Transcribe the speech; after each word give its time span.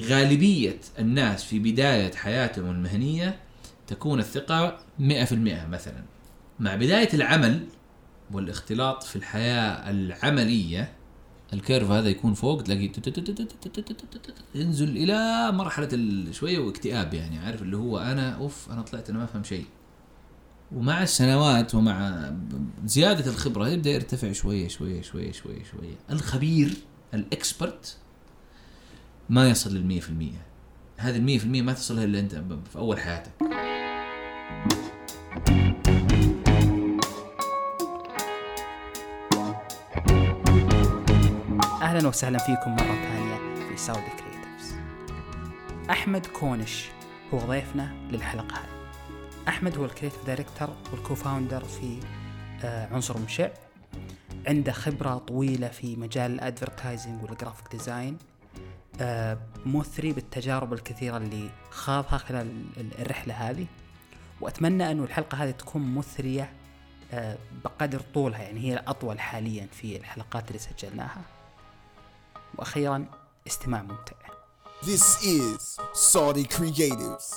غالبية 0.00 0.80
الناس 0.98 1.44
في 1.44 1.58
بداية 1.58 2.12
حياتهم 2.14 2.70
المهنية 2.70 3.40
تكون 3.86 4.18
الثقة 4.18 4.78
100% 4.98 5.02
مثلا. 5.68 6.04
مع 6.60 6.76
بداية 6.76 7.08
العمل 7.14 7.66
والاختلاط 8.32 9.02
في 9.02 9.16
الحياة 9.16 9.90
العملية 9.90 10.92
الكيرف 11.52 11.90
هذا 11.90 12.08
يكون 12.08 12.34
فوق 12.34 12.62
تلاقي 12.62 12.90
ينزل 14.54 14.96
إلى 14.96 15.52
مرحلة 15.52 15.88
شوية 16.30 16.58
واكتئاب 16.58 17.14
يعني 17.14 17.38
عارف؟ 17.38 17.62
اللي 17.62 17.76
هو 17.76 17.98
أنا 17.98 18.30
أوف 18.30 18.70
أنا 18.70 18.82
طلعت 18.82 19.10
أنا 19.10 19.18
ما 19.18 19.24
أفهم 19.24 19.44
شيء. 19.44 19.64
ومع 20.72 21.02
السنوات 21.02 21.74
ومع 21.74 22.30
زيادة 22.84 23.30
الخبرة 23.30 23.68
يبدأ 23.68 23.90
يرتفع 23.90 24.32
شوية 24.32 24.68
شوية 24.68 25.02
شوية 25.02 25.32
شوية 25.32 25.64
شوية. 25.64 25.96
الخبير 26.10 26.74
ال 27.14 27.26
expert 27.26 27.96
ما 29.28 29.48
يصل 29.50 29.74
لل 29.74 30.00
100% 30.02 30.06
هذه 30.96 31.16
ال 31.16 31.40
100% 31.40 31.62
ما 31.62 31.72
تصلها 31.72 32.04
إلا 32.04 32.20
أنت 32.20 32.34
ب- 32.34 32.66
في 32.72 32.78
أول 32.78 32.98
حياتك. 33.00 33.32
أهلا 41.82 42.08
وسهلا 42.08 42.38
فيكم 42.38 42.70
مرة 42.70 42.94
ثانية 43.08 43.68
في 43.70 43.76
Saudi 43.76 44.00
Creatives 44.00 44.74
أحمد 45.90 46.26
كونش 46.26 46.88
هو 47.34 47.38
ضيفنا 47.38 47.94
للحلقة 48.10 48.54
هذه. 48.56 48.68
أحمد 49.48 49.78
هو 49.78 49.84
ال 49.84 49.89
creative 49.89 50.26
director 50.26 50.68
وال 50.92 51.04
co-founder 51.04 51.64
في 51.64 51.98
آه، 52.64 52.94
عنصر 52.94 53.18
مشع. 53.18 53.48
عنده 54.46 54.72
خبرة 54.72 55.18
طويلة 55.18 55.68
في 55.68 55.96
مجال 55.96 56.30
ال 56.34 56.41
advertising 56.41 57.22
وال 57.22 57.33
graphic 57.33 57.70
design 57.72 58.18
مثري 59.66 60.12
بالتجارب 60.12 60.72
الكثيرة 60.72 61.16
اللي 61.16 61.50
خاضها 61.70 62.18
خلال 62.18 62.64
ال- 62.76 63.00
الرحلة 63.00 63.34
هذه. 63.34 63.66
وأتمنى 64.40 64.90
انه 64.90 65.04
الحلقة 65.04 65.44
هذه 65.44 65.50
تكون 65.50 65.94
مثرية 65.94 66.52
آه، 67.12 67.38
بقدر 67.64 68.00
طولها 68.14 68.42
يعني 68.42 68.60
هي 68.60 68.74
الأطول 68.74 69.20
حاليا 69.20 69.66
في 69.72 69.96
الحلقات 69.96 70.48
اللي 70.48 70.58
سجلناها. 70.58 71.22
وأخيرا 72.58 73.04
استماع 73.46 73.82
ممتع. 73.82 74.16
This 74.82 75.22
is 75.24 75.80
Saudi 76.12 76.44
Creatives. 76.56 77.34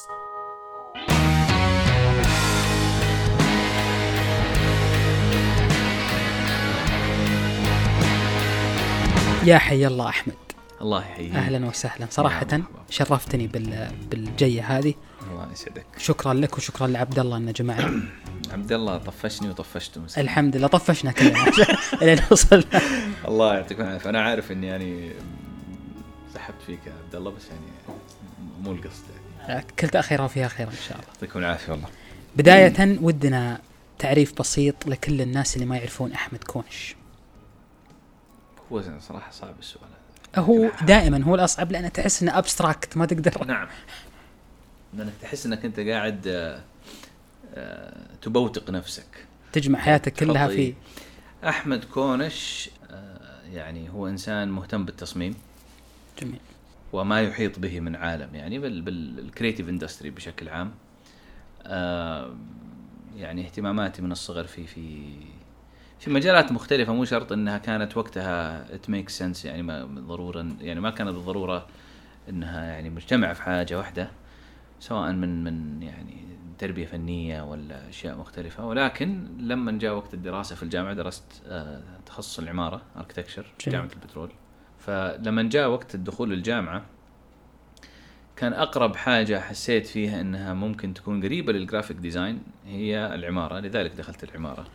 يا 9.45 9.57
حي 9.57 9.87
الله 9.87 10.09
أحمد. 10.09 10.35
الله 10.81 10.99
يحييك. 11.01 11.35
أهلا 11.35 11.67
وسهلا. 11.67 12.07
صراحة. 12.09 12.47
شرفتني 12.89 13.47
بال 13.47 13.91
بالجية 14.11 14.77
هذه. 14.77 14.93
الله 15.31 15.51
يسعدك. 15.51 15.85
شكرا 15.97 16.33
لك 16.33 16.57
وشكرا 16.57 16.87
لعبد 16.87 17.19
الله 17.19 17.37
إنه 17.37 17.51
جمعنا 17.51 18.03
عبد 18.53 18.71
الله 18.71 18.97
طفشني 18.97 19.49
وطفشته 19.49 20.01
مسكين. 20.01 20.23
الحمد 20.23 20.57
لله 20.57 20.67
طفشنا 20.67 21.11
كلنا. 21.11 21.45
الين 22.01 22.19
وصلنا 22.31 22.81
الله 23.27 23.53
يعطيك 23.55 23.79
العافية. 23.79 24.09
أنا 24.09 24.21
عارف 24.21 24.51
إني 24.51 24.67
يعني 24.67 25.11
سحبت 26.33 26.61
فيك 26.67 26.79
يا 26.87 26.93
عبد 27.05 27.15
الله 27.15 27.31
بس 27.31 27.43
يعني 27.47 27.95
مو 28.61 28.71
القصد 28.71 29.03
يعني. 29.47 29.65
كل 29.79 29.89
تاخير 29.89 30.21
وفيها 30.21 30.47
خير 30.47 30.67
إن 30.67 30.73
شاء 30.87 30.97
الله. 30.97 31.07
يعطيكم 31.13 31.39
العافية 31.39 31.71
والله. 31.71 31.87
بداية 32.35 32.97
ودنا 33.01 33.59
تعريف 33.99 34.39
بسيط 34.39 34.87
لكل 34.87 35.21
الناس 35.21 35.55
اللي 35.55 35.65
ما 35.65 35.77
يعرفون 35.77 36.11
أحمد 36.11 36.43
كونش. 36.43 36.95
هو 38.71 38.83
صراحة 38.99 39.31
صعب 39.31 39.59
السؤال 39.59 40.00
هو 40.35 40.71
دائما 40.81 41.23
هو 41.23 41.35
الأصعب 41.35 41.71
لأنه 41.71 41.87
تحس 41.87 42.23
إنه 42.23 42.37
abstract 42.37 42.97
ما 42.97 43.05
تقدر. 43.05 43.45
نعم. 43.45 43.67
لأنك 44.93 45.13
تحس 45.21 45.45
إنك 45.45 45.65
أنت 45.65 45.79
قاعد 45.79 46.27
آه، 46.27 46.61
آه، 47.55 48.07
تبوتق 48.21 48.69
نفسك. 48.69 49.25
تجمع 49.51 49.79
حياتك 49.79 50.13
كلها 50.13 50.47
في. 50.47 50.73
أحمد 51.43 51.83
كونش 51.85 52.69
آه، 52.91 53.41
يعني 53.53 53.89
هو 53.89 54.07
إنسان 54.07 54.49
مهتم 54.49 54.85
بالتصميم. 54.85 55.35
جميل. 56.21 56.39
وما 56.93 57.21
يحيط 57.21 57.59
به 57.59 57.79
من 57.79 57.95
عالم 57.95 58.35
يعني 58.35 58.59
بال 58.59 58.81
بال 58.81 58.99
creative 58.99 59.69
industry 59.69 60.09
بشكل 60.09 60.49
عام. 60.49 60.71
يعني 63.17 63.45
اهتماماتي 63.45 64.01
من 64.01 64.11
الصغر 64.11 64.43
في 64.43 64.67
في 64.67 65.13
في 66.01 66.09
مجالات 66.09 66.51
مختلفة 66.51 66.93
مو 66.93 67.05
شرط 67.05 67.31
إنها 67.31 67.57
كانت 67.57 67.97
وقتها 67.97 68.65
it 68.67 68.89
makes 68.89 69.19
sense 69.19 69.45
يعني 69.45 69.63
ما 69.63 69.85
ضرورا 69.85 70.57
يعني 70.61 70.79
ما 70.79 70.89
كانت 70.89 71.09
بالضرورة 71.09 71.67
إنها 72.29 72.65
يعني 72.65 72.89
مجتمعة 72.89 73.33
في 73.33 73.41
حاجة 73.41 73.77
واحدة 73.77 74.11
سواء 74.79 75.11
من 75.11 75.43
من 75.43 75.83
يعني 75.83 76.25
تربية 76.57 76.85
فنية 76.85 77.41
ولا 77.41 77.89
أشياء 77.89 78.17
مختلفة. 78.17 78.65
ولكن 78.65 79.27
لما 79.39 79.71
جاء 79.71 79.95
وقت 79.95 80.13
الدراسة 80.13 80.55
في 80.55 80.63
الجامعة 80.63 80.93
درست 80.93 81.23
آه 81.47 81.81
تخصص 82.05 82.39
العمارة 82.39 82.81
architecture 82.97 83.45
في. 83.59 83.69
جامعة 83.69 83.89
البترول. 83.93 84.31
فلما 84.79 85.43
جاء 85.43 85.69
وقت 85.69 85.95
الدخول 85.95 86.29
للجامعة 86.29 86.85
كان 88.35 88.53
أقرب 88.53 88.95
حاجة 88.95 89.39
حسيت 89.39 89.87
فيها 89.87 90.21
إنها 90.21 90.53
ممكن 90.53 90.93
تكون 90.93 91.23
قريبة 91.23 91.53
لل 91.53 91.63
graphic 91.63 91.97
design 91.97 92.43
هي 92.65 93.15
العمارة 93.15 93.59
لذلك 93.59 93.91
دخلت 93.91 94.23
العمارة. 94.23 94.67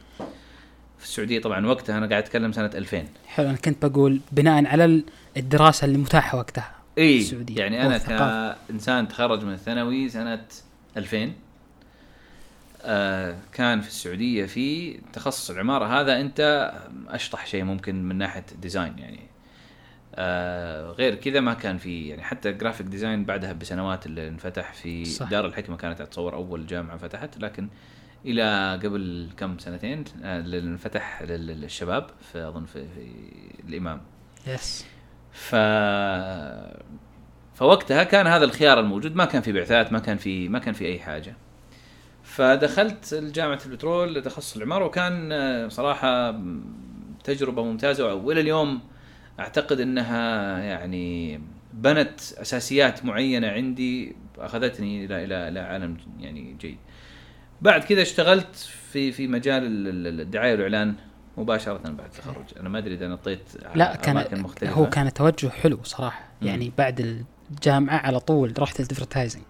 في 0.98 1.04
السعودية 1.04 1.40
طبعا 1.40 1.66
وقتها 1.66 1.98
أنا 1.98 2.06
قاعد 2.06 2.22
أتكلم 2.22 2.52
سنة 2.52 2.70
2000 2.74 3.04
حلو 3.26 3.48
أنا 3.48 3.56
كنت 3.56 3.86
بقول 3.86 4.20
بناء 4.32 4.66
على 4.66 4.84
ال- 4.84 5.04
الدراسة 5.36 5.84
اللي 5.84 5.98
متاحة 5.98 6.38
وقتها 6.38 6.72
اي 6.98 7.18
السعودية 7.18 7.58
يعني 7.60 7.86
أنا. 7.86 7.98
كإنسان 8.68 9.08
تخرج 9.08 9.44
من 9.44 9.52
الثانوي 9.52 10.08
سنة 10.08 10.44
2000 10.96 11.32
آه 12.82 13.36
كان 13.52 13.80
في 13.80 13.88
السعودية 13.88 14.46
في 14.46 14.98
تخصص 15.12 15.50
العمارة 15.50 16.00
هذا 16.00 16.20
أنت 16.20 16.72
أشطح 17.08 17.46
شيء 17.46 17.64
ممكن 17.64 18.02
من 18.08 18.16
ناحية 18.18 18.44
design 18.62 18.98
يعني 18.98 19.20
آه 20.14 20.90
غير 20.90 21.14
كذا 21.14 21.40
ما 21.40 21.54
كان 21.54 21.78
في 21.78 22.08
يعني 22.08 22.22
حتى 22.22 22.52
graphic 22.52 22.86
design 22.86 23.24
بعدها 23.24 23.52
بسنوات 23.52 24.06
اللي 24.06 24.28
انفتح 24.28 24.72
في. 24.72 25.04
صح. 25.04 25.28
دار 25.30 25.46
الحكمة 25.46 25.76
كانت 25.76 26.00
اتصور 26.00 26.34
أول 26.34 26.66
جامعة 26.66 26.96
فتحت 26.96 27.38
لكن 27.38 27.68
إلى 28.24 28.80
قبل 28.84 29.28
كم 29.36 29.58
سنتين 29.58 30.04
آه 30.24 30.40
انفتح 30.40 31.22
لل- 31.22 31.60
للشباب 31.60 32.06
في 32.32 32.48
أظن 32.48 32.64
في, 32.64 32.84
في 32.88 33.10
الإمام. 33.68 34.00
يس 34.46 34.86
ف 35.32 35.54
فوقتها 37.54 38.02
كان 38.04 38.26
هذا 38.26 38.44
الخيار 38.44 38.80
الموجود 38.80 39.16
ما 39.16 39.24
كان 39.24 39.42
في 39.42 39.52
بعثات 39.52 39.92
ما 39.92 39.98
كان 39.98 40.16
في 40.16 40.48
ما 40.48 40.58
كان 40.58 40.74
في 40.74 40.86
أي 40.86 40.98
حاجة. 40.98 41.36
فدخلت 42.22 43.14
جامعه 43.14 43.60
البترول 43.66 44.22
تخصص 44.22 44.56
العمارة 44.56 44.84
وكان 44.84 45.32
آه، 45.32 45.68
صراحة 45.68 46.40
تجربة 47.24 47.64
ممتازة. 47.64 48.14
والى 48.14 48.40
اليوم 48.40 48.80
أعتقد 49.40 49.80
إنها 49.80 50.58
يعني 50.58 51.40
بنت 51.72 52.20
أساسيات 52.20 53.04
معينة 53.04 53.48
عندي 53.48 54.16
أخذتني 54.38 55.04
إلى 55.04 55.24
إلى 55.24 55.48
إلى 55.48 55.60
عالم 55.60 55.96
يعني 56.20 56.56
جيد. 56.60 56.78
بعد 57.62 57.84
كذا 57.84 58.02
اشتغلت 58.02 58.56
في 58.92 59.12
في 59.12 59.28
مجال 59.28 59.62
ال- 59.66 60.06
ال- 60.06 60.20
الدعاية 60.20 60.52
والإعلان 60.52 60.94
مباشرة 61.36 61.78
بعد 61.78 62.00
التخرج، 62.06 62.44
أنا 62.60 62.68
ما 62.68 62.78
أدري 62.78 62.94
إذا 62.94 63.08
نطيت 63.08 63.40
لا 63.74 63.96
كان 63.96 64.16
أماكن 64.16 64.40
مختلفة. 64.42 64.72
هو 64.74 64.88
كان 64.90 65.12
توجه 65.12 65.48
حلو 65.48 65.80
صراحة. 65.84 66.24
مم. 66.42 66.48
يعني 66.48 66.72
بعد 66.78 67.24
الجامعة 67.50 67.96
على 67.98 68.20
طول 68.20 68.52
رحت 68.58 68.80
الادفرتايزنج 68.80 69.42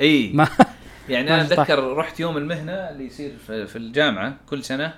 إي. 0.00 0.32
ما 0.32 0.48
يعني 1.08 1.28
ما 1.30 1.34
أنا. 1.34 1.42
أتذكر 1.44 1.96
رحت 1.96 2.20
يوم 2.20 2.36
المهنة 2.36 2.72
اللي 2.72 3.06
يصير 3.06 3.36
في, 3.46 3.66
في 3.66 3.76
الجامعة 3.76 4.36
كل 4.48 4.64
سنة. 4.64 4.94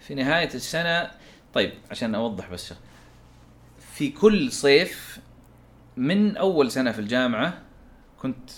في 0.00 0.14
نهاية 0.14 0.54
السنة 0.54 1.10
طيب 1.54 1.72
عشان 1.90 2.14
أوضح 2.14 2.50
بس. 2.50 2.74
في 3.94 4.08
كل 4.10 4.52
صيف 4.52 5.18
من 5.96 6.36
أول 6.36 6.70
سنة 6.70 6.92
في 6.92 6.98
الجامعة 6.98 7.58
كنت 8.18 8.50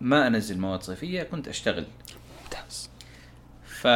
ما 0.00 0.26
أنزل 0.26 0.58
مواد 0.60 0.82
صيفية 0.82 1.22
كنت 1.22 1.48
أشتغل. 1.48 1.84
ف 3.82 3.86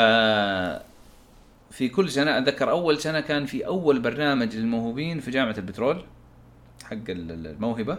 في 1.71 1.89
كل 1.89 2.11
سنة 2.11 2.39
أتذكر 2.39 2.71
أول 2.71 3.01
سنة 3.01 3.21
كان 3.21 3.47
في 3.47 3.67
أول 3.67 4.01
برنامج 4.01 4.57
للموهوبين 4.57 5.21
في 5.21 5.31
جامعة 5.31 5.55
البترول 5.59 6.05
حق 6.85 6.93
ال- 6.93 7.31
ال- 7.31 7.47
الموهبة. 7.47 7.99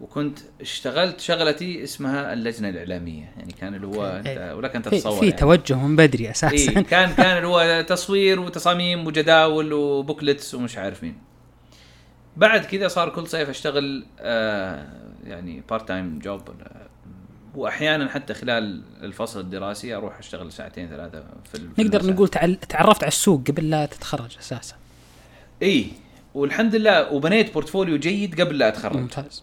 وكنت 0.00 0.38
اشتغلت 0.60 1.20
شغلتي 1.20 1.82
اسمها 1.84 2.32
اللجنة 2.32 2.68
الإعلامية. 2.68 3.32
يعني 3.38 3.52
كان 3.52 3.74
اللي 3.74 3.86
هو. 3.86 4.04
أنت 4.06 4.54
ولك 4.56 4.76
انت 4.76 4.88
تتصور 4.88 5.18
في 5.20 5.24
يعني. 5.26 5.36
توجه 5.38 5.74
من 5.86 5.96
بدري 5.96 6.30
أساسا. 6.30 6.56
إيه 6.56 6.80
كان 6.84 7.12
كان 7.14 7.36
اللي 7.36 7.48
هو 7.48 7.84
تصوير 7.88 8.40
وتصاميم 8.40 9.06
وجداول 9.06 9.72
وبوكلتس 9.72 10.54
ومش 10.54 10.78
عارف 10.78 11.02
مين. 11.02 11.18
بعد 12.36 12.64
كذا 12.64 12.88
صار 12.88 13.08
كل 13.08 13.26
صيف 13.26 13.48
أشتغل 13.48 14.06
آه 14.20 14.86
يعني 15.24 15.62
part-time 15.70 16.18
job 16.18 16.42
وأحيانا 17.54 18.08
حتى 18.08 18.34
خلال 18.34 18.82
الفصل 19.02 19.40
الدراسي 19.40 19.94
أروح 19.94 20.18
أشتغل 20.18 20.52
ساعتين 20.52 20.88
ثلاثة 20.88 21.24
في 21.52 21.68
نقدر. 21.82 22.06
نقول 22.12 22.28
تعل... 22.28 22.56
تعرفت 22.56 23.02
على 23.02 23.08
السوق 23.08 23.42
قبل 23.48 23.70
لا 23.70 23.86
تتخرج 23.86 24.36
أساسا. 24.38 24.76
إي 25.62 25.86
والحمد 26.34 26.74
لله 26.74 27.12
وبنيت 27.12 27.52
portfolio 27.54 27.96
جيد 27.98 28.40
قبل 28.40 28.58
لا 28.58 28.68
أتخرج. 28.68 28.96
ممتاز. 28.96 29.42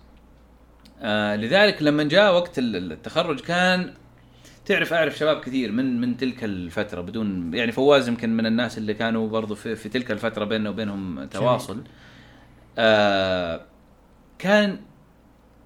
آه 1.02 1.36
لذلك 1.36 1.82
لما 1.84 2.04
جاء 2.04 2.34
وقت 2.34 2.60
ال- 2.60 2.92
التخرج 2.92 3.40
كان 3.40 3.94
تعرف 4.66 4.94
أعرف 4.94 5.18
شباب 5.18 5.40
كثير 5.42 5.72
من 5.72 6.02
من 6.02 6.18
تلك 6.18 6.44
الفترة 6.44 7.02
بدون 7.02 7.54
يعني 7.54 7.72
فواز 7.72 8.08
يمكن 8.08 8.38
من 8.38 8.46
الناس 8.46 8.78
اللي 8.78 8.94
كانوا 8.94 9.30
برضو 9.30 9.56
في, 9.56 9.76
في 9.76 9.90
تلك 9.90 10.12
الفترة 10.12 10.46
بيننا 10.46 10.70
وبينهم 10.70 11.26
تواصل. 11.26 11.84
آه 12.78 13.62
كان 14.40 14.80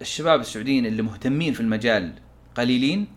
الشباب 0.02 0.40
السعوديين 0.40 0.86
اللي 0.86 1.02
مهتمين 1.02 1.54
في 1.54 1.60
المجال 1.60 2.14
قليلين. 2.56 3.08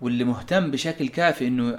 واللي 0.00 0.24
مهتم 0.24 0.70
بشكل 0.70 1.08
كافي 1.08 1.46
إنه 1.46 1.78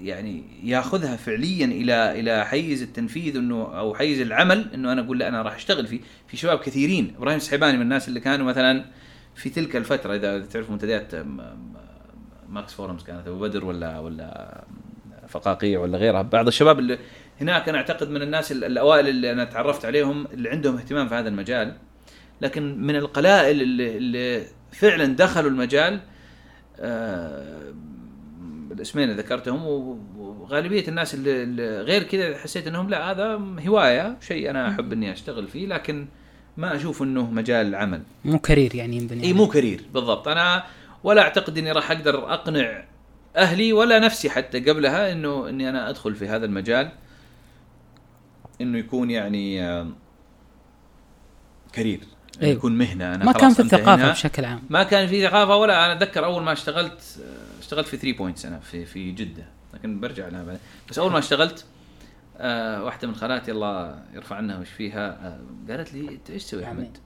يعني 0.00 0.44
ياخذها 0.64 1.16
فعليا 1.16 1.64
إلى 1.66 2.20
إلى 2.20 2.46
حيز 2.46 2.82
التنفيذ 2.82 3.36
إنه 3.36 3.78
أو 3.78 3.94
حيز 3.94 4.20
العمل 4.20 4.66
إنه 4.74 4.92
أنا 4.92 5.00
أقول 5.00 5.18
لا 5.18 5.28
أنا 5.28 5.42
راح 5.42 5.54
أشتغل 5.54 5.86
فيه 5.86 6.00
في 6.28 6.36
شباب 6.36 6.58
كثيرين. 6.58 7.14
إبراهيم 7.18 7.36
السحيباني 7.36 7.76
من 7.76 7.82
الناس 7.82 8.08
اللي 8.08 8.20
كانوا 8.20 8.46
مثلا 8.46 8.84
في 9.34 9.50
تلك 9.50 9.76
الفترة 9.76 10.14
إذا 10.14 10.40
تعرف 10.40 10.70
منتديات 10.70 11.12
ماكس 12.48 12.72
فورمز 12.72 13.02
كانت 13.02 13.28
أبو 13.28 13.38
بدر 13.38 13.64
ولا 13.64 13.98
ولا 13.98 14.64
فقاقيع 15.28 15.80
ولا 15.80 15.98
غيرها. 15.98 16.22
بعض 16.22 16.46
الشباب 16.46 16.78
اللي 16.78 16.98
هناك 17.40 17.68
أنا 17.68 17.78
أعتقد 17.78 18.10
من 18.10 18.22
الناس 18.22 18.52
ال- 18.52 18.64
الأوائل 18.64 19.08
اللي 19.08 19.32
أنا 19.32 19.44
تعرفت 19.44 19.84
عليهم 19.84 20.26
اللي 20.32 20.48
عندهم 20.48 20.76
اهتمام 20.76 21.08
في 21.08 21.14
هذا 21.14 21.28
المجال. 21.28 21.76
لكن 22.40 22.78
من 22.82 22.96
القلائل 22.96 23.62
اللي, 23.62 23.96
اللي 23.96 24.46
فعلا 24.78 25.04
دخلوا 25.16 25.50
المجال 25.50 26.00
آه، 26.80 27.72
الاسمين 28.72 29.10
اللي 29.10 29.22
ذكرتهم 29.22 29.66
وغالبية 30.16 30.88
الناس 30.88 31.14
اللي, 31.14 31.80
غير 31.80 32.02
كذا 32.02 32.38
حسيت 32.38 32.66
إنهم 32.66 32.90
لا 32.90 33.10
هذا 33.10 33.40
هواية 33.66 34.16
شيء 34.20 34.50
أنا 34.50 34.68
أحب 34.68 34.92
إني 34.92 35.12
أشتغل 35.12 35.48
فيه 35.48 35.66
لكن 35.66 36.06
ما 36.56 36.76
أشوف 36.76 37.02
إنه 37.02 37.30
مجال 37.30 37.74
عمل 37.74 38.02
مو 38.24 38.38
career 38.38 38.74
يعني 38.74 38.96
ينبني 38.96 39.24
إي 39.24 39.32
مو 39.32 39.48
career 39.48 39.84
بالضبط. 39.94 40.28
أنا 40.28 40.64
ولا 41.04 41.22
أعتقد 41.22 41.58
إني 41.58 41.72
راح 41.72 41.90
أقدر 41.90 42.32
أقنع 42.32 42.84
أهلي 43.36 43.72
ولا 43.72 43.98
نفسي 43.98 44.30
حتى 44.30 44.60
قبلها 44.60 45.12
إنه 45.12 45.48
إني 45.48 45.68
أنا 45.68 45.90
أدخل 45.90 46.14
في 46.14 46.28
هذا 46.28 46.44
المجال 46.46 46.90
إنه 48.60 48.78
يكون 48.78 49.10
يعني 49.10 49.62
آم، 49.62 49.94
career. 51.72 52.00
أيوة. 52.42 52.52
يكون 52.54 52.78
مهنة. 52.78 53.14
أنا 53.14 53.24
ما 53.24 53.32
كان 53.32 53.50
في 53.50 53.60
الثقافة. 53.62 54.10
بشكل 54.10 54.44
عام. 54.44 54.62
ما 54.70 54.82
كان 54.82 55.08
في 55.08 55.26
ثقافة 55.28 55.56
ولا. 55.56 55.84
أنا 55.86 55.92
أتذكر 55.92 56.24
أول 56.24 56.42
ما 56.42 56.52
اشتغلت 56.52 57.18
آه، 57.24 57.60
اشتغلت 57.60 57.86
في 57.86 57.96
3 57.96 58.18
Points 58.18 58.46
أنا 58.46 58.58
في 58.58 58.84
في 58.84 59.12
جدة. 59.12 59.44
لكن 59.74 60.00
برجع 60.00 60.28
لها 60.28 60.44
بعدين. 60.44 60.60
بس 60.90 60.98
أول 60.98 61.12
ما 61.12 61.18
اشتغلت 61.18 61.64
آه 62.38 62.84
واحدة 62.84 63.08
من 63.08 63.14
خالاتي 63.14 63.50
الله 63.50 63.98
يرفع 64.14 64.36
عنها 64.36 64.58
ويشفيها 64.58 65.08
آه 65.08 65.40
قالت 65.72 65.94
لي 65.94 66.08
أنت 66.08 66.30
إيش 66.30 66.44
تسوي 66.44 66.62
يا. 66.62 66.66
أحمد؟ 66.66 66.98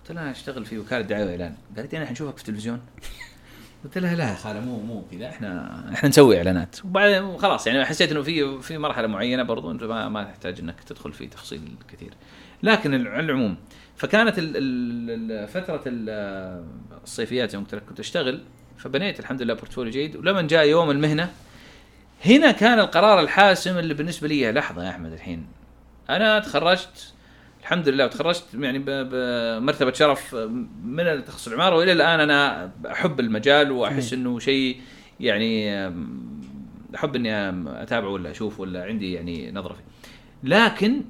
قلت 0.00 0.12
لها 0.12 0.30
أشتغل 0.30 0.66
في 0.66 0.78
وكالة 0.78 1.00
دعاية 1.00 1.24
وإعلان. 1.24 1.54
قالت 1.76 1.92
لي 1.92 1.98
أنا 1.98 2.06
حنشوفك 2.06 2.36
في 2.36 2.42
التلفزيون. 2.42 2.80
قلت 3.84 3.98
لها 3.98 4.14
لا 4.14 4.30
يا 4.30 4.34
خالة 4.34 4.60
مو 4.60 4.80
مو 4.80 5.04
كذا. 5.10 5.28
إحنا 5.28 5.80
إحنا 5.94 6.08
نسوي 6.08 6.38
إعلانات. 6.38 6.84
وبعدين 6.84 7.38
خلاص 7.38 7.66
يعني 7.66 7.84
حسيت 7.84 8.12
إنه 8.12 8.22
في 8.22 8.62
في 8.62 8.78
مرحلة 8.78 9.06
معينة 9.06 9.42
برضو 9.42 9.70
أنت 9.70 9.82
ما, 9.84 10.08
ما 10.08 10.24
تحتاج 10.24 10.60
إنك 10.60 10.80
تدخل 10.80 11.12
في 11.12 11.26
تفصيل 11.26 11.74
كثير. 11.92 12.14
لكن 12.62 13.06
على 13.06 13.20
العموم 13.20 13.56
فكانت 13.96 14.34
فترة 15.50 15.82
ال- 15.86 16.64
الصيفيات 17.04 17.54
لك 17.74 17.82
كنت 17.88 18.00
أشتغل 18.00 18.40
فبنيت 18.78 19.20
الحمد 19.20 19.42
لله 19.42 19.54
بورتفوليو 19.54 19.92
جيد. 19.92 20.16
ولما 20.16 20.42
جاء 20.42 20.68
يوم 20.68 20.90
المهنة 20.90 21.30
هنا 22.24 22.52
كان 22.52 22.78
القرار 22.78 23.20
الحاسم 23.20 23.78
اللي 23.78 23.94
بالنسبة 23.94 24.28
لي 24.28 24.52
لحظة 24.52 24.84
يا 24.84 24.90
أحمد 24.90 25.12
الحين 25.12 25.46
أنا 26.10 26.38
تخرجت 26.38 27.12
الحمد 27.60 27.88
لله 27.88 28.04
وتخرجت 28.04 28.44
يعني 28.54 28.78
بمرتبه 28.78 29.92
شرف 29.92 30.34
من 30.84 31.00
التخصص 31.00 31.48
العمارة 31.48 31.76
وإلى 31.76 31.92
الآن 31.92 32.20
أنا 32.20 32.70
أحب 32.90 33.20
المجال 33.20 33.70
وأحس 33.72 34.12
إنه 34.12 34.38
شيء 34.38 34.80
يعني 35.20 35.78
أحب 36.94 37.16
إني 37.16 37.48
أتابعه 37.82 38.08
ولا 38.10 38.30
أشوفه 38.30 38.60
ولا 38.60 38.84
عندي 38.84 39.12
يعني 39.12 39.52
نظرة 39.52 39.72
فيه. 39.74 39.84
لكن 40.44 41.02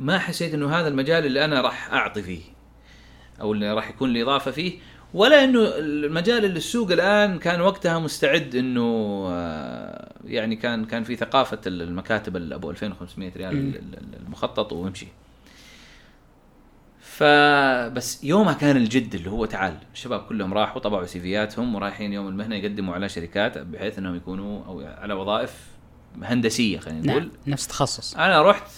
ما 0.00 0.18
حسيت 0.18 0.54
إنه 0.54 0.74
هذا 0.80 0.88
المجال 0.88 1.26
اللي 1.26 1.44
أنا 1.44 1.60
راح 1.60 1.92
أعطي 1.92 2.22
فيه 2.22 2.40
أو 3.40 3.52
اللي 3.52 3.72
راح 3.72 3.88
يكون 3.90 4.10
لي 4.12 4.22
إضافة 4.22 4.50
فيه 4.50 4.78
ولا 5.14 5.44
إنه 5.44 5.60
المجال 5.78 6.44
اللي 6.44 6.56
السوق 6.56 6.90
الآن 6.92 7.38
كان 7.38 7.60
وقتها 7.60 7.98
مستعد 7.98 8.54
إنه 8.54 8.82
آه، 9.30 10.12
يعني 10.24 10.56
كان 10.56 10.84
كان 10.84 11.04
في 11.04 11.16
ثقافة 11.16 11.58
المكاتب 11.66 12.36
ال- 12.36 12.52
أبو 12.52 12.70
2500 12.70 13.32
ريال 13.36 13.52
ال- 13.52 13.76
ال- 13.76 14.18
المخطط 14.26 14.72
وامشي. 14.72 15.06
فبس 17.00 18.24
يومها 18.24 18.52
كان 18.52 18.76
الجد 18.76 19.14
اللي 19.14 19.30
هو 19.30 19.44
تعال 19.44 19.74
الشباب 19.92 20.20
كلهم 20.20 20.54
راحوا 20.54 20.80
طبعوا 20.80 21.06
سيفياتهم 21.06 21.74
ورايحين 21.74 22.12
يوم 22.12 22.28
المهنة 22.28 22.56
يقدموا 22.56 22.94
على 22.94 23.08
شركات 23.08 23.58
بحيث 23.58 23.98
إنهم 23.98 24.16
يكونوا 24.16 24.64
أو 24.66 24.80
على 24.80 25.14
وظائف 25.14 25.54
هندسية 26.22 26.78
خلينا 26.78 27.00
نقول. 27.06 27.22
نعم 27.22 27.30
نفس 27.46 27.66
تخصص 27.66 28.14
أنا 28.16 28.42
رحت 28.42 28.70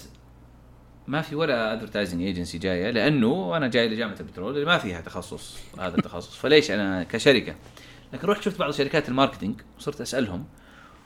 ما 1.07 1.21
في 1.21 1.35
ولا 1.35 1.73
advertising 1.73 2.21
agency 2.21 2.57
جاية 2.57 2.89
لأنه 2.89 3.57
أنا 3.57 3.67
جاي 3.67 3.89
لجامعة 3.89 4.15
البترول 4.19 4.53
اللي 4.53 4.65
ما 4.65 4.77
فيها 4.77 5.01
تخصص 5.01 5.57
هذا 5.79 5.97
التخصص. 5.97 6.35
فليش 6.41 6.71
أنا 6.71 7.03
كشركة؟ 7.03 7.55
لكن 8.13 8.27
رحت 8.27 8.41
شفت 8.41 8.59
بعض 8.59 8.71
شركات 8.71 9.09
ال 9.09 9.14
marketing 9.14 9.61
وصرت 9.77 10.01
أسألهم. 10.01 10.45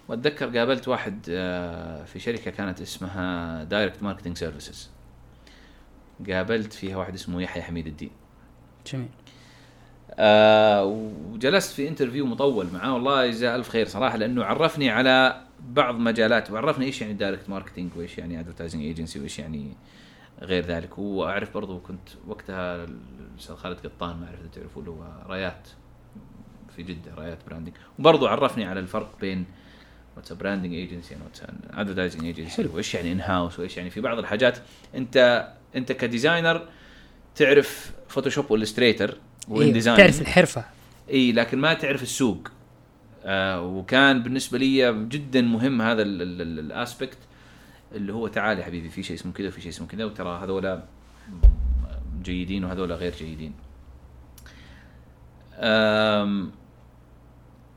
وأتذكر 0.07 0.57
قابلت 0.57 0.87
واحد 0.87 1.25
آه، 1.29 2.03
في 2.03 2.19
شركة 2.19 2.51
كانت 2.51 2.81
اسمها 2.81 3.63
Direct 3.63 4.03
Marketing 4.03 4.37
Services 4.37 4.89
قابلت 6.29 6.73
فيها 6.73 6.97
واحد 6.97 7.13
اسمه 7.13 7.41
يحيى 7.41 7.63
حميد 7.63 7.87
الدين. 7.87 8.11
جميل. 8.93 9.09
آه 10.13 10.85
وجلست 10.85 11.73
في 11.73 11.87
interview 11.87 12.25
مطول 12.25 12.67
معاه. 12.73 12.93
والله 12.93 13.23
يجزاه 13.23 13.55
ألف 13.55 13.69
خير 13.69 13.87
صراحة 13.87 14.17
لأنه 14.17 14.43
عرفني 14.43 14.89
على 14.89 15.41
بعض 15.69 15.95
مجالات 15.95 16.51
وعرفني 16.51 16.85
إيش 16.85 17.01
يعني 17.01 17.13
direct 17.13 17.49
marketing 17.49 17.91
وإيش 17.95 18.17
يعني 18.17 18.39
advertising 18.39 18.83
agency 18.83 19.19
وإيش 19.19 19.39
يعني 19.39 19.73
غير 20.41 20.65
ذلك. 20.65 20.97
وأعرف 20.97 21.53
برضو 21.53 21.79
كنت 21.79 22.09
وقتها 22.27 22.85
الأستاذ 23.33 23.55
خالد 23.55 23.77
قطان 23.77 24.17
ما 24.17 24.25
أعرف 24.25 24.39
إذا 24.39 24.49
تعرفوا 24.55 24.83
له 24.83 25.23
رايات 25.25 25.67
في 26.75 26.83
جدة 26.83 27.15
رايات 27.15 27.37
branding 27.47 27.73
وبرضو 27.99 28.27
عرفني 28.27 28.65
على 28.65 28.79
الفرق 28.79 29.17
بين 29.21 29.45
what's 30.15 30.33
branding 30.33 30.73
agency 30.73 31.15
what's 31.23 31.43
advertising 31.69 32.25
agency 32.25 32.65
وإيش 32.65 32.93
يعني 32.93 33.11
in-house 33.11 33.59
وإيش 33.59 33.77
يعني 33.77 33.89
في 33.89 34.01
بعض 34.01 34.17
الحاجات. 34.17 34.57
أنت 34.95 35.47
أنت 35.75 35.91
ك 35.91 36.00
designer 36.00 36.67
تعرف 37.35 37.91
Photoshop 38.07 38.51
و 38.51 38.56
Illustrator 38.56 39.12
و 39.12 39.17
InDesign 39.47 39.97
تعرف 39.97 40.21
الحرفة. 40.21 40.65
اي 41.09 41.31
لكن 41.31 41.57
ما 41.57 41.73
تعرف 41.73 42.03
السوق. 42.03 42.51
آه 43.23 43.61
وكان 43.61 44.23
بالنسبة 44.23 44.57
لي 44.57 45.05
جدا 45.07 45.41
مهم 45.41 45.81
هذا 45.81 46.01
ال 46.01 46.18
aspect 46.18 47.17
اللي 47.95 48.13
هو 48.13 48.27
تعال 48.27 48.59
يا 48.59 48.63
حبيبي 48.63 48.89
في 48.89 49.03
شيء 49.03 49.15
اسمه 49.15 49.33
كذا 49.33 49.47
وفي 49.47 49.61
شيء 49.61 49.69
اسمه 49.69 49.87
كذا 49.87 50.05
وترى 50.05 50.43
هذولا 50.43 50.83
جيدين 52.21 52.65
وهذولا 52.65 52.95
غير 52.95 53.13
جيدين. 53.13 53.53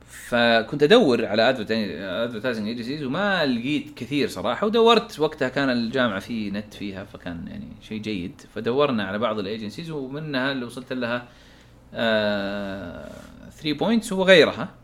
فكنت 0.07 0.83
أدور 0.83 1.27
على 1.27 1.51
advertising 1.51 2.69
agencies 2.69 3.03
وما 3.03 3.47
لقيت 3.47 3.95
كثير 3.99 4.29
صراحة 4.29 4.67
ودورت 4.67 5.21
وقتها 5.21 5.49
كان 5.49 5.71
الجامعة 5.71 6.19
في 6.19 6.51
نت 6.51 6.75
فيها 6.75 7.05
فكان 7.05 7.47
يعني 7.49 7.69
شيء 7.83 8.01
جيد. 8.01 8.41
فدورنا 8.55 9.05
على 9.05 9.19
بعض 9.19 9.39
ال 9.39 9.45
agencies 9.45 9.91
ومنها 9.91 10.53
اللي 10.53 10.65
وصلت 10.65 10.93
لها 10.93 11.29
3 11.93 13.73
Points 13.73 14.13
وغيرها. 14.13 14.63
آه 14.63 14.84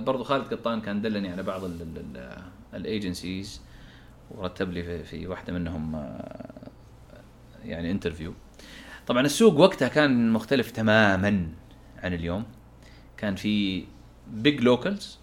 برضو 0.00 0.24
خالد 0.24 0.54
قطان 0.54 0.80
كان 0.80 1.02
دلني 1.02 1.32
على 1.32 1.42
بعض 1.42 1.60
ال 2.74 2.84
agencies 2.84 3.60
ورتب 4.30 4.72
لي 4.72 5.04
في, 5.04 5.26
واحدة 5.26 5.52
منهم 5.52 5.94
آه 5.94 6.70
يعني 7.64 7.90
interview 7.90 8.34
طبعا 9.06 9.22
السوق 9.22 9.54
وقتها 9.54 9.88
كان 9.88 10.32
مختلف 10.32 10.70
تماما 10.70 11.48
عن 11.98 12.14
اليوم. 12.14 12.44
كان 13.16 13.36
في 13.36 13.84
big 14.30 14.60
locals 14.60 15.18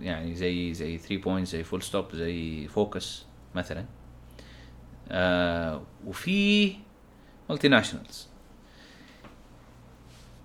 يعني 0.00 0.34
زي 0.34 0.74
زي 0.74 0.98
3 0.98 1.16
Points 1.16 1.52
زي 1.52 1.64
Full 1.64 1.82
Stop 1.82 2.14
زي 2.14 2.68
Focus 2.68 3.26
مثلا. 3.54 3.84
آه 5.10 5.82
وفي 6.06 6.72
multinationals 7.50 8.27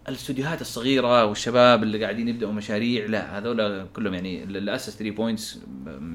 الاستوديوهات 0.07 0.61
الصغيرة 0.61 1.25
والشباب 1.25 1.83
اللي 1.83 2.03
قاعدين 2.03 2.27
يبدأوا 2.27 2.51
مشاريع 2.51 3.05
لا 3.05 3.37
هذول 3.37 3.87
كلهم 3.93 4.13
يعني 4.13 4.43
اللي 4.43 4.75
اسس 4.75 4.97
3 4.97 5.15
Points 5.15 5.59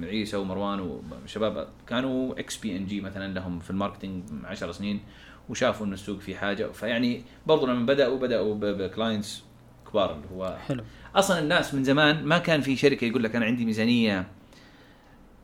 عيسى 0.02 0.36
ومروان 0.36 1.00
وشباب. 1.24 1.68
كانوا 1.86 2.38
ex 2.38 2.56
P&G 2.56 3.00
مثلا 3.00 3.34
لهم 3.34 3.58
في 3.58 3.70
ال 3.70 3.75
marketing 3.75 4.24
10 4.44 4.72
سنين 4.72 5.00
وشافوا 5.48 5.86
إن 5.86 5.92
السوق 5.92 6.20
في 6.20 6.36
حاجة. 6.36 6.66
فيعني 6.66 7.22
برضو 7.46 7.66
لما 7.66 7.86
بدأوا 7.86 8.18
بدأوا 8.18 8.54
ب 8.54 8.65
clients 8.65 9.42
كبار 9.90 10.14
اللي 10.14 10.26
هو 10.32 10.56
حلو. 10.68 10.84
أصلا 11.14 11.38
الناس 11.38 11.74
من 11.74 11.84
زمان 11.84 12.24
ما 12.24 12.38
كان 12.38 12.60
في 12.60 12.76
شركة 12.76 13.04
يقول 13.04 13.24
لك 13.24 13.36
أنا 13.36 13.44
عندي 13.46 13.64
ميزانية 13.64 14.26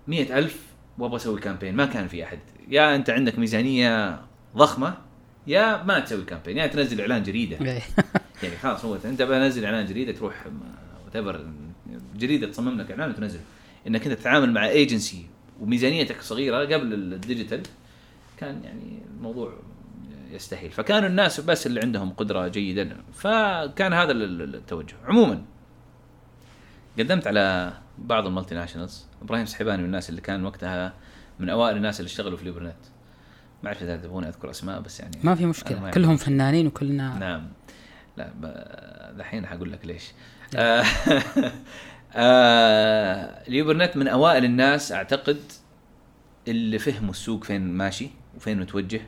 مئة 0.08 0.38
ألف 0.38 0.62
وأبغى 0.98 1.16
أسوي 1.16 1.40
campaign 1.40 1.76
ما 1.76 1.86
كان 1.86 2.08
في 2.08 2.24
أحد. 2.24 2.38
يا 2.68 2.94
أنت 2.96 3.10
عندك 3.10 3.38
ميزانية 3.38 4.20
ضخمة 4.56 4.94
يا 5.46 5.82
ما 5.82 6.00
تسوي 6.00 6.24
campaign 6.24 6.56
يا 6.56 6.66
تنزل 6.66 7.00
إعلان 7.00 7.22
جريدة. 7.22 7.60
إيه. 7.60 7.82
يعني 8.42 8.56
خلاص 8.56 8.84
هو 8.84 8.98
انت 9.04 9.22
بنزل 9.22 9.64
اعلان 9.64 9.86
جريده 9.86 10.12
تروح 10.12 10.46
وات 11.14 11.36
جريده 12.16 12.46
تصمم 12.50 12.80
لك 12.80 12.90
اعلان 12.90 13.10
وتنزل. 13.10 13.40
انك 13.86 14.06
انت 14.06 14.20
تتعامل 14.20 14.52
مع 14.52 14.68
ايجنسي 14.68 15.26
وميزانيتك 15.60 16.22
صغيرة 16.22 16.58
قبل 16.58 16.92
ال 16.94 17.03
digital 17.03 17.62
كان 18.36 18.64
يعني 18.64 19.02
الموضوع 19.16 19.52
يستحيل. 20.32 20.70
فكانوا 20.70 21.08
الناس 21.08 21.40
بس 21.40 21.66
اللي 21.66 21.80
عندهم 21.80 22.10
قدرة 22.10 22.48
جيدة. 22.48 22.96
فكان 23.14 23.92
هذا 23.92 24.12
ال- 24.12 24.42
ال- 24.42 24.54
التوجه. 24.54 24.94
عموما 25.04 25.42
قدمت 26.98 27.26
على 27.26 27.72
بعض 27.98 28.26
ال 28.26 28.54
multinationals. 28.54 29.04
إبراهيم 29.22 29.46
سحباني 29.46 29.78
من 29.78 29.84
الناس 29.84 30.10
اللي 30.10 30.20
كان 30.20 30.44
وقتها 30.44 30.92
من 31.38 31.48
أوائل 31.50 31.76
الناس 31.76 32.00
اللي 32.00 32.08
اشتغلوا 32.08 32.38
في 32.38 32.44
Leo 32.44 32.54
Burnett 32.54 32.76
ما 33.62 33.68
أعرف 33.68 33.82
إذا 33.82 33.96
تبغوني 33.96 34.28
أذكر 34.28 34.50
أسماء 34.50 34.80
بس 34.80 35.00
يعني 35.00 35.16
ما 35.24 35.34
في 35.34 35.46
مشكلة. 35.46 35.90
كلهم 35.90 36.16
فنانين 36.16 36.66
وكلنا 36.66 37.18
نعم. 37.18 37.48
لا 38.16 39.12
دحين 39.18 39.46
حقول 39.46 39.72
لك 39.72 39.86
ليش. 39.86 40.12
آه، 40.56 40.84
آه، 42.16 43.48
Leo 43.48 43.63
Burnett 43.63 43.96
من 43.96 44.08
أوائل 44.08 44.44
الناس 44.44 44.92
أعتقد 44.92 45.40
اللي 46.48 46.78
فهموا 46.78 47.10
السوق 47.10 47.44
فين 47.44 47.68
ماشي 47.68 48.10
وفين 48.36 48.60
متوجه. 48.60 49.00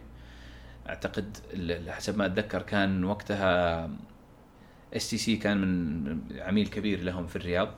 أعتقد 0.88 1.36
حسب 1.88 2.18
ما 2.18 2.26
أتذكر 2.26 2.62
كان 2.62 3.04
وقتها 3.04 3.90
STC 4.96 5.36
كان 5.36 5.58
من 5.58 6.20
عميل 6.40 6.66
كبير 6.66 7.02
لهم 7.02 7.26
في 7.26 7.36
الرياض. 7.36 7.68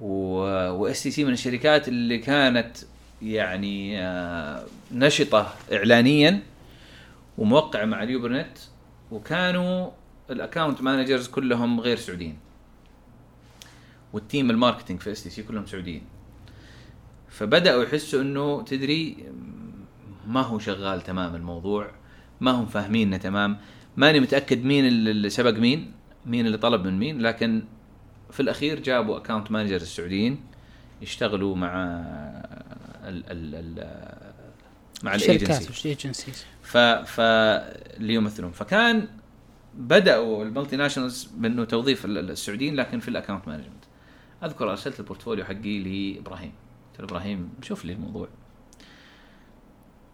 و 0.00 1.02
STC 1.02 1.24
من 1.24 1.32
الشركات 1.32 1.88
اللي 1.88 2.18
كانت 2.18 2.76
يعني 3.22 4.02
آه، 4.02 4.64
نشطة 4.92 5.54
اعلانيا 5.72 6.40
وموقعه 7.38 7.84
مع 7.84 8.02
Leo 8.02 8.19
Burnett 8.19 8.58
وكانوا 9.10 9.90
ال 10.30 10.37
account 10.37 10.82
managers 10.82 11.28
كلهم 11.28 11.80
غير 11.80 11.96
سعوديين. 11.96 12.38
وال 14.12 14.25
team 14.25 14.50
ال 14.50 14.55
marketing 14.55 15.00
في 15.00 15.12
STC 15.12 15.42
كلهم 15.42 15.66
سعوديين. 15.66 16.02
فبدأوا 17.28 17.82
يحسوا 17.82 18.22
إنه 18.22 18.62
تدري 18.62 19.16
ما 20.26 20.40
هو 20.40 20.58
شغال 20.58 21.02
تمام 21.02 21.34
الموضوع 21.34 21.90
ما 22.40 22.50
هم 22.50 22.66
فاهمينه 22.66 23.16
تمام. 23.16 23.58
ماني 23.96 24.20
متأكد 24.20 24.64
مين 24.64 24.86
اللي 24.86 25.30
سبق 25.30 25.58
مين 25.58 25.92
مين 26.26 26.46
اللي 26.46 26.58
طلب 26.58 26.84
من 26.84 26.98
مين 26.98 27.20
لكن 27.20 27.62
في 28.30 28.40
الأخير 28.40 28.80
جابوا 28.80 29.16
account 29.16 29.50
managers 29.50 29.82
السعوديين 29.82 30.40
يشتغلوا 31.02 31.56
مع 31.56 31.72
ال 33.04 33.24
ال 33.30 33.54
ال 33.54 33.88
مع 35.02 35.14
الايجنسي 35.14 36.32
ف 36.62 36.76
ف 36.76 37.20
اللي 37.20 38.14
يمثلون. 38.14 38.50
فكان 38.52 39.08
بدأوا 39.74 40.44
ال 40.44 40.76
multinationals 40.76 41.24
بأنه 41.24 41.64
توظيف 41.64 42.04
ال- 42.04 42.18
ال- 42.18 42.30
السعوديين 42.30 42.76
لكن 42.76 43.00
في 43.00 43.08
ال 43.08 43.13
account 43.13 43.48
management. 43.48 43.84
أذكر 44.44 44.70
أرسلت 44.70 45.00
ال 45.00 45.04
portfolio 45.04 45.44
حقي 45.44 45.78
لإبراهيم. 45.78 46.52
قلت 46.90 47.00
له 47.00 47.04
إبراهيم 47.04 47.50
شوف 47.62 47.84
لي 47.84 47.92
الموضوع. 47.92 48.28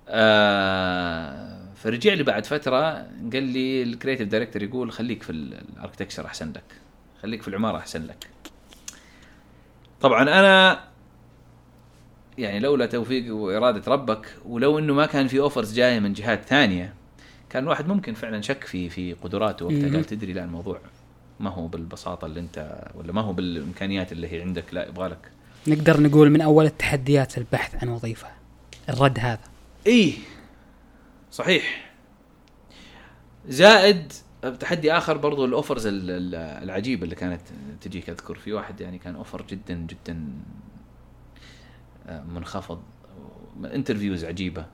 آه 0.09 1.69
فرجع 1.75 2.13
لي 2.15 2.23
بعد 2.23 2.47
فترة 2.47 2.93
قال 3.33 3.43
لي 3.43 3.83
ال 3.83 3.88
creative 3.88 4.29
director 4.29 4.63
يقول 4.63 4.93
خليك 4.93 5.23
في 5.23 5.33
ال 5.33 5.40
architecture 5.40 6.27
أحسن 6.27 6.53
لك. 6.53 6.65
خليك 7.23 7.43
في 7.43 7.49
العمارة 7.49 7.79
أحسن 7.79 8.07
لك. 8.07 8.27
طبعا 10.01 10.23
أنا 10.23 10.85
يعني 12.39 12.59
لولا 12.61 12.87
توفيق 12.87 13.35
وإرادة 13.37 13.93
ربك 13.93 14.27
ولو 14.47 14.79
إنه 14.79 14.95
ما 14.95 15.07
كان 15.07 15.27
في 15.29 15.41
اوفرز 15.41 15.75
جاية 15.75 16.01
من 16.01 16.13
جهات 16.13 16.45
ثانية 16.45 16.95
كان 17.51 17.63
الواحد 17.63 17.89
ممكن 17.89 18.15
فعلا 18.15 18.41
شك 18.41 18.65
في 18.65 18.89
في 18.89 19.13
قدراته 19.13 19.65
وقتها. 19.65 19.93
قال 19.93 20.05
تدري 20.05 20.33
لا 20.33 20.45
الموضوع 20.45 20.79
ما 21.41 21.51
هو 21.51 21.67
بالبساطة 21.67 22.27
اللي 22.27 22.41
أنت 22.41 22.85
ولا 22.95 23.13
ما 23.13 23.21
هو 23.21 23.33
بالإمكانيات 23.33 24.13
اللي 24.13 24.33
هي 24.33 24.43
عندك 24.43 24.65
لا 24.75 24.89
يبغى 24.89 25.09
لك. 25.09 25.31
نقدر 25.67 26.01
نقول 26.01 26.31
من 26.31 26.41
أول 26.41 26.65
التحديات 26.65 27.39
البحث 27.39 27.83
عن 27.83 27.89
وظيفة 27.89 28.29
الرد 28.89 29.19
هذا. 29.19 29.41
إيه 29.87 30.13
صحيح. 31.33 31.91
زائد 33.49 34.13
تحدي 34.61 34.93
آخر 34.93 35.17
برضو 35.17 35.45
ال 35.45 35.51
offers 35.51 35.87
ال- 35.87 36.11
ال- 36.11 36.35
العجيبة 36.65 37.05
اللي 37.05 37.15
كانت 37.15 37.41
تجيك 37.81 38.11
أذكر. 38.11 38.35
في 38.35 38.53
واحد 38.53 38.81
يعني 38.81 38.99
كان 38.99 39.15
offer 39.17 39.43
جدا 39.49 39.75
جدا 39.75 40.25
منخفض. 42.09 42.83
interviews 43.65 44.25
عجيبة. 44.25 44.67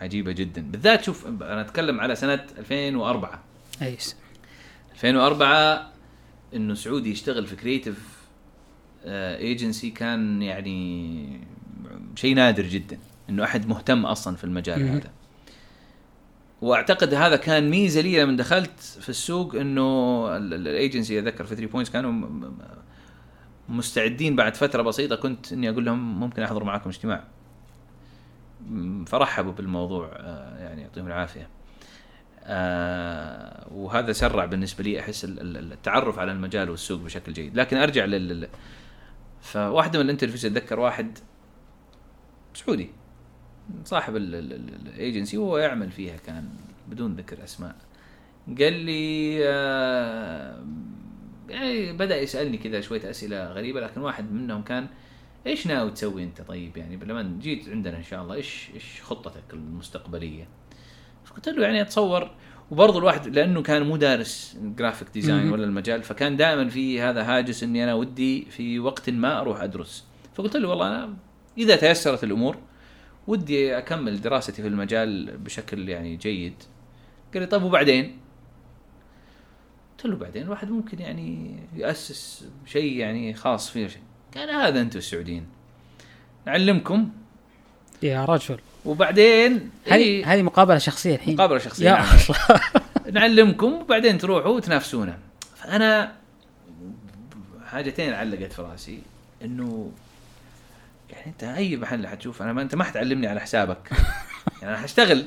عجيبة 0.00 0.32
جدا. 0.32 0.62
بالذات 0.62 1.04
شوف 1.04 1.26
أنا 1.26 1.60
أتكلم 1.60 2.00
على 2.00 2.14
سنة 2.16 2.44
2004 2.58 3.42
اي 3.82 3.96
س- 3.98 4.16
2004 4.92 5.90
إنه 6.54 6.74
سعودي 6.74 7.10
يشتغل 7.10 7.46
في 7.46 7.56
creative 7.56 8.20
agency 9.04 9.90
كان 9.90 10.42
يعني 10.42 11.40
شيء 12.14 12.34
نادر 12.34 12.62
جدا. 12.62 12.98
إنه 13.28 13.44
أحد 13.44 13.68
مهتم 13.68 14.06
أصلا 14.06 14.36
في 14.36 14.44
المجال. 14.44 14.88
هذا. 14.88 15.10
وأعتقد 16.62 17.14
هذا 17.14 17.36
كان 17.36 17.70
ميزة 17.70 18.00
لي 18.00 18.20
لما 18.22 18.36
دخلت 18.36 18.80
في 18.80 19.08
السوق 19.08 19.54
إنه 19.54 20.36
الايجنسي 20.36 21.18
اتذكر 21.18 21.44
في 21.44 21.54
3 21.56 21.66
points 21.72 21.90
كانوا 21.90 22.12
مستعدين 23.70 24.36
بعد 24.36 24.54
فترة 24.56 24.82
بسيطة 24.82 25.16
كنت 25.16 25.52
إني 25.52 25.70
أقول 25.70 25.84
لهم 25.84 26.20
ممكن 26.20 26.42
أحضر 26.42 26.64
معاكم 26.64 26.90
اجتماع. 26.90 27.24
فرحبوا 29.06 29.52
بالموضوع 29.52 30.10
آه، 30.16 30.58
يعني 30.58 30.82
يعطيهم 30.82 31.06
العافية. 31.06 31.48
آه 32.44 33.66
وهذا 33.72 34.12
سرع 34.12 34.44
بالنسبة 34.44 34.84
لي 34.84 35.00
أحس 35.00 35.24
ال- 35.24 35.40
ال- 35.40 35.72
التعرف 35.72 36.18
على 36.18 36.32
المجال 36.32 36.70
والسوق 36.70 37.00
بشكل 37.00 37.32
جيد. 37.32 37.56
لكن 37.56 37.76
أرجع 37.76 38.04
لل 38.04 38.28
لل- 38.28 38.48
فواحدة 39.40 39.98
من 39.98 40.04
ال 40.04 40.08
interviews 40.08 40.46
أتذكر 40.46 40.80
واحد 40.80 41.18
سعودي 42.54 42.90
صاحب 43.84 44.16
الايجنسي 44.16 45.38
وهو 45.38 45.58
يعمل 45.58 45.90
فيها 45.90 46.16
كان 46.16 46.48
بدون 46.88 47.14
ذكر 47.14 47.44
أسماء. 47.44 47.74
قال 48.58 48.72
لي 48.72 49.38
آه 49.48 50.64
يعني 51.50 51.92
بدأ 51.92 52.20
يسألني 52.20 52.56
كذا 52.56 52.80
شوية 52.80 53.10
أسئلة 53.10 53.52
غريبة 53.52 53.80
لكن 53.80 54.00
واحد 54.00 54.32
منهم 54.32 54.62
كان 54.62 54.86
إيش 55.46 55.66
ناوي 55.66 55.90
تسوي 55.90 56.22
أنت 56.22 56.42
طيب 56.42 56.76
يعني 56.76 56.96
لما 56.96 57.38
جيت 57.40 57.68
عندنا 57.68 57.98
إن 57.98 58.02
شاء 58.02 58.22
الله 58.22 58.34
إيش 58.34 58.68
إيش 58.74 59.02
خطتك 59.02 59.42
المستقبلية؟ 59.52 60.48
فقلت 61.24 61.48
له 61.48 61.62
يعني 61.62 61.80
أتصور 61.80 62.30
وبرضه 62.70 62.98
الواحد 62.98 63.26
لأنه 63.26 63.62
كان 63.62 63.82
مو 63.82 63.96
دارس 63.96 64.56
graphic 64.62 65.08
design. 65.14 65.52
ولا 65.52 65.64
المجال 65.64 66.02
فكان 66.02 66.36
دائما 66.36 66.68
في 66.68 67.00
هذا 67.00 67.22
هاجس 67.22 67.62
إني 67.62 67.84
أنا 67.84 67.94
ودي 67.94 68.44
في 68.50 68.78
وقت 68.78 69.10
ما 69.10 69.40
أروح 69.40 69.62
أدرس 69.62 70.04
فقلت 70.34 70.56
له 70.56 70.68
والله 70.68 70.88
أنا 70.88 71.16
إذا 71.58 71.76
تيسرت 71.76 72.24
الأمور 72.24 72.56
ودي 73.26 73.78
أكمل 73.78 74.20
دراستي 74.20 74.62
في 74.62 74.68
المجال 74.68 75.36
بشكل 75.38 75.88
يعني 75.88 76.16
جيد 76.16 76.54
قال 77.34 77.42
لي 77.42 77.46
طيب 77.46 77.62
وبعدين؟ 77.62 78.18
قلت 80.00 80.12
له 80.12 80.16
بعدين 80.16 80.42
الواحد 80.42 80.70
ممكن 80.70 80.98
يعني 81.00 81.56
يأسس 81.76 82.44
شيء 82.66 82.96
يعني 82.96 83.34
خاص 83.34 83.70
فيه. 83.70 83.86
شيء 83.86 84.02
قال 84.36 84.50
هذا 84.50 84.80
أنتم 84.80 84.98
السعوديين. 84.98 85.46
نعلمكم. 86.46 87.10
يا 88.02 88.24
رجل. 88.24 88.58
وبعدين 88.84 89.70
هذه 89.86 89.94
إيه 89.94 90.34
هذه 90.34 90.42
مقابلة 90.42 90.78
شخصية 90.78 91.14
الحين. 91.14 91.34
مقابلة 91.34 91.58
شخصية 91.58 91.86
يا 91.86 91.92
نعم. 91.92 92.06
نعلمكم 93.20 93.72
وبعدين 93.72 94.18
تروحوا 94.18 94.56
وتنافسونا. 94.56 95.18
فأنا 95.56 96.12
حاجتين 97.66 98.12
علقت 98.12 98.52
في 98.52 98.62
رأسي. 98.62 99.02
إنه 99.44 99.92
يعني 101.10 101.26
أنت 101.26 101.44
أي 101.44 101.76
محل 101.76 102.06
حتشوف 102.06 102.42
أنا 102.42 102.52
ما 102.52 102.62
أنت 102.62 102.74
ما 102.74 102.84
حتعلمني 102.84 103.26
على 103.26 103.40
حسابك. 103.40 103.90
يعني 104.62 104.74
أنا 104.74 104.76
حاشتغل 104.76 105.24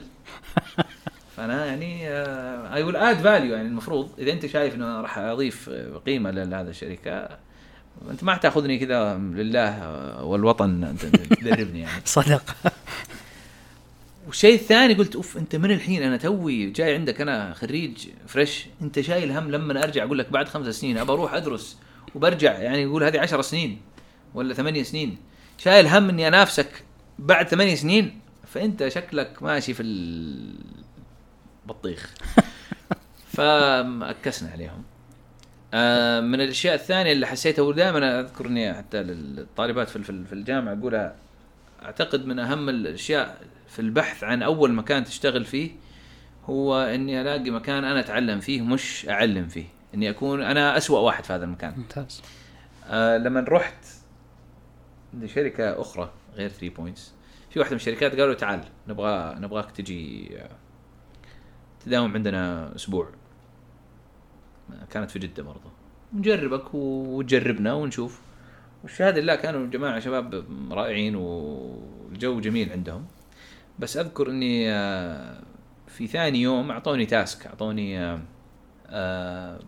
فأنا 1.37 1.65
يعني 1.65 2.09
I 2.75 2.83
will 2.83 2.95
add 2.95 3.17
value 3.17 3.55
يعني 3.55 3.67
المفروض 3.67 4.09
إذا 4.19 4.31
أنت 4.31 4.45
شايف 4.45 4.75
إنه 4.75 5.01
راح 5.01 5.17
أضيف 5.17 5.69
قيمة 6.05 6.31
لهذا 6.31 6.69
الشركة 6.69 7.29
أنت 8.11 8.23
ما 8.23 8.33
حتاخذني 8.33 8.79
كذا 8.79 9.17
لله 9.17 10.23
والوطن 10.23 10.95
تدربني 11.41 11.79
يعني. 11.79 12.01
صدق. 12.05 12.55
والشيء 14.27 14.55
الثاني 14.55 14.93
قلت 14.93 15.15
أوف 15.15 15.37
أنت 15.37 15.55
من 15.55 15.71
الحين 15.71 16.03
أنا 16.03 16.17
توي 16.17 16.69
جاي 16.69 16.93
عندك 16.93 17.21
أنا 17.21 17.53
خريج 17.53 18.07
fresh 18.27 18.65
أنت 18.81 18.99
شايل 18.99 19.31
هم 19.31 19.51
لما 19.51 19.83
أرجع 19.83 20.03
أقول 20.03 20.19
لك 20.19 20.31
بعد 20.31 20.47
خمس 20.47 20.75
سنين 20.75 20.97
أبى 20.97 21.11
أروح 21.11 21.33
أدرس 21.33 21.77
وبرجع 22.15 22.59
يعني 22.59 22.81
يقول 22.81 23.03
هذه 23.03 23.19
عشر 23.19 23.41
سنين 23.41 23.81
ولا 24.33 24.53
ثمانية 24.53 24.83
سنين. 24.83 25.17
شايل 25.57 25.87
هم 25.87 26.09
إني 26.09 26.27
أنافسك 26.27 26.83
بعد 27.19 27.47
ثمانية 27.47 27.75
سنين. 27.75 28.19
فأنت 28.47 28.87
شكلك 28.87 29.43
ماشي 29.43 29.73
في 29.73 29.83
البطيخ 31.65 32.13
فأكسنا 33.37 34.51
عليهم. 34.51 34.83
آه، 35.73 36.19
من 36.21 36.41
الأشياء 36.41 36.75
الثانية 36.75 37.11
اللي 37.11 37.25
حسيتها 37.27 37.61
ودائما 37.63 38.19
اذكر 38.19 38.45
اني 38.45 38.73
حتى 38.73 39.03
للطالبات 39.03 39.89
في 39.89 40.03
في- 40.03 40.33
الجامعة 40.33 40.73
أقولها 40.73 41.15
أعتقد 41.85 42.25
من 42.25 42.39
أهم 42.39 42.69
الأشياء 42.69 43.41
في 43.67 43.79
البحث 43.79 44.23
عن 44.23 44.43
أول 44.43 44.73
مكان 44.73 45.03
تشتغل 45.03 45.45
فيه 45.45 45.71
هو 46.45 46.81
إني 46.81 47.21
ألاقي 47.21 47.49
مكان 47.49 47.83
أنا 47.85 47.99
أتعلم 47.99 48.39
فيه 48.39 48.61
مش 48.61 49.05
أعلم 49.09 49.47
فيه. 49.47 49.65
إني 49.93 50.09
أكون 50.09 50.41
أنا 50.41 50.77
أسوأ 50.77 50.99
واحد 50.99 51.23
في 51.23 51.33
هذا 51.33 51.45
المكان. 51.45 51.73
ممتاز. 51.77 52.21
آه 52.89 53.17
لما 53.17 53.45
رحت 53.49 53.85
لشركه 55.13 55.81
أخرى 55.81 56.11
غير 56.35 56.49
3 56.49 56.69
بوينتس 56.69 57.11
في 57.49 57.59
واحدة 57.59 57.71
من 57.71 57.75
الشركات 57.79 58.19
قالوا 58.19 58.33
تعال 58.33 58.63
نبغى 58.87 59.35
نبغاك 59.39 59.71
تجي 59.71 60.29
آه، 60.39 60.49
تداوم 61.85 62.13
عندنا 62.13 62.75
أسبوع. 62.75 63.09
آه، 64.71 64.85
كانت 64.85 65.11
في 65.11 65.19
جدة 65.19 65.43
برضه 65.43 65.71
نجربك 66.13 66.73
وتجربنا 66.73 67.73
ونشوف. 67.73 68.21
والشهادة 68.83 69.21
لله 69.21 69.35
كانوا 69.35 69.67
جماعة 69.67 69.99
شباب 69.99 70.45
رائعين 70.71 71.15
والجو 71.15 72.39
جميل 72.39 72.71
عندهم. 72.71 73.05
بس 73.79 73.97
أذكر 73.97 74.29
إني 74.29 74.71
آه، 74.71 75.43
في 75.87 76.07
ثاني 76.07 76.41
يوم 76.41 76.71
أعطوني 76.71 77.05
task 77.05 77.47
أعطوني 77.47 77.99
آه، 77.99 78.19
آه، 78.87 79.59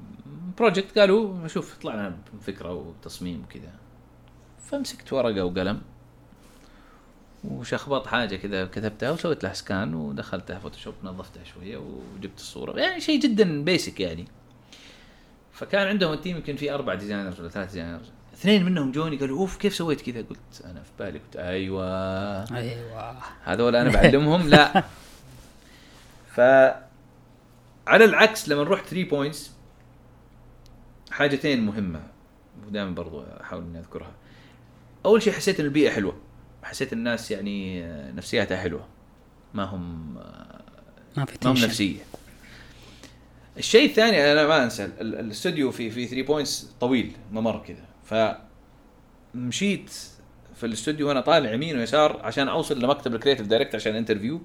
project 0.58 1.00
قالوا 1.00 1.48
شوف 1.48 1.78
طلعنا 1.78 2.18
بفكرة 2.34 2.74
وتصميم 2.74 3.44
وكذا. 3.44 3.74
فمسكت 4.60 5.14
ورقة 5.14 5.46
وقلم. 5.46 5.82
وشخبط 7.52 8.08
حاجة 8.08 8.36
كذا 8.36 8.66
كتبتها 8.66 9.12
وسويت 9.12 9.44
لها 9.44 9.54
scan 9.54 9.94
ودخلتها 9.94 10.60
Photoshop 10.60 10.94
نظفتها 11.04 11.44
شوية 11.44 11.78
وجبت 11.78 12.38
الصورة. 12.38 12.80
يعني 12.80 13.02
شيء 13.02 13.20
جدا 13.20 13.64
basic 13.64 14.00
يعني. 14.00 14.28
فكان 15.54 15.88
عندهم 15.88 16.14
ال 16.14 16.18
team 16.18 16.38
يمكن 16.38 16.56
في 16.56 16.74
أربع 16.74 16.94
designers 16.94 17.40
ولا 17.40 17.50
ثلاث 17.50 17.68
designers 17.68 18.12
اثنين 18.34 18.66
منهم 18.66 18.92
جوني 18.92 19.18
قالوا 19.18 19.40
أوف 19.40 19.58
كيف 19.58 19.76
سويت 19.76 20.02
كذا؟ 20.02 20.22
قلت 20.22 20.66
أنا 20.66 20.84
في 20.84 20.92
بالي. 21.00 21.20
قلت 21.20 21.36
أيوه. 21.36 22.56
أيوه. 22.56 23.18
هذول 23.44 23.76
أنا 23.76 23.90
بعلمهم؟ 23.90 24.50
لا. 24.50 24.84
ف 26.36 26.40
على 27.88 28.06
العكس 28.06 28.50
لما 28.50 28.64
رحت 28.64 28.86
3 28.86 29.10
points 29.10 29.52
حاجتين 31.12 31.66
مهمة 31.66 32.04
ودائما 32.68 32.92
برضو 32.92 33.24
أحاول 33.42 33.64
إني 33.64 33.80
أذكرها. 33.80 34.12
أول 35.06 35.22
شيء 35.22 35.34
حسيت 35.34 35.60
إن 35.60 35.66
البيئة 35.66 35.92
حلوة. 35.92 36.18
حسيت 36.66 36.94
الناس 36.94 37.32
يعني 37.32 37.84
نفسياتها 38.12 38.58
حلوة. 38.58 38.88
ما 39.54 39.64
هم 39.64 40.14
ما 41.18 41.26
في 41.26 41.38
ما 41.46 41.52
هم. 41.52 41.58
نفسية. 41.58 42.00
الشيء 43.58 43.90
الثاني 43.90 44.32
أنا 44.32 44.48
ما 44.48 44.64
أنسى 44.64 44.86
ال- 44.86 45.02
ال- 45.02 45.20
الاستوديو 45.20 45.72
في 45.72 45.90
في 45.92 46.06
3 46.08 46.22
points 46.28 46.70
طويل 46.80 47.12
ممر 47.32 47.64
كذا. 47.68 47.86
فمشيت 49.34 49.90
في 50.56 50.66
الاستوديو 50.66 51.08
وأنا 51.08 51.22
طالع 51.22 51.54
يمين 51.54 51.78
ويسار 51.78 52.20
عشان 52.24 52.48
أوصل 52.48 52.80
لمكتب 52.84 53.16
ال 53.16 53.19
creative 53.19 53.48
director 53.48 53.76
عشان 53.76 53.96
interview 53.96 54.42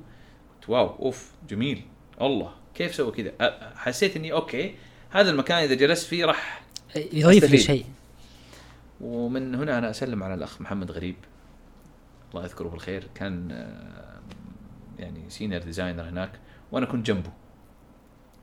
قلت 0.60 0.68
wow 0.70 0.86
أوف 0.86 1.30
جميل. 1.48 1.82
الله 2.20 2.52
كيف 2.74 2.94
سوى 2.94 3.12
كذا؟ 3.12 3.32
حسيت 3.76 4.16
إني 4.16 4.32
okay 4.32 4.74
هذا 5.10 5.30
المكان 5.30 5.58
إذا 5.62 5.74
جلست 5.74 6.06
فيه 6.06 6.24
راح 6.24 6.62
يضيف 6.96 7.50
لي. 7.50 7.58
شيء. 7.58 7.84
ومن 9.00 9.54
هنا 9.54 9.78
أنا 9.78 9.90
أسلم 9.90 10.22
على 10.22 10.34
الأخ 10.34 10.60
محمد 10.60 10.90
غريب. 10.90 11.16
الله 12.30 12.44
يذكره 12.44 12.68
بالخير 12.68 13.08
كان 13.14 13.48
آه، 13.52 14.20
يعني 14.98 15.30
senior 15.30 15.62
designer 15.62 16.08
هناك 16.08 16.32
وأنا 16.72 16.86
كنت 16.86 17.06
جنبه. 17.06 17.32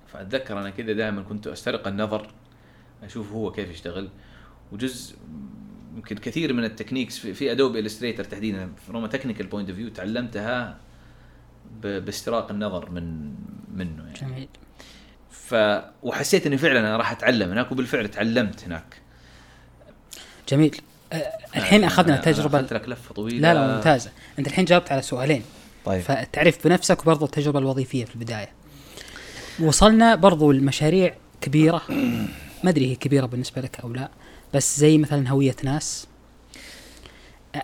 فأتذكر 0.08 0.60
أنا 0.60 0.70
كذا 0.70 0.94
دائما 0.94 1.22
كنت 1.22 1.48
أسترق 1.48 1.88
النظر 1.88 2.28
أشوف 3.04 3.32
هو 3.32 3.52
كيف 3.52 3.70
يشتغل. 3.70 4.10
وجزء 4.72 5.16
يمكن 5.96 6.16
كثير 6.16 6.54
من 6.54 6.64
ال 6.64 6.69
techniques 6.69 7.18
في, 7.18 7.34
في 7.34 7.52
Adobe 7.52 7.80
Illustrator 7.80 8.24
تحديدا 8.24 8.72
from 8.88 9.06
technical 9.06 9.48
point 9.48 9.70
of 9.70 9.78
view 9.78 9.90
تعلمتها 9.90 10.78
باستراق 11.82 12.52
النظر 12.52 12.90
من 12.90 13.36
منه 13.74 14.04
يعني. 14.04 14.20
جميل. 14.20 14.48
ف 15.30 15.56
وحسيت 16.04 16.48
إني 16.48 16.58
فعلا 16.58 16.80
أنا 16.80 16.98
راح 16.98 17.12
أتعلم 17.12 17.50
هناك 17.50 17.72
وبالفعل 17.72 18.08
تعلمت 18.08 18.64
هناك. 18.64 19.02
جميل. 20.50 20.82
الحين 21.56 21.84
أخذنا 21.84 22.08
أنا- 22.22 22.24
أنا 22.28 22.34
تجربه 22.34 22.62
لك 22.62 22.90
لفة 22.90 23.14
طويلة. 23.14 23.40
لا 23.40 23.54
لا 23.54 23.76
ممتازة. 23.76 24.10
أنت 24.40 24.48
الحين 24.48 24.66
جاوبت 24.66 24.92
على 24.92 25.02
سؤالين. 25.02 25.42
طيب. 25.86 26.02
فتعرف 26.02 26.68
بنفسك 26.68 27.02
وبرضو 27.02 27.26
التجربة 27.26 27.60
الوظيفية 27.60 28.06
في 28.06 28.16
البداية. 28.16 28.50
وصلنا 29.60 30.16
برضو 30.16 30.52
المشاريع 30.52 31.14
كبيرة. 31.42 31.82
ما 32.64 32.70
أدري 32.70 32.92
هي 32.92 32.96
كبيرة 32.96 33.26
بالنسبة 33.26 33.62
لك 33.62 33.80
أو 33.80 33.94
لا 33.94 34.10
بس 34.54 34.80
زي 34.80 34.98
مثلا 34.98 35.30
هوية 35.30 35.56
ناس. 35.64 36.08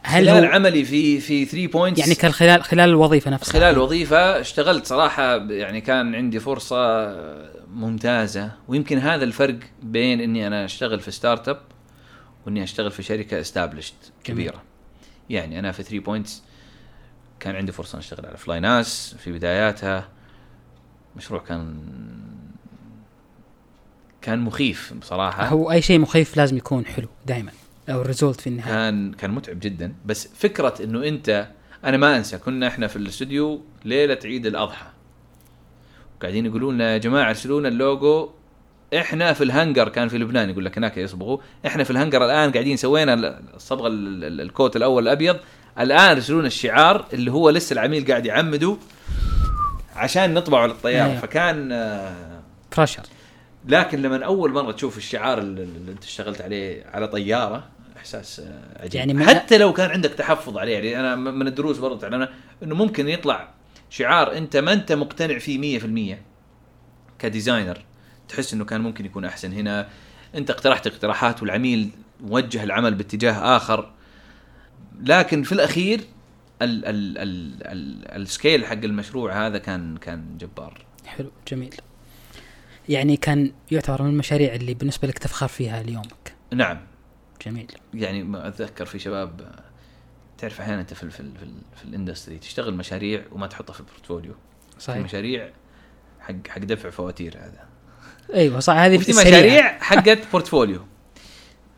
هل 0.04 0.28
خلال 0.28 0.46
هو 0.46 0.52
عملي 0.52 0.84
في 0.86 1.20
في 1.20 1.46
3 1.46 1.68
points 1.68 2.00
يعني 2.00 2.16
كان 2.16 2.32
خلال 2.32 2.64
خلال 2.64 2.90
الوظيفة 2.90 3.32
نفسها. 3.32 3.54
خلال 3.54 3.74
الوظيفة 3.74 4.40
اشتغلت 4.40 4.86
صراحة 4.86 5.36
يعني 5.52 5.82
كان 5.82 6.16
عندي 6.16 6.40
فرصة 6.40 7.08
ممتازة. 7.76 8.52
ويمكن 8.68 8.98
هذا 9.00 9.24
الفرق 9.24 9.56
بين 9.84 10.22
إني 10.22 10.48
أنا 10.48 10.66
أشتغل 10.66 11.00
في 11.00 11.12
startup 11.12 11.58
وإني 12.46 12.64
أشتغل 12.64 12.92
في 12.92 13.04
شركة 13.04 13.42
established. 13.42 13.96
كبيرة. 14.24 14.62
يعني 15.30 15.60
أنا 15.60 15.72
في 15.72 15.84
3 15.84 16.00
points 16.00 16.44
كان 17.40 17.56
عندي 17.56 17.72
فرصة 17.72 18.00
أشتغل 18.00 18.26
على 18.26 18.38
flynas 18.38 19.16
في 19.20 19.32
بداياتها. 19.32 20.10
مشروع 21.16 21.42
كان 21.42 21.78
كان 24.22 24.40
مخيف 24.40 24.94
بصراحة. 24.94 25.48
هو 25.48 25.72
أي 25.72 25.82
شيء 25.82 26.00
مخيف 26.00 26.38
لازم 26.38 26.58
يكون 26.58 26.86
حلو 26.86 27.08
دائما 27.26 27.52
أو 27.90 28.02
ال 28.02 28.07
result 28.07 28.42
في 28.42 28.48
النهاية. 28.48 28.74
كان 28.74 29.14
كان 29.14 29.32
متعب 29.32 29.60
جدا. 29.60 29.94
بس 30.06 30.28
فكرة 30.28 30.84
إنه 30.84 31.08
انت 31.08 31.48
أنا 31.84 31.98
ما 31.98 32.18
أنسى 32.18 32.38
كنا 32.38 32.68
إحنا 32.68 32.88
في 32.88 32.96
الاستوديو 32.96 33.62
ليلة 33.86 34.20
عيد 34.26 34.46
الأضحى. 34.46 34.88
قاعدين 36.22 36.46
يقولوا 36.46 36.72
لنا 36.72 36.94
يا 36.94 36.98
جماعة 36.98 37.30
ارسلوا 37.30 37.60
لنا 37.60 37.70
اللوجو 37.70 38.30
إحنا 39.00 39.34
في 39.34 39.44
الهنجر 39.44 39.90
كان 39.90 40.08
في 40.08 40.18
لبنان 40.18 40.50
يقول 40.50 40.66
لك 40.66 40.78
هناك 40.78 40.98
يصبغوا. 40.98 41.38
إحنا 41.66 41.84
في 41.84 41.92
الهنجر 41.92 42.26
الآن 42.26 42.52
قاعدين 42.52 42.78
سوينا 42.78 43.14
الصبغة 43.56 43.88
ال- 43.88 44.24
ال- 44.24 44.42
ال 44.42 44.48
coat 44.48 44.76
الأول 44.76 45.04
الأبيض. 45.04 45.38
الآن 45.80 46.00
ارسلوا 46.00 46.40
لنا 46.40 46.48
الشعار 46.48 47.06
اللي 47.14 47.32
هو 47.32 47.50
لسه 47.50 47.74
العميل 47.74 48.06
قاعد 48.08 48.26
يعمده 48.26 48.78
عشان 49.96 50.34
نطبعه 50.34 50.62
على 50.62 50.72
الطياره 50.72 51.10
أيوه. 51.10 51.20
فكان 51.22 51.72
آه، 51.72 52.42
pressure 52.78 53.02
لكن 53.68 54.02
لما 54.02 54.26
أول 54.26 54.52
مرة 54.52 54.72
تشوف 54.72 54.98
الشعار 54.98 55.38
اللي 55.38 55.92
أنت 55.92 56.04
اشتغلت 56.04 56.42
عليه 56.42 56.84
على 56.94 57.08
طيارة 57.08 57.64
إحساس 57.98 58.40
آه، 58.40 58.84
عجيب. 58.84 58.96
يعني 58.96 59.14
يعني 59.14 59.26
حتى 59.26 59.58
لو 59.58 59.74
كان 59.74 59.90
عندك 59.90 60.10
تحفظ 60.10 60.58
عليه 60.58 60.74
يعني 60.78 61.00
أنا 61.00 61.16
من 61.16 61.48
الدروس 61.48 61.78
برضه 61.78 62.00
تعلمنا 62.00 62.30
إنه 62.64 62.76
ممكن 62.76 63.10
يطلع 63.10 63.50
شعار 63.90 64.38
أنت 64.38 64.58
ما 64.58 64.74
أنت 64.74 64.92
مقتنع 64.92 65.38
فيه 65.40 65.80
100% 65.80 66.18
ك 67.20 67.25
designer. 67.25 67.78
تحس 68.34 68.54
إنه 68.54 68.66
كان 68.66 68.82
ممكن 68.82 69.06
يكون 69.06 69.26
أحسن. 69.26 69.54
هنا 69.54 69.90
أنت 70.36 70.50
اقترحت 70.50 70.88
اقتراحات 70.88 71.42
والعميل 71.42 71.90
وجه 72.24 72.64
العمل 72.64 72.96
باتجاه 72.96 73.58
آخر. 73.58 73.92
لكن 75.02 75.44
في 75.44 75.52
الأخير 75.52 76.02
ال 76.62 76.86
ال 76.86 77.18
ال 77.18 77.64
ال 77.64 78.22
ال 78.22 78.29
scale 78.29 78.66
حق 78.66 78.74
المشروع 78.74 79.48
هذا 79.48 79.58
كان 79.58 79.98
كان 79.98 80.38
جبار. 80.38 80.86
حلو 81.06 81.32
جميل. 81.48 81.76
يعني 82.90 83.18
كان 83.18 83.52
يعتبر 83.72 84.04
من 84.04 84.10
المشاريع 84.10 84.56
اللي 84.56 84.74
بالنسبة 84.74 85.08
لك 85.08 85.18
تفخر 85.18 85.48
فيها 85.48 85.84
ليومك. 85.84 86.36
نعم. 86.54 86.80
جميل. 87.46 87.72
يعني 87.94 88.24
ما 88.24 88.48
أتذكر 88.48 88.86
في 88.86 89.00
شباب 89.00 89.56
تعرف 90.38 90.62
أحيانا 90.62 90.82
أنت 90.82 90.94
في 90.94 91.04
ال 91.04 91.12
في 91.12 91.20
ال 91.20 91.38
في, 91.38 91.44
ال 91.44 91.54
في 91.76 91.86
ال 91.86 91.91
industry 91.91 92.38
تشتغل 92.38 92.74
مشاريع 92.74 93.24
وما 93.32 93.48
تحطها 93.48 93.74
في 93.74 93.80
ال 93.80 93.85
portfolio. 93.85 94.34
في 94.78 94.84
صحيح. 94.84 95.04
مشاريع 95.04 95.50
حق 96.20 96.48
حق 96.48 96.60
دفع 96.60 96.90
فواتير 96.90 97.38
هذا. 97.38 97.73
أيوه 98.34 98.60
صح 98.60 98.74
هذه 98.74 98.98
وفي 98.98 99.10
السريعة. 99.10 99.40
مشاريع 99.40 99.80
حقت 99.90 100.20
portfolio 100.32 100.82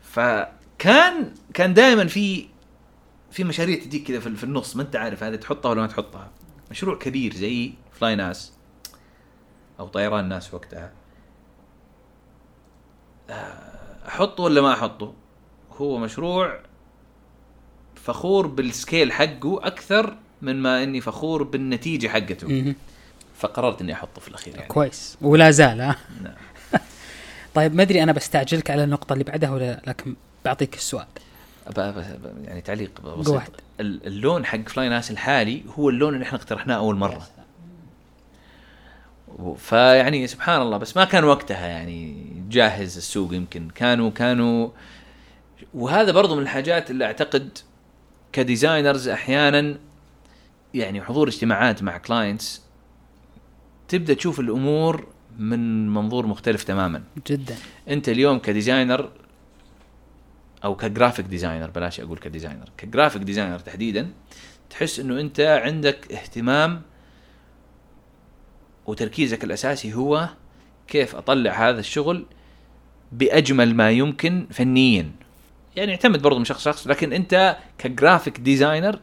فكان 0.02 1.34
كان 1.54 1.74
دائما 1.74 2.06
في 2.06 2.46
في 3.30 3.44
مشاريع 3.44 3.76
تجيك 3.78 4.08
كذا 4.08 4.20
في, 4.20 4.36
في 4.36 4.44
النص 4.44 4.76
ما 4.76 4.82
أنت 4.82 4.96
عارف 4.96 5.22
هذه 5.22 5.36
تحطها 5.36 5.68
ولا 5.70 5.80
ما 5.80 5.86
تحطها. 5.86 6.30
مشروع 6.70 6.98
كبير 6.98 7.34
زي 7.34 7.72
flynas 7.92 8.52
أو 9.80 9.88
طيران 9.88 10.28
ناس 10.28 10.54
وقتها. 10.54 10.92
آه، 13.30 14.08
أحطه 14.08 14.42
ولا 14.42 14.60
ما 14.60 14.72
أحطه؟ 14.72 15.14
هو 15.72 15.98
مشروع 15.98 16.60
فخور 17.94 18.46
بال 18.46 18.65
scale 18.65 19.12
حقه 19.12 19.66
أكثر 19.66 20.16
من 20.42 20.56
ما 20.62 20.82
إني 20.82 21.00
فخور 21.00 21.42
بالنتيجة 21.42 22.08
حقته. 22.08 22.74
فقررت 23.38 23.80
إني 23.80 23.92
أحطه 23.92 24.20
في 24.20 24.28
الأخير 24.28 24.54
يعني. 24.54 24.68
كويس. 24.68 25.16
ولا 25.20 25.50
زال 25.50 25.80
ها؟ 25.80 25.96
نعم. 26.22 26.34
طيب 27.54 27.74
ما 27.74 27.82
أدري 27.82 28.02
أنا 28.02 28.12
بستعجلك 28.12 28.70
على 28.70 28.84
النقطة 28.84 29.12
اللي 29.12 29.24
بعدها 29.24 29.50
ولا 29.50 29.82
لكن 29.86 30.16
بعطيك 30.44 30.74
السؤال. 30.74 31.06
يعني 32.44 32.60
تعليق 32.60 33.00
بسيط. 33.00 33.34
واحد. 33.34 33.50
اللون 33.80 34.46
حق 34.46 34.68
فلاي 34.68 34.88
ناس 34.88 35.10
الحالي 35.10 35.62
هو 35.78 35.88
اللون 35.88 36.14
اللي 36.14 36.24
إحنا 36.24 36.38
اقترحناه 36.38 36.76
أول 36.76 36.96
مرة. 36.96 37.26
فيعني 39.56 40.26
سبحان 40.26 40.62
الله 40.62 40.76
بس 40.76 40.96
ما 40.96 41.04
كان 41.04 41.24
وقتها 41.24 41.66
يعني 41.66 42.26
جاهز 42.50 42.96
السوق 42.96 43.34
يمكن. 43.34 43.68
كانوا 43.68 44.10
كانوا 44.10 44.68
وهذا 45.74 46.12
برضو 46.12 46.34
من 46.36 46.42
الحاجات 46.42 46.90
اللي 46.90 47.04
أعتقد 47.04 47.58
ك 48.32 48.40
designers 48.40 49.08
أحيانا 49.08 49.78
يعني 50.74 51.02
حضور 51.02 51.28
اجتماعات 51.28 51.82
مع 51.82 51.98
clients 51.98 52.65
تبدأ 53.88 54.14
تشوف 54.14 54.40
الأمور 54.40 55.06
من 55.38 55.88
منظور 55.88 56.26
مختلف 56.26 56.64
تماما. 56.64 57.02
جدا. 57.26 57.56
أنت 57.88 58.08
اليوم 58.08 58.38
ك 58.38 58.46
designer 58.46 59.10
أو 60.64 60.76
ك 60.76 60.82
graphic 60.82 61.26
designer 61.26 61.70
بلاش 61.70 62.00
أقول 62.00 62.18
ك 62.18 62.24
designer 62.24 62.68
ك 62.78 62.84
graphic 62.84 63.22
designer 63.22 63.58
تحديدا 63.58 64.10
تحس 64.70 65.00
إنه 65.00 65.20
أنت 65.20 65.40
عندك 65.40 66.12
اهتمام 66.12 66.82
وتركيزك 68.86 69.44
الأساسي 69.44 69.94
هو 69.94 70.28
كيف 70.88 71.16
أطلع 71.16 71.68
هذا 71.68 71.80
الشغل 71.80 72.26
بأجمل 73.12 73.74
ما 73.74 73.90
يمكن 73.90 74.46
فنيا. 74.50 75.10
يعني 75.76 75.90
يعتمد 75.92 76.22
برضه 76.22 76.38
من 76.38 76.44
شخص 76.44 76.64
شخص 76.64 76.86
لكن 76.86 77.12
أنت 77.12 77.56
ك 77.78 77.86
graphic 77.86 78.40
designer 78.40 79.00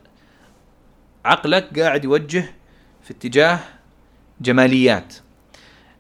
عقلك 1.26 1.80
قاعد 1.80 2.04
يوجه 2.04 2.46
في 3.04 3.12
اتجاه 3.12 3.60
جماليات. 4.44 5.14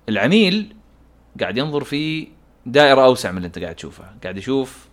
العميل 0.09 0.75
قاعد 1.39 1.57
ينظر 1.57 1.83
في 1.83 2.27
دائرة 2.65 3.05
أوسع 3.05 3.31
من 3.31 3.37
اللي 3.37 3.47
أنت 3.47 3.59
قاعد 3.59 3.75
تشوفها. 3.75 4.15
قاعد 4.23 4.37
يشوف 4.37 4.87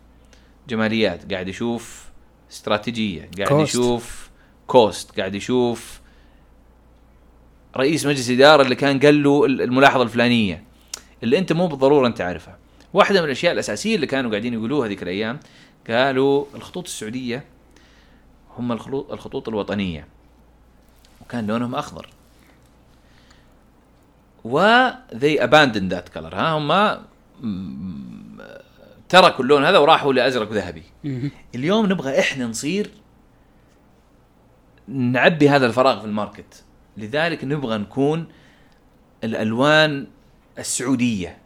جماليات 0.68 1.32
قاعد 1.32 1.48
يشوف 1.48 2.04
استراتيجية 2.50 3.30
قاعد 3.38 3.50
Cost. 3.50 3.68
يشوف 3.68 4.30
cost 4.66 5.18
قاعد 5.18 5.34
يشوف 5.34 6.00
رئيس 7.76 8.06
مجلس 8.06 8.30
الإدارة 8.30 8.62
اللي 8.62 8.74
كان 8.74 9.00
قال 9.00 9.22
له 9.22 9.46
الملاحظة 9.46 10.02
الفلانية. 10.02 10.64
اللي 11.22 11.38
أنت 11.38 11.52
مو 11.52 11.66
بالضرورة 11.66 12.06
أنت 12.06 12.20
عارفها 12.20 12.58
واحدة 12.92 13.20
من 13.20 13.26
الأشياء 13.26 13.52
الأساسية 13.52 13.96
اللي 13.96 14.06
كانوا 14.06 14.30
قاعدين 14.30 14.54
يقولوها 14.54 14.86
هذيك 14.86 15.02
الأيام 15.02 15.40
قالوا 15.90 16.44
الخطوط 16.54 16.84
السعودية 16.84 17.44
هم 18.56 18.72
الخطوط 18.72 19.48
الوطنية. 19.48 20.06
وكان 21.20 21.46
لونهم 21.46 21.74
أخضر. 21.74 22.08
و 24.44 24.88
they 25.12 25.38
abandoned 25.38 25.90
that 25.92 26.18
color. 26.18 26.34
ها 26.34 26.58
هم 26.58 26.98
تركوا 29.08 29.44
اللون 29.44 29.64
هذا 29.64 29.78
وراحوا 29.78 30.12
لأزرق 30.12 30.52
ذهبي. 30.52 30.82
مهم. 31.04 31.30
اليوم 31.54 31.86
نبغى 31.86 32.18
إحنا 32.20 32.46
نصير 32.46 32.90
نعبي 34.88 35.48
هذا 35.48 35.66
الفراغ 35.66 36.00
في 36.00 36.06
ال 36.06 36.14
market. 36.14 36.64
لذلك 36.96 37.44
نبغى 37.44 37.78
نكون 37.78 38.26
الألوان 39.24 40.06
السعودية. 40.58 41.38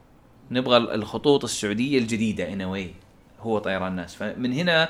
نبغى 0.50 0.76
الخطوط 0.76 1.44
السعودية 1.44 1.98
الجديدة 1.98 2.52
anyway 2.52 2.94
هو 3.40 3.58
طيران 3.58 3.88
الناس. 3.92 4.14
فمن 4.14 4.52
هنا 4.52 4.88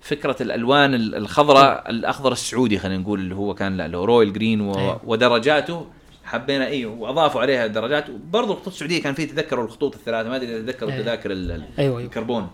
فكرة 0.00 0.36
الألوان 0.40 0.94
ال- 0.94 1.14
الخضراء 1.14 1.90
الأخضر 1.90 2.32
السعودي 2.32 2.78
خلينا 2.78 3.02
نقول 3.02 3.20
اللي 3.20 3.34
هو 3.34 3.54
كان 3.54 3.94
هو 3.94 4.04
royal 4.04 4.32
green. 4.32 4.60
ودرجاته 5.04 5.86
حبينا 6.24 6.66
أيوه 6.66 6.92
وأضافوا 6.94 7.40
عليها 7.40 7.66
درجات. 7.66 8.10
برضو 8.10 8.52
الخطوط 8.52 8.72
السعودية 8.72 9.02
كان 9.02 9.14
في 9.14 9.26
تذكروا 9.26 9.64
الخطوط 9.64 9.94
الثلاثة 9.94 10.28
ما 10.28 10.36
أدري 10.36 10.56
إذا 10.56 10.62
تذكروا 10.72 10.90
أيوه. 10.90 11.02
تذاكر 11.02 11.32
أيوه 11.32 11.64
أيوه. 11.78 12.00
الكربون. 12.00 12.50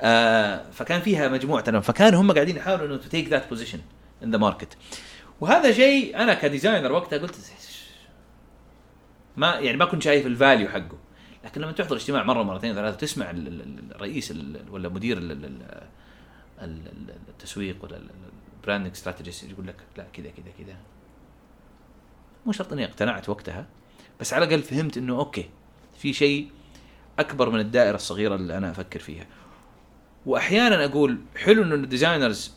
آه 0.00 0.70
فكان 0.72 1.00
فيها 1.00 1.28
مجموعة 1.28 1.64
ألوان 1.68 1.82
فكانوا 1.82 2.20
هم 2.20 2.32
قاعدين 2.32 2.56
يحاولوا 2.56 2.86
إنه 2.86 2.96
take 2.96 3.28
that 3.28 3.48
position 3.48 3.78
in 4.24 4.30
the 4.30 4.38
market 4.38 4.76
وهذا 5.40 5.72
شيء 5.72 6.16
أنا 6.16 6.34
ك 6.34 6.40
designer 6.40 6.92
وقتها 6.92 7.18
قلت 7.18 7.34
ما 9.36 9.54
يعني 9.54 9.76
ما 9.76 9.84
كنت 9.84 10.02
شايف 10.02 10.26
ال 10.26 10.33
value 10.33 10.68
حقه. 10.68 10.98
لكن 11.44 11.60
لما 11.60 11.72
تحضر 11.72 11.96
اجتماع 11.96 12.22
مرة 12.22 12.42
مرتين 12.42 12.74
ثلاثة 12.74 12.96
تسمع 12.96 13.30
ال- 13.30 13.48
ال- 13.48 13.60
ال- 13.60 13.94
الرئيس 13.94 14.30
ال- 14.30 14.60
ولا 14.70 14.88
مدير 14.88 15.18
ال- 15.18 15.32
ال- 15.32 15.44
ال- 15.44 15.62
ال- 16.62 16.86
ال- 16.86 17.14
التسويق 17.28 17.76
ولا 17.84 18.00
ال 18.60 18.64
branding 18.64 18.92
strategist 18.92 19.50
يقول 19.50 19.66
لك 19.66 19.76
لا 19.96 20.04
كذا 20.12 20.26
كذا 20.26 20.52
كذا. 20.66 20.76
مو 22.46 22.52
شرط 22.52 22.72
إني 22.72 22.84
اقتنعت 22.84 23.28
وقتها 23.28 23.66
بس 24.20 24.34
على 24.34 24.44
الأقل 24.44 24.62
فهمت 24.62 24.96
إنه 24.96 25.18
okay 25.18 25.48
في 25.98 26.12
شيء 26.12 26.48
أكبر 27.18 27.50
من 27.50 27.60
الدائرة 27.60 27.94
الصغيرة 27.94 28.34
اللي 28.34 28.56
أنا 28.58 28.70
أفكر 28.70 29.00
فيها. 29.00 29.26
وأحيانا 30.26 30.84
أقول 30.84 31.18
حلو 31.36 31.62
إنه 31.62 31.74
الديزاينرز 31.74 32.52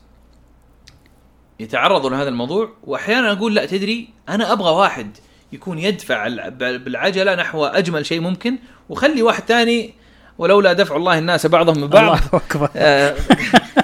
يتعرضوا 1.60 2.10
لهذا 2.10 2.30
الموضوع 2.30 2.70
وأحيانا 2.84 3.32
أقول 3.32 3.56
لا 3.56 3.66
تدري 3.66 4.10
أنا 4.30 4.52
أبغى 4.54 4.72
واحد 4.72 5.18
يكون 5.54 5.80
يدفع 5.80 6.28
الع- 6.28 6.50
بالعجلة 6.50 7.36
نحو 7.36 7.66
أجمل 7.66 8.06
شيء 8.06 8.20
ممكن 8.22 8.58
وخلي 8.90 9.22
واحد 9.22 9.44
ثاني 9.44 9.94
ولولا 10.38 10.74
دفع 10.74 10.96
الله 10.96 11.18
الناس 11.18 11.46
بعضهم 11.48 11.78
من 11.82 11.88
بعض 11.88 12.04
الله 12.18 12.22
أكبر. 12.34 12.70
آه، 12.76 13.16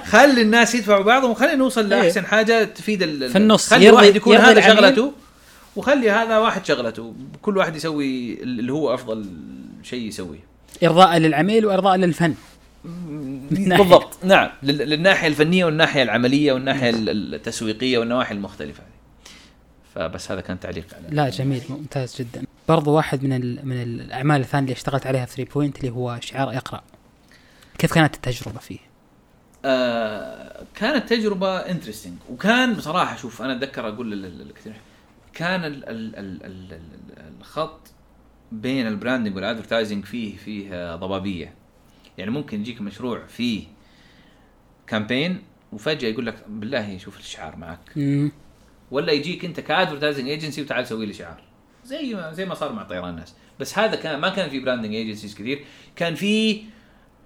خلي 0.06 0.42
الناس 0.42 0.74
يدفعوا 0.74 1.02
بعضهم 1.04 1.30
وخلينا 1.30 1.54
نوصل 1.54 1.88
لأحسن 1.88 2.26
حاجة 2.26 2.64
تفيد 2.64 3.02
ال- 3.02 3.30
في 3.30 3.38
النص. 3.38 3.70
خلي 3.70 3.84
يرضي- 3.84 3.94
واحد 3.96 4.16
يكون 4.16 4.36
هذا. 4.36 4.60
شغلته. 4.74 5.12
وخلي 5.76 6.10
هذا 6.10 6.38
واحد 6.38 6.64
شغلته. 6.66 7.14
كل 7.42 7.56
واحد 7.56 7.76
يسوي 7.76 8.42
اللي 8.42 8.72
هو 8.72 8.94
أفضل 8.94 9.26
شيء 9.82 10.08
يسويه. 10.08 10.38
إرضاء 10.84 11.16
للعميل 11.18 11.66
وإرضاء 11.66 11.96
للفن. 11.96 12.34
بالضبط. 13.50 14.24
نعم. 14.24 14.50
لل- 14.62 14.78
للناحية 14.88 15.28
الفنية 15.28 15.64
والناحية 15.64 16.02
العملية 16.02 16.52
والناحية 16.52 16.90
ال- 16.90 17.34
التسويقية 17.34 17.98
والنواحي 17.98 18.34
المختلفة 18.34 18.82
هذه. 18.82 18.90
فبس 19.94 20.30
هذا 20.30 20.40
كان 20.40 20.60
تعليق 20.60 20.86
على 20.94 21.16
لا 21.16 21.28
جميل. 21.28 21.62
ممتاز 21.68 22.16
جدا. 22.18 22.44
برضو 22.68 22.92
واحد 22.92 23.22
من 23.24 23.66
من 23.66 23.82
الأعمال 23.82 24.40
الثانية 24.40 24.64
اللي 24.64 24.76
اشتغلت 24.76 25.06
عليها 25.06 25.24
في 25.24 25.36
3 25.36 25.52
Points 25.54 25.78
اللي 25.80 25.90
هو 25.90 26.18
شعار 26.22 26.56
إقرأ. 26.56 26.80
كيف 27.78 27.92
كانت 27.94 28.14
التجربة 28.14 28.58
فيه؟ 28.58 28.78
آه 29.64 30.62
كانت 30.74 31.08
تجربة 31.08 31.56
interesting 31.58 32.14
وكان 32.30 32.74
بصراحة 32.74 33.16
شوف 33.16 33.42
أنا 33.42 33.56
أتذكر 33.56 33.88
أقول 33.88 34.10
لل- 34.10 34.22
لل- 34.22 34.38
للكثير. 34.46 34.72
كان 35.32 35.64
ال 35.64 35.88
ال 35.88 36.16
ال 36.16 36.42
ال 36.44 36.72
ال 36.72 37.32
الخط 37.40 37.90
بين 38.52 38.86
ال 38.86 38.92
branding 38.92 39.36
وال 39.36 39.46
advertising 39.46 40.04
فيه 40.04 40.36
فيه 40.36 40.96
ضبابية. 40.96 41.54
يعني 42.18 42.30
ممكن 42.30 42.60
يجيك 42.60 42.80
مشروع 42.80 43.26
فيه 43.26 43.64
campaign 44.86 45.42
وفجأة 45.72 46.08
يقول 46.08 46.26
لك 46.26 46.44
بالله 46.48 46.98
شوف 46.98 47.18
الشعار 47.18 47.56
معك. 47.56 47.90
ولا 48.90 49.12
يجيك 49.12 49.44
انت 49.44 49.60
ك 49.60 49.66
advertising 49.66 50.28
agency 50.28 50.62
وتعال 50.62 50.86
سوي 50.86 51.06
لي 51.06 51.12
شعار. 51.12 51.42
زي 51.84 52.14
ما 52.14 52.32
زي 52.32 52.46
ما 52.46 52.54
صار 52.54 52.72
مع 52.72 52.82
طيران 52.82 53.10
الناس. 53.10 53.34
بس 53.60 53.78
هذا 53.78 53.96
كان 53.96 54.20
ما 54.20 54.28
كان 54.28 54.50
في 54.50 54.60
branding 54.60 54.94
agencies 54.94 55.34
كثير. 55.34 55.64
كان 55.96 56.14
في 56.14 56.62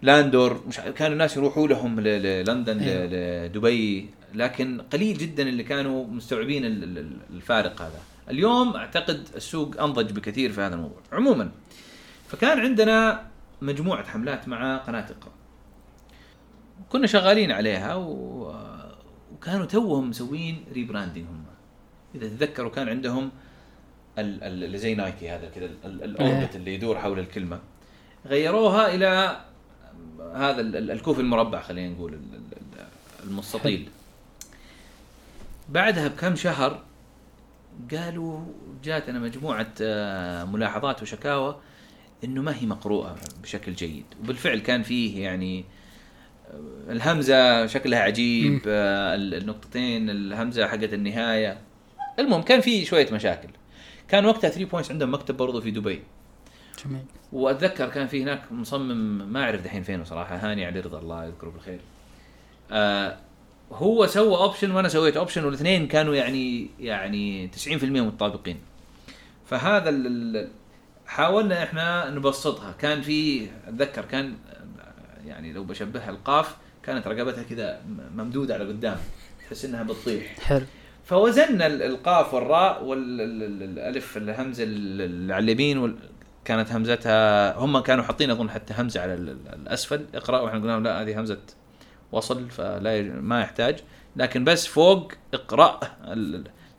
Landor 0.05 0.63
مش 0.69 0.77
كانوا 0.81 1.13
الناس 1.13 1.37
يروحوا 1.37 1.69
لهم 1.69 2.01
للندن 2.01 2.79
أيوه. 2.79 3.05
ل- 3.07 3.47
لدبي 3.47 4.11
لكن 4.35 4.81
قليل 4.93 5.19
جدا 5.19 5.43
اللي 5.43 5.63
كانوا 5.63 6.07
مستوعبين 6.07 6.65
ال- 6.65 6.85
ال- 6.85 6.99
ال- 6.99 7.17
الفارق 7.31 7.83
هذا. 7.83 7.99
اليوم 8.31 8.77
أعتقد 8.77 9.29
السوق 9.37 9.83
أنضج 9.83 10.13
بكثير 10.13 10.53
في 10.53 10.61
هذا 10.61 10.75
الموضوع 10.75 10.99
عموما. 11.13 11.51
فكان 12.29 12.59
عندنا 12.61 13.27
مجموعة 13.63 14.05
حملات 14.09 14.49
مع 14.49 14.77
قناة 14.77 15.07
إقرأ. 15.11 15.33
كنا 16.89 17.07
شغالين 17.07 17.53
عليها 17.53 17.95
و... 17.95 18.55
وكانوا 19.33 19.67
توهم 19.67 20.11
مسوين 20.11 20.65
rebranding 20.73 21.25
هم. 21.27 21.45
إذا 22.15 22.29
تتذكروا 22.29 22.71
كان 22.71 22.89
عندهم 22.89 23.31
ال- 24.19 24.45
ال- 24.45 24.65
اللي 24.65 24.79
زي 24.79 24.95
Nike 24.95 25.29
هذا 25.31 25.49
كذا 25.55 25.65
ال- 25.65 25.77
ال- 25.85 26.03
ال 26.05 26.13
orbit 26.13 26.57
اللي 26.57 26.75
يدور 26.75 26.99
حول 26.99 27.19
الكلمة. 27.19 27.59
غيروها 28.27 28.95
إلى 28.95 29.41
هذا 30.35 30.61
ال- 30.61 30.77
ال- 30.77 30.91
الكوف 30.91 31.21
المربع 31.21 31.61
خلينا 31.63 31.95
نقول 31.95 32.13
ال- 32.15 32.19
ال- 32.35 32.59
ال- 32.81 32.87
المستطيل. 33.31 33.89
بعدها 35.69 36.09
بكم 36.09 36.37
شهر 36.37 36.83
قالوا 37.93 38.41
جاتنا 38.85 39.19
مجموعة 39.19 39.67
آه، 39.81 40.45
ملاحظات 40.45 41.03
وشكاوى 41.03 41.57
إنه 42.25 42.43
ما 42.43 42.57
هي 42.57 42.67
مقروءة 42.67 43.17
بشكل 43.43 43.75
جيد. 43.75 44.05
وبالفعل 44.23 44.59
كان 44.59 44.83
فيه 44.83 45.23
يعني 45.25 45.65
آه، 46.51 46.93
الهمزة 46.93 47.67
شكلها 47.67 47.99
عجيب 48.01 48.61
آه، 48.67 49.15
ال- 49.15 49.35
النقطتين 49.35 50.11
الهمزة 50.11 50.67
حقت 50.67 50.93
النهاية. 50.93 51.59
المهم 52.19 52.43
كان 52.43 52.61
في 52.61 52.85
شوية 52.85 53.09
مشاكل. 53.13 53.49
كان 54.09 54.27
وقتها 54.27 54.51
3 54.51 54.65
بوينتس 54.71 54.91
عندهم 54.91 55.15
مكتب 55.15 55.37
برضه 55.37 55.61
في 55.61 55.71
دبي. 55.71 56.03
جميل. 56.85 57.03
وأتذكر 57.35 57.89
كان 57.89 58.07
في 58.07 58.23
هناك 58.23 58.53
مصمم 58.53 59.33
ما 59.33 59.43
أعرف 59.45 59.65
دحين 59.65 59.83
فين 59.83 60.05
صراحة 60.05 60.37
هاني 60.37 60.65
علي 60.67 60.81
رضا 60.81 60.99
الله 60.99 61.25
يذكره 61.25 61.51
بالخير. 61.51 61.79
آه 62.73 63.17
هو 63.73 64.07
سوى 64.07 64.37
option 64.37 64.71
وأنا 64.71 64.89
سويت 64.89 65.17
option 65.17 65.45
والاثنين 65.45 65.87
كانوا 65.89 66.15
يعني 66.15 66.71
يعني 66.81 67.51
90% 67.69 67.85
متطابقين. 67.85 68.59
فهذا 69.47 69.91
ال- 69.91 70.49
حاولنا 71.07 71.63
إحنا 71.63 72.11
نبسطها. 72.11 72.73
كان 72.79 73.01
في 73.03 73.47
أتذكر 73.69 74.05
كان 74.05 74.35
آه، 74.81 75.27
يعني 75.29 75.53
لو 75.53 75.65
بشبهها 75.65 76.11
القاف 76.11 76.57
كانت 76.83 77.07
رقبتها 77.07 77.43
كذا 77.43 77.81
ممدودة 78.17 78.55
على 78.55 78.65
قدام 78.69 78.97
تحس 79.41 79.65
إنها 79.65 79.83
بتطيح 79.83 80.37
حلو. 80.41 80.67
فوزنا 81.05 81.67
ال- 81.67 81.83
القاف 81.83 82.35
والراء 82.35 82.85
والالف 82.85 84.17
الهمزه 84.17 84.65
ال- 84.65 85.01
اللي 85.03 85.35
على 85.35 85.45
اليمين 85.53 85.97
كانت 86.45 86.73
همزتها 86.73 87.57
هم 87.59 87.79
كانوا 87.79 88.05
حاطين 88.05 88.31
أظن 88.31 88.51
حتى 88.51 88.75
همزة 88.79 89.01
على 89.01 89.15
ال- 89.15 89.29
ال- 89.29 89.55
الأسفل. 89.55 90.05
اقرا 90.15 90.41
وإحنا 90.41 90.59
قلنا 90.61 90.89
لا 90.89 91.03
هذه 91.03 91.21
همزة 91.21 91.39
وصل 92.13 92.51
فلا 92.51 93.03
ما 93.03 93.41
يحتاج. 93.41 93.79
لكن 94.17 94.45
بس 94.45 94.67
فوق 94.67 95.13
اقرأ 95.35 95.81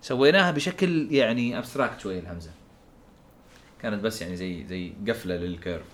سويناها 0.01 0.51
بشكل 0.51 1.07
يعني 1.11 1.57
abstract 1.57 1.99
شوية 1.99 2.19
الهمزة. 2.19 2.49
كانت 3.81 4.03
بس 4.03 4.21
يعني 4.21 4.35
زي 4.35 4.65
زي 4.67 4.93
قفلة 5.07 5.35
لل 5.35 5.48
curve. 5.48 5.85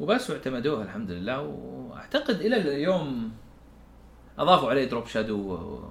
وبس 0.00 0.30
واعتمدوها 0.30 0.82
الحمد 0.84 1.10
لله. 1.10 1.40
وأعتقد 1.40 2.40
إلى 2.40 2.56
اليوم 2.56 3.32
أضافوا 4.38 4.70
عليه 4.70 4.84
drop 4.84 5.06
shadow 5.06 5.36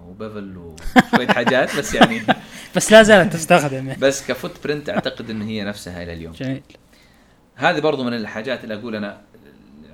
و 0.07 0.16
bevel 0.16 0.57
وشويه 0.57 1.27
حاجات 1.27 1.77
بس 1.77 1.93
يعني 1.93 2.21
بس 2.75 2.91
لا 2.91 3.03
زالت 3.03 3.33
تستخدم 3.33 3.95
بس 3.99 4.27
ك 4.27 4.63
footprint 4.63 4.89
أعتقد 4.89 5.29
إن 5.29 5.41
هي 5.41 5.63
نفسها 5.63 6.03
إلى 6.03 6.13
اليوم. 6.13 6.33
جميل. 6.33 6.61
هذه 7.55 7.79
برضو 7.79 8.03
من 8.03 8.13
الحاجات 8.13 8.63
اللي 8.63 8.75
أقول 8.75 8.95
أنا 8.95 9.21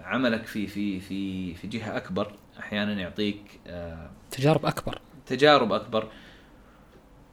عملك 0.04 0.46
في 0.46 0.68
في 0.68 1.00
في 1.00 1.54
في 1.54 1.68
جهة 1.68 1.98
أكبر 1.98 2.34
أحيانا 2.60 2.94
يعطيك 2.94 3.42
آه، 3.68 4.10
تجارب 4.32 4.66
أكبر. 4.66 5.00
تجارب 5.28 5.72
أكبر. 5.74 6.08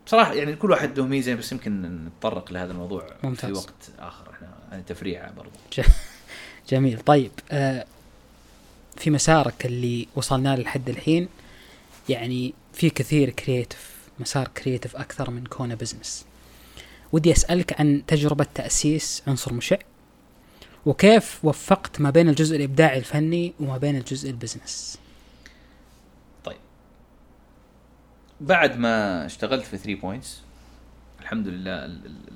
بصراحه 0.06 0.32
يعني 0.32 0.56
كل 0.56 0.70
واحد 0.70 0.98
له 0.98 1.06
ميزة 1.06 1.34
بس 1.34 1.52
يمكن 1.52 1.82
نتطرق 2.06 2.52
لهذا 2.52 2.72
الموضوع 2.72 3.06
ممتاز. 3.24 3.50
في 3.50 3.56
وقت 3.56 3.90
آخر. 3.98 4.30
إحنا 4.30 4.48
يعني 4.70 4.82
تفريعة 4.82 5.32
برضو. 5.32 5.50
جميل. 6.70 7.00
طيب 7.00 7.30
آه 7.50 7.84
في 8.96 9.10
مسارك 9.10 9.66
اللي 9.66 10.08
وصلنا 10.14 10.56
له 10.56 10.62
لحد 10.62 10.88
الحين 10.88 11.28
يعني 12.08 12.54
في 12.72 12.90
كثير 12.90 13.30
كرييتف 13.30 13.99
مسار 14.20 14.48
كرييتف 14.48 14.96
أكثر 14.96 15.30
من 15.30 15.44
كونه 15.46 15.74
بزنس 15.74 16.26
ودي 17.12 17.32
أسألك 17.32 17.80
عن 17.80 18.02
تجربة 18.06 18.46
تأسيس 18.54 19.22
عنصر 19.26 19.52
مشع 19.54 19.76
وكيف 20.86 21.44
وفقت 21.44 22.00
ما 22.00 22.10
بين 22.10 22.28
الجزء 22.28 22.56
الإبداعي 22.56 22.98
الفني 22.98 23.52
وما 23.60 23.78
بين 23.78 23.96
الجزء 23.96 24.30
ال 24.30 24.38
business 24.38 24.98
بعد 28.40 28.78
ما 28.78 29.26
اشتغلت 29.26 29.64
في 29.64 29.76
3 29.76 29.94
Points 30.00 30.40
الحمد 31.20 31.48
لله 31.48 31.84
ال- 31.84 32.06
ال- 32.06 32.30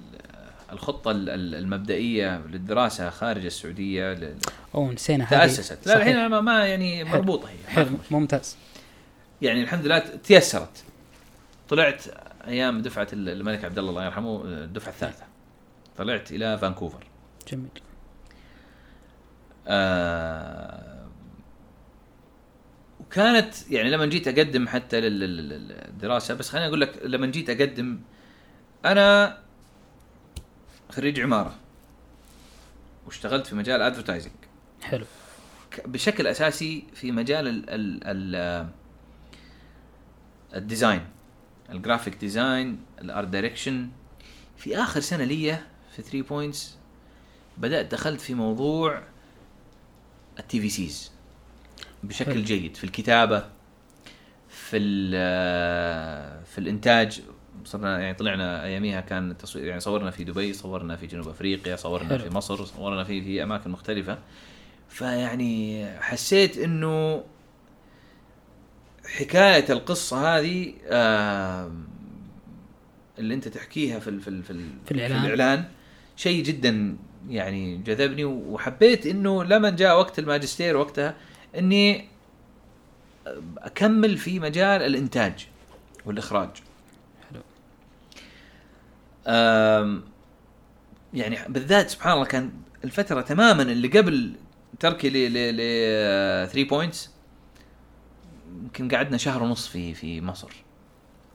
الخطة 0.72 1.10
ال- 1.10 1.30
ال- 1.30 1.54
المبدئية 1.54 2.42
للدراسة 2.46 3.10
خارج 3.10 3.44
السعودية 3.44 4.12
ل- 4.12 4.34
أو 4.74 4.92
نسينا 4.92 5.24
هذه. 5.24 5.28
تأسست. 5.28 5.86
لا. 5.86 5.96
الحين 5.96 6.26
ما, 6.26 6.66
يعني. 6.66 7.04
مربوطة 7.04 7.48
هي. 7.48 7.56
حلو. 7.68 7.86
ممتاز. 8.10 8.56
يعني 9.42 9.62
الحمد 9.62 9.84
لله 9.86 9.98
تيسرت. 9.98 10.84
طلعت 11.68 12.04
أيام 12.46 12.82
دفعة 12.82 13.08
ال- 13.12 13.28
الملك 13.28 13.64
عبد 13.64 13.78
الله 13.78 13.90
الله 13.90 14.04
يرحمه 14.04 14.42
الدفعة 14.44 14.90
الثالثة. 14.92 15.24
طلعت 15.96 16.32
إلى 16.32 16.58
فانكوفر. 16.58 17.04
جميل. 17.48 17.68
آه 19.66 21.06
وكانت 23.00 23.70
يعني 23.70 23.90
لما 23.90 24.06
جيت 24.06 24.28
أقدم 24.28 24.68
حتى 24.68 25.00
لل- 25.00 25.20
لل- 25.20 25.48
لل- 25.48 25.68
للدراسة 25.68 26.34
بس 26.34 26.48
خليني 26.48 26.66
أقول 26.68 26.80
لك 26.80 26.98
لما 27.04 27.26
جيت 27.26 27.50
أقدم 27.50 28.00
أنا 28.84 29.38
خريج 30.90 31.20
عمارة 31.20 31.54
واشتغلت 33.06 33.46
في 33.46 33.54
مجال 33.54 33.82
advertising 33.82 34.32
حلو. 34.82 35.04
بشكل 35.86 36.26
أساسي 36.26 36.84
في 36.94 37.12
مجال 37.12 37.48
ال 37.48 37.70
ال 37.70 38.00
ال 38.04 38.68
ال 40.54 40.62
design 40.62 41.06
ال 41.70 41.76
graphic 41.76 42.16
design 42.16 42.78
ال 43.00 43.07
art 43.07 43.28
direction 43.28 43.88
في 44.56 44.76
آخر 44.76 45.00
سنة 45.00 45.24
لي 45.24 45.58
في 45.96 46.02
3 46.02 46.22
Points 46.22 46.76
بدأت 47.58 47.92
دخلت 47.92 48.20
في 48.20 48.34
موضوع 48.34 49.02
ال 50.38 50.60
TVCs 50.60 51.12
بشكل. 52.02 52.44
جيد 52.44 52.76
في 52.76 52.84
الكتابة 52.84 53.44
في 54.48 54.76
ال- 54.76 56.44
في 56.44 56.58
الإنتاج 56.58 57.20
صرنا 57.64 57.98
يعني 58.00 58.14
طلعنا 58.14 58.64
أياميها 58.64 59.00
كان 59.00 59.30
التصوير 59.30 59.64
يعني 59.66 59.80
صورنا 59.80 60.10
في 60.10 60.24
دبي 60.24 60.52
صورنا 60.52 60.96
في 60.96 61.06
جنوب 61.06 61.28
أفريقيا 61.28 61.76
صورنا 61.76 62.08
حلو. 62.08 62.18
في 62.18 62.30
مصر 62.34 62.64
صورنا 62.64 63.04
في 63.04 63.22
في 63.22 63.42
أماكن 63.42 63.70
مختلفة 63.70 64.18
فيعني 64.88 65.86
حسيت 66.00 66.58
إنه 66.58 67.24
حكاية 69.06 69.64
القصة 69.72 70.38
هذه 70.38 70.72
آم، 70.88 71.84
اللي 73.18 73.34
أنت 73.34 73.48
تحكيها 73.48 73.98
في 73.98 74.10
ال 74.10 74.20
في 74.20 74.28
ال 74.28 74.42
في, 74.42 74.50
ال 74.50 74.68
في 74.86 74.90
الإعلان. 74.92 75.20
في 75.20 75.26
الإعلان 75.34 75.64
شيء 76.16 76.44
جدا 76.44 76.96
يعني 77.28 77.76
جذبني 77.76 78.24
وحبيت 78.24 79.06
إنه 79.06 79.44
لما 79.44 79.70
جاء 79.70 79.98
وقت 79.98 80.18
الماجستير 80.18 80.76
وقتها 80.76 81.14
إني 81.58 82.04
أكمل 83.58 84.16
في 84.18 84.40
مجال 84.40 84.82
الإنتاج 84.82 85.46
والإخراج 86.06 86.48
حلو. 87.30 87.40
يعني 91.14 91.38
بالذات 91.48 91.90
سبحان 91.90 92.12
الله 92.12 92.24
كان 92.24 92.50
الفترة 92.84 93.20
تماما 93.20 93.62
اللي 93.62 93.88
قبل 93.88 94.32
تركي 94.80 95.10
ل 95.10 95.12
ل 95.32 95.56
ل 95.56 96.48
3 96.48 96.68
بوينتس 96.68 97.10
يمكن 98.62 98.88
قعدنا 98.88 99.16
شهر 99.16 99.42
ونص 99.42 99.68
في 99.68 99.94
في 99.94 100.20
مصر. 100.20 100.50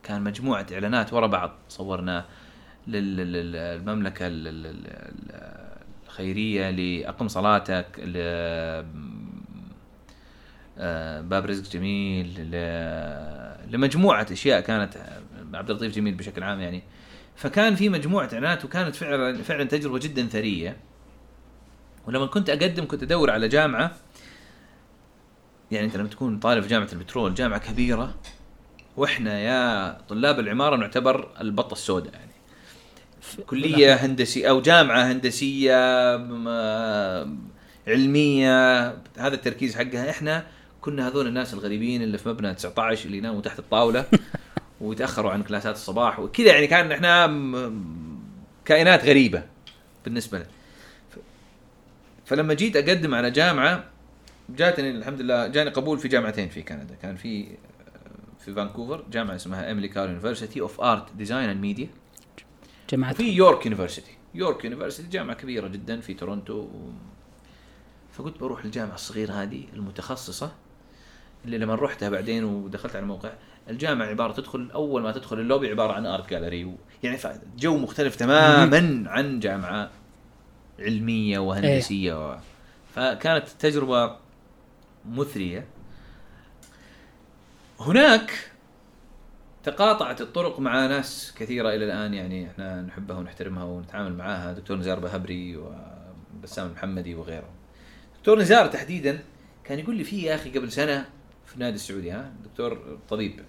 كان 0.03 0.21
مجموعة 0.21 0.65
إعلانات 0.73 1.13
ورا 1.13 1.27
بعض 1.27 1.51
صورنا 1.69 2.25
لل- 2.87 3.15
لل- 3.17 3.51
للمملكه 3.51 4.27
ال- 4.27 4.47
ال- 4.47 4.65
ال- 4.65 5.69
الخيرية 6.07 6.69
لأقم 6.69 7.27
صلاتك 7.27 7.85
آه، 10.77 11.21
باب 11.21 11.45
رزق 11.45 11.71
جميل 11.71 12.51
لمجموعة 13.71 14.27
أشياء 14.31 14.59
كانت 14.61 14.97
عبد 15.53 15.69
اللطيف 15.69 15.95
جميل 15.95 16.13
بشكل 16.15 16.43
عام 16.43 16.59
يعني. 16.59 16.83
فكان 17.35 17.75
في 17.75 17.89
مجموعة 17.89 18.29
إعلانات 18.33 18.65
وكانت 18.65 18.95
فعلا 18.95 19.37
فعلا 19.43 19.63
تجربة 19.63 19.99
جدا 19.99 20.25
ثرية. 20.27 20.77
ولما 22.07 22.25
كنت 22.25 22.49
أقدم 22.49 22.87
كنت 22.87 23.03
أدور 23.03 23.31
على 23.31 23.47
جامعة 23.47 23.91
يعني 25.71 25.85
انت 25.85 25.97
لما 25.97 26.07
تكون 26.07 26.39
طالب 26.39 26.63
في 26.63 26.69
جامعة 26.69 26.89
البترول 26.93 27.33
جامعه 27.33 27.71
كبيرة 27.71 28.15
وإحنا 28.97 29.39
يا 29.39 29.97
طلاب 30.09 30.39
العمارة 30.39 30.75
نعتبر 30.75 31.29
البطة 31.41 31.73
السوداء 31.73 32.13
يعني. 32.13 32.29
كلية 33.47 33.93
هندسية 33.93 34.49
أو 34.49 34.61
جامعة 34.61 35.11
هندسية 35.11 35.75
علمية 37.87 38.87
هذا 39.17 39.35
التركيز 39.35 39.75
حقها. 39.75 40.09
إحنا 40.09 40.45
كنا 40.81 41.07
هذول 41.07 41.27
الناس 41.27 41.53
الغريبين 41.53 42.01
اللي 42.01 42.17
في 42.17 42.29
مبنى 42.29 42.53
19 42.53 43.05
اللي 43.05 43.17
يناموا 43.17 43.41
تحت 43.41 43.59
الطاولة 43.59 44.05
ويتأخروا 44.81 45.31
عن 45.31 45.43
كلاسات 45.43 45.75
الصباح 45.75 46.19
وكذا 46.19 46.47
يعني. 46.47 46.67
كان 46.67 46.91
إحنا 46.91 47.27
كائنات 48.65 49.05
غريبة 49.05 49.43
بالنسبة 50.05 50.37
لنا. 50.37 50.47
فلما 52.25 52.53
جيت 52.53 52.75
أقدم 52.75 53.15
على 53.15 53.31
جامعة 53.31 53.83
جاتني 54.55 54.91
الحمد 54.91 55.21
لله 55.21 55.47
جاني 55.47 55.69
قبول 55.69 55.99
في 55.99 56.07
جامعتين 56.07 56.49
في 56.49 56.61
كندا. 56.61 56.95
كان 57.01 57.15
في 57.15 57.57
في 58.39 58.53
فانكوفر 58.53 59.03
جامعة 59.11 59.35
اسمها 59.35 59.67
Emily 59.67 59.87
Carr 59.87 60.09
University 60.09 60.61
of 60.61 60.81
Art 60.81 61.13
Design 61.13 61.49
and 61.49 61.61
Media 61.61 61.87
جماعة 62.89 63.11
وفي 63.11 63.23
York 63.23 63.65
University 63.65 64.11
York 64.35 64.65
University 64.65 65.09
جامعة 65.09 65.35
كبيرة 65.35 65.67
جدا 65.67 66.01
في 66.01 66.13
تورونتو. 66.13 66.53
و... 66.53 66.91
فكنت 68.11 68.39
بروح 68.39 68.65
الجامعة 68.65 68.95
الصغيرة 68.95 69.33
هذه 69.33 69.63
المتخصصة 69.73 70.51
اللي 71.45 71.57
لما 71.57 71.75
رحتها 71.75 72.09
بعدين 72.09 72.43
ودخلت 72.43 72.95
على 72.95 73.03
الموقع 73.03 73.31
الجامعة 73.69 74.05
عبارة 74.05 74.33
تدخل 74.33 74.69
أول 74.73 75.01
ما 75.01 75.11
تدخل 75.11 75.39
اللوبي 75.39 75.69
عبارة 75.69 75.93
عن 75.93 76.05
ارت 76.05 76.29
جاليري 76.29 76.65
و... 76.65 76.75
يعني 77.03 77.17
جو 77.57 77.77
مختلف 77.77 78.15
تماما 78.15 79.09
عن 79.09 79.39
جامعة 79.39 79.89
علمية 80.79 81.39
وهندسية 81.39 82.29
و... 82.29 82.37
فكانت 82.95 83.47
تجربة 83.59 84.28
مثرية. 85.09 85.65
هناك 87.79 88.31
تقاطعت 89.63 90.21
الطرق 90.21 90.59
مع 90.59 90.87
ناس 90.87 91.33
كثيرة 91.37 91.69
إلى 91.69 91.85
الآن 91.85 92.13
يعني 92.13 92.47
إحنا 92.51 92.81
نحبها 92.81 93.17
ونحترمها 93.17 93.63
ونتعامل 93.63 94.13
معاها. 94.17 94.53
دكتور 94.53 94.77
نزار 94.77 94.99
بهبري 94.99 95.57
وبسام 95.57 96.67
المحمدي 96.67 97.15
وغيرهم. 97.15 97.51
دكتور 98.19 98.39
نزار 98.39 98.67
تحديدا 98.67 99.19
كان 99.63 99.79
يقول 99.79 99.95
لي 99.95 100.03
في 100.03 100.21
يا 100.21 100.35
أخي 100.35 100.57
قبل 100.57 100.71
سنة 100.71 101.09
في 101.45 101.53
النادي 101.55 101.75
السعودي 101.75 102.11
ها 102.11 102.31
دكتور 102.43 102.97
طبيب 103.09 103.39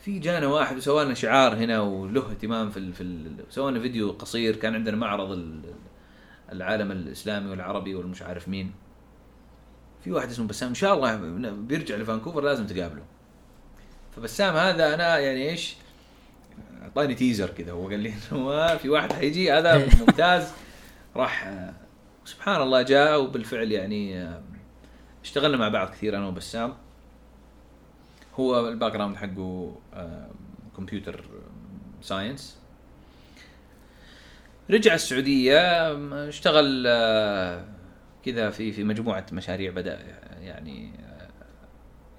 في 0.00 0.18
جانا 0.18 0.46
واحد 0.46 0.76
وسوى 0.76 1.04
لنا 1.04 1.14
شعار 1.14 1.54
هنا 1.56 1.80
وله 1.80 2.30
اهتمام 2.30 2.70
في 2.70 2.92
في 2.92 3.30
سوى 3.50 3.70
لنا 3.70 3.80
فيديو 3.80 4.10
قصير 4.12 4.56
كان 4.56 4.74
عندنا 4.74 4.96
معرض 4.96 5.30
ال- 5.30 5.74
العالم 6.52 6.92
الإسلامي 6.92 7.50
والعربي 7.50 7.94
والمش 7.94 8.22
عارف 8.22 8.48
مين. 8.48 8.72
في 10.06 10.12
واحد 10.12 10.30
اسمه 10.30 10.46
بسام 10.46 10.68
إن 10.68 10.74
شاء 10.74 10.94
الله 10.94 11.16
بيرجع 11.50 11.96
لفانكوفر 11.96 12.40
لازم 12.40 12.66
تقابله. 12.66 13.02
فبسام 14.16 14.56
هذا 14.56 14.94
أنا 14.94 15.18
يعني 15.18 15.50
إيش 15.50 15.76
أعطاني 16.82 17.14
تيزر 17.14 17.50
كذا 17.50 17.72
هو 17.72 17.88
قال 17.88 18.00
لي 18.00 18.14
إنه 18.32 18.76
في 18.82 18.88
واحد 18.88 19.12
حيجي 19.12 19.52
هذا 19.52 19.86
ممتاز. 20.00 20.52
راح 21.16 21.46
آه، 21.46 21.72
سبحان 22.24 22.62
الله 22.62 22.82
جاء 22.82 23.22
وبالفعل 23.22 23.72
يعني 23.72 24.22
آه، 24.22 24.42
اشتغلنا 25.24 25.56
مع 25.56 25.68
بعض 25.68 25.90
كثير 25.90 26.16
أنا 26.16 26.26
وبسام. 26.26 26.74
هو 28.34 28.68
ال 28.68 28.92
background 28.92 29.16
حقه 29.16 29.76
computer 30.76 31.24
science 32.02 32.58
رجع 34.70 34.94
السعودية 34.94 35.92
اشتغل 36.28 36.84
آه، 36.86 37.75
كذا 38.26 38.50
في 38.50 38.72
في 38.72 38.84
مجموعة 38.84 39.26
مشاريع 39.32 39.70
بدأ 39.70 40.00
يعني 40.40 40.90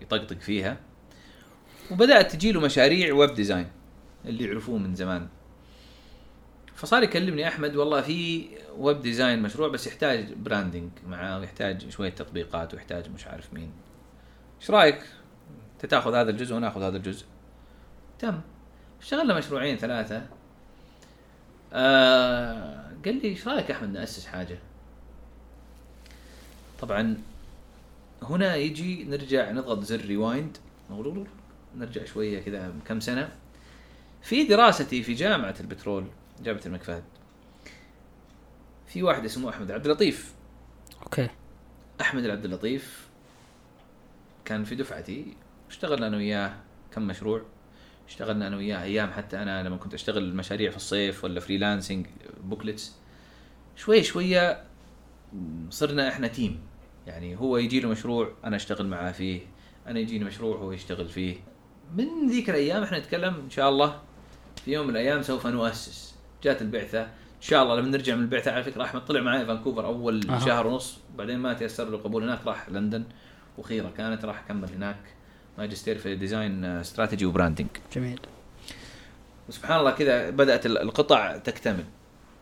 يطقطق 0.01 0.39
فيها. 0.39 0.77
وبدأت 1.91 2.31
تجي 2.31 2.51
له 2.51 2.59
مشاريع 2.61 3.13
web 3.13 3.33
design 3.33 3.67
اللي 4.25 4.45
يعرفوه 4.45 4.77
من 4.77 4.95
زمان. 4.95 5.27
فصار 6.75 7.03
يكلمني 7.03 7.47
أحمد 7.47 7.75
والله 7.75 8.01
في 8.01 8.47
web 8.77 9.01
design 9.01 9.41
مشروع 9.41 9.67
بس 9.67 9.87
يحتاج 9.87 10.33
branding 10.33 10.89
معاه 11.07 11.39
ويحتاج 11.39 11.89
شوية 11.89 12.09
تطبيقات 12.09 12.73
ويحتاج 12.73 13.09
مش 13.09 13.27
عارف 13.27 13.53
مين. 13.53 13.71
إيش 14.61 14.71
رأيك؟ 14.71 14.99
أنت 15.73 15.85
تاخذ 15.85 16.15
هذا 16.15 16.29
الجزء 16.29 16.55
وناخذ 16.55 16.83
هذا 16.83 16.97
الجزء. 16.97 17.25
تم. 18.19 18.41
اشتغلنا 19.01 19.37
مشروعين 19.37 19.77
ثلاثة. 19.77 20.25
آه 21.73 22.91
قال 23.05 23.15
لي 23.15 23.27
إيش 23.27 23.47
رأيك 23.47 23.71
أحمد 23.71 23.89
نأسس 23.89 24.25
حاجة؟ 24.25 24.59
طبعا 26.79 27.17
هنا 28.23 28.55
يجي 28.55 29.03
نرجع 29.03 29.51
نضغط 29.51 29.83
زر 29.83 30.01
rewind 30.01 30.57
نرجع 31.75 32.05
شوية 32.05 32.41
كذا 32.41 32.73
كم 32.85 32.99
سنة. 32.99 33.35
في 34.21 34.43
دراستي 34.43 35.03
في 35.03 35.13
جامعة 35.13 35.55
البترول 35.59 36.05
جامعة 36.43 36.61
الملك 36.65 36.83
فهد 36.83 37.03
في 38.87 39.03
واحد 39.03 39.25
اسمه 39.25 39.49
أحمد 39.49 39.71
عبد 39.71 39.85
اللطيف. 39.85 40.33
okay. 41.03 41.29
أحمد 42.01 42.25
العبد 42.25 42.45
اللطيف 42.45 43.07
كان 44.45 44.63
في 44.63 44.75
دفعتي. 44.75 45.33
اشتغلنا 45.69 46.07
أنا 46.07 46.17
وياه 46.17 46.55
كم 46.91 47.07
مشروع. 47.07 47.41
اشتغلنا 48.07 48.47
أنا 48.47 48.57
وياه 48.57 48.83
أيام 48.83 49.11
حتى 49.11 49.41
أنا 49.41 49.63
لما 49.63 49.77
كنت 49.77 49.93
أشتغل 49.93 50.35
مشاريع 50.35 50.71
في 50.71 50.77
الصيف 50.77 51.23
ولا 51.23 51.39
freelancing 51.39 52.07
booklets 52.43 52.95
شوي 53.75 54.03
شوية 54.03 54.63
صرنا 55.69 56.09
إحنا 56.09 56.27
team 56.27 56.66
يعني 57.07 57.35
هو 57.39 57.57
يجي 57.57 57.79
له 57.79 57.89
مشروع 57.89 58.31
أنا 58.43 58.55
أشتغل 58.55 58.87
معاه 58.87 59.11
فيه 59.11 59.41
أنا 59.87 59.99
يجيني 59.99 60.25
مشروع 60.25 60.57
هو 60.57 60.71
يشتغل 60.71 61.09
فيه. 61.09 61.35
من 61.97 62.29
ذيك 62.29 62.49
الأيام 62.49 62.83
إحنا 62.83 62.99
نتكلم 62.99 63.33
إن 63.33 63.49
شاء 63.49 63.69
الله 63.69 63.99
في 64.65 64.71
يوم 64.71 64.87
من 64.87 64.91
الأيام 64.91 65.21
سوف 65.21 65.47
نؤسس. 65.47 66.15
جات 66.43 66.61
البعثة. 66.61 67.01
إن 67.03 67.41
شاء 67.41 67.63
الله 67.63 67.75
لما 67.75 67.89
نرجع 67.89 68.15
من 68.15 68.21
البعثة 68.21 68.51
على 68.51 68.63
فكرة 68.63 68.83
أحمد 68.83 69.05
طلع 69.05 69.21
معي 69.21 69.45
فانكوفر 69.45 69.85
أول 69.85 70.29
أها. 70.29 70.39
شهر 70.39 70.67
ونص. 70.67 70.99
بعدين 71.17 71.39
ما 71.39 71.53
تيسر 71.53 71.89
له 71.89 71.97
قبول. 71.97 72.23
هناك 72.23 72.39
راح 72.47 72.69
لندن. 72.69 73.03
وخيرة 73.57 73.91
كانت. 73.97 74.25
راح 74.25 74.43
كمل 74.47 74.69
هناك. 74.73 74.99
ماجستير 75.57 75.97
في 75.97 76.15
design 76.15 76.65
strategy 76.65 77.25
و 77.25 77.30
branding 77.30 77.67
جميل. 77.95 78.19
وسبحان 79.49 79.79
الله 79.79 79.91
كذا 79.91 80.29
بدأت 80.29 80.65
ال- 80.65 80.77
القطع 80.77 81.37
تكتمل. 81.37 81.83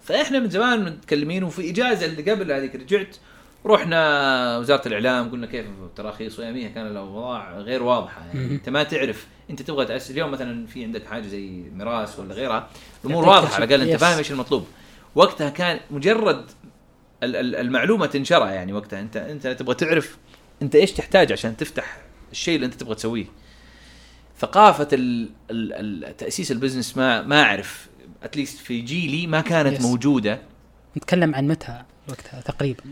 فإحنا 0.01 0.39
من 0.39 0.49
زمان 0.49 0.85
متكلمين 0.85 1.43
وفي 1.43 1.69
إجازة 1.69 2.05
اللي 2.05 2.31
قبل 2.31 2.51
هذيك 2.51 2.75
رجعت 2.75 3.17
رحنا 3.65 4.57
وزارة 4.57 4.87
الإعلام 4.87 5.29
قلنا 5.31 5.47
كيف 5.47 5.65
التراخيص 5.83 6.39
واياميها 6.39 6.69
كان 6.69 6.87
الأوضاع 6.87 7.57
غير 7.59 7.83
واضحة 7.83 8.25
يعني. 8.25 8.45
أنت 8.55 8.69
ما 8.69 8.83
تعرف 8.83 9.27
أنت 9.49 9.61
تبغى 9.61 9.85
تاسس 9.85 10.11
اليوم 10.11 10.31
مثلا 10.31 10.67
في 10.67 10.83
عندك 10.83 11.05
حاجة 11.05 11.27
زي 11.27 11.47
ميراث 11.73 12.19
ولا 12.19 12.33
غيرها 12.33 12.69
الأمور 13.05 13.25
واضحة 13.29 13.55
على 13.55 13.63
الأقل. 13.65 13.81
أنت 13.81 13.91
يس. 13.93 13.99
فاهم 14.01 14.17
إيش 14.17 14.31
المطلوب 14.31 14.67
وقتها 15.15 15.49
كان 15.49 15.79
مجرد 15.91 16.45
ال- 17.23 17.35
ال- 17.35 17.55
المعلومة 17.55 18.05
تنشرها 18.05 18.51
يعني 18.51 18.73
وقتها 18.73 18.99
أنت 19.01 19.17
أنت 19.17 19.47
تبغى 19.47 19.75
تعرف 19.75 20.17
أنت 20.61 20.75
إيش 20.75 20.91
تحتاج 20.91 21.31
عشان 21.31 21.57
تفتح 21.57 21.97
الشيء 22.31 22.55
اللي 22.55 22.65
أنت 22.65 22.73
تبغى 22.73 22.95
تسويه 22.95 23.25
ثقافة 24.39 24.83
تأسيس 26.17 26.51
ال 26.51 26.56
business 26.56 26.97
ما 26.97 27.21
ما 27.21 27.41
أعرف 27.43 27.87
at 28.23 28.33
least 28.33 28.57
في 28.59 28.81
جيلي 28.81 29.27
ما 29.27 29.41
كانت 29.41 29.77
Yes. 29.77 29.81
موجودة 29.81 30.39
نتكلم 30.97 31.35
عن 31.35 31.47
متى 31.47 31.81
وقتها 32.09 32.41
تقريبا 32.41 32.83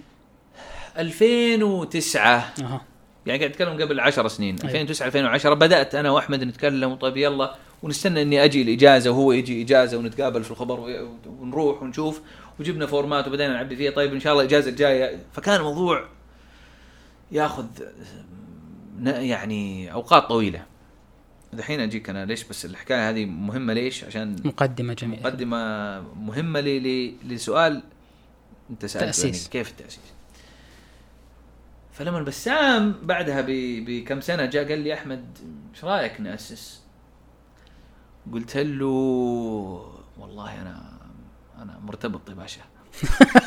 2009 0.98 2.54
أها. 2.62 2.82
يعني 3.26 3.40
قاعد 3.40 3.52
أتكلم 3.52 3.82
قبل 3.82 4.00
10 4.00 4.28
سنين. 4.28 4.56
أيوة. 4.56 4.70
2009 4.72 5.08
2010 5.08 5.54
بدأت 5.54 5.96
أنا 5.96 6.12
وأحمد 6.12 6.44
نتكلم 6.44 6.96
طيب 6.96 7.18
يلا 7.18 7.56
ونستنى 7.84 8.22
إني 8.22 8.44
أجي 8.44 8.62
الإجازة 8.62 9.12
وهو 9.12 9.32
يجي 9.32 9.62
إجازة 9.62 9.98
ونتقابل 9.98 10.44
في 10.44 10.52
الخبر 10.52 10.80
ونروح 11.26 11.84
ونشوف. 11.84 12.22
وجبنا 12.60 12.86
فورمات 12.86 13.28
وبدينا 13.28 13.54
نعبي 13.54 13.76
فيها. 13.76 13.92
طيب 13.92 14.14
إن 14.14 14.20
شاء 14.20 14.34
الله 14.34 14.44
الإجازة 14.44 14.70
الجاية. 14.70 15.20
فكان 15.34 15.56
الموضوع 15.56 16.06
ياخذ 17.32 17.66
يعني 19.06 19.94
أوقات 19.94 20.24
طويلة. 20.24 20.66
دحين 21.54 21.80
أجيك 21.80 22.10
أنا. 22.10 22.26
ليش؟ 22.26 22.44
بس 22.44 22.66
الحكاية 22.66 23.10
هذه 23.10 23.26
مهمة 23.26 23.74
ليش؟ 23.74 24.04
عشان 24.04 24.36
مقدمة 24.46 24.94
جميلة. 24.94 25.22
مقدمة 25.22 26.02
مهمة 26.02 26.60
لي 26.60 27.16
لسؤال 27.28 27.84
أنت 28.70 28.86
سألته. 28.86 29.26
يعني. 29.26 29.38
كيف 29.52 29.70
التأسيس؟ 29.72 30.13
فلما 31.94 32.22
بسام 32.22 32.96
بعدها 33.04 33.44
بكم 33.48 34.22
سنة 34.22 34.46
جاء 34.46 34.70
قال 34.70 34.80
لي 34.80 34.94
أحمد 34.94 35.38
إيش 35.76 35.84
رأيك 35.84 36.22
نأسس؟ 36.22 36.82
قلت 38.34 38.58
له 38.58 38.86
والله 40.18 40.62
أنا 40.62 40.94
أنا 41.58 41.80
مرتبط 41.84 42.30
يا 42.30 42.34
باشا 42.34 42.62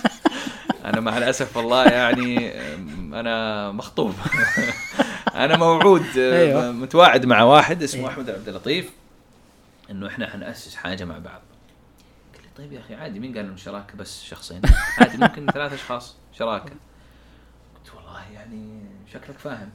أنا 0.84 1.00
مع 1.00 1.18
الأسف 1.18 1.56
والله 1.56 1.84
يعني 1.84 2.50
أنا 3.20 3.72
مخطوب. 3.72 4.14
أنا 5.34 5.56
موعود 5.56 6.06
أيوة. 6.16 6.72
متواعد 6.72 7.26
مع 7.26 7.42
واحد 7.42 7.82
اسمه 7.82 8.00
أيوة. 8.00 8.12
أحمد 8.12 8.30
عبد 8.30 8.48
اللطيف 8.48 8.90
إنه 9.90 10.06
إحنا 10.06 10.30
حنأسس 10.30 10.74
حاجة 10.74 11.04
مع 11.04 11.18
بعض. 11.18 11.40
قال 12.34 12.42
لي 12.42 12.48
طيب 12.56 12.72
يا 12.72 12.80
أخي 12.80 12.94
عادي 12.94 13.20
مين 13.20 13.36
قال 13.36 13.46
إنه 13.46 13.56
شراكة 13.56 13.96
بس 13.96 14.22
شخصين؟ 14.24 14.62
عادي 14.98 15.16
ممكن 15.18 15.46
ثلاث 15.46 15.72
أشخاص 15.72 16.16
شراكة. 16.32 16.72
والله 18.16 18.32
يعني 18.32 18.80
شكلك 19.12 19.38
فاهم. 19.38 19.70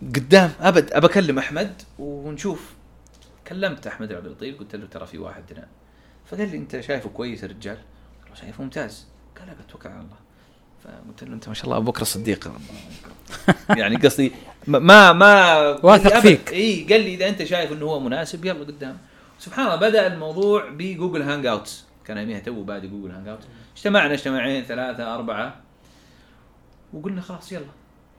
قدام 0.14 0.52
أبد 0.60 0.92
أبى 0.92 1.06
أكلم 1.06 1.38
أحمد 1.38 1.82
ونشوف. 1.98 2.74
كلمت 3.46 3.86
أحمد 3.86 4.12
عبد 4.12 4.26
اللطيف 4.26 4.58
قلت 4.58 4.76
له 4.76 4.86
ترى 4.86 5.06
في 5.06 5.18
واحد 5.18 5.42
هنا. 5.50 5.68
فقال 6.26 6.50
لي 6.50 6.56
أنت 6.56 6.80
شايفه 6.80 7.08
كويس 7.08 7.44
الرجال؟ 7.44 7.76
قلت 7.76 8.30
له 8.30 8.34
شايفه 8.34 8.64
ممتاز. 8.64 9.06
قال 9.38 9.48
أبد 9.48 9.66
توكل 9.68 9.88
على 9.88 10.00
الله. 10.00 10.16
فقلت 10.84 11.24
له 11.24 11.34
أنت 11.34 11.48
ما 11.48 11.54
شاء 11.54 11.64
الله 11.64 11.76
أبو 11.76 11.90
بكر 11.90 12.02
الصديق. 12.02 12.52
يعني 13.78 13.96
قصدي 13.96 14.32
ما 14.66 15.12
ما, 15.12 15.56
واثق. 15.84 16.18
فيك. 16.20 16.52
إي 16.52 16.86
قال 16.90 17.00
لي 17.00 17.14
إذا 17.14 17.28
أنت 17.28 17.44
شايف 17.44 17.72
إنه 17.72 17.86
هو 17.86 18.00
مناسب 18.00 18.44
يلا 18.44 18.64
قدام. 18.64 18.98
سبحان 19.38 19.66
الله 19.66 19.76
بدأ 19.76 20.06
الموضوع 20.06 20.68
ب 20.68 21.22
Google 21.22 21.46
Hangouts 21.46 21.84
كان 22.04 22.18
اياميها 22.18 22.40
توه 22.40 22.62
بادي 22.62 22.88
Google 22.88 23.10
Hangouts 23.10 23.44
اجتمعنا 23.76 24.14
اجتماعين 24.14 24.64
ثلاثة 24.64 25.14
أربعة. 25.14 25.65
وقلنا 26.92 27.20
خلاص 27.20 27.52
يلا 27.52 27.64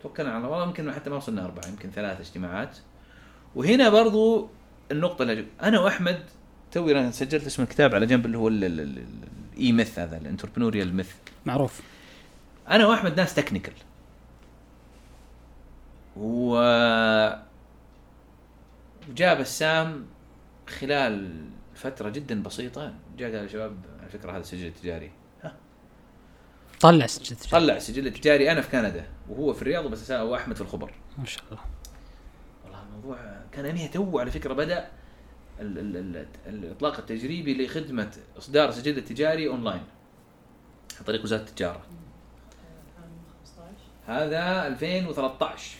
توكلنا 0.03 0.29
على 0.29 0.37
الله. 0.37 0.49
والله 0.49 0.67
يمكن 0.67 0.91
حتى 0.91 1.09
ما 1.09 1.15
وصلنا 1.15 1.45
أربعة 1.45 1.67
يمكن 1.67 1.91
ثلاث 1.91 2.19
اجتماعات. 2.19 2.77
وهنا 3.55 3.89
برضو 3.89 4.49
النقطة 4.91 5.23
اللي 5.23 5.45
أنا 5.61 5.79
وأحمد 5.79 6.23
توي 6.71 6.99
أنا 6.99 7.11
سجلت 7.11 7.45
اسم 7.45 7.63
الكتاب 7.63 7.95
على 7.95 8.05
جنب 8.05 8.25
اللي 8.25 8.37
هو 8.37 8.47
ال 8.47 9.71
E-Myth 9.71 9.99
هذا 9.99 10.17
ال 10.17 10.22
entrepreneurial 10.22 10.95
myth 10.95 11.11
معروف. 11.45 11.81
أنا 12.69 12.87
وأحمد 12.87 13.17
ناس 13.17 13.35
technical 13.35 13.73
و 16.17 16.55
وجاء 19.09 19.41
بسام 19.41 20.05
خلال 20.79 21.45
فترة 21.75 22.09
جدا 22.09 22.43
بسيطة 22.43 22.93
جاء 23.17 23.31
قال 23.31 23.43
يا 23.43 23.47
شباب 23.47 23.77
على 23.99 24.09
فكرة 24.09 24.31
هذا 24.31 24.43
سجل 24.43 24.73
تجاري. 24.73 25.11
طلع 26.79 27.07
سجل 27.07 27.35
تجاري. 27.35 27.51
طلع 27.65 27.79
سجل 27.79 28.13
تجاري 28.13 28.51
أنا 28.51 28.61
في 28.61 28.69
كندا 28.71 29.07
وهو 29.29 29.53
في 29.53 29.61
الرياض 29.61 29.85
بس 29.85 30.11
هو 30.11 30.35
أحمد 30.35 30.55
في 30.55 30.61
الخبر. 30.61 30.93
ما 31.17 31.25
شاء 31.25 31.43
الله. 31.51 31.61
والله 32.63 32.83
الموضوع 32.83 33.17
كان 33.51 33.65
اياميها 33.65 33.87
توه 33.87 34.19
على 34.19 34.31
فكرة 34.31 34.53
بدأ 34.53 34.87
ال- 35.59 35.79
ال- 35.79 35.97
ال- 36.17 36.27
الإطلاق 36.47 36.97
التجريبي 36.97 37.65
لخدمة 37.65 38.11
إصدار 38.37 38.71
سجل 38.71 38.97
التجاري 38.97 39.47
أونلاين 39.47 39.83
عن 40.99 41.05
طريق 41.05 41.23
وزارة 41.23 41.41
التجارة. 41.41 41.81
هذا 44.07 44.67
2013 44.67 45.77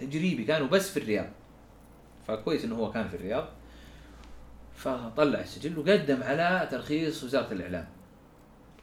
تجريبي 0.00 0.44
كانوا 0.44 0.68
بس 0.68 0.90
في 0.90 0.96
الرياض. 0.96 1.26
فكويس 2.26 2.64
إنه 2.64 2.74
هو 2.76 2.92
كان 2.92 3.08
في 3.08 3.16
الرياض. 3.16 3.48
فطلع 4.76 5.40
السجل 5.40 5.78
وقدم 5.78 6.22
على 6.22 6.68
ترخيص 6.70 7.24
وزارة 7.24 7.52
الإعلام. 7.52 7.88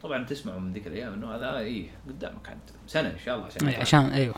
طبعا 0.06 0.26
تسمعوا 0.26 0.60
من 0.60 0.74
ذيك 0.74 0.88
الأيام 0.88 1.14
إنه 1.14 1.36
هذا 1.36 1.58
إيه 1.58 1.90
قدامك 2.08 2.50
عاد 2.50 2.58
سنة 2.88 3.10
إن 3.10 3.20
شاء 3.26 3.36
الله 3.36 3.46
عشان 3.48 3.68
أي،. 3.68 3.76
عشان 3.76 4.00
إيوه. 4.06 4.36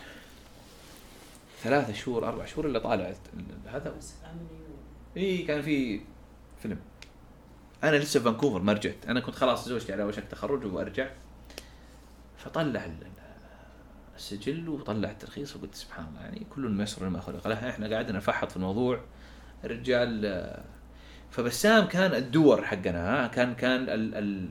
ثلاثة 1.62 1.92
شهور 1.92 2.28
أربع 2.28 2.44
شهور 2.44 2.66
اللي 2.66 2.80
طالع. 2.80 3.12
هذا 3.66 3.94
اي 5.16 5.42
كان 5.42 5.62
في 5.62 6.00
فيلم. 6.62 6.78
أنا 7.84 7.96
لسه 7.96 8.20
في 8.20 8.24
فانكوفر 8.24 8.62
ما 8.62 8.72
رجعت. 8.72 8.94
أنا 9.08 9.20
كنت 9.20 9.34
خلاص 9.34 9.68
زوجتي 9.68 9.92
على 9.92 10.04
وشك 10.04 10.24
تخرج 10.30 10.64
وأرجع. 10.64 11.08
فطلع 12.36 12.84
ال- 12.84 13.06
السجل 14.16 14.68
وطلع 14.68 15.10
الترخيص 15.10 15.56
وقلت 15.56 15.74
سبحان 15.74 16.06
الله 16.06 16.20
يعني 16.20 16.46
كل 16.54 16.68
ميسر 16.68 17.06
لما 17.06 17.20
خلق 17.20 17.48
له 17.48 17.70
إحنا 17.70 17.88
قاعدين 17.90 18.16
نفحط 18.16 18.50
في 18.50 18.56
الموضوع. 18.56 19.00
الرجال 19.64 20.54
فبسام 21.30 21.84
كان 21.84 22.14
الدور 22.14 22.62
حقنا 22.62 23.24
ها 23.24 23.26
كان 23.26 23.54
كان 23.54 23.82
ال 23.82 24.14
ال 24.14 24.48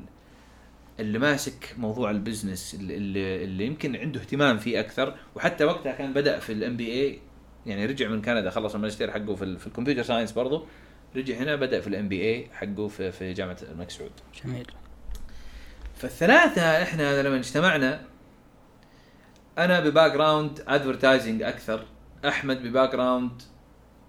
اللي 0.99 1.19
ماسك 1.19 1.75
موضوع 1.77 2.11
ال 2.11 2.18
business 2.18 2.75
اللي, 2.75 2.97
اللي, 2.97 3.43
اللي 3.43 3.65
يمكن 3.65 3.95
عنده 3.95 4.19
اهتمام 4.19 4.57
فيه 4.57 4.79
أكثر 4.79 5.15
وحتى 5.35 5.63
وقتها 5.63 5.91
كان 5.91 6.13
بدأ 6.13 6.39
في 6.39 6.51
ال 6.51 6.77
MBA 6.77 7.19
يعني 7.65 7.85
رجع 7.85 8.07
من 8.07 8.21
كندا 8.21 8.49
خلص 8.49 8.75
الماجستير 8.75 9.11
حقه 9.11 9.35
في, 9.35 9.57
في 9.57 9.67
ال 9.67 9.71
computer 9.71 10.03
science 10.03 10.31
برضه 10.31 10.65
رجع 11.15 11.37
هنا 11.37 11.55
بدأ 11.55 11.81
في 11.81 11.87
ال 11.87 12.09
MBA 12.09 12.47
حقه 12.53 12.87
في, 12.87 13.11
في 13.11 13.33
جامعة 13.33 13.57
الملك 13.71 13.89
سعود. 13.89 14.11
جميل. 14.43 14.67
فالثلاثة 15.95 16.83
إحنا 16.83 17.21
لما 17.21 17.37
اجتمعنا 17.37 18.01
أنا 19.57 19.79
ب 19.79 20.11
background 20.11 20.63
advertising 20.67 21.43
أكثر 21.43 21.85
أحمد 22.25 22.63
ب 22.63 22.91
background 22.91 23.41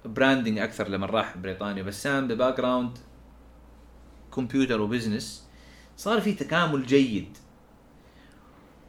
branding 0.05 0.59
أكثر 0.59 0.89
لما 0.89 1.07
راح 1.07 1.37
بريطانيا 1.37 1.83
بسام 1.83 2.29
ب 2.29 2.57
background 2.57 2.99
computer 4.35 4.81
و 4.81 4.88
business 4.88 5.48
صار 5.99 6.21
في 6.21 6.33
تكامل 6.33 6.87
جيد. 6.87 7.37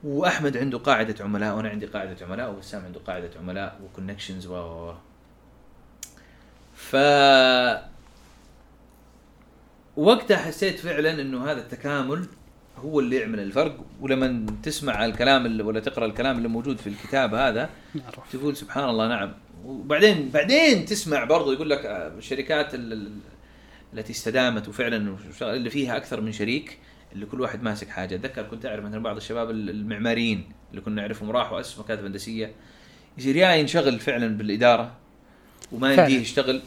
وأحمد 0.03 0.57
عنده 0.57 0.77
قاعدة 0.77 1.23
عملاء 1.23 1.55
وأنا 1.55 1.69
عندي 1.69 1.85
قاعدة 1.85 2.25
عملاء 2.25 2.51
وبسام 2.51 2.85
عنده 2.85 2.99
قاعدة 2.99 3.29
عملاء 3.39 3.79
و 3.83 3.89
connections 3.89 4.47
و 4.47 4.53
و 4.53 4.89
و. 4.89 4.93
ف 6.75 6.95
وقتها 9.97 10.37
حسيت 10.37 10.79
فعلا 10.79 11.21
إنه 11.21 11.51
هذا 11.51 11.59
التكامل 11.61 12.25
هو 12.77 12.99
اللي 12.99 13.15
يعمل 13.15 13.39
الفرق. 13.39 13.77
ولما 14.01 14.45
تسمع 14.63 15.05
الكلام 15.05 15.45
اللي 15.45 15.63
ولا 15.63 15.79
تقرأ 15.79 16.05
الكلام 16.05 16.37
اللي 16.37 16.47
موجود 16.47 16.77
في 16.77 16.87
الكتاب 16.87 17.33
هذا 17.33 17.69
تقول 18.33 18.57
سبحان 18.57 18.89
الله 18.89 19.07
نعم. 19.07 19.33
وبعدين 19.65 20.29
بعدين 20.29 20.85
تسمع 20.85 21.23
برضو 21.23 21.51
يقول 21.51 21.69
لك 21.69 21.85
آه، 21.85 22.07
الشركات 22.07 22.75
ال- 22.75 22.93
ال- 22.93 23.19
التي 23.93 24.11
استدامت 24.13 24.67
وفعلا 24.67 25.15
اللي 25.41 25.69
فيها 25.69 25.97
أكثر 25.97 26.21
من 26.21 26.31
شريك 26.31 26.77
اللي 27.13 27.25
كل 27.25 27.41
واحد 27.41 27.63
ماسك 27.63 27.89
حاجة. 27.89 28.15
أتذكر 28.15 28.43
كنت 28.43 28.65
أعرف 28.65 28.85
مثلا 28.85 29.03
بعض 29.03 29.15
الشباب 29.15 29.49
ال- 29.49 29.69
المعماريين 29.69 30.51
اللي 30.71 30.81
كنا 30.81 31.01
نعرفهم 31.01 31.31
راحوا 31.31 31.59
اسسوا 31.59 31.83
مكاتب 31.83 32.05
هندسية. 32.05 32.51
يصير 33.17 33.35
يا 33.35 33.53
ينشغل 33.55 33.99
فعلا 33.99 34.37
بالإدارة 34.37 34.91
وما. 35.71 35.93
يمديه 35.93 36.19
يشتغل 36.19 36.61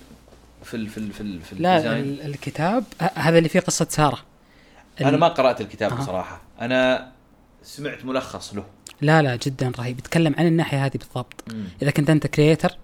في 0.64 0.74
ال 0.76 0.86
في 0.88 0.98
ال 0.98 1.12
في, 1.12 1.20
ال 1.20 1.40
في 1.40 1.54
لا 1.54 1.76
ال 1.76 1.82
design. 1.82 2.18
الكتاب 2.26 2.84
هذا 3.14 3.38
اللي 3.38 3.48
فيه 3.48 3.60
قصة 3.60 3.86
سارة. 3.90 4.18
أنا 5.00 5.16
ما 5.16 5.28
قرأت 5.28 5.60
الكتاب 5.60 5.92
أها. 5.92 5.98
بصراحة. 5.98 6.40
أنا 6.60 7.12
سمعت 7.62 8.04
ملخص 8.04 8.54
له. 8.54 8.64
لا 9.00 9.22
لا 9.22 9.36
جدا 9.36 9.72
رهيب. 9.78 9.98
يتكلم 9.98 10.34
عن 10.38 10.46
الناحية 10.46 10.84
هذه 10.86 10.92
بالضبط. 10.96 11.44
إذا 11.82 11.90
كنت 11.90 12.10
أنت 12.10 12.26
creator 12.26 12.76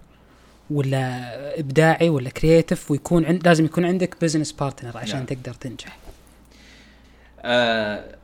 ولا 0.69 1.59
إبداعي 1.59 2.09
ولا 2.09 2.29
creative 2.29 2.91
ويكون 2.91 3.25
عند 3.25 3.47
لازم 3.47 3.65
يكون 3.65 3.85
عندك 3.85 4.15
business 4.21 4.51
partner 4.51 4.97
عشان 4.97 5.15
نعم. 5.17 5.25
تقدر 5.25 5.53
تنجح. 5.53 5.97
آه 7.41 8.15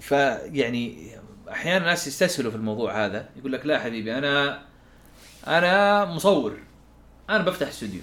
فيعني 0.00 1.16
أحيانا 1.50 1.78
الناس 1.78 2.06
يستسهلوا 2.06 2.50
في 2.50 2.56
الموضوع 2.56 3.04
هذا. 3.04 3.28
يقول 3.36 3.52
لك 3.52 3.66
لا 3.66 3.78
حبيبي 3.78 4.18
أنا 4.18 4.62
أنا 5.46 6.04
مصور. 6.04 6.58
أنا 7.30 7.44
بفتح 7.44 7.68
استوديو 7.68 8.00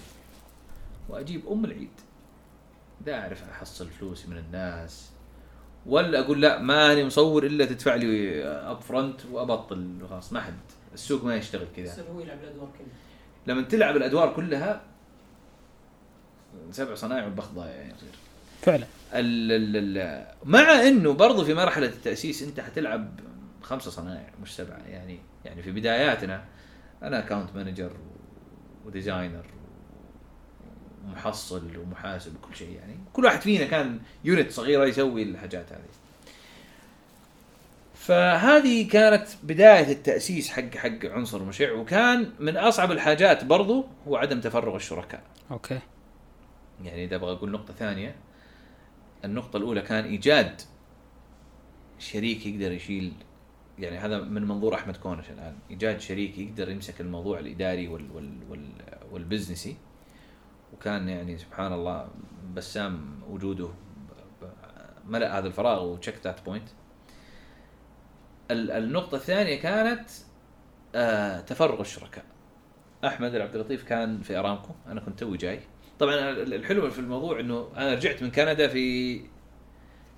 وأجيب 1.09 1.47
أم 1.47 1.65
العيد. 1.65 1.89
لا 3.05 3.21
أعرف 3.21 3.43
أحصل 3.49 3.89
فلوسي 3.89 4.27
من 4.27 4.37
الناس 4.37 5.09
ولا 5.85 6.19
أقول 6.19 6.41
لا 6.41 6.59
ماني 6.59 7.05
مصور 7.05 7.45
إلا 7.45 7.65
تدفع 7.65 7.95
لي 7.95 8.43
up 8.45 8.81
front 8.81 9.25
وأبطل. 9.31 10.07
خلاص 10.09 10.33
ما 10.33 10.41
حد. 10.41 10.53
السوق 10.93 11.23
ما 11.23 11.35
يشتغل 11.35 11.67
كذا. 11.75 11.85
يصير 11.85 12.05
هو 12.13 12.19
يلعب 12.19 12.37
الأدوار 12.43 12.69
كلها. 12.77 12.95
لما 13.47 13.61
تلعب 13.61 13.97
الأدوار 13.97 14.33
كلها 14.33 14.81
سبع 16.71 16.95
صنايع 16.95 17.23
والبخت 17.23 17.51
ضايع 17.51 17.75
يعني 17.75 17.93
يصير. 17.93 18.09
فعلا. 18.61 18.85
مع 20.45 20.87
إنه 20.87 21.13
برضو 21.13 21.45
في 21.45 21.53
مرحلة 21.53 21.87
التأسيس 21.87 22.43
أنت 22.43 22.59
حتلعب 22.59 23.19
خمسة 23.61 23.91
صنايع 23.91 24.29
مش 24.41 24.55
سبعة 24.55 24.79
يعني 24.89 25.19
يعني 25.45 25.61
في 25.61 25.71
بداياتنا 25.71 26.43
أنا 27.03 27.19
account 27.19 27.55
manager 27.55 27.91
و 28.85 28.92
designer 28.92 29.45
ومحصل 31.05 31.77
ومحاسب 31.77 32.35
وكل 32.35 32.55
شيء 32.55 32.71
يعني. 32.71 32.95
كل 33.13 33.25
واحد 33.25 33.41
فينا 33.41 33.65
كان 33.65 33.99
unit 34.23 34.51
صغيرة 34.51 34.85
يسوي 34.85 35.23
الحاجات 35.23 35.71
هذه. 35.71 35.99
فهذه 37.95 38.87
كانت 38.87 39.27
بداية 39.43 39.91
التأسيس 39.91 40.49
حق 40.49 40.75
حق 40.75 41.05
عنصر 41.05 41.43
مشع 41.43 41.71
وكان 41.71 42.31
من 42.39 42.57
أصعب 42.57 42.91
الحاجات 42.91 43.43
برضو 43.43 43.85
هو 44.07 44.15
عدم 44.15 44.41
تفرغ 44.41 44.75
الشركاء. 44.75 45.21
أوكي. 45.51 45.79
يعني 46.83 47.05
إذا 47.05 47.15
أبغى 47.15 47.31
أقول 47.31 47.51
نقطة 47.51 47.73
ثانية 47.73 48.15
النقطة 49.25 49.57
الأولى 49.57 49.81
كان 49.81 50.03
إيجاد 50.03 50.61
شريك 51.99 52.45
يقدر 52.45 52.71
يشيل 52.71 53.13
يعني 53.79 53.97
هذا 53.97 54.21
من 54.21 54.47
منظور 54.47 54.75
أحمد 54.75 54.97
كونش 54.97 55.29
الآن 55.29 55.57
إيجاد 55.69 55.99
شريك 55.99 56.37
يقدر 56.37 56.69
يمسك 56.69 57.01
الموضوع 57.01 57.39
الإداري 57.39 57.87
وال 57.87 58.11
وال 58.11 58.37
وال 58.49 58.71
وال 59.11 59.23
business 59.23 59.69
ي 59.69 59.75
وكان 60.73 61.09
يعني 61.09 61.37
سبحان 61.37 61.73
الله 61.73 62.09
بسام 62.55 63.21
وجوده 63.29 63.69
ملأ 65.05 65.37
هذا 65.37 65.47
الفراغ 65.47 65.85
و 65.85 65.90
check 65.90 66.15
that 66.23 66.45
point 66.45 66.69
النقطة 68.51 69.15
الثانية 69.15 69.59
كانت 69.61 70.09
آه 70.95 71.41
تفرغ 71.41 71.81
الشركاء. 71.81 72.25
أحمد 73.05 73.35
العبد 73.35 73.55
اللطيف 73.55 73.83
كان 73.83 74.21
في 74.21 74.37
أرامكو 74.37 74.73
أنا 74.87 75.01
كنت 75.01 75.19
توي 75.19 75.37
جاي. 75.37 75.59
طبعا 75.99 76.15
ال- 76.15 76.53
الحلو 76.53 76.89
في 76.91 76.99
الموضوع 76.99 77.39
إنه 77.39 77.67
أنا 77.77 77.93
رجعت 77.93 78.23
من 78.23 78.31
كندا 78.31 78.67
في 78.67 79.21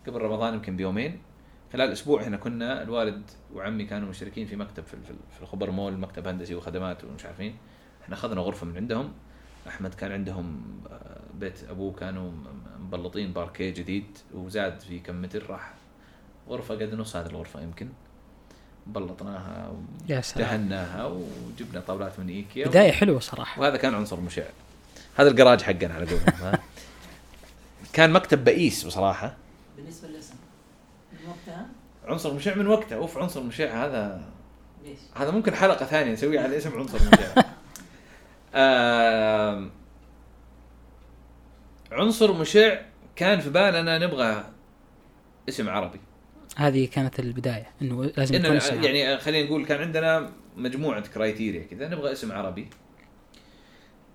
قبل 0.07 0.21
رمضان 0.21 0.53
يمكن 0.53 0.75
بيومين. 0.75 1.19
خلال 1.73 1.91
أسبوع 1.91 2.23
هنا 2.23 2.37
كنا 2.37 2.81
الوالد 2.81 3.21
وعمي 3.53 3.85
كانوا 3.85 4.09
مشتركين 4.09 4.47
في 4.47 4.55
مكتب 4.55 4.83
في 5.35 5.41
الخبر 5.41 5.71
مول 5.71 5.97
مكتب 5.97 6.27
هندسي 6.27 6.55
وخدمات 6.55 7.03
ومش 7.03 7.25
عارفين 7.25 7.55
إحنا 8.03 8.15
أخذنا 8.15 8.41
غرفة 8.41 8.65
من 8.65 8.77
عندهم. 8.77 9.13
أحمد 9.67 9.93
كان 9.93 10.11
عندهم 10.11 10.61
آه، 10.91 11.19
بيت 11.39 11.63
أبوه 11.69 11.93
كانوا 11.93 12.31
مبلطين 12.79 13.33
باركيه 13.33 13.69
جديد 13.69 14.17
وزاد 14.33 14.79
في 14.79 14.99
كم 14.99 15.21
متر. 15.21 15.49
راح 15.49 15.73
غرفة 16.49 16.75
قد 16.75 16.93
نص 16.95 17.15
هذه 17.15 17.25
الغرفة 17.27 17.61
يمكن. 17.61 17.89
بلطناها 18.87 19.73
ودهناها 20.09 21.05
وجبنا 21.05 21.79
طاولات 21.87 22.19
من 22.19 22.29
إيكيا. 22.29 22.67
بداية 22.67 22.91
حلوة 22.91 23.19
صراحة. 23.19 23.61
وهذا 23.61 23.77
كان 23.77 23.93
عنصر 23.93 24.19
مشع. 24.19 24.43
هذا 25.15 25.29
الجراج 25.29 25.61
حقنا 25.61 25.93
على 25.93 26.05
قولهم 26.05 26.25
ها. 26.41 26.59
كان 27.93 28.11
مكتب 28.11 28.43
بئيس 28.43 28.83
بصراحة 28.83 29.35
بالنسبة 29.77 30.07
للاسم 30.07 30.33
من 31.13 31.29
وقتها 31.29 31.65
عنصر 32.05 32.33
مشع 32.33 32.55
من 32.55 32.67
وقته 32.67 32.95
أوف 32.95 33.17
عنصر 33.17 33.43
مشع 33.43 33.85
هذا 33.85 34.21
ليش؟ 34.85 34.99
هذا 35.15 35.31
ممكن 35.31 35.55
حلقة 35.55 35.85
ثانية 35.85 36.11
نسويها 36.13 36.41
على 36.43 36.57
اسم 36.57 36.77
عنصر 36.79 36.97
مشع 36.97 37.43
آم، 38.55 39.71
عنصر 41.91 42.33
مشع 42.33 42.81
كان 43.15 43.39
في 43.39 43.49
بالنا 43.49 43.97
نبغى 43.97 44.43
اسم 45.49 45.69
عربي 45.69 45.99
هذه 46.57 46.87
كانت 46.87 47.19
البداية 47.19 47.67
إنه 47.81 48.05
لازم 48.17 48.35
يكون 48.35 48.45
إن 48.51 48.55
اسمها. 48.57 48.83
يعني 48.85 49.17
خلينا 49.19 49.47
نقول 49.47 49.65
كان 49.65 49.81
عندنا 49.81 50.31
مجموعة 50.57 51.07
criteria 51.07 51.63
كذا 51.71 51.87
نبغى 51.87 52.11
اسم 52.11 52.31
عربي 52.31 52.67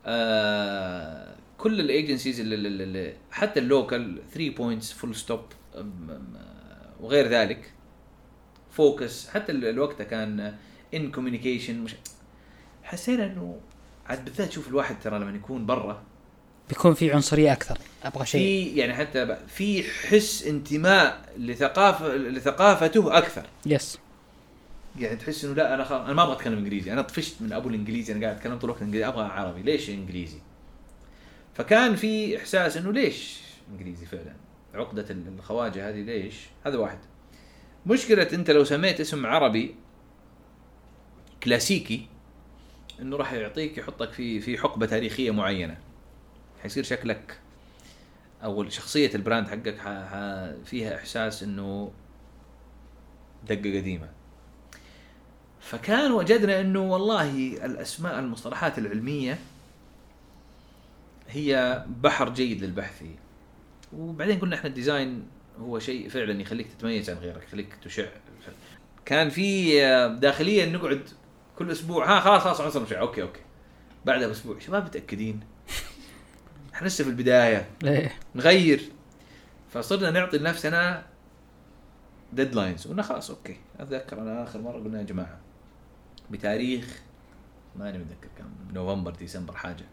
آه 0.06 1.34
كل 1.58 1.80
ال 1.80 1.87
agencies 1.87 2.40
اللي, 2.40 3.14
حتى 3.30 3.60
ال 3.60 3.70
local 3.70 4.18
3 4.34 4.50
Points 4.50 4.92
Full 4.92 5.14
Stop 5.14 5.40
وغير 7.00 7.28
ذلك. 7.28 7.72
Focus 8.70 9.28
حتى 9.28 9.52
ال- 9.52 9.64
الوقت 9.64 10.02
كان 10.02 10.54
ان 10.94 11.10
communication 11.10 11.78
مش 11.80 11.94
حسينا 12.82 13.24
إنه 13.26 13.60
عاد 14.06 14.24
بالذات 14.24 14.52
شوف 14.52 14.68
الواحد 14.68 15.00
ترى 15.00 15.18
لما 15.18 15.36
يكون 15.36 15.66
برا. 15.66 16.02
بيكون 16.68 16.94
في 16.94 17.12
عنصرية 17.12 17.52
أكثر 17.52 17.78
أبغى 18.04 18.26
شيء. 18.26 18.40
في 18.40 18.76
يعني 18.80 18.94
حتى 18.94 19.36
في 19.48 19.82
حس 19.82 20.46
انتماء 20.46 21.28
لثقافه 21.38 22.14
لثقافته 22.16 23.18
أكثر. 23.18 23.46
yes 23.66 23.98
يعني 24.98 25.16
تحس 25.16 25.44
إنه 25.44 25.54
لا 25.54 25.74
أنا 25.74 25.84
خلاص 25.84 26.00
أنا 26.00 26.12
ما 26.12 26.22
أبغى 26.22 26.34
أتكلم 26.34 26.58
إنجليزي. 26.58 26.92
أنا 26.92 27.02
طفشت 27.02 27.42
من 27.42 27.52
أبو 27.52 27.68
الإنجليزي 27.68 28.12
أنا 28.12 28.26
قاعد 28.26 28.36
أتكلم 28.36 28.58
طول 28.58 28.70
الوقت 28.70 28.82
إنجليزي. 28.82 29.08
أبغى 29.08 29.24
عربي. 29.24 29.62
ليش 29.62 29.90
إنجليزي؟ 29.90 30.38
فكان 31.54 31.96
في 31.96 32.36
إحساس 32.36 32.76
إنه 32.76 32.92
ليش 32.92 33.40
إنجليزي 33.72 34.06
فعلا؟ 34.06 34.34
عقدة 34.74 35.06
الخواجة 35.10 35.88
هذه 35.88 36.02
ليش؟ 36.02 36.34
هذا 36.66 36.78
واحد. 36.78 36.98
مشكلة 37.86 38.28
أنت 38.32 38.50
لو 38.50 38.64
سميت 38.64 39.00
اسم 39.00 39.26
عربي 39.26 39.74
كلاسيكي 41.42 42.06
إنه 43.00 43.16
راح 43.16 43.32
يعطيك 43.32 43.78
يحطك 43.78 44.12
في 44.12 44.40
في 44.40 44.58
حقبة 44.58 44.86
تاريخية 44.86 45.30
معينة. 45.30 45.78
حيصير 46.62 46.84
شكلك 46.84 47.38
أو 48.44 48.68
شخصية 48.68 49.10
البراند 49.14 49.48
حقك 49.48 49.78
ح... 49.78 49.88
ح... 49.88 50.14
فيها 50.64 50.96
إحساس 50.96 51.42
إنه 51.42 51.92
دقة 53.48 53.78
قديمة. 53.78 54.15
فكان 55.66 56.12
وجدنا 56.12 56.60
إنه 56.60 56.80
والله 56.80 57.30
الأسماء 57.64 58.18
المصطلحات 58.18 58.78
العلمية 58.78 59.38
هي 61.28 61.84
بحر 62.02 62.28
جيد 62.28 62.64
للبحث. 62.64 62.98
فيه 62.98 63.16
وبعدين 63.92 64.38
قلنا 64.38 64.56
إحنا 64.56 64.68
ال 64.68 64.77
design 64.77 65.26
هو 65.60 65.78
شيء 65.78 66.08
فعلا 66.08 66.40
يخليك 66.40 66.72
تتميز 66.72 67.10
عن 67.10 67.16
غيرك 67.16 67.42
يخليك 67.42 67.74
تشع. 67.84 68.06
كان 69.04 69.28
في 69.30 69.80
داخليا 70.20 70.66
نقعد 70.66 71.08
كل 71.58 71.70
أسبوع 71.70 72.16
ها 72.16 72.20
خلاص 72.20 72.42
خلاص 72.42 72.60
عنصر 72.60 72.82
مشع. 72.82 73.00
okay 73.00 73.22
okay. 73.22 73.40
بعدها 74.04 74.28
بأسبوع 74.28 74.58
شباب 74.58 74.84
متأكدين؟ 74.84 75.40
إحنا 76.74 76.86
لسه 76.86 77.04
في 77.04 77.10
البداية. 77.10 77.68
إيه. 77.84 78.12
نغير. 78.34 78.82
فصرنا 79.70 80.10
نعطي 80.10 80.38
لنفسنا 80.38 81.06
deadlines 82.32 82.86
قلنا 82.86 83.02
خلاص 83.02 83.30
okay. 83.30 83.56
أتذكر 83.80 84.22
أنا 84.22 84.42
آخر 84.44 84.60
مرة 84.60 84.78
قلنا 84.78 84.98
يا 84.98 85.04
جماعة 85.04 85.45
بتاريخ 86.30 87.02
ماني 87.76 87.98
متذكر 87.98 88.28
كم 88.38 88.74
نوفمبر 88.74 89.10
ديسمبر 89.10 89.56
حاجة. 89.56 89.84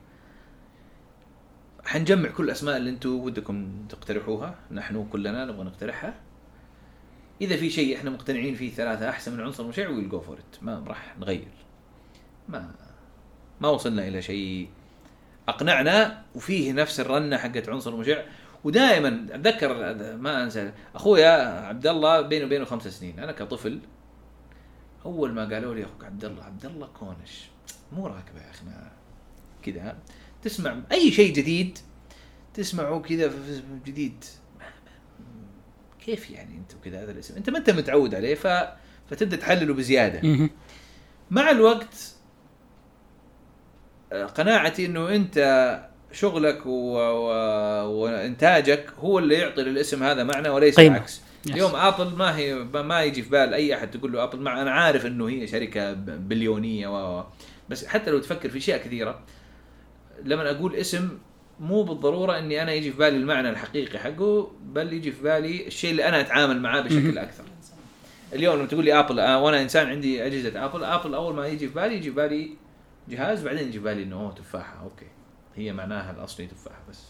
حنجمع 1.86 2.30
كل 2.30 2.44
الأسماء 2.44 2.78
اللي 2.78 2.90
أنتم 2.90 3.10
ودكم 3.10 3.86
تقترحوها 3.90 4.56
نحن 4.72 5.08
كلنا 5.12 5.46
نبغى 5.46 5.64
نقترحها. 5.64 6.14
إذا 7.42 7.56
في 7.58 7.70
شيء 7.70 7.98
إحنا 7.98 8.10
مقتنعين 8.10 8.56
فيه 8.56 8.72
ثلاثة 8.72 9.10
أحسن 9.10 9.34
من 9.34 9.42
عنصر 9.42 9.68
مشع 9.68 9.90
ويل 9.90 10.10
جو 10.10 10.24
ما 10.62 10.84
راح 10.88 11.18
نغير. 11.18 11.48
ما 12.50 12.72
ما 13.62 13.70
وصلنا 13.70 14.08
إلى 14.08 14.22
شيء. 14.22 14.70
أقنعنا 15.48 16.24
وفيه 16.36 16.72
نفس 16.72 17.00
الرنة 17.00 17.38
حقت 17.38 17.70
عنصر 17.70 17.96
مشع 17.96 18.24
ودائما 18.64 19.28
أتذكر 19.32 19.96
ما 20.18 20.44
أنسى. 20.44 20.74
أخويا 20.96 21.60
عبد 21.68 21.88
الله 21.88 22.22
بيني 22.22 22.46
وبينه 22.46 22.66
خمس 22.66 22.88
سنين. 22.88 23.20
أنا 23.20 23.32
كطفل 23.32 23.80
أول 25.06 25.32
ما 25.32 25.49
قالوا 25.49 25.76
لي 25.76 25.84
أخوك 25.84 26.04
عبد 26.04 26.26
الله 26.26 26.43
عبد 26.43 26.66
الله 26.66 26.88
كونش. 26.88 27.49
مو 27.91 28.08
راكبة 28.08 28.41
يا 28.41 28.49
أخي 28.49 28.66
كذا 29.64 29.97
تسمع 30.41 30.78
أي 30.91 31.12
شيء 31.12 31.34
جديد 31.34 31.78
تسمعه 32.54 32.99
كذا 32.99 33.32
جديد. 33.86 34.26
كيف 36.06 36.32
يعني 36.32 36.58
انت 36.58 36.76
وكذا 36.76 37.04
هذا 37.04 37.12
الاسم. 37.12 37.36
أنت 37.36 37.49
ما 37.49 37.58
أنت 37.58 37.70
متعود 37.70 38.16
عليه 38.16 38.36
ف 38.36 38.47
فتبدأ 39.10 39.38
تحلله 39.38 39.74
بزيادة. 39.74 40.49
مع 41.32 41.51
الوقت 41.51 42.16
آه، 44.12 44.26
قناعتي 44.26 44.86
إنه 44.86 45.16
أنت 45.16 45.80
شغلك 46.12 46.66
و... 46.66 46.97
و... 46.97 47.28
وإنتاجك 48.01 48.93
هو 48.99 49.20
اللي 49.20 49.36
يعطي 49.36 49.62
للاسم 49.62 50.04
هذا 50.04 50.24
معنى 50.24 50.49
وليس 50.49 50.76
قيمة. 50.76 50.97
العكس. 50.97 51.22
yes. 51.45 51.51
اليوم 51.52 51.76
Apple 51.76 52.16
ما 52.16 52.38
هي 52.38 52.56
ما 52.64 53.04
يجي 53.04 53.24
في 53.24 53.30
بال 53.30 53.54
أي 53.54 53.76
أحد 53.76 53.91
تقول 53.91 54.12
له 54.12 54.24
Apple 54.24 54.39
مع 54.39 54.62
أنا 54.62 54.72
عارف 54.72 55.06
إنه 55.06 55.30
هي 55.30 55.48
شركة 55.48 55.94
بليونية 55.94 57.18
و... 57.20 57.26
بس 57.70 57.86
حتى 57.86 58.12
لو 58.12 58.20
تفكر 58.20 58.50
في 58.50 58.58
أشياء 58.58 58.78
كثيرة 58.78 59.20
لما 60.24 60.52
أقول 60.52 60.76
اسم 60.76 61.18
مو 61.60 61.84
بالضرورة 61.84 62.39
إني 62.39 62.62
أنا 62.62 62.74
يجي 62.74 62.91
في 62.91 62.98
بالي 62.98 63.18
المعنى 63.18 63.50
الحقيقي 63.50 64.00
حقه 64.00 64.52
بل 64.62 64.94
يجي 64.94 65.12
في 65.12 65.24
بالي 65.24 65.68
الشيء 65.68 65.91
اللي 65.91 66.08
أنا 66.08 66.22
أتعامل 66.22 66.62
معاه 66.62 66.82
بشكل 66.82 67.18
أكثر. 67.18 67.44
اليوم 68.34 68.56
لما 68.56 68.68
تقول 68.68 68.86
لي 68.86 69.00
Apple 68.99 69.20
آه 69.20 69.44
وأنا 69.44 69.62
إنسان 69.62 69.88
عندي 69.88 70.26
أجهزة 70.26 70.66
Apple 70.66 70.84
Apple 70.84 71.16
أول 71.16 71.36
ما 71.36 71.48
يجي 71.48 71.68
في 71.68 71.74
بالي 71.74 71.96
يجي 71.96 72.10
في 72.10 72.16
بالي 72.16 72.50
جهاز 73.10 73.44
بعدين 73.44 73.68
يجي 73.68 73.78
في 73.80 73.84
بالي 73.84 74.04
إنه 74.04 74.16
أوه 74.16 74.32
تفاحة 74.32 74.84
okay. 74.84 75.08
هي 75.56 75.74
معناها 75.74 76.12
الأصلي 76.12 76.48
تفاحة 76.48 76.82
بس. 76.89 77.04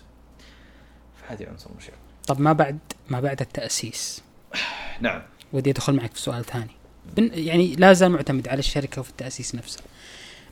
فهذه 1.16 1.48
عنصر 1.50 1.70
مشع 1.78 1.94
طب 2.28 2.42
ما 2.42 2.54
بعد 2.54 2.80
ما 3.10 3.20
بعد 3.20 3.42
التأسيس. 3.42 4.22
نعم. 5.02 5.22
ودي 5.54 5.70
أدخل 5.70 5.94
معك 5.94 6.14
في 6.14 6.22
سؤال 6.22 6.46
ثاني. 6.46 6.72
بن 7.18 7.30
يعني 7.34 7.76
لا 7.76 7.94
زال 7.94 8.12
معتمد 8.12 8.48
على 8.48 8.60
الشركة 8.60 9.00
وفي 9.00 9.10
التأسيس 9.10 9.56
نفسه. 9.56 9.82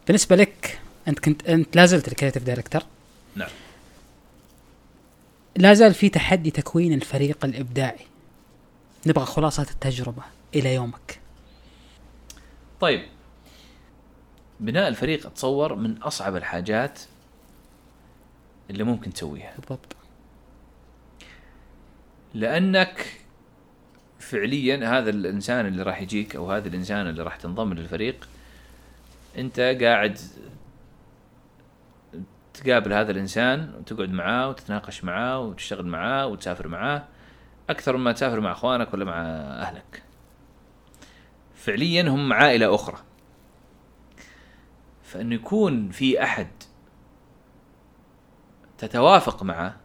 بالنسبة 0.07 0.35
لك 0.35 0.79
أنت 1.07 1.19
كنت 1.19 1.49
أنت 1.49 1.75
لا 1.75 1.85
زلت 1.85 2.07
ال 2.07 2.11
creative 2.11 2.43
director 2.43 2.81
نعم. 3.35 3.49
لا 5.55 5.73
زال 5.73 5.93
في 5.93 6.09
تحدي 6.09 6.51
تكوين 6.51 6.93
الفريق 6.93 7.45
الإبداعي. 7.45 8.05
نبغى 9.07 9.25
خلاصة 9.25 9.63
التجربة 9.63 10.23
إلى 10.55 10.73
يومك. 10.73 11.19
طيب. 12.81 13.05
بناء 14.59 14.87
الفريق 14.87 15.25
أتصور 15.25 15.75
من 15.75 15.97
أصعب 15.97 16.35
الحاجات 16.35 16.99
اللي 18.69 18.83
ممكن 18.83 19.13
تسويها. 19.13 19.53
بالضبط. 19.59 19.95
لأنك 22.33 23.05
فعليا 24.19 24.97
هذا 24.97 25.09
الإنسان 25.09 25.65
اللي 25.65 25.83
راح 25.83 26.01
يجيك 26.01 26.35
أو 26.35 26.51
هذا 26.51 26.67
الإنسان 26.67 27.07
اللي 27.07 27.23
راح 27.23 27.35
تنضم 27.35 27.73
للفريق 27.73 28.27
أنت 29.37 29.59
قاعد 29.59 30.19
تقابل 32.53 32.93
هذا 32.93 33.11
الإنسان 33.11 33.73
وتقعد 33.79 34.11
معاه 34.11 34.49
وتتناقش 34.49 35.03
معاه 35.03 35.39
وتشتغل 35.39 35.85
معاه 35.85 36.27
وتسافر 36.27 36.67
معاه 36.67 37.03
أكثر 37.69 37.97
مما 37.97 38.11
تسافر 38.11 38.39
مع 38.39 38.51
أخوانك 38.51 38.93
ولا 38.93 39.05
مع 39.05 39.21
أهلك. 39.61 40.03
فعليا 41.55 42.09
هم 42.09 42.33
عائلة 42.33 42.75
أخرى. 42.75 42.97
فانه 45.03 45.35
يكون 45.35 45.89
في 45.89 46.23
أحد 46.23 46.47
تتوافق 48.77 49.43
معه 49.43 49.80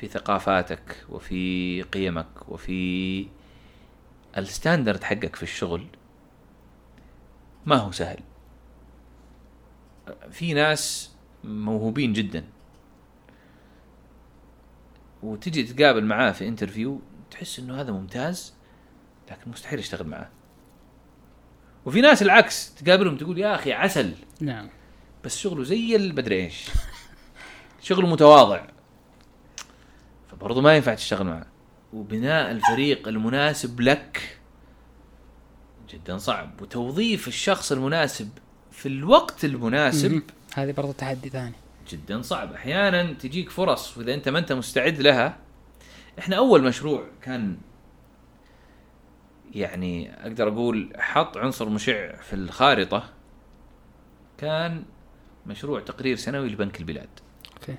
في 0.00 0.08
ثقافاتك 0.08 1.04
وفي 1.08 1.82
قيمك 1.82 2.48
وفي 2.48 3.26
الستاندرد 4.36 5.04
حقك 5.04 5.36
في 5.36 5.42
الشغل 5.42 5.86
ما 7.66 7.76
هو 7.76 7.92
سهل. 7.92 8.20
في 10.30 10.54
ناس 10.54 11.12
موهوبين 11.44 12.12
جدا. 12.12 12.44
وتجي 15.22 15.62
تتقابل 15.62 16.04
معاه 16.04 16.32
في 16.32 16.48
interview 16.48 17.00
تحس 17.30 17.58
إنه 17.58 17.80
هذا 17.80 17.92
ممتاز 17.92 18.54
لكن 19.30 19.50
مستحيل 19.50 19.78
اشتغل 19.78 20.06
معاه. 20.06 20.28
وفي 21.86 22.00
ناس 22.00 22.22
العكس 22.22 22.74
تقابلهم 22.74 23.16
تقول 23.16 23.38
يا 23.38 23.54
أخي 23.54 23.72
عسل. 23.72 24.14
نعم. 24.40 24.68
بس 25.24 25.38
شغله 25.38 25.64
زي 25.64 25.96
المدري 25.96 26.44
إيش 26.44 26.70
شغله 27.80 28.06
متواضع. 28.06 28.77
فبرضه 30.38 30.60
ما 30.60 30.76
ينفع 30.76 30.94
تشتغل 30.94 31.26
معه. 31.26 31.46
وبناء 31.92 32.50
الفريق 32.50 33.08
المناسب 33.08 33.80
لك 33.80 34.38
جدا 35.90 36.18
صعب. 36.18 36.62
وتوظيف 36.62 37.28
الشخص 37.28 37.72
المناسب 37.72 38.30
في 38.70 38.86
الوقت 38.86 39.44
المناسب. 39.44 40.22
هذه 40.54 40.72
برضو 40.72 40.92
تحدي 40.92 41.28
ثاني. 41.28 41.54
جدا 41.88 42.22
صعب. 42.22 42.52
أحيانا 42.52 43.12
تجيك 43.12 43.50
فرص 43.50 43.98
وإذا 43.98 44.14
أنت 44.14 44.28
ما 44.28 44.38
أنت 44.38 44.52
مستعد 44.52 45.00
لها 45.00 45.36
إحنا 46.18 46.36
أول 46.36 46.64
مشروع 46.64 47.04
كان 47.22 47.58
يعني 49.54 50.22
أقدر 50.22 50.48
أقول 50.48 50.92
حط 50.98 51.36
عنصر 51.36 51.68
مشع 51.68 52.16
في 52.16 52.32
الخارطة 52.32 53.10
كان 54.38 54.84
مشروع 55.46 55.80
تقرير 55.80 56.16
سنوي 56.16 56.48
لبنك 56.48 56.80
البلاد. 56.80 57.08
أوكي. 57.56 57.76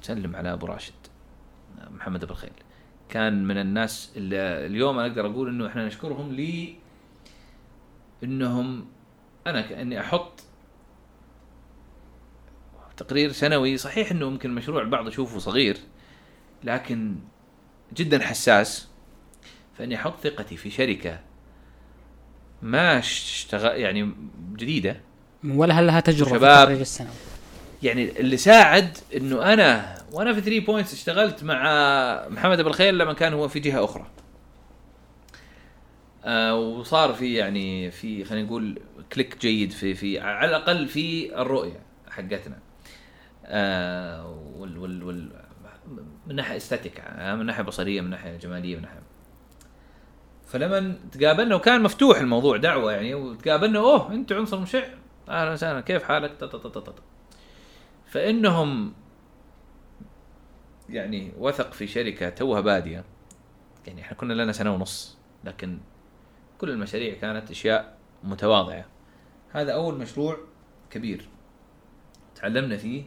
نسلم 0.00 0.36
على 0.36 0.52
أبو 0.52 0.66
راشد. 0.66 1.07
محمد 1.90 2.22
أبو 2.22 2.32
الخيل. 2.32 2.52
كان 3.08 3.44
من 3.44 3.58
الناس 3.58 4.12
اللي 4.16 4.66
اليوم 4.66 4.98
أنا 4.98 5.08
أقدر 5.08 5.26
أقول 5.26 5.48
إنه 5.48 5.66
إحنا 5.66 5.86
نشكرهم 5.86 6.32
لي 6.32 6.74
إنهم 8.24 8.86
أنا 9.46 9.60
كأني 9.60 10.00
أحط 10.00 10.40
تقرير 12.96 13.32
سنوي. 13.32 13.76
صحيح 13.76 14.10
إنه 14.10 14.30
ممكن 14.30 14.54
مشروع 14.54 14.82
البعض 14.82 15.08
يشوفه 15.08 15.38
صغير 15.38 15.76
لكن 16.64 17.16
جدا 17.94 18.18
حساس. 18.18 18.88
فإني 19.78 19.96
أحط 19.96 20.20
ثقتي 20.20 20.56
في 20.56 20.70
شركة 20.70 21.20
ما 22.62 22.98
اشتغل 22.98 23.80
يعني 23.80 24.14
جديدة. 24.52 25.00
ولا 25.44 25.74
هل 25.74 25.86
لها 25.86 26.00
تجربة 26.00 26.30
في 26.30 26.36
شباب. 26.36 26.58
التقرير 26.58 26.80
السنوي؟ 26.80 27.10
يعني 27.82 28.20
اللي 28.20 28.36
ساعد 28.36 28.98
إنه 29.16 29.52
أنا 29.52 29.98
وأنا 30.12 30.32
في 30.32 30.40
3 30.40 30.60
Points 30.66 30.92
اشتغلت 30.92 31.44
مع 31.44 31.62
محمد 32.28 32.60
أبو 32.60 32.68
الخيل 32.68 32.98
لما 32.98 33.12
كان 33.12 33.32
هو 33.34 33.48
في 33.48 33.60
جهة 33.60 33.84
أخرى. 33.84 34.06
آه 36.24 36.54
وصار 36.56 37.12
في 37.12 37.34
يعني 37.34 37.90
في 37.90 38.24
خلينا 38.24 38.46
نقول 38.46 38.80
click 39.12 39.38
جيد 39.40 39.70
في 39.70 39.94
في 39.94 40.20
على 40.20 40.50
الأقل 40.56 40.88
في 40.88 41.34
الرؤية 41.40 41.80
حقتنا. 42.10 42.58
آه 43.46 44.26
وال 44.56 44.78
وال 44.78 45.02
وال 45.02 45.30
من 46.26 46.36
ناحية 46.36 46.56
استاتيك 46.56 47.00
آه 47.00 47.34
من 47.34 47.46
ناحية 47.46 47.62
بصرية 47.62 48.00
من 48.00 48.10
ناحية 48.10 48.36
جمالية 48.36 48.76
من 48.76 48.82
ناحية 48.82 49.02
فلما 50.46 50.94
تقابلنا 51.12 51.54
وكان 51.54 51.82
مفتوح 51.82 52.18
الموضوع 52.18 52.56
دعوة 52.56 52.92
يعني 52.92 53.14
وتقابلنا 53.14 53.78
أوه 53.78 54.12
أنت 54.12 54.32
عنصر 54.32 54.60
مشع 54.60 54.84
أهلا 55.28 55.52
وسهلا 55.52 55.80
كيف 55.80 56.02
حالك؟ 56.02 56.32
تا. 56.40 56.94
فإنهم 58.08 58.94
يعني 60.88 61.32
وثق 61.38 61.72
في 61.72 61.86
شركة 61.86 62.28
توها 62.28 62.60
بادية. 62.60 63.04
يعني 63.86 64.00
إحنا 64.00 64.16
كنا 64.16 64.32
لنا 64.32 64.52
سنة 64.52 64.74
ونص 64.74 65.18
لكن 65.44 65.78
كل 66.58 66.70
المشاريع 66.70 67.14
كانت 67.14 67.50
أشياء 67.50 67.98
متواضعة. 68.24 68.86
هذا 69.50 69.72
أول 69.72 69.98
مشروع 69.98 70.38
كبير 70.90 71.28
تعلمنا 72.34 72.76
فيه 72.76 73.04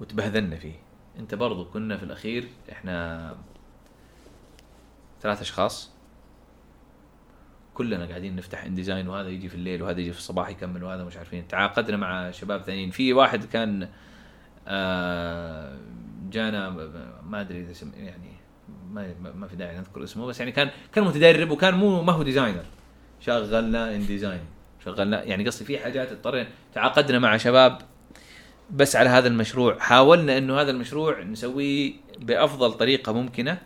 وتبهذلنا 0.00 0.56
فيه. 0.56 0.74
أنت 1.18 1.34
برضو 1.34 1.64
كنا 1.64 1.96
في 1.96 2.02
الأخير 2.02 2.48
إحنا 2.72 3.36
ثلاث 5.20 5.40
أشخاص. 5.40 5.93
كلنا 7.74 8.06
قاعدين 8.06 8.36
نفتح 8.36 8.64
InDesign 8.64 9.08
وهذا 9.08 9.28
يجي 9.28 9.48
في 9.48 9.54
الليل 9.54 9.82
وهذا 9.82 10.00
يجي 10.00 10.12
في 10.12 10.18
الصباح 10.18 10.48
يكمل 10.48 10.84
وهذا 10.84 11.04
مش 11.04 11.16
عارفين. 11.16 11.48
تعاقدنا 11.48 11.96
مع 11.96 12.30
شباب 12.30 12.62
ثانيين. 12.62 12.90
في 12.90 13.12
واحد 13.12 13.44
كان 13.44 13.88
آه 14.68 15.78
جانا 16.30 16.70
ما 17.26 17.40
أدري 17.40 17.60
إذا 17.60 17.88
يعني 17.96 18.32
ما 18.90 19.14
ما 19.34 19.46
في 19.46 19.56
داعي 19.56 19.78
نذكر 19.78 20.04
اسمه 20.04 20.26
بس 20.26 20.38
يعني 20.40 20.52
كان 20.52 20.70
كان 20.92 21.04
متدرب 21.04 21.50
وكان 21.50 21.74
مو 21.74 22.02
ما 22.02 22.12
هو 22.12 22.22
designer 22.22 22.64
شغلنا 23.20 23.94
ان 23.94 24.06
ديزاين 24.06 24.40
شغلنا 24.84 25.22
يعني 25.22 25.46
قصدي 25.46 25.64
في 25.64 25.78
حاجات 25.78 26.12
اضطرينا. 26.12 26.48
تعاقدنا 26.74 27.18
مع 27.18 27.36
شباب 27.36 27.78
بس 28.70 28.96
على 28.96 29.08
هذا 29.08 29.28
المشروع. 29.28 29.78
حاولنا 29.78 30.38
إنه 30.38 30.60
هذا 30.60 30.70
المشروع 30.70 31.22
نسويه 31.22 31.92
بأفضل 32.18 32.72
طريقة 32.72 33.12
ممكنة. 33.12 33.58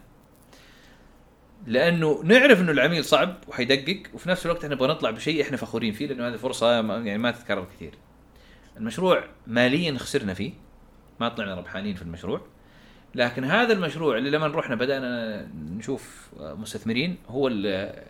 لأنه 1.69 2.21
نعرف 2.25 2.61
إنه 2.61 2.73
العميل 2.73 3.05
صعب 3.05 3.35
وحيدقق 3.49 4.03
وفي 4.15 4.29
نفس 4.29 4.47
الوقت 4.47 4.65
إحنا 4.65 4.75
نبغى 4.75 4.89
نطلع 4.89 5.11
بشيء 5.11 5.43
إحنا 5.43 5.57
فخورين 5.57 5.93
فيه 5.93 6.07
لأنه 6.07 6.29
هذه 6.29 6.37
فرصة 6.37 6.73
يعني 6.73 7.19
ما 7.19 7.31
تتكرر 7.31 7.67
كثير. 7.77 7.91
المشروع 8.77 9.25
ماليا 9.47 9.99
خسرنا 9.99 10.35
فيه 10.35 10.53
ما 11.21 11.29
طلعنا 11.29 11.55
ربحانين 11.55 11.95
في 11.95 12.03
المشروع 12.03 12.41
لكن 13.15 13.45
هذا 13.45 13.73
المشروع 13.73 14.19
اللي 14.19 14.31
لما 14.31 14.47
رحنا 14.47 14.75
بدأنا 14.77 15.43
نشوف 15.77 16.29
مستثمرين 16.41 17.17
هو 17.29 17.49
اللي 17.49 18.03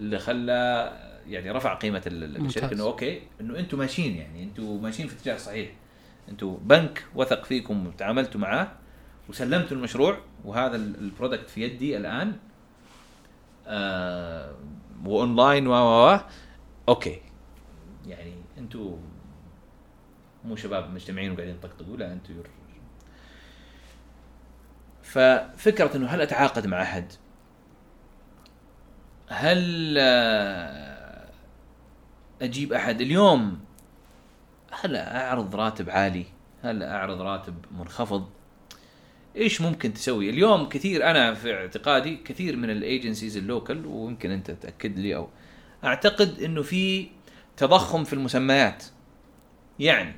اللي 0.00 0.18
خلى 0.18 0.92
يعني 1.28 1.50
رفع 1.50 1.74
قيمة 1.74 2.02
ال- 2.06 2.24
ال- 2.24 2.46
الشركة. 2.46 2.72
إنه 2.72 2.82
okay 2.84 3.20
إنه 3.40 3.58
أنتم 3.58 3.78
ماشيين 3.78 4.16
يعني 4.16 4.42
أنتم 4.42 4.82
ماشيين 4.82 5.08
في 5.08 5.14
اتجاه 5.14 5.36
صحيح 5.36 5.68
أنتم 6.28 6.58
بنك 6.62 7.04
وثق 7.14 7.44
فيكم 7.44 7.86
وتعاملتوا 7.86 8.40
معاه 8.40 8.68
وسلمتوا 9.28 9.76
المشروع 9.76 10.18
وهذا 10.44 10.76
ال- 10.76 10.98
ال 10.98 11.05
product 11.05 11.50
في 11.50 11.62
يدي 11.62 11.96
الآن 11.96 12.32
وأونلاين 15.04 15.66
و 15.66 15.72
و 15.72 16.20
okay 16.88 17.20
يعني 18.06 18.34
أنتم 18.58 18.98
مو 20.44 20.56
شباب 20.56 20.90
مجتمعين 20.94 21.32
وقاعدين 21.32 21.54
يطقطقوا 21.54 21.96
لا 21.96 22.12
أنتم 22.12 22.34
you're 22.34 22.48
ففكرة 25.02 25.96
إنه 25.96 26.06
هل 26.06 26.20
أتعاقد 26.20 26.66
مع 26.66 26.82
أحد؟ 26.82 27.12
هل 29.28 29.94
آه، 29.98 31.28
أجيب 32.42 32.72
أحد 32.72 33.00
اليوم 33.00 33.60
هل 34.70 34.96
أعرض 34.96 35.56
راتب 35.56 35.90
عالي؟ 35.90 36.26
هل 36.62 36.82
أعرض 36.82 37.20
راتب 37.20 37.54
منخفض؟ 37.78 38.30
إيش 39.36 39.60
ممكن 39.60 39.94
تسوي؟ 39.94 40.30
اليوم 40.30 40.68
كثير 40.68 41.10
أنا 41.10 41.34
في 41.34 41.54
اعتقادي 41.54 42.16
كثير 42.16 42.56
من 42.56 42.70
الأيجنسيز 42.70 43.36
اللوكل 43.36 43.86
ويمكن 43.86 44.30
أنت 44.30 44.50
تأكد 44.50 44.98
لي 44.98 45.16
أو 45.16 45.28
أعتقد 45.84 46.40
إنه 46.40 46.62
في 46.62 47.08
تضخم 47.56 48.04
في 48.04 48.12
المسميات. 48.12 48.84
يعني 49.78 50.16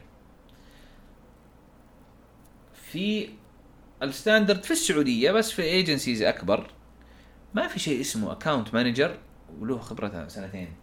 في 2.75 3.29
ال 4.03 4.10
standard 4.10 4.65
في 4.65 4.71
السعودية 4.71 5.33
بس 5.33 5.51
في 5.53 5.63
agencies 5.63 6.23
أكبر 6.23 6.71
ما 7.55 7.69
في 7.69 7.79
شيء 7.79 8.01
اسمه 8.01 8.33
account 8.33 8.75
manager 8.75 9.19
وله 9.61 9.79
خبره 9.79 10.29
سنتين 10.29 10.75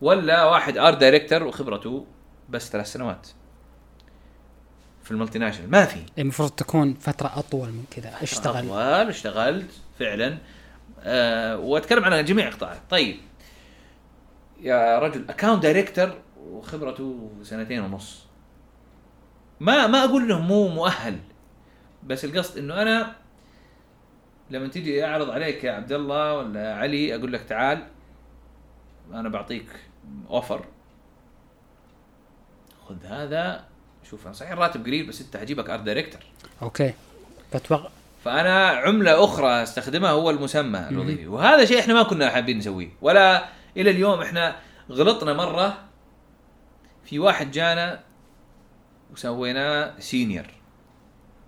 ولا 0.00 0.44
واحد 0.44 0.78
art 0.78 0.94
director 0.94 1.42
وخبرته 1.42 2.06
بس 2.48 2.70
ثلاث 2.70 2.92
سنوات 2.92 3.28
في 5.04 5.10
ال 5.10 5.38
multinational. 5.38 5.70
ما 5.70 5.84
في. 5.84 5.98
المفروض 6.18 6.50
تكون 6.50 6.94
فترة 6.94 7.38
أطول 7.38 7.68
من 7.68 7.84
كذا. 7.90 8.22
اشتغل 8.22 8.64
أطول 8.66 9.08
اشتغلت 9.08 9.70
فعلا. 9.98 10.38
أه 11.00 11.58
وأتكلم 11.58 12.04
عن 12.04 12.24
جميع 12.24 12.48
القطاعات 12.48 12.80
طيب. 12.90 13.16
يا 14.60 14.98
رجل 14.98 15.24
account 15.28 15.62
director 15.62 16.14
وخبرته 16.40 17.30
سنتين 17.42 17.80
ونص. 17.80 18.24
ما 19.60 19.86
ما 19.86 20.04
أقول 20.04 20.22
إنه 20.22 20.40
مو 20.40 20.68
مؤهل 20.68 21.18
بس 22.02 22.24
القصد 22.24 22.58
إنه 22.58 22.82
أنا 22.82 23.16
لما 24.50 24.68
تيجي 24.68 25.04
أعرض 25.04 25.30
عليك 25.30 25.64
يا 25.64 25.72
عبد 25.72 25.92
الله 25.92 26.34
ولا 26.34 26.74
علي 26.74 27.14
أقول 27.14 27.32
لك 27.32 27.40
تعال 27.42 27.86
أنا 29.12 29.28
بعطيك 29.28 29.66
offer 30.30 30.64
خذ 32.88 33.04
هذا 33.04 33.64
شوف 34.14 34.26
أنا 34.26 34.34
صحيح 34.34 34.52
الراتب 34.52 34.86
قليل 34.86 35.06
بس 35.06 35.20
انت 35.20 35.36
هجيبك 35.36 35.70
art 35.70 35.82
director 35.82 36.20
okay. 36.62 36.94
فتوقع 37.52 37.88
فأنا 38.24 38.68
عملة 38.68 39.24
أخرى 39.24 39.62
أستخدمها 39.62 40.10
هو 40.10 40.30
المسمى 40.30 40.88
الوظيفي. 40.88 41.26
وهذا 41.26 41.64
شيء 41.64 41.80
إحنا 41.80 41.94
ما 41.94 42.02
كنا 42.02 42.30
حابين 42.30 42.58
نسويه. 42.58 42.88
ولا 43.00 43.48
إلى 43.76 43.90
اليوم 43.90 44.20
إحنا 44.20 44.56
غلطنا 44.90 45.32
مرة 45.32 45.78
في 47.04 47.18
واحد 47.18 47.50
جانا 47.50 48.00
وسويناه 49.12 49.98
senior 49.98 50.46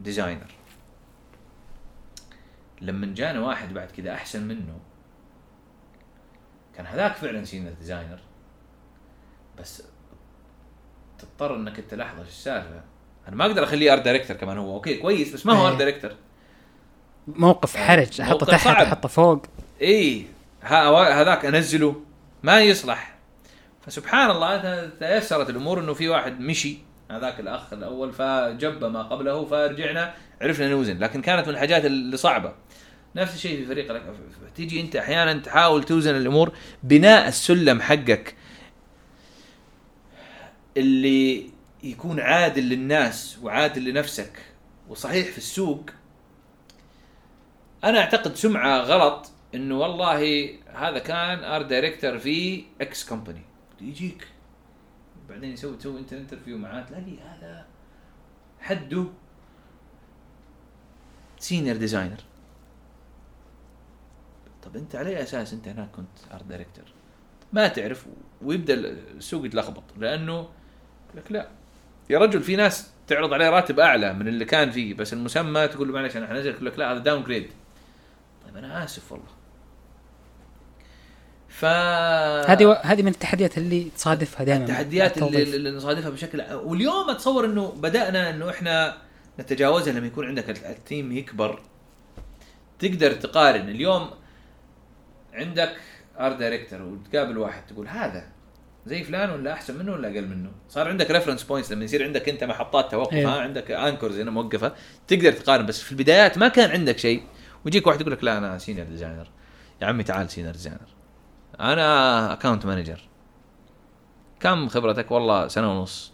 designer 0.00 0.50
لما 2.80 3.14
جانا 3.14 3.40
واحد 3.40 3.74
بعد 3.74 3.90
كذا 3.90 4.14
أحسن 4.14 4.42
منه 4.48 4.78
كان 6.76 6.86
هذاك 6.86 7.14
فعلا 7.14 7.44
senior 7.44 7.72
designer 7.72 8.18
بس 9.58 9.82
تضطر 11.18 11.56
انك 11.56 11.78
انت 11.78 11.94
لحظة 11.94 12.20
إيش 12.20 12.28
السالفة؟ 12.28 12.80
أنا 13.28 13.36
ما 13.36 13.46
أقدر 13.46 13.64
أخليه 13.64 13.92
art 13.92 14.02
director 14.02 14.36
كمان 14.36 14.58
هو 14.58 14.74
okay 14.74 14.94
كويس 14.94 15.34
بس 15.34 15.46
ما 15.46 15.52
هو. 15.52 15.68
art 15.68 15.76
director 15.76 16.10
موقف 17.28 17.76
حرج 17.76 18.20
أحطه 18.20 18.46
تحت. 18.46 18.66
أحطه 18.66 19.08
فوق 19.08 19.46
اي 19.82 20.26
هذاك 20.62 21.44
أنزله 21.44 22.02
ما 22.42 22.60
يصلح 22.60 23.16
فسبحان 23.86 24.30
الله 24.30 24.86
تيسرت 25.00 25.50
الأمور 25.50 25.80
إنه 25.80 25.94
في 25.94 26.08
واحد 26.08 26.40
مشي 26.40 26.78
هذاك 27.10 27.40
الأخ 27.40 27.72
الأول 27.72 28.12
فجب 28.12 28.84
ما 28.84 29.02
قبله 29.02 29.44
فرجعنا 29.44 30.14
عرفنا 30.42 30.68
نوزن 30.68 30.98
لكن 30.98 31.22
كانت 31.22 31.48
من 31.48 31.54
الحاجات 31.54 31.84
اللي 31.84 32.16
صعبة 32.16 32.52
نفس 33.16 33.34
الشيء 33.34 33.56
في 33.56 33.66
فريق 33.66 34.02
تيجي 34.54 34.80
أنت 34.80 34.96
أحيانا 34.96 35.32
تحاول 35.32 35.84
توزن 35.84 36.16
الأمور 36.16 36.52
بناء 36.82 37.28
السلم 37.28 37.80
حقك 37.80 38.34
اللي 40.76 41.50
يكون 41.82 42.20
عادل 42.20 42.62
للناس 42.62 43.38
وعادل 43.42 43.84
لنفسك 43.84 44.42
وصحيح 44.88 45.26
في 45.26 45.38
السوق 45.38 45.90
أنا 47.84 47.98
أعتقد 47.98 48.34
سمعة 48.34 48.78
غلط 48.78 49.30
إنه 49.54 49.78
والله 49.78 50.50
هذا 50.66 50.98
كان 50.98 51.44
art 51.44 51.62
director 51.62 52.18
في 52.18 52.64
X 52.80 53.08
company 53.08 53.42
يجيك. 53.80 54.28
بعدين 55.28 55.52
يسوي 55.52 55.76
تسوي 55.76 56.00
انت 56.00 56.12
interview 56.12 56.58
معاه 56.58 56.82
تلاقي 56.82 57.18
هذا 57.18 57.66
حده 58.60 59.06
senior 61.38 61.76
designer 61.76 62.20
طب 64.62 64.76
أنت 64.76 64.96
على 64.96 65.08
أي 65.08 65.22
أساس 65.22 65.52
أنت 65.52 65.68
هناك 65.68 65.90
كنت 65.90 66.32
art 66.32 66.44
director 66.44 66.84
ما 67.52 67.68
تعرف 67.68 68.06
ويبدأ 68.42 68.74
السوق 68.74 69.46
يتلخبط 69.46 69.82
لأنه 69.96 70.48
لك 71.16 71.32
لا. 71.32 71.48
يا 72.10 72.18
رجل 72.18 72.42
في 72.42 72.56
ناس 72.56 72.90
تعرض 73.06 73.32
عليه 73.32 73.50
راتب 73.50 73.80
أعلى 73.80 74.12
من 74.12 74.28
اللي 74.28 74.44
كان 74.44 74.70
فيه 74.70 74.94
بس 74.94 75.12
المسمى 75.12 75.68
تقول 75.68 75.88
له 75.88 75.94
معلش 75.94 76.16
أنا 76.16 76.26
حنزل 76.26 76.50
يقول 76.50 76.66
لك 76.66 76.78
لا 76.78 76.92
هذا 76.92 76.98
downgrade 76.98 77.50
طيب 78.44 78.56
أنا 78.56 78.84
آسف 78.84 79.12
والله. 79.12 79.26
ف 81.48 81.64
هذه 82.50 82.66
و... 82.66 82.72
هذه 82.72 83.02
من 83.02 83.08
التحديات 83.08 83.58
اللي 83.58 83.90
تصادفها 83.96 84.44
دائما. 84.44 84.64
التحديات 84.64 85.18
اللي, 85.18 85.42
اللي 85.42 85.70
نصادفها 85.70 86.10
بشكل 86.10 86.42
واليوم 86.52 87.10
أتصور 87.10 87.44
إنه 87.44 87.72
بدأنا 87.72 88.30
إنه 88.30 88.50
إحنا 88.50 88.96
نتجاوزها 89.40 89.92
لما 89.92 90.06
يكون 90.06 90.26
عندك 90.26 90.50
ال 90.50 90.63
team 90.63 91.12
يكبر. 91.12 91.60
تقدر 92.78 93.12
تقارن 93.12 93.68
اليوم 93.68 94.10
عندك 95.32 95.76
art 96.20 96.32
director 96.32 96.82
وتقابل 96.82 97.38
واحد 97.38 97.66
تقول 97.66 97.88
هذا 97.88 98.35
زي 98.86 99.04
فلان 99.04 99.30
ولا 99.30 99.52
أحسن 99.52 99.78
منه 99.78 99.92
ولا 99.92 100.08
أقل 100.08 100.26
منه؟ 100.26 100.50
صار 100.68 100.88
عندك 100.88 101.10
reference 101.10 101.42
points 101.42 101.72
لما 101.72 101.84
يصير 101.84 102.04
عندك 102.04 102.28
أنت 102.28 102.44
محطات 102.44 102.90
توقف 102.90 103.12
أيوه. 103.14 103.36
ها 103.36 103.40
عندك 103.40 103.70
anchors 103.70 104.18
هنا 104.18 104.30
موقفة 104.30 104.72
تقدر 105.08 105.32
تقارن 105.32 105.66
بس 105.66 105.82
في 105.82 105.92
البدايات 105.92 106.38
ما 106.38 106.48
كان 106.48 106.70
عندك 106.70 106.98
شيء. 106.98 107.22
ويجيك 107.64 107.86
واحد 107.86 108.00
يقول 108.00 108.12
لك 108.12 108.24
لا 108.24 108.38
أنا 108.38 108.58
senior 108.58 108.86
designer 108.86 109.28
يا 109.82 109.86
عمي 109.86 110.02
تعال 110.02 110.30
senior 110.30 110.52
designer 110.52 110.88
أنا 111.60 112.32
account 112.32 112.66
manager 112.66 113.00
كم 114.40 114.68
خبرتك؟ 114.68 115.10
والله 115.10 115.48
سنة 115.48 115.78
ونص. 115.78 116.12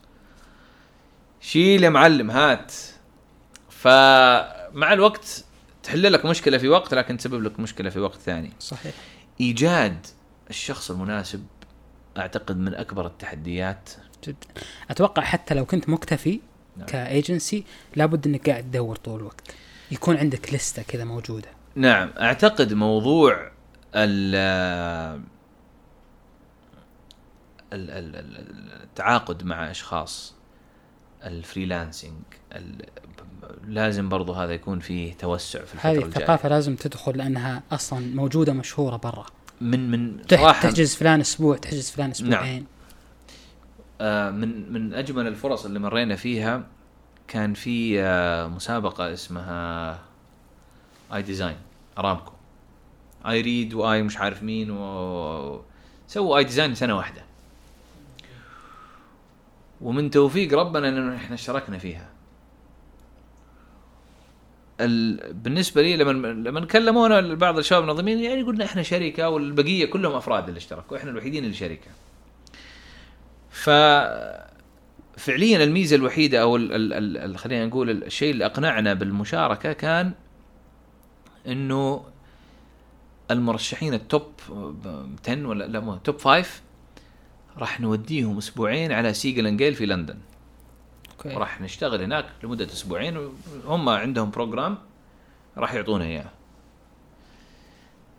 شيل 1.40 1.84
يا 1.84 1.88
معلم 1.88 2.30
هات. 2.30 2.72
فمع 3.70 4.92
الوقت 4.92 5.44
تحل 5.82 6.12
لك 6.12 6.24
مشكلة 6.24 6.58
في 6.58 6.68
وقت 6.68 6.94
لكن 6.94 7.16
تسبب 7.16 7.42
لك 7.42 7.60
مشكلة 7.60 7.90
في 7.90 7.98
وقت 8.00 8.20
ثاني. 8.20 8.52
صحيح. 8.60 8.94
إيجاد 9.40 10.06
الشخص 10.50 10.90
المناسب 10.90 11.46
أعتقد 12.18 12.56
من 12.58 12.74
أكبر 12.74 13.06
التحديات. 13.06 13.90
جدا 14.24 14.46
أتوقع 14.90 15.22
حتى 15.22 15.54
لو 15.54 15.64
كنت 15.64 15.88
مكتفي 15.88 16.40
نعم. 16.76 16.86
كأيجنسي 16.86 17.64
لابد 17.96 18.26
إنك 18.26 18.50
قاعد 18.50 18.62
تدور 18.62 18.96
طول 18.96 19.20
الوقت. 19.20 19.50
يكون 19.90 20.16
عندك 20.16 20.54
لستة 20.54 20.82
كذا 20.82 21.04
موجودة. 21.04 21.48
نعم. 21.74 22.10
أعتقد 22.20 22.72
موضوع 22.72 23.50
ال 23.94 24.34
ال- 27.72 27.90
ال- 27.90 28.16
ال- 28.16 28.82
التعاقد 28.82 29.44
مع 29.44 29.70
أشخاص 29.70 30.34
ال 31.24 31.32
freelancing 31.32 32.12
ال- 32.52 32.86
لازم 33.66 34.08
برضو 34.08 34.32
هذا 34.32 34.52
يكون 34.52 34.80
فيه 34.80 35.14
توسع 35.14 35.58
في 35.64 35.74
الفترة 35.74 35.90
هذه 35.90 35.94
الجاية. 35.94 36.06
الثقافة 36.08 36.48
لازم 36.48 36.76
تدخل 36.76 37.16
لأنها 37.18 37.62
أصلا 37.72 38.14
موجودة 38.14 38.52
مشهورة 38.52 38.96
برا. 38.96 39.26
من 39.62 39.90
من 39.90 40.22
صراحة 40.30 40.60
تحجز 40.60 40.94
فلان 40.94 41.20
أسبوع 41.20 41.56
تحجز 41.56 41.90
فلان 41.90 42.10
أسبوعين. 42.10 42.66
آه، 44.00 44.30
من 44.30 44.72
من 44.72 44.94
أجمل 44.94 45.26
الفرص 45.26 45.64
اللي 45.64 45.78
مرينا 45.78 46.16
فيها 46.16 46.64
كان 47.28 47.54
في 47.54 48.02
آه، 48.02 48.46
مسابقة 48.46 49.12
اسمها 49.12 49.98
iDesign 51.14 51.56
أرامكو. 51.98 52.32
iRead 53.28 53.40
و 53.40 53.74
i 53.74 54.02
مش 54.02 54.18
عارف 54.18 54.42
مين 54.42 54.70
و 54.70 55.60
سووا 56.08 56.38
iDesign 56.38 56.74
سنة 56.74 56.96
واحدة. 56.96 57.24
ومن 59.80 60.10
توفيق 60.10 60.54
ربنا 60.54 60.88
إنه 60.88 61.16
إحنا 61.16 61.34
اشتركنا 61.34 61.78
فيها. 61.78 62.08
ال... 64.84 65.32
بالنسبة 65.32 65.82
لي 65.82 65.96
لما 65.96 66.28
لما 66.28 66.66
كلمونا 66.66 67.34
بعض 67.34 67.58
الشباب 67.58 67.82
المنظمين 67.82 68.18
يعني 68.18 68.42
قلنا 68.42 68.64
إحنا 68.64 68.82
شركة 68.82 69.28
والبقية 69.28 69.86
كلهم 69.86 70.14
أفراد 70.14 70.48
اللي 70.48 70.58
اشتركوا 70.58 70.96
إحنا 70.96 71.10
الوحيدين 71.10 71.44
اللي 71.44 71.54
شركة. 71.56 71.90
ف 73.50 73.70
فعليا 75.16 75.64
الميزة 75.64 75.96
الوحيدة 75.96 76.42
أو 76.42 76.56
ال 76.56 76.72
ال 76.72 77.16
ال 77.16 77.38
خلينا 77.38 77.66
نقول 77.66 77.90
الشيء 77.90 78.30
اللي 78.30 78.46
أقنعنا 78.46 78.94
بالمشاركة 78.94 79.72
كان 79.72 80.12
إنه 81.46 82.04
المرشحين 83.30 83.94
التوب 83.94 84.32
10 85.28 85.46
ولا 85.46 85.64
لا 85.64 85.80
مو 85.80 85.96
top 85.96 86.18
5 86.18 86.62
راح 87.58 87.80
نوديهم 87.80 88.38
أسبوعين 88.38 88.92
على 88.92 89.14
Siegel+Gale 89.14 89.74
في 89.74 89.86
لندن. 89.86 90.18
okay. 91.26 91.36
وراح 91.36 91.60
نشتغل 91.60 92.02
هناك 92.02 92.26
لمدة 92.42 92.64
أسبوعين 92.64 93.30
هم 93.64 93.88
عندهم 93.88 94.30
program 94.30 94.78
راح 95.56 95.74
يعطونا 95.74 96.04
إياه. 96.04 96.30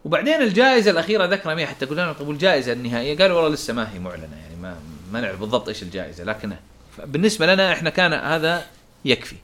وبعدين 0.06 0.41
الجائزة 0.41 0.91
الأخيرة 0.91 1.26
ذكرنا 1.26 1.56
فيها 1.56 1.66
حتى 1.66 1.86
قلنا 1.86 2.14
طب 2.14 2.28
والجائزة 2.28 2.74
النهائية؟ 2.74 3.18
قالوا 3.18 3.36
والله 3.36 3.54
لسه 3.54 3.74
ما 3.74 3.93
هي 3.93 3.99
معلنة 3.99 4.38
يعني 4.43 4.56
ما 4.56 4.78
ما 5.12 5.22
نعرف 5.22 5.39
بالضبط 5.39 5.68
إيش 5.68 5.84
الجائزة 5.84 6.24
لكن 6.24 6.56
بالنسبة 6.97 7.54
لنا 7.54 7.74
إحنا 7.74 7.89
كان 7.89 8.14
هذا 8.14 8.66
يكفي 9.06 9.36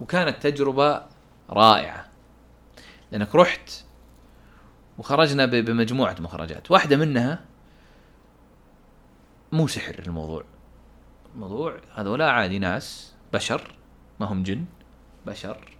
وكانت 0.00 0.46
تجربة 0.46 1.02
رائعة. 1.50 2.06
لأنك 3.12 3.34
رحت 3.34 3.70
وخرجنا 4.98 5.46
بمجموعة 5.46 6.16
مخرجات 6.20 6.70
واحدة 6.70 6.96
منها 6.96 7.44
مو 9.52 9.66
سحر 9.66 9.94
الموضوع. 10.06 10.44
موضوع 11.36 11.76
هذولا 11.94 12.30
عادي 12.30 12.58
ناس 12.58 13.07
بشر 13.32 13.74
ما 14.20 14.26
هم 14.26 14.42
جن 14.42 14.64
بشر 15.26 15.78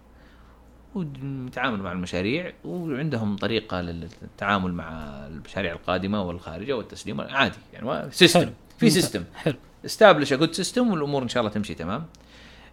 ويتعاملوا 0.95 1.83
مع 1.83 1.91
المشاريع 1.91 2.53
وعندهم 2.65 3.35
طريقة 3.35 3.81
للتعامل 3.81 4.73
مع 4.73 4.89
المشاريع 5.27 5.71
القادمة 5.71 6.21
والخارجة 6.21 6.77
والتسليم 6.77 7.21
عادي 7.21 7.57
يعني 7.73 8.11
system. 8.11 8.51
في. 8.77 8.89
system 8.89 9.23
حلو. 9.35 9.55
establish 9.85 10.33
good 10.33 10.53
system 10.53 10.91
والأمور 10.91 11.23
إن 11.23 11.29
شاء 11.29 11.41
الله 11.41 11.53
تمشي 11.53 11.73
تمام. 11.73 12.05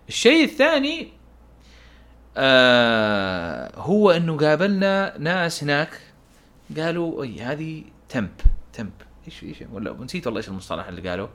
الشيء 0.09 0.45
الثاني 0.45 1.09
آه 2.37 3.73
هو 3.77 4.11
إنه 4.11 4.37
قابلنا 4.37 5.19
ناس 5.19 5.63
هناك 5.63 6.01
قالوا 6.79 7.23
أي 7.23 7.41
هذه 7.41 7.85
temp 8.09 8.31
temp 8.73 8.93
إيش 9.27 9.43
إيش؟ 9.43 9.57
ولا 9.73 9.97
نسيت 10.01 10.27
والله 10.27 10.41
إيش 10.41 10.49
المصطلح 10.49 10.87
اللي 10.87 11.11
قالوا 11.11 11.29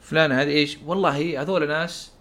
فلان 0.00 0.32
هذه 0.32 0.48
إيش؟ 0.48 0.78
والله 0.86 1.42
هذول 1.42 1.68
ناس 1.68 2.12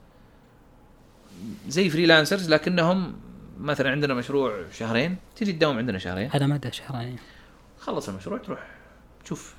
زي 1.68 1.90
freelancers 1.90 2.50
لكنهم 2.50 3.16
مثلا 3.60 3.92
عندنا 3.92 4.14
مشروع 4.14 4.64
شهرين 4.78 5.16
تجي 5.36 5.54
تداوم 5.54 5.78
عندنا 5.78 5.98
شهرين. 5.98 6.30
على 6.34 6.48
مدى 6.48 6.72
شهرين. 6.72 7.16
خلص 7.80 8.10
المشروع 8.10 8.38
تروح 8.38 8.68
تشوف 9.24 9.56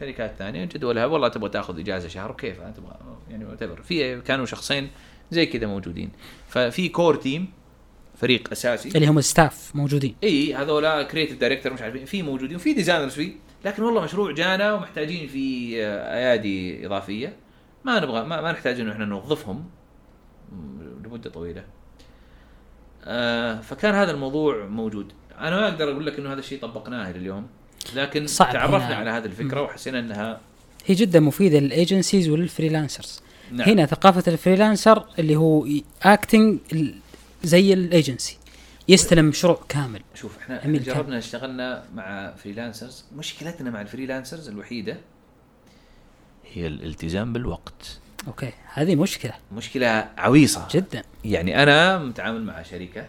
شركات 0.00 0.34
ثانية 0.38 0.64
جدولها 0.64 1.06
والله 1.06 1.28
تبغى 1.28 1.50
تاخذ 1.50 1.78
إجازة 1.78 2.08
شهر 2.08 2.30
وكيف؟ 2.30 2.56
تبغى 2.60 2.96
يعني 3.30 3.46
whatever. 3.46 3.82
في 3.82 4.20
كانوا 4.20 4.46
شخصين 4.46 4.90
زي 5.30 5.46
كذا 5.46 5.66
موجودين. 5.66 6.10
ففي 6.48 6.88
core 6.88 7.14
team 7.14 7.48
فريق 8.16 8.48
أساسي. 8.52 8.88
اللي 8.88 9.06
هم 9.06 9.18
ال 9.18 9.28
staff 9.28 9.76
موجودين. 9.76 10.14
إي 10.24 10.54
هذولا 10.54 11.02
creative 11.02 11.38
director 11.38 11.72
مش 11.72 11.82
عارفين 11.82 12.04
في 12.04 12.22
موجودين 12.22 12.56
وفي 12.56 12.72
designers 12.72 13.12
فيه 13.12 13.32
لكن 13.64 13.82
والله 13.82 14.00
مشروع 14.00 14.32
جانا 14.32 14.72
ومحتاجين 14.72 15.28
في 15.28 15.74
آه، 15.84 16.14
أيادي 16.16 16.86
إضافية. 16.86 17.36
ما 17.84 18.00
نبغى 18.00 18.24
ما, 18.24 18.40
ما 18.40 18.52
نحتاج 18.52 18.80
إنه 18.80 18.92
إحنا 18.92 19.04
نوظفهم. 19.04 19.64
لمدة 21.04 21.30
طويلة. 21.30 21.64
آه 23.04 23.60
فكان 23.60 23.94
هذا 23.94 24.10
الموضوع 24.10 24.66
موجود. 24.66 25.12
أنا 25.38 25.60
ما 25.60 25.68
أقدر 25.68 25.92
أقول 25.92 26.06
لك 26.06 26.18
إنه 26.18 26.32
هذا 26.32 26.38
الشيء 26.38 26.60
طبقناه 26.60 27.10
اليوم 27.10 27.46
لكن 27.94 28.26
صعب 28.26 28.52
تعرفنا 28.52 28.88
هنا. 28.88 28.94
على 28.94 29.10
هذه 29.10 29.24
الفكرة 29.24 29.62
وحسينا 29.62 29.98
إنها 29.98 30.40
هي 30.86 30.94
جدا 30.94 31.20
مفيدة 31.20 31.58
لل 31.58 31.72
agencies 31.72 32.28
ولل 32.28 32.47
freelancers. 32.47 33.22
نعم. 33.52 33.68
هنا 33.68 33.86
ثقافة 33.86 34.32
ال 34.32 34.39
freelancer 34.39 35.06
اللي 35.18 35.36
هو 35.36 35.66
acting 36.02 36.58
زي 37.44 37.72
الايجنسي 37.72 38.38
يستلم 38.88 39.24
مشروع 39.24 39.60
كامل. 39.68 40.02
شوف 40.14 40.38
إحنا 40.38 40.60
عميل 40.64 40.82
جربنا 40.82 41.18
اشتغلنا 41.18 41.84
مع 41.94 42.34
freelancers 42.34 43.04
مشكلتنا 43.16 43.70
مع 43.70 43.80
ال 43.80 43.86
freelancers 43.86 44.48
الوحيدة 44.48 44.96
هي 46.52 46.66
الالتزام 46.66 47.32
بالوقت. 47.32 48.00
okay. 48.26 48.52
هذه 48.74 48.96
مشكلة. 48.96 49.32
مشكلة 49.52 50.08
عويصة. 50.16 50.68
جدا. 50.70 51.02
يعني 51.24 51.62
أنا 51.62 51.98
متعامل 51.98 52.42
مع 52.42 52.62
شركة 52.62 53.06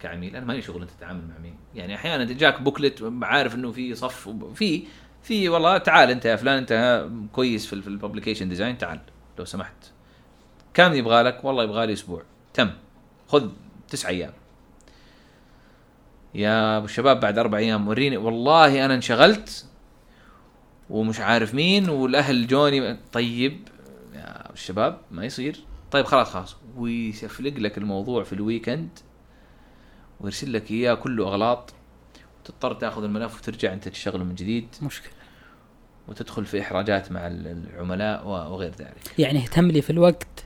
كعميل 0.00 0.36
أنا 0.36 0.46
مالي 0.46 0.62
شغل 0.62 0.82
أنت 0.82 0.90
تتعامل 0.90 1.28
مع 1.28 1.38
مين. 1.42 1.56
يعني 1.74 1.94
أحيانا 1.94 2.24
جاك 2.24 2.62
بوكلت 2.62 3.12
عارف 3.22 3.54
إنه 3.54 3.72
في 3.72 3.94
صف 3.94 4.28
في 4.54 4.82
في 5.22 5.48
والله 5.48 5.78
تعال 5.78 6.10
أنت 6.10 6.24
يا 6.24 6.36
فلان 6.36 6.58
أنت 6.58 7.06
كويس 7.32 7.66
في 7.66 7.72
ال 7.72 7.78
publication 7.78 8.48
design 8.48 8.78
تعال. 8.78 9.00
لو 9.38 9.44
سمحت. 9.44 9.74
كم 10.74 10.94
يبغى 10.94 11.22
لك 11.22 11.44
والله 11.44 11.64
يبغى 11.64 11.86
لي 11.86 11.92
أسبوع. 11.92 12.22
تم. 12.54 12.70
خذ 13.28 13.48
تسع 13.88 14.08
أيام. 14.08 14.32
يا 16.34 16.76
أبو 16.76 16.84
الشباب 16.84 17.20
بعد 17.20 17.38
أربع 17.38 17.58
أيام 17.58 17.88
وريني. 17.88 18.16
والله 18.16 18.84
أنا 18.84 18.94
انشغلت 18.94 19.66
ومش 20.90 21.20
عارف 21.20 21.54
مين 21.54 21.88
والأهل 21.88 22.46
جوني. 22.46 22.98
طيب. 23.12 23.68
الشباب 24.54 24.98
ما 25.10 25.24
يصير. 25.24 25.64
طيب 25.90 26.04
خلاص 26.04 26.30
خلاص. 26.30 26.56
ويسفلق 26.76 27.54
لك 27.58 27.78
الموضوع 27.78 28.22
في 28.24 28.32
ال 28.32 28.39
weekend 28.39 28.88
ويرسل 30.20 30.52
لك 30.52 30.70
إياه 30.70 30.94
كله 30.94 31.28
أغلاط. 31.28 31.74
وتضطر 32.40 32.74
تأخذ 32.74 33.04
الملف 33.04 33.38
وترجع 33.38 33.72
أنت 33.72 33.88
تشتغله 33.88 34.24
من 34.24 34.34
جديد. 34.34 34.68
مشكلة. 34.82 35.12
وتدخل 36.08 36.44
في 36.44 36.60
إحراجات 36.60 37.12
مع 37.12 37.20
العملاء 37.26 38.26
وغير 38.26 38.70
ذلك. 38.78 39.18
يعني 39.18 39.38
اهتم 39.38 39.68
لي 39.68 39.82
في 39.82 39.90
الوقت 39.90 40.44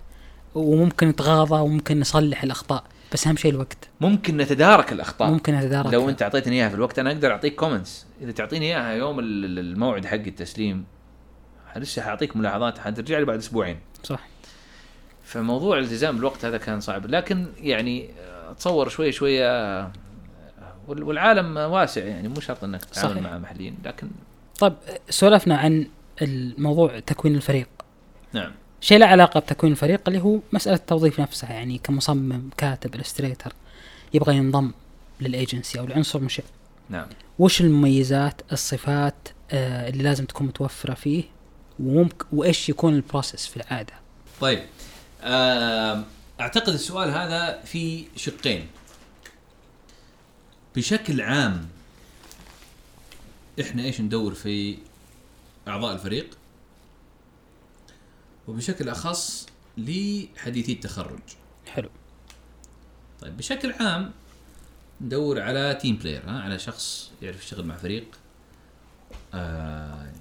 وممكن 0.55 1.09
نتغاضى 1.09 1.61
وممكن 1.61 2.01
نصلح 2.01 2.43
الأخطاء 2.43 2.85
بس 3.13 3.27
أهم 3.27 3.37
شيء 3.37 3.51
الوقت. 3.51 3.89
ممكن 4.01 4.37
نتدارك 4.37 4.93
الأخطاء. 4.93 5.31
ممكن 5.31 5.55
اتدارك 5.55 5.93
لو 5.93 6.09
أنت 6.09 6.23
أعطيتني 6.23 6.57
إياها 6.57 6.69
في 6.69 6.75
الوقت 6.75 6.99
أنا 6.99 7.11
أقدر 7.11 7.31
أعطيك 7.33 7.55
كومنتس 7.55 8.07
إذا 8.21 8.33
تعطيني 8.33 8.67
إياها 8.67 8.93
يوم 8.93 9.19
ال- 9.19 9.45
ال- 9.45 9.59
الموعد 9.59 10.07
حق 10.07 10.15
التسليم 10.15 10.85
لسه 11.77 12.03
حأعطيك 12.03 12.37
ملاحظات 12.37 12.79
حترجع 12.79 13.19
لي 13.19 13.25
بعد 13.25 13.39
أسبوعين. 13.39 13.79
صح. 14.03 14.21
فموضوع 15.25 15.79
الالتزام 15.79 16.17
بالوقت 16.17 16.45
هذا 16.45 16.59
كان 16.59 16.81
صعب. 16.81 17.07
لكن 17.07 17.47
يعني 17.61 18.11
اتصور 18.51 18.89
شوي 18.89 19.11
وال- 20.89 21.03
والعالم 21.03 21.57
واسع 21.57 22.05
يعني 22.05 22.29
مو 22.29 22.41
شرط 22.41 22.65
إنك 22.65 22.85
تتعامل. 22.85 23.21
مع 23.23 23.39
محليين 23.39 23.77
لكن 23.85 24.09
طيب 24.59 24.73
سولفنا 25.11 25.57
عن 25.57 25.87
الموضوع 26.23 27.01
تكوين 27.01 27.35
الفريق. 27.35 27.69
نعم. 28.33 28.53
شيء 28.81 28.99
له 28.99 29.07
علاقة 29.07 29.41
بتكوين 29.41 29.73
الفريق 29.73 30.01
اللي 30.09 30.21
هو 30.21 30.39
مسألة 30.53 30.77
التوظيف 30.77 31.21
نفسها. 31.21 31.53
يعني 31.53 31.79
كمصمم 31.79 32.51
كاتب 32.57 32.95
الستريتر 32.95 33.53
يبغى 34.15 34.37
ينضم 34.37 34.73
للأيجنسي 35.21 35.79
أو 35.79 35.85
العنصر 35.85 36.19
المشع 36.19 36.43
نعم. 36.91 37.07
وش 37.39 37.61
المميزات 37.61 38.41
الصفات 38.53 39.15
آه 39.51 39.89
اللي 39.89 40.03
لازم 40.03 40.25
تكون 40.25 40.47
متوفرة 40.47 40.95
فيه؟ 40.95 41.25
وممكن 41.81 42.27
وإيش 42.33 42.69
يكون 42.69 42.95
ال 42.95 43.01
process 43.01 43.47
في 43.47 43.57
العادة؟ 43.57 43.95
طيب 44.41 44.67
آم، 45.23 46.05
أعتقد 46.41 46.69
السؤال 46.73 47.11
هذا 47.11 47.61
في 47.65 48.05
شقين. 48.17 48.67
بشكل 50.77 51.21
عام 51.21 51.69
إحنا 53.61 53.85
إيش 53.85 54.01
ندور 54.01 54.35
في 54.35 54.79
أعضاء 55.69 55.95
الفريق؟ 55.95 56.39
وبشكل 58.49 58.89
أخص 58.89 59.47
لحديثي 59.79 60.73
التخرج. 60.73 61.21
حلو. 61.67 61.91
طيب 63.21 63.37
بشكل 63.37 63.73
عام 63.73 64.11
ندور 65.01 65.41
على 65.41 65.79
team 65.83 65.97
player 65.97 66.23
ها 66.27 66.41
على 66.41 66.59
شخص 66.59 67.11
يعرف 67.23 67.45
يشتغل 67.45 67.65
مع 67.67 67.77
فريق. 67.77 68.07
آه 69.35 70.13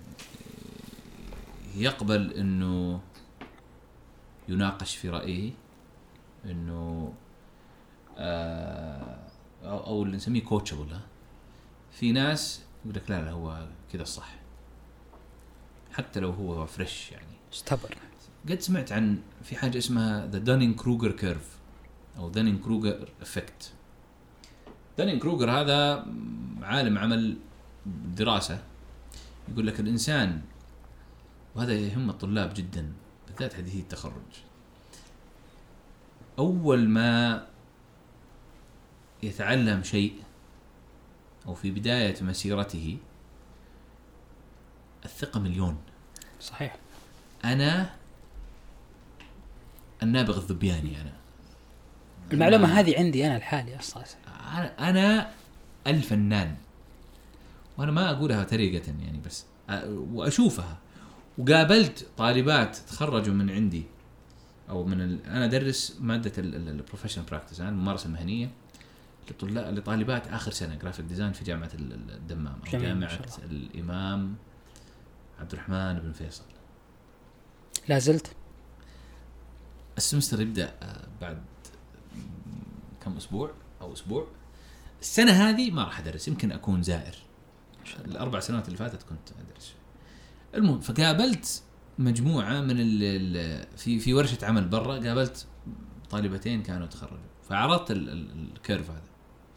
يقبل 1.77 2.33
إنه 2.33 2.99
يناقش 4.49 4.95
في 4.95 5.09
رأيه 5.09 5.51
إنه 6.45 7.13
آه 8.17 9.17
أو 9.63 9.77
أو 9.85 10.03
اللي 10.03 10.15
نسميه 10.15 10.43
coachable 10.43 10.93
ها؟ 10.93 11.01
في 11.91 12.11
ناس 12.11 12.61
يقول 12.85 12.95
لك 12.95 13.09
لا 13.09 13.21
لا 13.21 13.31
هو 13.31 13.67
كذا 13.93 14.01
الصح 14.01 14.35
حتى 15.93 16.19
لو 16.19 16.29
هو 16.31 16.65
fresh 16.65 17.11
يعني. 17.11 17.25
استبر 17.53 17.95
قد 18.49 18.59
سمعت 18.59 18.91
عن 18.91 19.17
في 19.43 19.55
حاجة 19.55 19.77
اسمها 19.77 20.27
the 20.27 20.39
Dunning-Kruger 20.39 21.11
curve 21.11 21.57
أو 22.17 22.29
Dunning-Kruger 22.29 23.09
effect 23.21 23.73
دانين 24.97 25.19
كروجر 25.19 25.51
هذا 25.51 26.07
عالم 26.61 26.97
عمل 26.97 27.37
دراسة. 28.15 28.63
يقول 29.51 29.67
لك 29.67 29.79
الإنسان 29.79 30.41
وهذا 31.57 31.73
يهم 31.73 32.09
الطلاب 32.09 32.53
جدا 32.53 32.93
بالذات 33.27 33.53
حديثي 33.53 33.79
التخرج. 33.79 34.31
أول 36.39 36.89
ما 36.89 37.47
يتعلم 39.23 39.83
شيء 39.83 40.15
أو 41.47 41.53
في 41.53 41.71
بداية 41.71 42.23
مسيرته 42.23 42.97
الثقة 45.05 45.39
مليون. 45.39 45.77
صحيح. 46.41 46.77
أنا 47.45 47.95
النابغ 50.03 50.37
الذبياني 50.37 51.01
أنا. 51.01 51.13
المعلومة 52.33 52.67
هذه 52.67 52.97
عندي 52.97 53.27
أنا 53.27 53.37
لحالي 53.37 53.79
أصلا 53.79 54.03
أنا 54.27 54.89
أنا 54.89 55.31
الفنان. 55.87 56.55
وأنا 57.77 57.91
ما 57.91 58.11
أقولها 58.11 58.43
طريقة 58.43 58.87
يعني 58.87 59.19
بس 59.25 59.45
وأشوفها. 59.87 60.77
وقابلت 61.37 62.07
طالبات 62.17 62.75
تخرجوا 62.75 63.33
من 63.33 63.49
عندي. 63.49 63.83
أو 64.69 64.83
من 64.85 65.01
ال... 65.01 65.25
أنا 65.25 65.45
أدرس 65.45 65.97
مادة 65.99 66.31
ال 66.37 66.44
professional 66.44 67.25
practice 67.25 67.61
الممارسة 67.61 68.05
المهنية. 68.07 68.51
لطلاب 69.31 69.73
لطالبات 69.73 70.27
آخر 70.27 70.51
سنة 70.51 70.75
graphic 70.75 71.05
design 71.05 71.33
في 71.33 71.43
جامعة 71.43 71.71
ال- 71.73 71.93
ال- 71.93 72.11
الدمام 72.11 72.59
أو 72.73 72.79
جامعة 72.79 73.19
الإمام 73.43 74.35
عبد 75.39 75.51
الرحمن 75.53 75.99
بن 75.99 76.11
فيصل. 76.11 76.43
لا 77.87 77.99
زلت؟ 77.99 78.27
ال 79.97 80.02
semester 80.02 80.41
يبدأ 80.41 80.73
آه، 80.81 81.07
بعد 81.21 81.41
كم 83.03 83.17
أسبوع 83.17 83.51
أو 83.81 83.93
أسبوع. 83.93 84.27
السنة 85.01 85.31
هذه 85.31 85.71
ما 85.71 85.83
راح 85.83 85.99
أدرس 85.99 86.27
يمكن 86.27 86.51
أكون 86.51 86.83
زائر. 86.83 87.15
الأربع 88.05 88.39
سنوات 88.39 88.65
اللي 88.65 88.77
فاتت 88.77 89.03
كنت 89.03 89.29
أدرس. 89.39 89.73
المهم 90.55 90.79
فقابلت 90.79 91.63
مجموعة 91.99 92.61
من 92.61 92.79
ال 92.79 93.03
ال 93.03 93.77
في 93.77 93.99
في 93.99 94.13
ورشة 94.13 94.45
عمل 94.45 94.67
برا 94.67 94.93
قابلت 95.07 95.47
طالبتين 96.09 96.63
كانوا 96.63 96.87
تخرجوا. 96.87 97.17
فعرضت 97.49 97.91
ال- 97.91 98.09
ال- 98.09 98.47
ال 98.55 98.61
curve 98.61 98.89
هذا. 98.89 99.01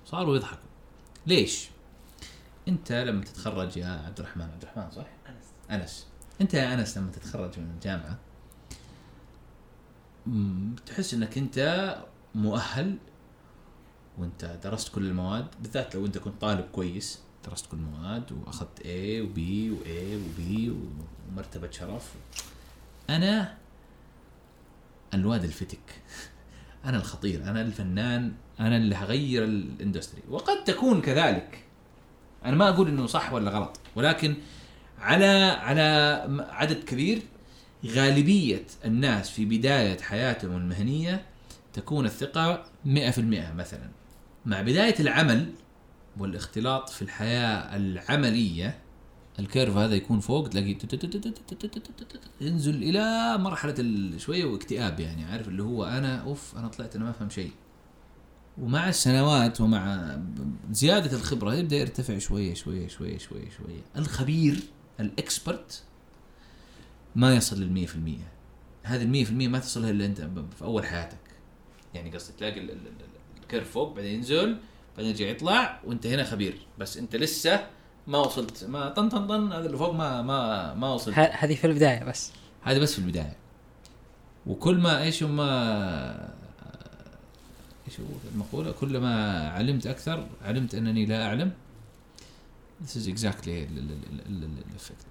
صاروا 0.06 0.36
يضحكوا. 0.36 0.68
ليش؟ 1.26 1.68
انت 2.68 2.92
لما 2.92 3.24
تتخرج 3.24 3.76
يا 3.76 3.86
عبد 4.06 4.18
الرحمن 4.20 4.42
عبد 4.42 4.62
الرحمن 4.62 4.90
صح؟ 4.90 5.06
أنس. 5.28 5.44
أنس. 5.82 6.06
انت 6.40 6.54
يا 6.54 6.74
أنس 6.74 6.98
لما 6.98 7.10
تتخرج 7.10 7.58
من 7.58 7.70
الجامعة 7.74 8.18
تحس 10.86 11.14
إنك 11.14 11.38
انت 11.38 11.96
مؤهل 12.34 12.96
وانت 14.18 14.58
درست 14.64 14.88
كل 14.94 15.06
المواد 15.06 15.46
بالذات 15.62 15.94
لو 15.94 16.06
انت 16.06 16.18
كنت 16.18 16.40
طالب 16.40 16.64
كويس. 16.72 17.20
درست 17.48 17.66
كل 17.66 17.76
المواد 17.76 18.32
وأخذت 18.32 18.80
A 18.80 19.22
و 19.22 19.26
B 19.34 19.38
و 19.72 19.84
A 19.84 20.14
و 20.14 20.26
B 20.38 20.70
ومرتبة 21.30 21.70
شرف. 21.70 22.14
أنا 23.10 23.54
الواد 25.14 25.44
الفتك. 25.44 26.02
أنا 26.84 26.96
الخطير. 26.96 27.42
أنا 27.42 27.60
الفنان. 27.60 28.32
أنا 28.60 28.76
اللي 28.76 28.94
هغير 28.94 29.44
ال 29.44 29.52
industry. 29.52 30.22
وقد 30.28 30.64
تكون 30.64 31.00
كذلك. 31.00 31.64
أنا 32.44 32.56
ما 32.56 32.68
أقول 32.68 32.88
إنه 32.88 33.06
صح 33.06 33.32
ولا 33.32 33.50
غلط. 33.50 33.80
ولكن 33.96 34.34
على 34.98 35.26
على 35.60 36.22
عدد 36.50 36.84
كبير 36.84 37.22
غالبية 37.86 38.66
الناس 38.84 39.30
في 39.30 39.44
بداية 39.44 39.98
حياتهم 39.98 40.56
المهنية 40.56 41.26
تكون 41.72 42.04
الثقة 42.04 42.64
100% 42.84 42.88
مثلا. 43.54 43.90
مع 44.46 44.62
بداية 44.62 45.00
العمل 45.00 45.52
والاختلاط 46.20 46.88
في 46.88 47.02
الحياة 47.02 47.76
العملية. 47.76 48.78
ال 49.38 49.44
curve 49.44 49.76
هذا 49.76 49.94
يكون 49.94 50.20
فوق 50.20 50.48
تلاقي 50.48 50.76
ينزل 52.40 52.82
إلى 52.82 53.38
مرحلة 53.38 53.74
ال- 53.78 54.20
شوية 54.20 54.44
واكتئاب 54.44 55.00
يعني 55.00 55.24
عارف؟ 55.24 55.48
اللي 55.48 55.62
هو 55.62 55.84
أنا 55.84 56.16
أوف 56.22 56.56
أنا 56.56 56.68
طلعت 56.68 56.96
أنا 56.96 57.04
ما 57.04 57.10
أفهم 57.10 57.30
شيء. 57.30 57.50
ومع 58.58 58.88
السنوات 58.88 59.60
ومع 59.60 60.16
زيادة 60.70 61.16
الخبرة 61.16 61.54
يبدأ 61.54 61.76
يرتفع 61.76 62.18
شوية 62.18 62.54
شوية 62.54 62.88
شوية 62.88 63.18
شوية 63.18 63.48
شوية. 63.50 63.82
الخبير 63.96 64.60
الإكسبرت 65.00 65.82
ما 67.16 67.34
يصل 67.36 67.60
للمية 67.60 67.86
في 67.86 67.94
المية. 67.96 68.28
هذه 68.82 69.02
المية 69.02 69.24
في 69.24 69.30
المية 69.30 69.48
ما 69.48 69.58
تصلها 69.58 69.90
إلا 69.90 70.06
أنت 70.06 70.20
في 70.58 70.64
أول 70.64 70.86
حياتك. 70.86 71.18
يعني 71.94 72.10
قصدي 72.10 72.36
تلاقي 72.38 72.60
ال- 72.60 72.70
ال- 72.70 72.86
ال- 72.86 73.40
الكيرف 73.42 73.70
فوق 73.70 73.96
بعدين 73.96 74.14
ينزل 74.14 74.56
بعدين 75.00 75.10
يرجع 75.16 75.26
يطلع 75.26 75.80
وانت 75.84 76.06
هنا 76.06 76.24
خبير. 76.24 76.58
بس 76.78 76.96
انت 76.96 77.16
لسه 77.16 77.66
ما 78.06 78.18
وصلت. 78.18 78.64
ما 78.64 78.88
طن 78.88 79.08
طن 79.08 79.26
طن 79.26 79.52
هذا 79.52 79.66
اللي 79.66 79.78
فوق 79.78 79.92
ما 79.94 80.22
ما 80.22 80.74
ما 80.74 80.92
وصلت. 80.92 81.18
هذه 81.18 81.54
في 81.54 81.66
البداية 81.66 82.04
بس. 82.04 82.32
هذا 82.62 82.78
بس 82.78 82.92
في 82.92 82.98
البداية. 82.98 83.36
وكل 84.46 84.78
ما 84.78 85.02
إيش 85.02 85.22
ما 85.22 86.30
إيش 87.88 88.00
هو 88.00 88.04
المقولة؟ 88.34 88.72
كل 88.72 88.98
ما 88.98 89.48
علمت 89.48 89.86
أكثر 89.86 90.26
علمت 90.44 90.74
أنني 90.74 91.06
لا 91.06 91.26
أعلم. 91.26 91.52
This 92.84 92.90
is 92.90 93.06
exactly 93.08 93.48
ال- 93.48 93.78
ال- 93.78 93.90
ال- 94.12 94.26
ال- 94.26 94.44
ال- 94.44 94.64
الeffect. 94.76 95.04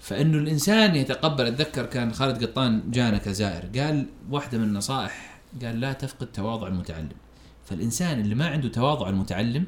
فانه 0.00 0.38
الإنسان 0.38 0.96
يتقبل 0.96 1.46
أتذكر 1.46 1.86
كان 1.86 2.12
خالد 2.12 2.44
قطان 2.44 2.90
جانا 2.90 3.18
كزائر. 3.18 3.80
قال 3.80 4.06
واحدة 4.30 4.58
من 4.58 4.64
النصائح 4.64 5.40
قال 5.62 5.80
لا 5.80 5.92
تفقد 5.92 6.26
تواضع 6.26 6.66
المتعلم. 6.66 7.25
فالإنسان 7.66 8.20
اللي 8.20 8.34
ما 8.34 8.48
عنده 8.48 8.68
تواضع 8.68 9.08
المتعلم 9.08 9.66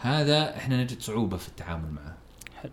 هذا 0.00 0.56
إحنا 0.56 0.82
نجد 0.84 1.00
صعوبة 1.00 1.36
في 1.36 1.48
التعامل 1.48 1.90
معه. 1.90 2.16
حلو. 2.56 2.72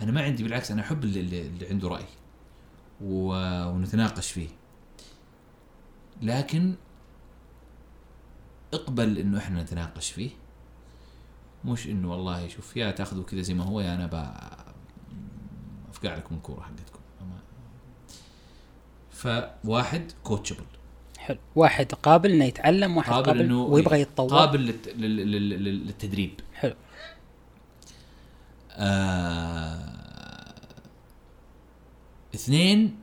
أنا 0.00 0.12
ما 0.12 0.22
عندي 0.22 0.42
بالعكس 0.42 0.70
أنا 0.70 0.82
أحب 0.82 1.04
اللي, 1.04 1.20
اللي 1.46 1.68
عنده 1.68 1.88
رأي 1.88 2.04
و- 3.00 3.64
ونتناقش 3.68 4.32
فيه. 4.32 4.48
لكن 6.22 6.74
اقبل 8.74 9.18
إنه 9.18 9.38
إحنا 9.38 9.62
نتناقش 9.62 10.10
فيه. 10.10 10.30
مش 11.64 11.86
إنه 11.86 12.10
والله 12.12 12.48
شوف 12.48 12.76
يا 12.76 12.90
تاخذوا 12.90 13.24
كذا 13.24 13.40
زي 13.42 13.54
ما 13.54 13.64
هو 13.64 13.80
يا 13.80 13.94
أنا 13.94 14.06
ب- 14.06 14.60
أفقع 15.90 16.16
لكم 16.16 16.34
الكورة 16.34 16.60
حقتكم. 16.60 17.00
فواحد 19.10 20.12
كوتشبل 20.24 20.64
حلو. 21.20 21.38
واحد 21.56 21.92
قابل 21.92 22.30
إنه 22.30 22.44
يتعلم 22.44 22.96
واحد 22.96 23.12
قابل, 23.12 23.26
قابل 23.26 23.40
إنه 23.40 23.62
ويبغى 23.62 24.00
يتطور. 24.00 24.28
قابل 24.28 24.60
للت... 24.60 24.88
لل... 24.88 25.16
لل... 25.16 25.48
لل... 25.50 25.86
للتدريب. 25.86 26.40
حلو. 26.54 26.74
آه... 28.72 29.90
اثنين 32.34 32.96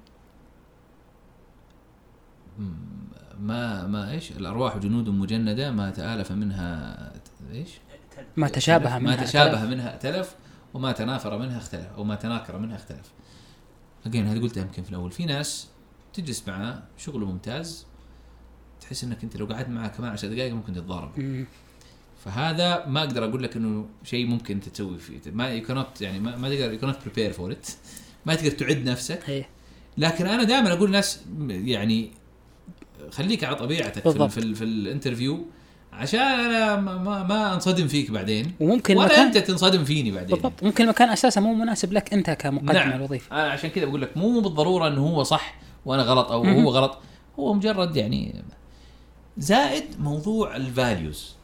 ما 3.39 3.87
ما 3.87 4.11
إيش؟ 4.11 4.31
الأرواح 4.31 4.77
جنود 4.77 5.09
مجندة 5.09 5.71
ما 5.71 5.89
تآلف 5.89 6.31
منها 6.31 7.11
إيش؟ 7.51 7.69
ما 8.37 8.47
تشابه 8.47 8.99
منها 8.99 9.15
ما 9.15 9.23
تشابه 9.23 9.65
منها 9.65 9.93
ائتلف 9.93 10.35
وما 10.73 10.91
تنافر 10.91 11.37
منها 11.37 11.57
اختلف. 11.57 11.87
أو 11.97 12.03
ما 12.03 12.15
تناكر 12.15 12.57
منها 12.57 12.75
اختلف. 12.75 13.11
again 14.05 14.27
هذه 14.27 14.39
قلتها 14.39 14.61
يمكن 14.61 14.83
في 14.83 14.89
الأول. 14.89 15.11
في 15.11 15.25
ناس 15.25 15.67
تجلس 16.13 16.47
معاه 16.47 16.83
شغله 16.97 17.25
ممتاز 17.25 17.85
تحس 18.81 19.03
إنك 19.03 19.23
أنت 19.23 19.37
لو 19.37 19.45
قعدت 19.45 19.69
معاه 19.69 19.87
كمان 19.87 20.11
عشر 20.11 20.27
دقائق 20.27 20.53
ممكن 20.53 20.73
تتضارب. 20.73 21.45
فهذا 22.25 22.85
ما 22.87 22.99
أقدر 22.99 23.25
أقول 23.25 23.43
لك 23.43 23.55
إنه 23.55 23.85
شيء 24.03 24.25
ممكن 24.27 24.53
أنت 24.55 24.69
تسوي 24.69 24.97
فيه. 24.97 25.19
ما 25.31 25.49
يو 25.49 25.63
كانت 25.63 26.01
يعني 26.01 26.19
ما, 26.19 26.35
ما 26.37 26.49
تقدر 26.49 26.73
يو 26.73 26.79
كانت 26.79 26.97
بريبير 27.05 27.33
فور 27.33 27.51
ات 27.51 27.67
ما 28.25 28.35
تقدر 28.35 28.51
تعد 28.51 28.77
نفسك. 28.89 29.29
إيه. 29.29 29.49
لكن 29.97 30.27
أنا 30.27 30.43
دائما 30.43 30.73
أقول 30.73 30.87
للناس 30.87 31.21
يعني 31.49 32.11
خليك 33.11 33.43
على 33.43 33.55
طبيعتك 33.55 34.03
بالضبط. 34.03 34.29
في, 34.31 34.37
ال- 34.37 34.55
في 34.55 34.63
ال 34.63 34.71
interview 34.71 35.45
عشان 35.93 36.19
أنا 36.19 36.75
ما, 36.75 36.97
ما, 36.97 37.23
ما 37.23 37.53
أنصدم 37.53 37.87
فيك 37.87 38.11
بعدين. 38.11 38.51
وممكن 38.59 38.97
ولا 38.97 39.05
مكان 39.07 39.25
أنت 39.25 39.37
تنصدم 39.37 39.83
فيني 39.83 40.11
بعدين. 40.11 40.35
بالضبط. 40.35 40.63
ممكن 40.63 40.83
المكان 40.83 41.09
أساسا 41.09 41.41
مو 41.41 41.53
مناسب 41.53 41.93
لك 41.93 42.13
أنت 42.13 42.29
كمقدم 42.29 42.73
نعم. 42.73 42.91
الوظيفة. 42.91 43.31
أنا 43.35 43.51
عشان 43.51 43.69
كذا 43.69 43.85
بقول 43.85 44.01
لك 44.01 44.17
مو 44.17 44.39
بالضرورة 44.39 44.87
إنه 44.87 45.07
هو 45.07 45.23
صح 45.23 45.55
وأنا 45.85 46.03
غلط 46.03 46.31
أو 46.31 46.43
هو 46.45 46.69
غلط. 46.69 46.97
هو 47.39 47.53
مجرد 47.53 47.95
يعني 47.95 48.43
زائد 49.37 49.99
موضوع 49.99 50.55
الفاليوز 50.55 51.35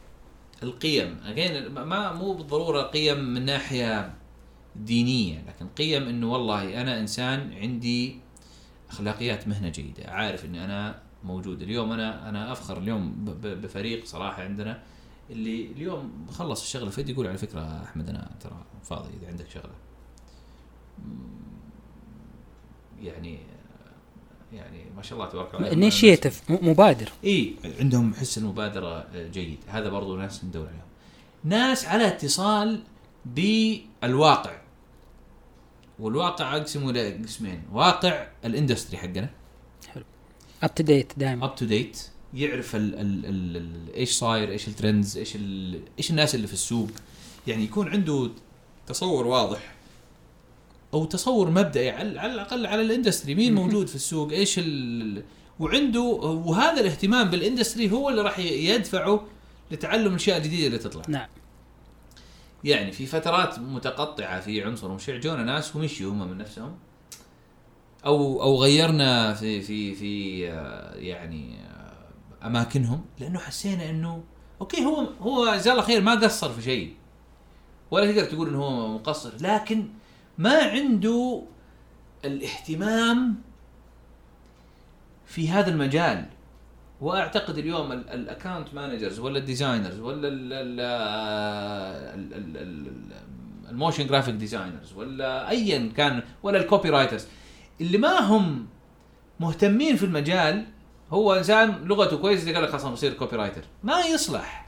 القيم. 0.64 1.18
اجين 1.26 1.68
ما 1.68 2.14
مو 2.14 2.34
بالضرورة 2.34 2.82
قيم 2.82 3.20
من 3.20 3.46
ناحية 3.46 4.14
دينية 4.76 5.44
لكن 5.48 5.68
قيم 5.68 6.08
إنه 6.08 6.32
والله 6.32 6.82
أنا 6.82 7.00
إنسان 7.00 7.54
عندي 7.54 8.20
أخلاقيات 8.89 9.48
مهنة 9.48 9.70
جيدة 9.70 10.12
عارف 10.12 10.46
إني 10.46 10.66
أنا 10.66 11.02
موجود. 11.24 11.62
اليوم 11.62 11.91
أنا 11.91 12.30
أنا 12.30 12.52
أفخر 12.52 12.78
اليوم 12.78 13.26
بفريق 13.44 14.06
صراحة 14.06 14.44
عندنا 14.44 14.84
اللي 15.30 15.72
اليوم 15.72 16.28
خلص 16.32 16.62
الشغله 16.62 16.89
فيدي 16.89 17.12
يقول 17.12 17.28
على 17.28 17.38
فكرة 17.38 17.84
أحمد 17.84 18.10
أنا 18.10 18.32
ترى 18.39 18.66
فاضي 18.84 19.10
إذا 19.20 19.28
عندك 19.28 19.50
شغلة. 19.50 19.74
يعني 23.02 23.39
يعني 24.54 24.86
ما 24.95 25.01
شاء 25.01 25.20
الله 25.20 25.30
تبارك 25.30 25.56
الله. 25.56 25.72
initiative 25.72 26.41
مبادر 26.49 27.12
إي 27.24 27.54
عندهم 27.80 28.14
حس 28.14 28.38
المبادرة 28.38 29.08
جيد. 29.16 29.58
هذا 29.68 29.89
برضو 29.89 30.16
ناس 30.18 30.43
ندور 30.43 30.68
عليهم. 30.68 30.82
ناس 31.43 31.86
على 31.86 32.08
اتصال 32.08 32.84
بالواقع. 33.26 34.62
والواقع 35.99 36.58
أقسمه 36.58 36.91
لقسمين 36.91 37.64
واقع 37.72 38.28
ال 38.45 38.51
industry 38.51 38.97
حقنا. 38.97 39.30
up 40.64 40.76
to 40.76 40.84
date 40.84 41.14
دائما 41.18 41.45
up 41.45 41.56
to 41.56 41.66
date 41.66 42.08
يعرف 42.34 42.76
ال 42.76 42.95
ال 42.95 43.26
ال 43.26 43.58
ال 43.58 43.93
إيش 43.95 44.12
صاير 44.12 44.51
إيش 44.51 44.68
ال 44.68 44.75
trends 44.75 45.18
إيش 45.18 45.36
إيش 45.97 46.12
الناس 46.12 46.36
اللي 46.36 46.47
في 46.47 46.54
السوق. 46.54 46.89
يعني 47.47 47.64
يكون 47.64 47.89
عنده 47.89 48.30
تصور 48.88 49.28
واضح. 49.28 49.74
أو 50.94 51.06
تصور 51.06 51.50
مبدئي 51.50 51.89
على, 51.89 52.20
على 52.20 52.34
الأقل 52.34 52.66
على 52.66 52.82
ال 52.82 52.87
industry. 52.87 53.36
مين 53.36 53.56
موجود 53.56 53.88
في 53.88 53.96
السوق؟ 53.96 54.32
إيش 54.32 54.60
ال 54.60 55.24
وعنده 55.60 56.02
وهذا 56.02 56.82
الاهتمام 56.82 57.30
بال 57.30 57.42
industry 57.42 57.91
هو 57.91 58.10
اللي 58.10 58.22
راح 58.22 58.39
يدفعه 58.39 59.28
لتعلم 59.72 60.08
الاشياء 60.08 60.38
الجديده 60.38 60.68
اللي 60.68 60.78
تطلع. 60.78 61.04
نعم. 61.08 61.28
يعني 62.64 62.91
في 62.91 63.06
فترات 63.06 63.60
متقطعة 63.60 64.39
في 64.39 64.64
عنصر 64.64 64.91
ومشع 64.91 65.18
جونا 65.18 65.44
ناس 65.44 65.76
ومشيوا 65.76 66.12
هم 66.12 66.28
من 66.28 66.38
نفسهم. 66.38 66.76
أو 68.06 68.41
أو 68.41 68.64
غيرنا 68.64 69.34
في 69.34 69.62
في 69.62 69.96
في 69.96 70.52
آه، 70.52 70.96
يعني 70.96 71.58
آه، 71.60 72.48
أماكنهم. 72.48 73.06
لأنه 73.20 73.39
حسينا 73.39 73.89
إنه 73.89 74.24
okay 74.62 74.86
هو 74.86 75.08
هو 75.22 75.56
جزاه 75.56 75.72
الله 75.72 75.84
خير 75.84 76.02
ما 76.02 76.16
قصر 76.16 76.50
في 76.50 76.62
شيء. 76.62 76.94
ولا 77.91 78.12
تقدر 78.12 78.26
تقول 78.26 78.50
إنه 78.50 78.64
هو 78.64 78.88
مقصر. 78.88 79.32
لكن 79.41 79.88
ما 80.38 80.64
عنده 80.64 81.44
الاهتمام 82.26 83.36
في 85.26 85.50
هذا 85.50 85.70
المجال. 85.70 86.26
وأعتقد 87.02 87.58
اليوم 87.58 87.92
ال 87.91 88.02
account 88.02 88.74
managers 88.74 89.20
ولا 89.20 89.38
ال 89.39 89.45
designers 89.45 89.99
ولا 90.00 90.28
ال 93.70 93.75
motion 93.75 94.08
graphic 94.08 94.36
designers 94.36 94.93
ولا 94.94 95.50
ايا 95.50 95.92
كان 95.98 96.24
ولا 96.44 96.58
ال 96.62 96.89
copywriters 96.89 97.28
اللي 97.82 97.98
ما 97.98 98.20
هم 98.20 98.68
مهتمين 99.40 99.96
في 99.96 100.06
المجال 100.06 100.66
هو 101.12 101.34
إنسان 101.34 101.70
لغته 101.84 102.18
كويسة 102.18 102.54
قال 102.54 102.64
لك 102.64 102.70
خلاص 102.70 102.86
بصير 102.86 103.14
copywriter 103.14 103.62
ما 103.84 104.00
يصلح. 104.00 104.68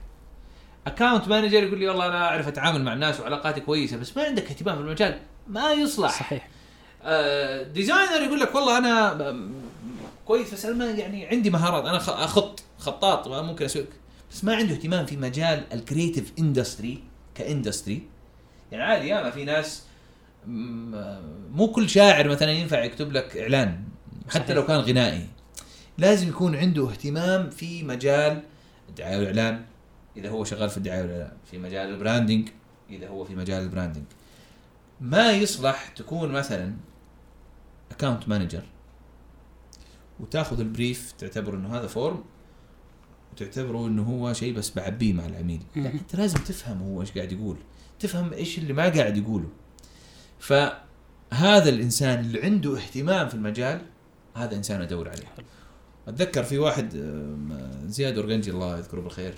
account 0.88 1.27
manager 1.27 1.63
يقول 1.63 1.80
لي 1.80 1.88
والله 1.88 2.05
أنا 2.07 2.28
أعرف 2.28 2.47
أتعامل 2.47 2.84
مع 2.84 2.93
الناس 2.93 3.20
وعلاقاتي 3.20 3.59
كويسة 3.59 3.97
بس 3.97 4.18
ما 4.18 4.24
عندك 4.24 4.43
اهتمام 4.43 4.76
في 4.76 4.82
المجال. 4.82 5.20
ما 5.47 5.71
يصلح. 5.71 6.19
صحيح. 6.19 6.47
آه، 7.03 7.63
designer 7.63 8.21
يقول 8.21 8.39
لك 8.39 8.55
والله 8.55 8.77
أنا 8.77 9.39
كويس 10.25 10.53
بس 10.53 10.65
أنا 10.65 10.75
ما 10.75 10.85
يعني 10.85 11.25
عندي 11.25 11.49
مهارات. 11.49 11.85
أنا 11.85 11.97
أخط 12.25 12.63
خطاط 12.77 13.27
ما 13.27 13.41
ممكن 13.41 13.65
أسوي 13.65 13.85
بس 14.31 14.43
ما 14.43 14.55
عنده 14.55 14.73
اهتمام 14.73 15.05
في 15.05 15.17
مجال 15.17 15.63
ال 15.73 15.80
creative 15.80 16.33
industry 16.39 17.03
ك 17.36 17.43
industry 17.43 18.03
يعني 18.71 18.83
عادي 18.83 19.07
ياما 19.07 19.29
في 19.31 19.45
ناس 19.45 19.83
مو 20.47 21.67
كل 21.67 21.89
شاعر 21.89 22.27
مثلا 22.27 22.51
ينفع 22.51 22.83
يكتب 22.83 23.11
لك 23.11 23.37
إعلان 23.37 23.83
حتى 24.29 24.43
صحيح. 24.43 24.49
لو 24.49 24.65
كان 24.65 24.79
غنائي. 24.79 25.27
لازم 25.97 26.27
يكون 26.29 26.55
عنده 26.55 26.89
اهتمام 26.89 27.49
في 27.49 27.83
مجال 27.83 28.41
الدعاية 28.89 29.17
والإعلان. 29.17 29.65
إذا 30.17 30.29
هو 30.29 30.43
شغال 30.43 30.69
في 30.69 30.77
الدعاية 30.77 31.01
والإعلان 31.01 31.31
في 31.51 31.57
مجال 31.57 31.89
ال 31.89 31.96
branding 31.96 32.49
إذا 32.89 33.07
هو 33.07 33.25
في 33.25 33.35
مجال 33.35 33.63
ال 33.63 33.68
branding 33.68 34.03
ما 35.01 35.31
يصلح 35.31 35.87
تكون 35.87 36.31
مثلا 36.31 36.73
account 37.91 38.29
manager 38.29 38.63
وتاخذ 40.19 40.59
ال 40.59 40.68
brief 40.68 41.11
تعتبر 41.11 41.53
إنه 41.53 41.77
هذا 41.77 41.87
form 41.88 42.23
وتعتبره 43.33 43.87
إنه 43.87 44.03
هو 44.03 44.33
شيء 44.33 44.53
بس 44.53 44.71
بعبيه 44.75 45.13
مع 45.13 45.25
العميل. 45.25 45.61
لا. 45.75 45.93
أنت 45.93 46.15
لازم 46.15 46.37
تفهم 46.37 46.81
هو 46.81 47.01
إيش 47.01 47.11
قاعد 47.11 47.31
يقول. 47.31 47.57
تفهم 47.99 48.33
إيش 48.33 48.57
اللي 48.57 48.73
ما 48.73 48.89
قاعد 48.89 49.17
يقوله. 49.17 49.49
فهذا 50.39 51.69
الإنسان 51.69 52.19
اللي 52.19 52.43
عنده 52.43 52.77
اهتمام 52.77 53.29
في 53.29 53.33
المجال 53.35 53.81
هذا 54.35 54.55
إنسان 54.55 54.81
أدور 54.81 55.09
عليه. 55.09 55.27
أتذكر 56.07 56.43
في 56.43 56.57
واحد 56.57 56.95
آم، 56.95 57.71
زياد 57.85 58.17
اورجنجي 58.17 58.51
الله 58.51 58.77
يذكره 58.77 59.01
بالخير 59.01 59.33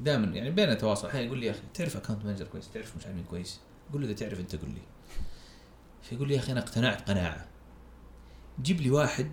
دائما 0.00 0.26
يعني 0.26 0.50
بيننا 0.50 0.74
تواصل 0.74 1.08
أحيانا 1.08 1.26
يقول 1.26 1.38
لي 1.38 1.46
يا 1.46 1.50
أخي 1.50 1.60
تعرف 1.74 1.96
account 1.96 2.24
manager 2.24 2.44
كويس؟ 2.44 2.70
تعرف 2.74 2.96
مش 2.96 3.06
عارف 3.06 3.16
كويس؟ 3.30 3.60
أقول 3.90 4.02
له 4.02 4.08
إذا 4.08 4.16
تعرف 4.16 4.40
أنت 4.40 4.56
قول 4.56 4.70
لي. 4.70 4.82
فيقول 6.02 6.28
لي 6.28 6.34
يا 6.34 6.38
أخي 6.38 6.52
أنا 6.52 6.60
اقتنعت 6.60 7.10
قناعة. 7.10 7.46
جيب 8.62 8.80
لي 8.80 8.90
واحد 8.90 9.30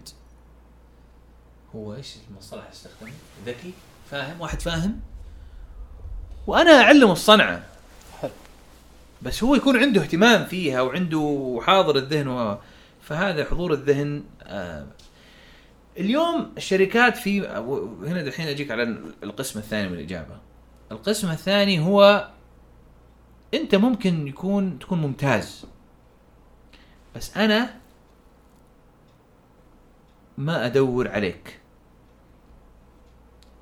هو 1.75 1.95
إيش 1.95 2.15
المصطلح 2.29 2.63
اللي 2.63 2.73
استخدمه؟ 2.73 3.11
ذكي 3.45 3.73
فاهم؟ 4.11 4.41
واحد 4.41 4.61
فاهم. 4.61 4.99
وأنا 6.47 6.71
أعلمه 6.71 7.11
الصنعة. 7.11 7.63
حلو. 8.21 8.31
بس 9.21 9.43
هو 9.43 9.55
يكون 9.55 9.77
عنده 9.77 10.01
اهتمام 10.01 10.45
فيها 10.45 10.81
وعنده 10.81 11.59
حاضر 11.63 11.95
الذهن 11.95 12.27
و... 12.27 12.57
فهذا 13.01 13.45
حضور 13.45 13.73
الذهن 13.73 14.23
آه. 14.43 14.87
اليوم 15.97 16.53
الشركات 16.57 17.17
في 17.17 17.47
هنا 18.07 18.23
دحين 18.23 18.47
أجيك 18.47 18.71
على 18.71 18.83
القسم 19.23 19.59
الثاني 19.59 19.89
من 19.89 19.93
الإجابة. 19.93 20.44
القسم 20.91 21.31
الثاني 21.31 21.79
هو 21.79 22.29
أنت 23.53 23.75
ممكن 23.75 24.27
يكون 24.27 24.79
تكون 24.79 25.01
ممتاز. 25.01 25.65
بس 27.15 27.37
أنا 27.37 27.79
ما 30.37 30.65
أدور 30.65 31.07
عليك. 31.07 31.59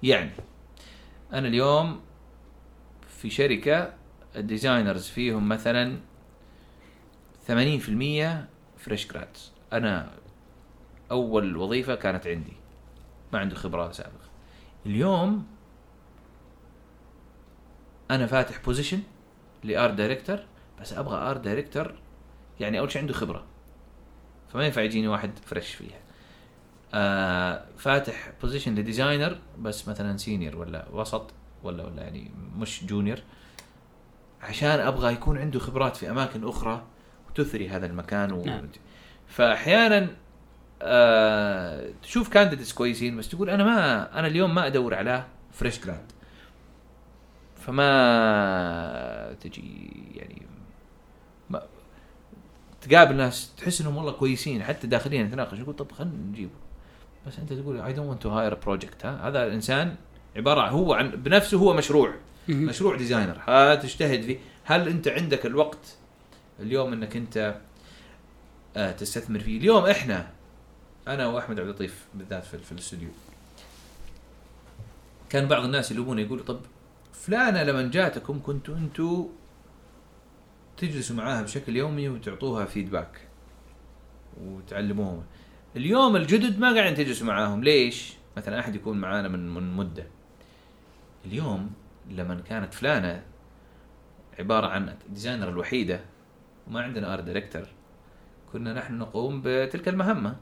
يعني 0.03 0.31
أنا 1.33 1.47
اليوم 1.47 2.01
في 3.07 3.29
شركة 3.29 3.93
ال 4.35 4.42
designers 4.42 5.07
فيهم 5.07 5.49
مثلا 5.49 5.99
80% 7.47 7.51
fresh 8.77 9.07
grads 9.07 9.51
أنا 9.73 10.11
أول 11.11 11.57
وظيفة 11.57 11.95
كانت 11.95 12.27
عندي. 12.27 12.53
ما 13.33 13.39
عنده 13.39 13.55
خبره 13.55 13.91
سابقة. 13.91 14.29
اليوم 14.85 15.52
أنا 18.11 18.25
فاتح 18.27 18.61
position 18.65 18.99
ل 19.63 19.71
art 19.71 19.93
director 19.93 20.39
بس 20.81 20.93
أبغى 20.93 21.17
art 21.17 21.41
director 21.41 21.93
يعني 22.59 22.79
أول 22.79 22.91
شيء 22.91 23.01
عنده 23.01 23.13
خبرة. 23.13 23.43
فما 24.53 24.65
ينفع 24.65 24.81
يجيني 24.81 25.07
واحد 25.07 25.31
fresh 25.45 25.75
فيها. 25.75 25.99
آه 26.93 27.65
فاتح 27.77 28.31
position 28.41 28.75
ل 28.75 28.82
designer 28.82 29.37
بس 29.59 29.87
مثلا 29.87 30.17
senior 30.17 30.55
ولا 30.55 30.85
وسط 30.91 31.31
ولا 31.63 31.85
ولا 31.85 32.01
يعني 32.01 32.31
مش 32.57 32.85
junior 32.85 33.19
عشان 34.41 34.79
أبغى 34.79 35.13
يكون 35.13 35.37
عنده 35.37 35.59
خبرات 35.59 35.95
في 35.95 36.09
أماكن 36.09 36.47
أخرى 36.47 36.83
وتثري 37.29 37.69
هذا 37.69 37.85
المكان 37.85 38.31
و... 38.31 38.45
نعم. 38.45 38.69
فاحيانا 39.27 40.07
آه 40.81 41.89
تشوف 42.01 42.29
candidates 42.29 42.73
كويسين 42.73 43.17
بس 43.17 43.29
تقول 43.29 43.49
أنا 43.49 43.63
ما 43.63 44.19
أنا 44.19 44.27
اليوم 44.27 44.55
ما 44.55 44.67
أدور 44.67 44.93
على 44.93 45.25
fresh 45.51 45.85
grad 45.85 46.11
فما 47.65 49.35
تجي 49.41 49.91
يعني 50.15 50.41
ما 51.49 51.63
تقابل 52.81 53.15
ناس 53.15 53.51
تحس 53.57 53.81
إنهم 53.81 53.97
والله 53.97 54.11
كويسين 54.11 54.63
حتى 54.63 54.87
داخليا 54.87 55.23
نتناقش 55.23 55.59
يقول 55.59 55.75
طب 55.75 55.91
خلينا 55.91 56.13
نجيبه. 56.13 56.51
بس 57.27 57.39
أنت 57.39 57.53
تقول 57.53 57.81
I 57.81 57.93
don't 57.93 58.09
want 58.09 58.21
to 58.23 58.29
hire 58.29 58.55
project 58.55 59.05
ها؟ 59.05 59.27
هذا 59.27 59.43
الانسان 59.45 59.95
عبارة 60.35 60.69
هو 60.69 60.93
عن 60.93 61.09
بنفسه 61.09 61.57
هو 61.57 61.73
مشروع. 61.73 62.13
مشروع 62.49 62.95
designer 62.95 63.37
هتجتهد 63.45 64.21
فيه. 64.21 64.37
هل 64.63 64.87
أنت 64.87 65.07
عندك 65.07 65.45
الوقت 65.45 65.95
اليوم 66.59 66.93
إنك 66.93 67.15
أنت 67.15 67.55
آه 68.77 68.91
تستثمر 68.91 69.39
فيه؟ 69.39 69.57
اليوم 69.57 69.85
إحنا 69.85 70.27
أنا 71.07 71.27
وأحمد 71.27 71.59
عبد 71.59 71.69
اللطيف 71.69 72.05
بالذات 72.13 72.45
في, 72.45 72.57
في 72.57 72.71
الاستوديو 72.71 73.09
كان 75.29 75.47
بعض 75.47 75.63
الناس 75.63 75.91
يلومون 75.91 76.19
يقولوا 76.19 76.45
طب 76.45 76.59
فلانه 77.13 77.63
لما 77.63 77.89
جاتكم 77.89 78.41
كنتوا 78.43 78.75
أنتوا 78.75 79.27
تجلسوا 80.77 81.15
معاها 81.15 81.41
بشكل 81.41 81.77
يومي 81.77 82.09
وتعطوها 82.09 82.65
فيدباك 82.65 83.27
وتعلموهم. 84.41 85.23
اليوم 85.75 86.15
الجدد 86.15 86.59
ما 86.59 86.73
قاعدين 86.73 86.95
تجلسوا 86.95 87.27
معاهم. 87.27 87.63
ليش؟ 87.63 88.13
مثلا 88.37 88.59
أحد 88.59 88.75
يكون 88.75 88.97
معانا 88.97 89.27
من 89.27 89.49
من 89.53 89.73
مدة. 89.73 90.07
اليوم 91.25 91.73
لما 92.09 92.35
كانت 92.35 92.73
فلانه 92.73 93.23
عبارة 94.39 94.67
عن 94.67 94.95
designer 95.09 95.49
الوحيدة 95.49 95.99
وما 96.67 96.81
عندنا 96.81 97.13
art 97.13 97.23
director 97.23 97.67
كنا 98.53 98.73
نحن 98.73 98.97
نقوم 98.97 99.41
بتلك 99.45 99.87
المهمة. 99.87 100.35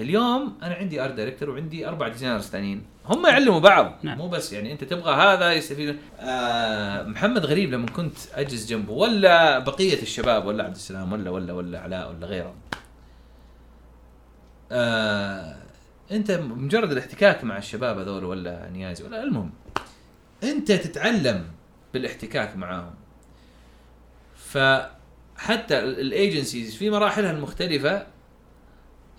اليوم 0.00 0.58
أنا 0.62 0.74
عندي 0.74 1.04
art 1.04 1.14
director 1.14 1.50
وعندي 1.50 1.88
أربع 1.88 2.08
designers 2.08 2.44
ثانيين 2.44 2.82
هم 3.06 3.26
يعلموا 3.26 3.60
بعض. 3.60 3.98
نعم. 4.02 4.18
مو 4.18 4.28
بس 4.28 4.52
يعني 4.52 4.72
أنت 4.72 4.84
تبغى 4.84 5.14
هذا 5.14 5.52
يستفيد 5.52 5.96
آه 6.20 7.02
محمد 7.02 7.46
غريب 7.46 7.70
لما 7.70 7.86
كنت 7.86 8.16
أجلس 8.34 8.66
جنبه 8.66 8.92
ولا 8.92 9.58
بقية 9.58 10.02
الشباب 10.02 10.46
ولا 10.46 10.64
عبد 10.64 10.74
السلام 10.74 11.12
ولا 11.12 11.30
ولا 11.30 11.52
ولا 11.52 11.80
علاء 11.80 12.10
ولا 12.10 12.26
غيرهم. 12.26 12.54
آه 14.72 15.56
أنت 16.10 16.30
مجرد 16.30 16.92
الاحتكاك 16.92 17.44
مع 17.44 17.58
الشباب 17.58 17.98
هذول 17.98 18.24
ولا 18.24 18.70
نيازي 18.70 19.04
ولا 19.04 19.22
المهم 19.22 19.52
أنت 20.44 20.72
تتعلم 20.72 21.44
بالاحتكاك 21.94 22.56
معاهم. 22.56 22.94
فحتى 24.36 25.78
ال 25.78 25.89
agencies 25.89 26.76
في 26.76 26.90
مراحلها 26.90 27.30
المختلفة 27.30 28.06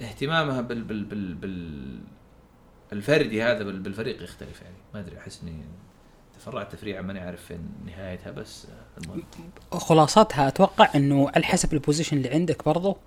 اهتمامها 0.02 0.62
بال 0.62 0.84
بال 0.84 1.04
بال 1.04 1.34
بال 1.34 2.00
الفردي 2.94 3.44
هذا 3.44 3.64
بال- 3.64 3.80
بالفريق 3.80 4.24
يختلف 4.24 4.62
يعني. 4.62 4.76
ما 4.94 5.00
أدري 5.00 5.18
أحس 5.18 5.42
إني 5.44 5.62
تفرعت 6.40 6.72
تفريعه 6.76 7.02
ماني 7.02 7.20
عارف 7.20 7.46
فين 7.46 7.60
نهايتها 7.86 8.32
بس 8.32 8.68
المهم. 8.98 9.24
خلاصتها 9.72 10.48
أتوقع 10.48 10.90
إنه 10.96 11.30
على 11.36 11.44
حسب 11.46 11.74
ال 11.74 11.79
position 11.79 12.18
اللي 12.18 12.30
عندك 12.30 12.66
برضو 12.66 12.98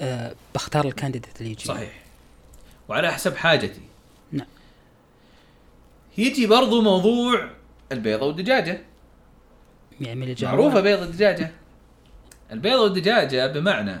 آه 0.00 0.34
بختار 0.54 0.84
الكانديديت 0.84 1.40
اللي 1.40 1.50
يجي 1.52 1.64
صحيح. 1.64 2.02
وعلى 2.88 3.12
حسب 3.12 3.36
حاجتي. 3.36 3.80
نعم. 4.32 4.46
يجي 6.18 6.46
برضو 6.46 6.82
موضوع 6.82 7.50
البيضة 7.92 8.26
والدجاجة. 8.26 8.80
يعني 10.00 10.34
معروفة 10.42 10.80
بيض 10.80 11.02
الدجاجة 11.02 11.50
البيضة 12.52 12.82
والدجاجة 12.82 13.46
بمعنى 13.46 14.00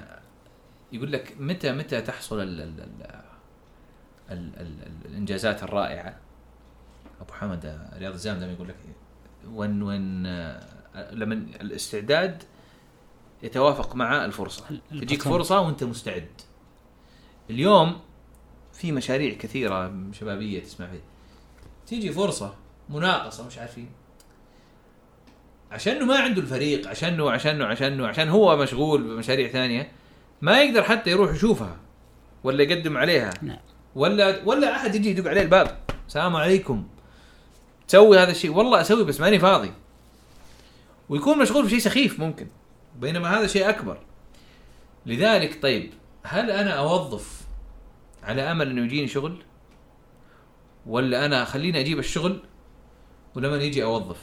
يقول 0.92 1.12
لك 1.12 1.36
متى 1.40 1.72
متى 1.72 2.00
تحصل 2.00 2.40
ال 2.42 2.60
ال 2.60 2.80
ال 2.80 3.06
ال 4.30 4.52
ال 4.60 4.82
ال 4.82 5.06
الإنجازات 5.10 5.62
الرائعة؟ 5.62 6.16
أبو 7.20 7.32
حمد 7.32 7.88
رياض 7.98 8.12
الزام 8.12 8.38
دائما 8.38 8.52
يقول 8.52 8.68
لك 8.68 8.76
وين 9.48 9.82
وين 9.82 10.26
آه، 10.26 11.12
لما 11.12 11.34
الاستعداد 11.34 12.42
يتوافق 13.42 13.94
مع 13.96 14.24
الفرصة. 14.24 14.64
ال- 14.92 15.00
تجيك. 15.00 15.22
فرصة 15.22 15.60
وأنت 15.60 15.84
مستعد. 15.84 16.28
اليوم 17.50 18.00
في 18.72 18.92
مشاريع 18.92 19.34
كثيرة 19.34 19.94
شبابية 20.12 20.60
تسمع 20.62 20.86
فيها. 20.86 21.00
تيجي 21.86 22.12
فرصة 22.12 22.54
مناقصة 22.88 23.46
مش 23.46 23.58
عارفين. 23.58 23.88
عشانه 25.72 26.04
ما 26.04 26.18
عنده 26.18 26.40
الفريق 26.40 26.88
عشانه 26.88 27.30
عشانه 27.30 27.64
عشانه 27.64 28.06
عشان 28.06 28.28
هو 28.28 28.56
مشغول 28.56 29.02
بمشاريع 29.02 29.48
ثانية 29.48 29.92
ما 30.42 30.62
يقدر 30.62 30.82
حتى 30.82 31.10
يروح 31.10 31.34
يشوفها 31.34 31.76
ولا 32.44 32.62
يقدم 32.62 32.96
عليها. 32.96 33.30
نعم. 33.42 33.58
ولا 33.94 34.42
ولا 34.44 34.76
أحد 34.76 34.94
يجي 34.94 35.10
يدق 35.10 35.30
عليه 35.30 35.42
الباب. 35.42 35.78
السلام 36.08 36.36
عليكم. 36.36 36.86
تسوي 37.88 38.18
هذا 38.18 38.30
الشيء. 38.30 38.50
والله 38.50 38.80
أسوي 38.80 39.04
بس 39.04 39.20
ماني 39.20 39.38
فاضي. 39.38 39.72
ويكون 41.08 41.38
مشغول 41.38 41.64
بشيء 41.64 41.78
سخيف 41.78 42.20
ممكن. 42.20 42.46
بينما 42.96 43.38
هذا 43.38 43.46
شيء 43.46 43.68
أكبر. 43.68 43.98
لذلك 45.06 45.62
طيب 45.62 45.92
هل 46.22 46.50
أنا 46.50 46.70
أوظف 46.70 47.40
على 48.22 48.42
أمل 48.42 48.70
أنه 48.70 48.84
يجيني 48.84 49.08
شغل؟ 49.08 49.42
ولا 50.86 51.26
أنا 51.26 51.44
خليني 51.44 51.80
أجيب 51.80 51.98
الشغل؟ 51.98 52.42
ولما 53.34 53.56
يجي 53.56 53.84
أوظف؟ 53.84 54.18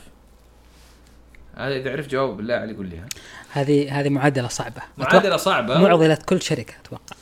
هذا 1.58 1.76
إذا 1.76 1.92
عرفت 1.92 2.10
جواب 2.10 2.38
بالله 2.38 2.54
عليك 2.54 2.78
قول 2.78 2.88
لي 2.90 2.98
ها. 2.98 3.06
هذه 3.52 4.00
هذه 4.00 4.10
معادلة 4.10 4.48
صعبة. 4.48 4.82
معادلة 4.98 5.38
صعبة. 5.38 5.78
معضلة 5.82 6.18
كل 6.26 6.42
شركة 6.42 6.74
أتوقع. 6.86 7.16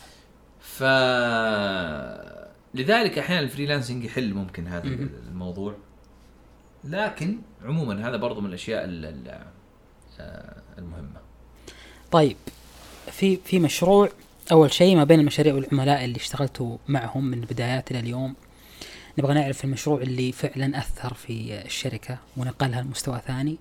ف 0.61 0.83
لذلك 2.73 3.17
أحيانا 3.19 3.39
الفريلانسنج 3.41 4.03
يحل 4.03 4.33
ممكن 4.33 4.67
هذا. 4.67 4.83
الموضوع. 5.29 5.75
لكن 6.83 7.37
عموما 7.65 8.09
هذا 8.09 8.17
برضو 8.17 8.41
من 8.41 8.49
الأشياء 8.49 8.83
ال- 8.85 9.05
ال- 9.05 9.39
آه، 10.19 10.55
المهمة. 10.77 11.19
طيب 12.11 12.37
في 13.11 13.37
في 13.45 13.59
مشروع 13.59 14.09
أول 14.51 14.71
شيء 14.73 14.95
ما 14.95 15.03
بين 15.03 15.19
المشاريع 15.19 15.53
والعملاء 15.53 16.05
اللي 16.05 16.17
اشتغلتوا 16.17 16.77
معهم 16.87 17.25
من 17.25 17.39
البدايات 17.43 17.91
إلى 17.91 17.99
اليوم 17.99 18.35
نبغى 19.17 19.33
نعرف 19.33 19.63
المشروع 19.65 20.01
اللي 20.01 20.31
فعلا 20.31 20.77
أثر 20.77 21.13
في 21.13 21.61
الشركة 21.65 22.17
ونقلها 22.37 22.81
لمستوى 22.81 23.21
ثاني. 23.27 23.57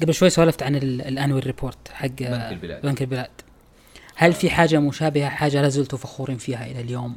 قبل 0.00 0.14
شوي 0.14 0.30
سولفت 0.30 0.62
عن 0.62 0.76
ال 0.76 0.86
annual 0.86 1.46
report 1.46 1.88
حق 1.88 2.06
بنك 2.06 2.52
البلاد. 2.52 2.82
بنك 2.82 3.02
البلاد. 3.02 3.30
هل 4.16 4.32
في 4.32 4.50
حاجة 4.50 4.80
مشابهة 4.80 5.28
حاجة 5.28 5.62
لازلتوا 5.62 5.98
فخورين 5.98 6.38
فيها 6.38 6.66
إلى 6.66 6.80
اليوم؟ 6.80 7.16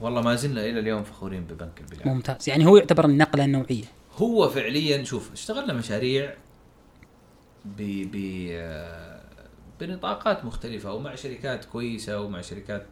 والله 0.00 0.20
ما 0.20 0.34
زلنا 0.34 0.66
إلى 0.66 0.80
اليوم 0.80 1.02
فخورين 1.02 1.44
ببنك 1.44 1.80
البلاد. 1.80 2.08
ممتاز. 2.08 2.48
يعني 2.48 2.66
هو 2.66 2.76
يعتبر 2.76 3.04
النقلة 3.04 3.44
النوعية. 3.44 3.84
هو 4.16 4.48
فعليا 4.48 5.04
شوف 5.04 5.32
اشتغلنا 5.32 5.72
مشاريع 5.72 6.34
ب 7.64 7.82
ب 8.12 8.16
بنطاقات 9.80 10.44
مختلفة 10.44 10.92
ومع 10.92 11.14
شركات 11.14 11.64
كويسة 11.64 12.20
ومع 12.20 12.40
شركات 12.40 12.86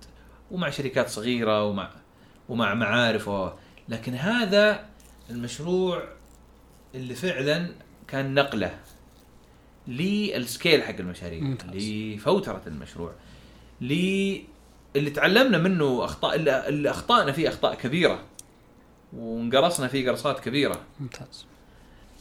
ومع 0.50 0.70
شركات 0.70 1.08
صغيرة 1.08 1.64
ومع 1.64 1.90
ومع 2.48 2.74
معارف. 2.74 3.30
لكن 3.88 4.14
هذا 4.14 4.84
المشروع 5.30 6.04
اللي 6.94 7.14
فعلا 7.14 7.68
كان 8.08 8.34
نقلة. 8.34 8.78
للسكيل 9.88 10.82
حق 10.82 10.94
المشاريع 11.00 11.40
ممتاز. 11.40 11.70
لفوترة 11.74 12.62
المشروع 12.66 13.12
ل 13.80 13.92
اللي 14.96 15.10
تعلمنا 15.10 15.58
منه 15.58 16.04
أخطاء 16.04 16.34
اللي 16.68 16.90
أخطأنا 16.90 17.32
فيه 17.32 17.48
أخطاء 17.48 17.74
كبيرة 17.74 18.22
وانقرصنا 19.12 19.88
فيه 19.88 20.10
قرصات 20.10 20.40
كبيرة. 20.40 20.80
ممتاز. 21.00 21.46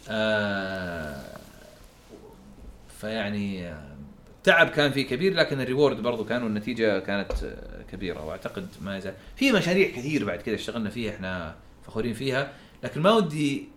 آه 0.09 1.37
فيعني 3.01 3.67
آه، 3.67 3.97
تعب 4.43 4.69
كان 4.69 4.91
فيه 4.91 5.07
كبير 5.07 5.33
لكن 5.33 5.61
الريورد 5.61 6.01
برضو 6.01 6.25
كان 6.25 6.43
والنتيجة 6.43 6.99
كانت 6.99 7.31
كبيرة 7.91 8.25
وأعتقد 8.25 8.67
ما 8.81 8.97
يزال. 8.97 9.13
في 9.35 9.51
مشاريع 9.51 9.89
كثير 9.89 10.25
بعد 10.25 10.41
كذا 10.41 10.55
اشتغلنا 10.55 10.89
فيها 10.89 11.15
إحنا 11.15 11.55
فخورين 11.85 12.13
فيها 12.13 12.51
لكن 12.83 13.01
ما 13.01 13.11
ودي 13.11 13.67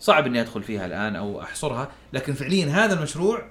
صعب 0.00 0.26
إني 0.26 0.40
أدخل 0.40 0.62
فيها 0.62 0.86
الآن 0.86 1.16
أو 1.16 1.42
أحصرها 1.42 1.88
لكن 2.12 2.34
فعليا 2.34 2.66
هذا 2.66 2.94
المشروع 2.94 3.48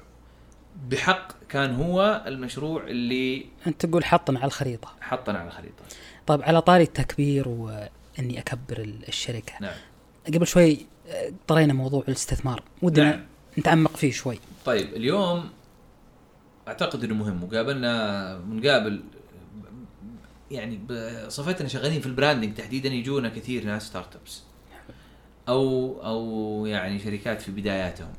بحق 0.90 1.32
كان 1.50 1.76
هو 1.76 2.24
المشروع 2.28 2.84
اللي 2.88 3.46
أنت 3.68 3.86
تقول 3.86 4.06
حطنا 4.06 4.40
على 4.40 4.48
الخريطة. 4.48 4.94
حطنا 5.02 5.40
على 5.40 5.48
الخريطة. 5.48 5.84
طيب 6.28 6.42
على 6.44 6.62
طاري 6.62 6.84
التكبير 6.84 7.48
وإني 7.48 8.40
أكبر 8.40 8.78
ال- 8.78 9.08
الشركة. 9.08 9.54
نعم. 9.62 9.74
قبل 10.28 10.48
شوي 10.48 10.86
آه، 11.08 11.32
طرينا 11.48 11.74
موضوع 11.74 12.04
الاستثمار. 12.08 12.64
ودنا 12.82 13.10
نعم. 13.12 13.26
نتعمق 13.60 13.98
فيه 13.98 14.12
شوي. 14.12 14.40
طيب 14.66 14.94
اليوم 14.94 15.50
أعتقد 16.68 17.04
إنه 17.04 17.14
مهم 17.16 17.44
وقابلنا 17.44 18.38
بنقابل 18.38 19.04
يعني 20.52 20.80
بصفتنا 21.28 21.68
شغالين 21.68 22.02
في 22.02 22.08
ال 22.08 22.13
branding 22.13 22.54
تحديدا 22.54 22.90
يجونا 22.90 23.30
كثير 23.30 23.66
ناس 23.66 23.88
startups. 23.88 24.44
أو 25.50 25.96
أو 26.04 26.66
يعني 26.66 27.00
شركات 27.00 27.42
في 27.42 27.52
بداياتهم 27.52 28.14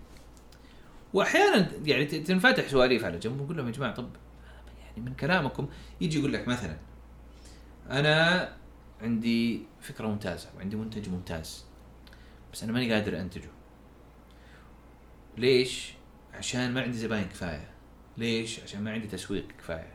وأحيانا 1.14 1.70
يعني 1.84 2.04
تنفتح 2.04 2.68
سواليف 2.68 3.04
على 3.04 3.18
جنب 3.18 3.40
ونقول 3.40 3.56
لهم 3.56 3.66
يا 3.66 3.72
جماعة 3.72 3.94
طب 3.94 4.08
يعني 4.80 5.00
من 5.08 5.14
كلامكم 5.14 5.68
يجي 6.00 6.18
يقول 6.18 6.32
لك 6.32 6.48
مثلا 6.48 6.76
أنا 7.90 8.48
عندي 9.02 9.62
فكرة 9.80 10.06
ممتازة 10.06 10.48
وعندي 10.56 10.76
منتج 10.76 11.08
ممتاز 11.08 11.64
بس 12.52 12.62
أنا 12.62 12.72
ماني 12.72 12.92
قادر 12.92 13.20
أنتجه 13.20 13.50
ليش؟ 15.38 15.92
عشان 16.34 16.74
ما 16.74 16.82
عندي 16.82 16.98
زباين 16.98 17.24
كفاية 17.24 17.70
ليش؟ 18.18 18.60
عشان 18.60 18.82
ما 18.84 18.92
عندي 18.92 19.06
تسويق 19.06 19.46
كفاية 19.58 19.94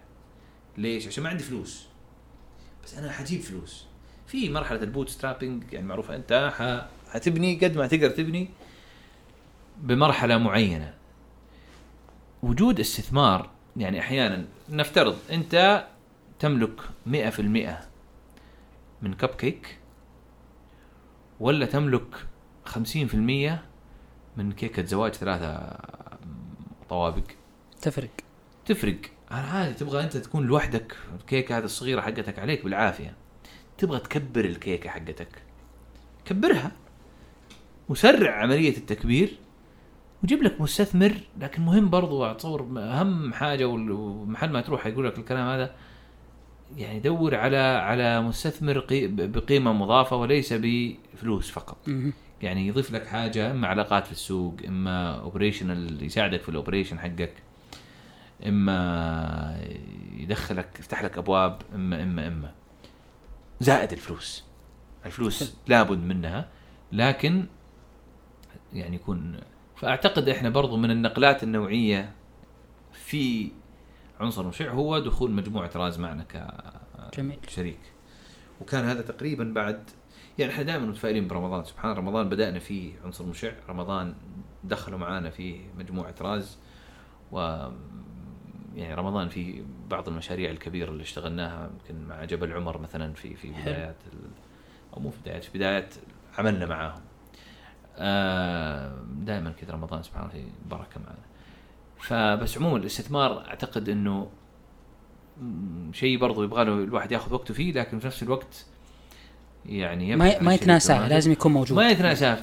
ليش؟ 0.78 1.08
عشان 1.08 1.24
ما 1.24 1.30
عندي 1.30 1.44
فلوس 1.44 1.86
بس 2.84 2.94
أنا 2.94 3.12
حجيب 3.12 3.42
فلوس 3.42 3.86
في 4.28 4.50
مرحلة 4.50 4.84
ال 4.84 5.10
bootstrapping 5.10 5.74
يعني 5.74 5.88
معروفة 5.88 6.16
أنت 6.16 6.34
ح... 7.10 7.14
حتبني 7.14 7.56
قد 7.56 7.78
ما 7.78 7.88
تقدر 7.88 8.10
تبني 8.10 8.50
بمرحلة 9.78 10.38
معينة. 10.38 10.94
وجود 12.44 12.80
استثمار 12.80 13.50
يعني 13.78 14.00
أحيانا 14.00 14.46
نفترض 14.70 15.18
أنت 15.32 15.86
تملك 16.40 16.82
100% 17.08 17.10
من 19.02 19.14
كب 19.14 19.30
كيك 19.30 19.78
ولا 21.40 21.66
تملك 21.66 22.16
50% 22.68 23.16
من 24.38 24.52
كيكة 24.52 24.86
زواج 24.86 25.14
ثلاثة 25.14 25.78
طوابق. 26.90 27.24
تفرق. 27.82 28.10
تفرق. 28.66 28.98
أنا 29.32 29.42
عادي 29.42 29.74
تبغى 29.74 30.04
أنت 30.04 30.18
تكون 30.18 30.46
لوحدك 30.46 30.98
الكيكة 31.20 31.58
هذه 31.58 31.64
الصغيرة 31.64 32.02
حقتك 32.02 32.40
عليك 32.40 32.64
بالعافية. 32.64 33.16
تبغى 33.78 34.00
تكبر 34.00 34.46
الكيكة 34.46 34.90
حقتك. 34.90 35.42
كبرها. 36.26 36.72
وسرع 37.90 38.42
عملية 38.42 38.78
التكبير 38.78 39.38
وجيب 40.24 40.44
لك 40.44 40.62
مستثمر 40.62 41.14
لكن 41.40 41.62
مهم 41.62 41.90
برضو 41.90 42.26
أتصور 42.26 42.62
أهم 42.78 43.34
حاجة 43.34 43.66
ومحل 43.66 44.50
ما 44.52 44.62
تروح 44.62 44.86
يقول 44.88 45.06
لك 45.06 45.18
الكلام 45.20 45.48
هذا 45.48 45.76
يعني 46.78 47.00
دور 47.00 47.36
على 47.36 47.58
على 47.58 48.22
مستثمر 48.22 48.80
قي- 48.80 49.08
بقيمة 49.08 49.74
مضافة 49.74 50.16
وليس 50.16 50.54
بفلوس 50.54 51.50
فقط. 51.52 51.78
يعني 52.42 52.68
يضيف 52.68 52.92
لك 52.92 53.08
حاجة 53.08 53.52
إما 53.52 53.68
علاقات 53.68 54.06
في 54.06 54.12
السوق 54.12 54.56
إما 54.68 55.16
operational 55.22 56.04
يساعدك 56.04 56.42
في 56.42 56.50
ال 56.50 56.55
operation 56.55 57.00
حقك 57.00 57.34
إما 58.48 59.66
يدخلك 60.18 60.68
يفتح 60.80 61.04
لك 61.04 61.18
أبواب 61.18 61.62
اما 61.76 62.04
اما 62.04 62.28
إما. 62.28 62.52
زائد 63.60 63.92
الفلوس. 63.92 64.44
الفلوس 65.06 65.56
لابد 65.68 65.98
منها 66.04 66.50
لكن 66.92 67.46
يعني 68.74 68.96
يكون 68.96 69.40
فأعتقد 69.76 70.30
إحنا 70.30 70.50
برضو 70.50 70.78
من 70.78 70.92
النقلات 70.92 71.44
النوعية 71.44 72.12
في 72.94 73.52
عنصر 74.20 74.48
مشع 74.48 74.72
هو 74.72 75.00
دخول 75.00 75.32
مجموعة 75.32 75.72
راز 75.76 76.00
معنا 76.00 76.26
كشريك 77.42 77.80
وكان 78.62 78.84
هذا 78.86 79.02
تقريبا 79.02 79.44
بعد 79.44 79.90
يعني 80.40 80.52
إحنا 80.52 80.64
دائما 80.64 80.86
متفائلين 80.86 81.28
برمضان 81.28 81.64
سبحان 81.64 81.92
رمضان 81.96 82.30
بدأنا 82.30 82.60
فيه 82.60 82.94
عنصر 83.04 83.26
مشع 83.26 83.52
رمضان 83.70 84.16
دخلوا 84.64 85.00
معانا 85.00 85.30
في 85.30 85.60
مجموعة 85.78 86.16
راز 86.22 86.58
و 87.32 87.40
يعني 88.76 88.94
رمضان 88.94 89.30
في 89.30 89.64
بعض 89.90 90.08
المشاريع 90.10 90.52
الكبيرة 90.52 90.92
اللي 90.92 91.04
اشتغلناها 91.04 91.70
يمكن 91.74 92.08
مع 92.08 92.26
جبل 92.26 92.54
عمر 92.54 92.78
مثلا 92.78 93.14
في 93.14 93.36
في 93.36 93.52
بدايات 93.52 93.96
ال- 94.14 94.30
أو 94.94 95.00
مو 95.02 95.10
في 95.10 95.18
بدايات 95.22 95.44
في 95.44 95.58
بدايات 95.58 95.96
عملنا 96.38 96.66
معاهم. 96.66 97.02
دائما 99.26 99.54
كذا 99.62 99.74
رمضان 99.74 100.04
سبحان 100.04 100.30
الله 100.30 100.46
بركة 100.70 101.02
معنا. 101.06 101.26
فبس 102.00 102.58
عموما 102.58 102.78
الاستثمار 102.78 103.48
أعتقد 103.48 103.90
إنه 103.90 104.30
شيء 105.92 106.20
برضو 106.20 106.44
يبغى 106.44 106.66
له 106.66 106.74
الواحد 106.74 107.12
ياخذ 107.12 107.34
وقته 107.34 107.54
فيه 107.54 107.74
لكن 107.74 108.00
في 108.00 108.08
نفس 108.08 108.24
الوقت 108.24 108.66
يعني 109.66 110.16
ما 110.16 110.40
ما 110.42 110.54
يتناساه 110.54 110.94
رومانسي. 110.94 111.14
لازم 111.14 111.32
يكون 111.32 111.54
موجود. 111.54 111.78
ما 111.78 111.90
يتناساه. 111.90 112.40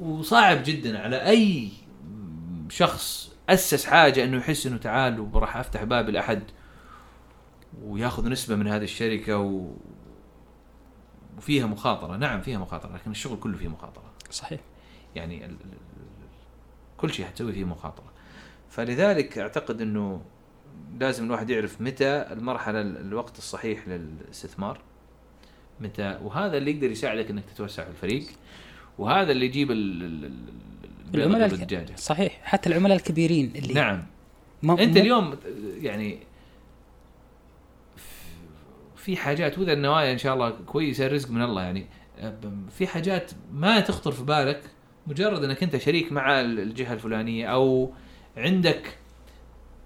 وصعب 0.00 0.58
جدا 0.64 0.98
على 0.98 1.26
أي 1.26 1.68
شخص 2.68 3.32
أسس 3.48 3.86
حاجة 3.86 4.24
إنه 4.24 4.36
يحس 4.36 4.66
إنه 4.66 4.76
تعال 4.76 5.20
وراح 5.20 5.56
أفتح 5.56 5.84
باب 5.84 6.10
لأحد 6.10 6.42
وياخذ 7.82 8.28
نسبة 8.28 8.56
من 8.56 8.68
هذه 8.68 8.84
الشركة 8.84 9.38
و... 9.38 9.70
وفيها 11.38 11.66
مخاطرة. 11.66 12.16
نعم 12.16 12.40
فيها 12.40 12.58
مخاطرة 12.58 12.94
لكن 12.94 13.10
الشغل 13.10 13.38
كله 13.38 13.56
فيه 13.56 13.68
مخاطرة. 13.68 14.07
صحيح. 14.30 14.60
يعني 15.16 15.44
ال... 15.44 15.56
كل 16.96 17.12
شيء 17.12 17.26
حتسوي 17.26 17.52
فيه 17.52 17.64
مخاطرة. 17.64 18.12
فلذلك 18.70 19.38
أعتقد 19.38 19.80
إنه 19.80 20.20
لازم 21.00 21.24
الواحد 21.24 21.50
يعرف 21.50 21.80
متى 21.80 22.08
المرحلة 22.32 22.80
ال- 22.80 22.96
الوقت 22.96 23.38
الصحيح 23.38 23.88
للاستثمار 23.88 24.80
متى 25.80 26.18
وهذا 26.22 26.56
اللي 26.56 26.70
يقدر 26.70 26.90
يساعدك 26.90 27.30
إنك 27.30 27.44
تتوسع 27.54 27.84
في 27.84 27.90
الفريق 27.90 28.26
وهذا 28.98 29.32
اللي 29.32 29.46
يجيب 29.46 29.70
ال- 29.70 30.02
ال- 30.02 30.24
ال- 30.24 30.32
البيضة 31.06 31.26
العملاء 31.26 31.54
الدجاجه 31.54 31.96
صحيح. 31.96 32.40
حتى 32.42 32.68
العملاء 32.68 32.96
الكبيرين 32.96 33.52
اللي 33.56 33.74
نعم. 33.74 34.04
ما 34.62 34.82
أنت 34.82 34.96
مو- 34.96 35.02
اليوم 35.02 35.36
يعني 35.80 36.18
في 38.96 39.16
حاجات 39.16 39.58
وإذا 39.58 39.72
النوايا 39.72 40.12
إن 40.12 40.18
شاء 40.18 40.34
الله 40.34 40.50
كويسة 40.50 41.06
الرزق 41.06 41.30
من 41.30 41.42
الله 41.42 41.62
يعني. 41.62 41.86
في 42.70 42.86
حاجات 42.86 43.30
ما 43.52 43.80
تخطر 43.80 44.12
في 44.12 44.24
بالك 44.24 44.60
مجرد 45.06 45.44
إنك 45.44 45.62
أنت 45.62 45.76
شريك 45.76 46.12
مع 46.12 46.40
الجهة 46.40 46.92
الفلانية 46.92 47.46
أو 47.46 47.92
عندك 48.36 48.98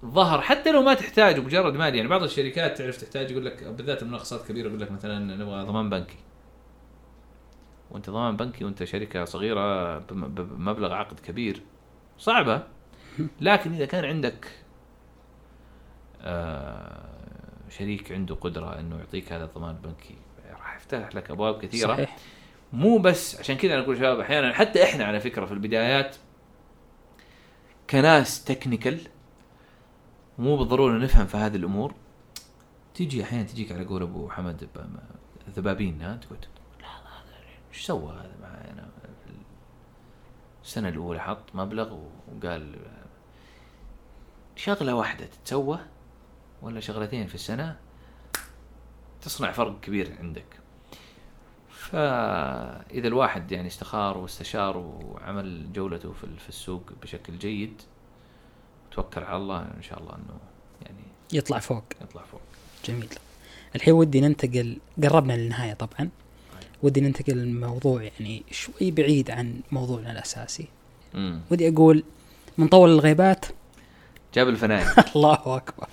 ظهر 0.05 0.41
حتى 0.41 0.73
لو 0.73 0.83
ما 0.83 0.95
تحتاجه 0.95 1.41
مجرد 1.41 1.75
مالي 1.75 1.97
يعني 1.97 2.09
بعض 2.09 2.23
الشركات 2.23 2.79
تعرف 2.79 2.97
تحتاج 2.97 3.31
يقول 3.31 3.45
لك 3.47 3.65
بالذات 3.65 4.03
المناقصات 4.03 4.49
كبيرة 4.49 4.69
يقول 4.69 4.81
لك 4.81 4.91
مثلا 4.93 5.37
نبغى 5.37 5.63
ضمان 5.65 5.91
بنكي. 5.91 6.17
وأنت 7.91 8.11
ضمان 8.11 8.37
بنكي 8.37 8.65
وأنت 8.65 8.85
شركة 8.85 9.25
صغيرة 9.25 9.99
بم- 9.99 10.29
بمبلغ 10.29 10.93
عقد 10.93 11.21
كبير. 11.21 11.63
صعبة. 12.19 12.63
لكن 13.41 13.73
إذا 13.73 13.85
كان 13.87 14.05
عندك 14.05 14.47
آه، 16.23 17.03
شريك 17.69 18.13
عنده 18.13 18.35
قدرة 18.35 18.79
إنه 18.81 18.97
يعطيك 18.99 19.33
هذا 19.33 19.45
الضمان 19.45 19.71
البنكي 19.77 20.15
يفتح 20.95 21.17
لك 21.17 21.31
أبواب 21.31 21.63
كثيرة. 21.63 21.89
صحيح. 21.89 22.17
مو 22.73 22.99
بس 22.99 23.41
عشان 23.41 23.57
كذا 23.57 23.75
أنا 23.75 23.83
أقول 23.83 23.97
شباب 23.97 24.21
أحيانا 24.21 24.53
حتى 24.53 24.85
إحنا 24.85 25.05
على 25.05 25.21
فكرة 25.21 25.47
في 25.47 25.53
البدايات 25.53 26.17
كناس 27.91 28.45
تكنيكال 28.45 29.01
مو 30.39 30.57
بالضرورة 30.57 30.99
نفهم 30.99 31.27
في 31.27 31.37
هذه 31.37 31.57
الأمور. 31.57 31.95
تيجي 32.95 33.23
أحيانا 33.23 33.45
تجيك 33.45 33.73
على 33.73 33.85
قول 33.85 34.03
أبو 34.03 34.31
حمد 34.31 34.69
ذبابين 35.57 36.03
ها 36.03 36.17
تقول 36.17 36.39
لا 36.81 36.89
هذا 36.89 37.37
إيش 37.71 37.87
سوى 37.87 38.13
هذا 38.13 38.37
معنا 38.43 38.89
في 39.25 39.33
السنة 40.63 40.89
الأولى 40.89 41.21
حط 41.21 41.55
مبلغ 41.55 41.99
وقال 42.29 42.79
شغلة 44.57 44.95
واحدة 44.95 45.27
تتسوى 45.27 45.79
ولا 46.63 46.81
شغلتين 46.81 47.27
في 47.27 47.35
السنة 47.35 47.79
تصنع 49.21 49.53
فرق 49.53 49.81
كبير 49.81 50.17
عندك. 50.19 50.62
فإذا 51.93 53.09
الواحد 53.09 53.53
يعني 53.53 53.69
استخار 53.69 54.19
واستشار 54.19 54.77
وعمل 54.77 55.73
جولته 55.73 56.13
في 56.13 56.27
في 56.39 56.49
السوق 56.49 56.83
بشكل 57.03 57.39
جيد 57.39 57.83
توكل 58.93 59.23
على 59.23 59.37
الله 59.37 59.59
إن 59.59 59.83
شاء 59.83 59.99
الله 60.01 60.11
إنه 60.15 60.39
يعني 60.83 61.03
يطلع 61.33 61.59
فوق. 61.59 61.85
يطلع 62.03 62.23
فوق. 62.33 62.41
جميل. 62.85 63.09
الحين 63.77 63.95
ودي 63.95 64.21
ننتقل 64.21 64.77
قربنا 65.03 65.33
للنهاية 65.33 65.73
طبعا. 65.75 66.09
ودي 66.83 67.01
ننتقل 67.01 67.33
للموضوع 67.37 68.03
يعني 68.03 68.43
شوي 68.51 68.91
بعيد 68.91 69.31
عن 69.31 69.61
موضوعنا 69.73 70.13
الأساسي. 70.13 70.67
امم 71.15 71.41
ودي 71.51 71.69
أقول 71.69 72.05
من 72.59 72.69
طول 72.69 72.91
الغيبات 72.91 73.47
جاب 74.35 74.49
الفنايل 74.49 74.87
الله 75.17 75.57
أكبر. 75.57 75.89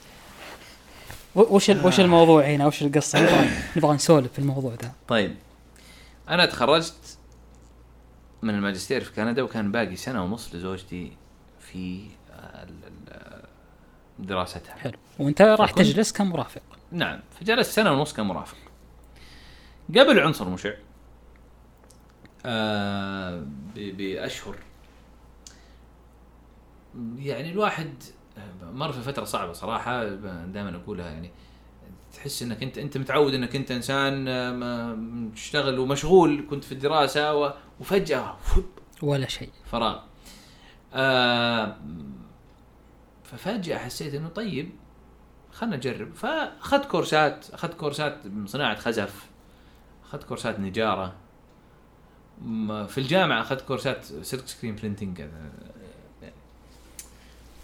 و- 1.35 1.55
وش 1.55 1.69
وش 1.69 1.99
الموضوع 1.99 2.43
هنا؟ 2.45 2.67
وش 2.67 2.83
نبغى 2.83 3.01
نبغى 3.77 3.95
نسولف 3.95 4.33
في 4.33 4.39
الموضوع 4.39 4.75
ده. 4.75 4.91
طيب. 5.07 5.35
أنا 6.29 6.45
تخرجت 6.45 7.17
من 8.41 8.55
الماجستير 8.55 9.03
في 9.03 9.13
كندا 9.13 9.41
وكان 9.41 9.71
باقي 9.71 9.95
سنة 9.95 10.23
ونص 10.23 10.55
لزوجتي 10.55 11.17
في 11.59 12.07
دراستها. 14.19 14.75
حلو. 14.75 14.97
وأنت 15.19 15.41
راح 15.41 15.71
تجلس 15.71 16.11
كمرافق. 16.11 16.61
نعم 16.91 17.19
فجلست 17.39 17.71
سنة 17.71 17.91
ونص 17.91 18.13
كمرافق. 18.13 18.57
قبل 19.89 20.19
عنصر 20.19 20.49
مشع 20.49 20.73
آه 22.45 23.45
بأشهر 23.75 24.55
يعني 27.17 27.51
الواحد 27.51 27.93
مر 28.63 28.91
في 28.91 29.01
فترة 29.01 29.23
صعبة 29.23 29.53
صراحة 29.53 30.03
دائما 30.45 30.75
أقولها 30.75 31.09
يعني. 31.09 31.31
تحس 32.13 32.41
إنك 32.43 32.63
انت 32.63 32.77
أنت 32.77 32.97
متعود 32.97 33.33
إنك 33.33 33.55
أنت 33.55 33.71
إنسان 33.71 34.25
آه، 34.27 34.97
تشتغل 35.35 35.79
ومشغول 35.79 36.45
كنت 36.49 36.63
في 36.63 36.71
الدراسة 36.71 37.35
و- 37.35 37.53
وفجأة 37.79 38.37
ولا 39.01 39.27
شيء. 39.27 39.49
فراغ. 39.71 39.99
آه 40.93 41.77
ففجأة 43.23 43.77
حسيت 43.77 44.13
إنه 44.13 44.29
طيب 44.29 44.71
خلنا 45.53 45.75
نجرب. 45.75 46.13
فأخذت 46.15 46.85
كورسات 46.85 47.45
أخذت 47.53 47.73
كورسات 47.73 48.25
من 48.25 48.47
صناعة 48.47 48.75
خزف 48.75 49.25
أخذت 50.09 50.23
كورسات 50.23 50.59
نجارة. 50.59 51.13
م- 52.41 52.87
في 52.87 52.97
الجامعة 52.97 53.41
أخذت 53.41 53.61
كورسات 53.61 54.05
silk 54.05 54.47
screen 54.47 54.75
printing 54.75 55.21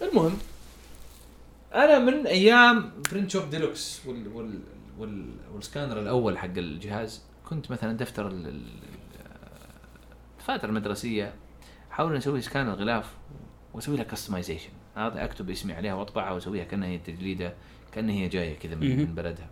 المهم 0.02 0.38
أنا 1.74 1.98
من 1.98 2.26
أيام 2.26 2.92
Print 3.12 3.30
Shop 3.30 3.50
Deluxe 3.50 4.06
وال 4.06 4.28
وال 4.28 4.60
وال 4.98 5.26
والسكانر 5.54 5.98
الأول 6.00 6.38
حق 6.38 6.56
الجهاز. 6.56 7.22
كنت 7.48 7.70
مثلا 7.70 7.92
دفتر 7.96 8.28
ال- 8.28 8.46
ال- 8.48 8.86
الدفاتر 10.38 10.68
المدرسية 10.68 11.34
أحاول 11.92 12.16
أسوي 12.16 12.40
scan 12.40 12.68
الغلاف 12.68 13.12
وأسوي 13.74 13.96
لها 13.96 14.04
customization 14.04 14.68
هذا 14.96 15.24
أكتب 15.24 15.50
اسمي 15.50 15.72
عليها 15.72 15.94
وأطبعها 15.94 16.32
وأسويها 16.32 16.64
كأنها 16.64 16.88
هي 16.88 16.98
تجليدة 16.98 17.54
كأنها 17.92 18.14
هي 18.14 18.28
جاية 18.28 18.58
كذا 18.58 18.74
من. 18.74 18.96
من 18.98 19.14
بلدها. 19.14 19.48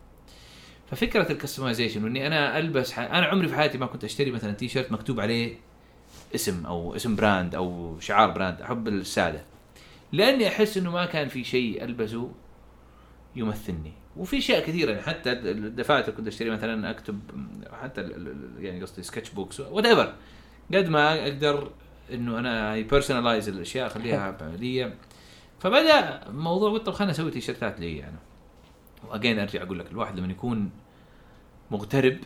ففكرة 0.90 1.32
ال 1.32 1.38
customization 1.38 2.04
وإني 2.04 2.26
أنا 2.26 2.58
ألبس 2.58 2.92
ح... 2.92 2.98
أنا 2.98 3.26
عمري 3.26 3.48
في 3.48 3.54
حياتي 3.54 3.78
ما 3.78 3.86
كنت 3.86 4.04
أشتري 4.04 4.30
مثلا 4.30 4.52
تي 4.52 4.68
شيرت 4.68 4.92
مكتوب 4.92 5.20
عليه 5.20 5.56
اسم 6.34 6.66
أو 6.66 6.96
اسم 6.96 7.16
brand 7.16 7.54
أو 7.54 7.96
شعار 8.00 8.30
brand 8.30 8.60
أحب 8.62 8.88
السادة. 8.88 9.44
لأني 10.16 10.48
أحس 10.48 10.76
إنه 10.76 10.90
ما 10.90 11.06
كان 11.06 11.28
في 11.28 11.44
شيء 11.44 11.84
ألبسه 11.84 12.32
يمثلني. 13.36 13.92
وفي 14.16 14.38
أشياء 14.38 14.66
كثيرة 14.66 14.90
يعني 14.90 15.02
حتى 15.02 15.32
الدفاتر 15.32 16.12
كنت 16.12 16.26
أشتري 16.26 16.50
مثلا 16.50 16.90
أكتب 16.90 17.20
حتى 17.82 18.08
يعني 18.58 18.82
قصدي 18.82 19.02
sketch 19.02 19.30
books 19.30 19.60
whatever 19.60 20.14
قد 20.74 20.88
ما 20.88 21.22
أقدر 21.22 21.70
إنه 22.12 22.38
أنا 22.38 22.74
personalize 22.80 23.48
الأشياء 23.48 23.86
أخليها 23.86 24.36
لي 24.60 24.92
فبدأ 25.60 26.20
موضوع 26.30 26.70
قلت 26.72 26.86
طب 26.86 26.92
خليني 26.92 27.12
أسوي 27.12 27.30
تيشيرتات 27.30 27.80
لي 27.80 28.04
أنا 28.04 28.18
وأجين 29.08 29.38
أرجع 29.38 29.62
أقول 29.62 29.78
لك 29.78 29.90
الواحد 29.90 30.18
لما 30.18 30.32
يكون 30.32 30.70
مغترب 31.70 32.16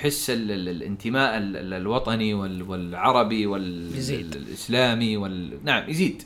حس 0.00 0.30
ال- 0.30 0.50
ال- 0.50 0.68
الانتماء 0.68 1.38
ال- 1.38 1.56
ال- 1.56 1.74
الوطني 1.74 2.34
وال- 2.34 2.62
والعربي. 2.62 3.46
والاسلامي 3.46 5.16
وال... 5.16 5.58
نعم 5.64 5.90
يزيد. 5.90 6.22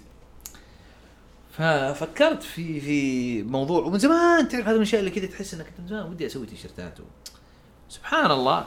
ففكرت 1.56 2.42
في 2.42 2.80
في 2.80 3.42
موضوع 3.42 3.84
ومن 3.84 3.98
زمان 3.98 4.48
تعرف 4.48 4.68
من 4.68 4.74
الاشياء 4.74 5.00
اللي 5.00 5.10
كذا 5.10 5.26
تحس 5.26 5.54
إنك 5.54 5.66
من 5.78 5.86
زمان 5.86 6.06
ودي 6.06 6.26
أسوي 6.26 6.46
تيشيرتات 6.46 7.00
و... 7.00 7.04
سبحان 7.88 8.30
الله 8.30 8.66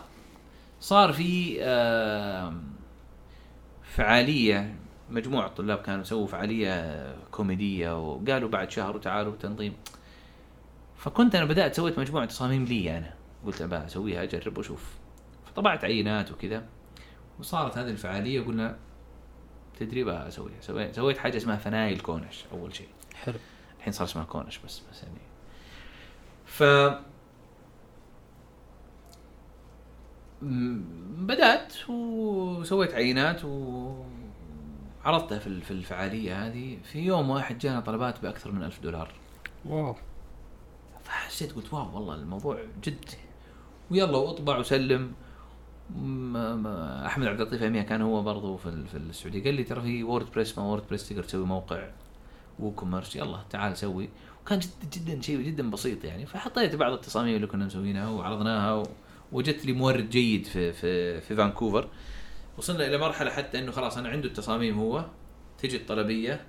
صار 0.79 1.13
في 1.13 1.59
فعالية 3.83 4.75
مجموعة 5.09 5.47
طلاب 5.47 5.77
كانوا 5.77 6.03
سووا 6.03 6.27
فعالية 6.27 7.15
كوميدية 7.31 7.99
وقالوا 7.99 8.49
بعد 8.49 8.71
شهر 8.71 8.95
وتعالوا 8.95 9.35
تنظيم 9.35 9.73
فكنت 10.97 11.35
أنا 11.35 11.45
بدأت 11.45 11.75
سويت 11.75 11.99
مجموعة 11.99 12.25
تصاميم 12.25 12.65
لي 12.65 12.97
أنا. 12.97 13.13
قلت 13.45 13.61
ابى 13.61 13.75
أسويها 13.75 14.23
أجرب 14.23 14.57
وأشوف. 14.57 14.83
فطبعت 15.45 15.83
عينات 15.83 16.31
وكذا 16.31 16.65
وصارت 17.39 17.77
هذه 17.77 17.89
الفعالية 17.89 18.39
وقلنا 18.39 18.77
تدريبها 19.77 20.27
أسويها. 20.27 20.61
سويت 20.61 20.95
سويت 20.95 21.17
حاجة 21.17 21.37
اسمها 21.37 21.55
فنايل 21.55 21.99
كونش 21.99 22.45
أول 22.51 22.75
شيء. 22.75 22.87
حلو. 23.15 23.35
الحين 23.77 23.93
صار 23.93 24.07
اسمها 24.07 24.25
كونش 24.25 24.57
بس 24.57 24.81
بس 24.91 25.03
يعني. 25.03 25.17
ف 26.45 26.63
بدأت 31.17 31.73
وسويت 31.89 32.93
عينات 32.93 33.41
وعرضتها 33.45 35.39
في 35.39 35.61
في 35.61 35.71
الفعالية 35.71 36.47
هذه. 36.47 36.77
في 36.83 36.99
يوم 36.99 37.29
واحد 37.29 37.57
جانا 37.57 37.79
طلبات 37.79 38.19
بأكثر 38.19 38.51
من 38.51 38.63
ألف 38.63 38.79
دولار. 38.79 39.13
wow. 39.65 39.95
فحسيت 41.03 41.51
قلت 41.51 41.73
واو 41.73 41.95
والله 41.95 42.15
الموضوع 42.15 42.59
جد. 42.83 43.09
ويلا 43.91 44.17
واطبع 44.17 44.57
وسلم. 44.57 45.13
أحمد 47.05 47.27
عبد 47.27 47.41
اللطيف 47.41 47.63
امية 47.63 47.81
كان 47.81 48.01
هو 48.01 48.21
برضو 48.23 48.57
في 48.57 48.85
في 48.91 48.97
السعودية. 48.97 49.43
قال 49.43 49.53
لي 49.53 49.63
ترى 49.63 49.81
في 49.81 50.03
WordPress 50.03 50.57
ما 50.57 50.63
WordPress 50.63 51.09
تقدر 51.09 51.23
تسوي 51.23 51.45
موقع 51.45 51.87
WooCommerce 52.59 53.15
يلا 53.15 53.39
تعال 53.49 53.77
سوي. 53.77 54.09
وكان 54.45 54.59
جدا 54.59 54.71
جدا 54.93 55.21
شيء 55.21 55.41
جدا 55.41 55.69
بسيط 55.69 56.03
يعني. 56.05 56.25
فحطيت 56.25 56.75
بعض 56.75 56.93
التصاميم 56.93 57.35
اللي 57.35 57.47
كنا 57.47 57.65
مسوينها 57.65 58.09
وعرضناها 58.09 58.83
وجدت 59.31 59.65
لي 59.65 59.73
مورد 59.73 60.09
جيد 60.09 60.45
في 60.45 60.73
في 60.73 61.21
في 61.21 61.35
فانكوفر. 61.35 61.87
وصلنا 62.57 62.87
إلى 62.87 62.97
مرحلة 62.97 63.31
حتى 63.31 63.59
إنه 63.59 63.71
خلاص 63.71 63.97
أنا 63.97 64.09
عنده 64.09 64.27
التصاميم 64.27 64.79
هو. 64.79 65.05
تجي 65.57 65.77
الطلبية 65.77 66.41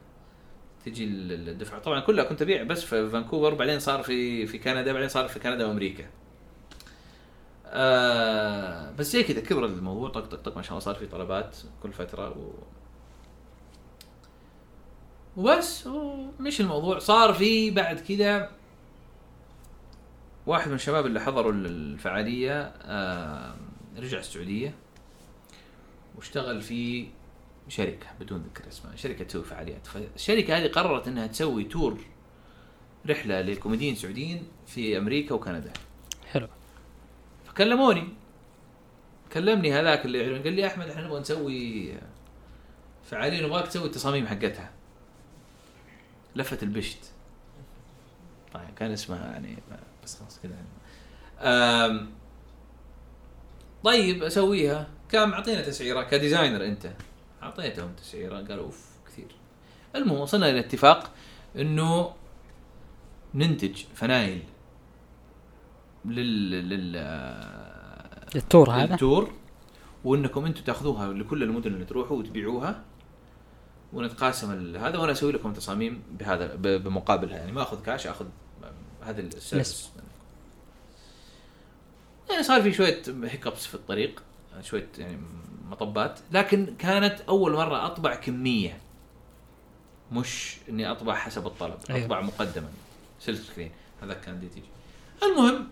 تجي 0.84 1.04
ال- 1.04 1.32
ال- 1.32 1.48
الدفعة. 1.48 1.78
طبعا 1.80 2.00
كلها 2.00 2.24
كنت 2.24 2.42
أبيع 2.42 2.62
بس 2.62 2.84
في 2.84 3.10
فانكوفر. 3.10 3.54
بعدين 3.54 3.78
صار 3.80 4.02
في 4.02 4.46
في 4.46 4.58
كندا 4.58 4.92
بعدين 4.92 5.08
صار 5.08 5.28
في 5.28 5.38
كندا 5.40 5.66
وأمريكا. 5.66 6.04
آه 7.70 8.90
بس 8.92 9.12
زي 9.12 9.22
كذا 9.22 9.40
كبر 9.40 9.64
الموضوع 9.64 10.08
طق 10.08 10.26
طق 10.26 10.40
طق 10.42 10.56
ما 10.56 10.62
شاء 10.62 10.70
الله 10.72 10.80
صار 10.80 10.94
في 10.94 11.06
طلبات 11.06 11.56
كل 11.82 11.92
فترة 11.92 12.28
و 12.38 12.50
وبس 15.36 15.86
ومش 15.86 16.60
الموضوع. 16.60 16.98
صار 16.98 17.32
في 17.34 17.70
بعد 17.70 18.00
كذا 18.00 18.50
واحد 20.46 20.68
من 20.68 20.74
الشباب 20.74 21.06
اللي 21.06 21.20
حضروا 21.20 21.52
ال- 21.52 21.66
الفعالية 21.66 22.62
آه 22.82 23.54
رجع 23.98 24.18
السعودية 24.18 24.74
واشتغل 26.16 26.62
في 26.62 27.08
شركة 27.68 28.06
بدون 28.20 28.42
ذكر 28.42 28.68
اسمها 28.68 28.96
شركة 28.96 29.24
تسوي 29.24 29.44
فعاليات. 29.44 29.86
فالشركة 29.86 30.56
هذه 30.58 30.68
قررت 30.68 31.08
إنها 31.08 31.26
تسوي 31.26 31.64
تور 31.64 31.98
رحلة 33.10 33.40
للكوميديين 33.40 33.92
السعوديين 33.94 34.42
في 34.66 34.98
أمريكا 34.98 35.34
وكندا. 35.34 35.72
فكلموني 37.58 38.08
كلمني 39.32 39.72
هذاك 39.72 40.04
اللي 40.04 40.18
يعلن 40.18 40.42
قال 40.42 40.52
لي 40.52 40.66
أحمد 40.66 40.88
إحنا 40.88 41.06
نبغى 41.06 41.20
نسوي 41.20 41.94
فعاليه 43.04 43.46
نبغاك 43.46 43.66
تسوي 43.66 43.86
التصاميم 43.86 44.26
حقتها. 44.26 44.70
لفت 46.36 46.62
البشت. 46.62 47.12
طيب 48.54 48.74
كان 48.76 48.92
اسمها 48.92 49.32
يعني 49.32 49.56
بس 50.04 50.18
خلاص 50.18 50.40
كذا 50.42 50.54
يعني. 50.54 52.06
طيب 53.84 54.22
أسويها. 54.22 54.88
كان 55.10 55.28
معطينا 55.28 55.62
تسعيرة. 55.62 56.02
كديزاينر 56.02 56.64
أنت. 56.64 56.92
أعطيتهم 57.42 57.92
تسعيرة. 57.92 58.36
قالوا 58.36 58.64
أوف 58.64 58.86
كثير. 59.06 59.28
المهم 59.96 60.20
وصلنا 60.20 60.50
إلى 60.50 60.60
اتفاق 60.60 61.10
إنه 61.56 62.14
ننتج 63.34 63.82
فنايل. 63.94 64.42
لل 66.10 66.50
لل 66.50 66.96
ال 68.36 68.43
tour 68.43 68.70
هذا؟ 68.70 68.94
ال 68.94 69.02
tour 69.02 69.32
وإنكم 70.04 70.46
أنتم 70.46 70.62
تأخذوها 70.62 71.12
لكل 71.12 71.42
المدن 71.42 71.74
اللي 71.74 71.84
تروحوا 71.84 72.16
وتبيعوها. 72.16 72.82
ونتقاسم 73.92 74.76
هذا 74.76 74.98
وأنا 74.98 75.12
أسوي 75.12 75.32
لكم 75.32 75.52
تصاميم 75.52 76.02
بهذا 76.10 76.54
بمقابلها. 76.54 77.36
يعني 77.36 77.52
ما 77.52 77.62
أخذ 77.62 77.82
كاش 77.82 78.06
أخذ 78.06 78.26
هذا 79.02 79.20
ال 79.20 79.29
service 79.29 79.90
يعني 82.30 82.42
صار 82.42 82.62
في 82.62 82.72
شوية 82.72 83.02
hiccups 83.24 83.66
في 83.66 83.74
الطريق 83.74 84.22
شوية 84.62 84.88
يعني 84.98 85.18
مطبات. 85.70 86.20
لكن 86.32 86.74
كانت 86.78 87.20
أول 87.20 87.52
مرة 87.52 87.86
أطبع 87.86 88.14
كمية. 88.14 88.80
مش 90.12 90.56
إني 90.68 90.90
أطبع 90.90 91.14
حسب 91.14 91.46
الطلب 91.46 91.78
أيوة. 91.90 92.04
أطبع 92.04 92.20
مقدما. 92.20 92.68
silk 93.20 93.40
screen 93.40 93.70
هذا 94.02 94.14
كان 94.14 94.40
دي 94.40 94.48
تيجي 94.48 94.66
المهم 95.22 95.68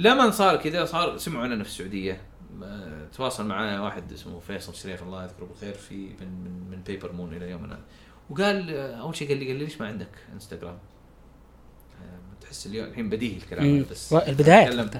لما 0.00 0.30
صار 0.30 0.56
كذا 0.56 0.84
صار 0.84 1.18
سمعوا 1.18 1.44
عننا 1.44 1.64
في 1.64 1.70
السعودية. 1.70 2.20
آه، 2.62 3.06
تواصل 3.16 3.46
معنا 3.46 3.80
واحد 3.80 4.12
اسمه 4.12 4.40
فيصل 4.40 4.74
شريف 4.74 5.02
الله 5.02 5.24
يذكره 5.24 5.44
بالخير 5.44 5.74
في 5.74 5.94
من 5.94 6.28
من, 6.44 6.70
من 6.70 6.82
Paper 6.82 7.12
Moon 7.12 7.36
إلى 7.36 7.50
يومنا. 7.50 7.74
هذا 7.74 7.82
وقال 8.30 8.70
آه، 8.70 8.94
أول 8.94 9.16
شيء 9.16 9.28
قال 9.28 9.36
لي 9.36 9.46
قال 9.46 9.56
لي 9.56 9.64
ليش 9.64 9.80
ما 9.80 9.86
عندك 9.86 10.08
انستغرام؟ 10.32 10.78
آه، 12.02 12.40
تحس 12.40 12.66
اليوم 12.66 12.86
الحين 12.86 13.10
بديهي 13.10 13.36
الكلام 13.36 13.86
بس 13.90 14.12
البدايات 14.12 14.72
تكلم. 14.72 14.90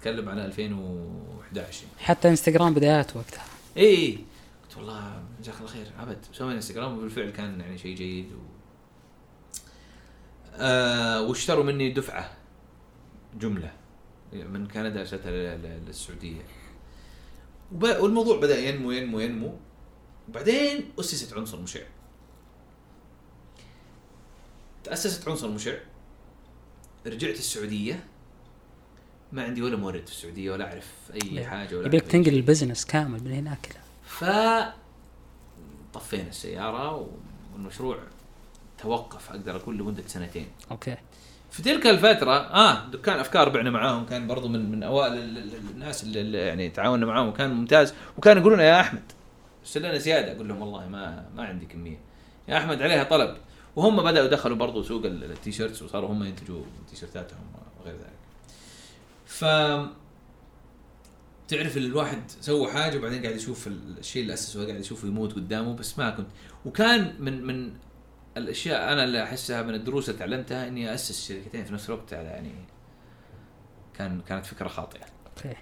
تكلم 0.00 0.28
عن 0.28 0.38
2011 0.38 1.86
حتى 1.98 2.28
انستغرام 2.28 2.74
بدايات 2.74 3.16
وقتها. 3.16 3.44
إي 3.76 3.84
إي. 3.84 4.18
قلت 4.62 4.76
والله 4.76 5.22
جزاك 5.42 5.54
الله 5.58 5.68
خير. 5.68 5.86
أبد 6.00 6.18
سوينا 6.32 6.54
انستغرام 6.54 6.98
وبالفعل 6.98 7.30
كان 7.30 7.60
يعني 7.60 7.78
شيء 7.78 7.96
جيد 7.96 8.32
و... 8.32 8.38
آه 10.56 11.22
واشتروا 11.22 11.64
مني 11.64 11.90
دفعة 11.90 12.30
جملة. 13.40 13.83
من 14.34 14.66
كندا 14.66 15.00
ارسلتها 15.00 15.56
للسعودية. 15.56 16.42
والموضوع 17.72 18.36
بدأ 18.40 18.58
ينمو 18.58 18.90
ينمو 18.90 19.20
ينمو 19.20 19.54
وبعدين 20.28 20.92
أسست 21.00 21.32
عنصر 21.32 21.60
مشع 21.60 21.80
تأسست 24.84 25.28
عنصر 25.28 25.48
مشع 25.48 25.74
رجعت 27.06 27.34
السعودية 27.34 28.04
ما 29.32 29.44
عندي 29.44 29.62
ولا 29.62 29.76
مورد 29.76 30.06
في 30.06 30.12
السعودية 30.12 30.50
ولا 30.50 30.68
أعرف 30.68 30.92
أي. 31.14 31.46
حاجة 31.46 31.76
ولا 31.76 31.86
يبيك 31.86 32.02
تنقل. 32.02 32.34
ال 32.34 32.40
business 32.40 32.84
كامل 32.84 33.24
من 33.24 33.32
هناك 33.32 33.58
كذا 33.62 33.80
ف 34.04 34.24
طفينا 35.94 36.28
السيارة 36.28 37.10
والمشروع 37.52 37.98
توقف 38.78 39.30
أقدر 39.30 39.56
أقول 39.56 39.78
لمدة 39.78 40.02
سنتين. 40.06 40.46
okay 40.70 40.96
في 41.54 41.62
تلك 41.62 41.86
الفترة 41.86 42.30
آه 42.32 42.86
دكان 42.90 43.18
أفكار 43.18 43.48
بعنا 43.48 43.70
معاهم 43.70 44.06
كان 44.06 44.26
برضو 44.26 44.48
من 44.48 44.70
من 44.70 44.82
أوائل 44.82 45.12
ال- 45.12 45.38
ال- 45.38 45.54
ال- 45.54 45.70
الناس 45.70 46.04
اللي 46.04 46.38
يعني 46.38 46.68
تعاوننا 46.70 47.06
معاهم 47.06 47.28
وكان 47.28 47.50
ممتاز 47.54 47.94
وكانوا 48.18 48.40
يقولون 48.40 48.60
يا 48.60 48.80
أحمد 48.80 49.02
ارسل 49.60 49.80
لنا 49.82 49.98
زيادة 49.98 50.32
أقول 50.32 50.48
لهم 50.48 50.60
والله 50.62 50.88
ما 50.88 51.26
ما 51.36 51.44
عندي 51.44 51.66
كمية. 51.66 51.98
يا 52.48 52.58
أحمد 52.58 52.82
عليها 52.82 53.04
طلب 53.04 53.36
وهم 53.76 54.02
بدأوا 54.02 54.26
دخلوا 54.26 54.56
برضو 54.56 54.82
سوق 54.82 55.04
ال- 55.06 55.24
ال 55.24 55.30
T-shirts 55.30 55.82
وصاروا 55.82 56.08
هم 56.12 56.24
ينتجوا 56.24 56.62
تيشيرتاتهم 56.90 57.40
وغير 57.80 57.94
ذلك. 57.94 58.14
ف 59.26 59.44
تعرف 61.48 61.76
الواحد 61.76 62.22
سوى 62.40 62.72
حاجة 62.72 62.98
وبعدين 62.98 63.22
قاعد 63.22 63.36
يشوف 63.36 63.66
الشيء 63.66 64.22
اللي 64.22 64.34
أسسه 64.34 64.66
قاعد 64.66 64.80
يشوفه 64.80 65.08
يموت 65.08 65.32
قدامه 65.32 65.76
بس 65.76 65.98
ما 65.98 66.10
كنت 66.10 66.26
وكان 66.66 67.14
من 67.18 67.44
من 67.46 67.72
الأشياء 68.36 68.92
أنا 68.92 69.04
اللي 69.04 69.22
أحسها 69.22 69.62
من 69.62 69.74
الدروس 69.74 70.08
اللي 70.08 70.18
تعلمتها 70.18 70.68
إني 70.68 70.94
اسس 70.94 71.28
شركتين 71.28 71.64
في 71.64 71.72
نفس 71.72 71.90
الوقت 71.90 72.12
يعني 72.12 72.50
كان 73.98 74.20
كانت 74.20 74.46
فكرة 74.46 74.68
خاطئة. 74.68 75.06
okay. 75.26 75.56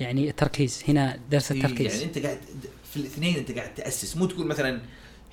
يعني 0.00 0.30
التركيز 0.30 0.84
هنا 0.88 1.20
درس 1.30 1.50
يعني 1.50 1.64
التركيز. 1.64 2.02
أنت 2.02 2.18
قاعد 2.18 2.40
في 2.84 2.96
الاثنين 2.96 3.36
أنت 3.36 3.52
قاعد 3.52 3.74
تأسس. 3.74 4.16
مو 4.16 4.26
تقول 4.26 4.46
مثلا 4.46 4.80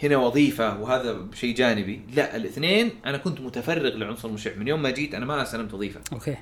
هنا 0.04 0.18
وظيفة 0.18 0.80
وهذا 0.82 1.28
شيء 1.34 1.56
جانبي. 1.56 2.02
لا 2.14 2.36
الاثنين 2.36 2.92
أنا 3.06 3.18
كنت 3.18 3.42
متفرغ 3.42 3.96
لعنصر 3.98 4.30
مشع. 4.30 4.56
من 4.56 4.68
يوم 4.68 4.82
ما 4.82 4.90
جيت 4.90 5.16
أنا 5.16 5.26
ما 5.26 5.42
استلمت 5.42 5.74
وظيفة. 5.74 6.02
okay. 6.14 6.38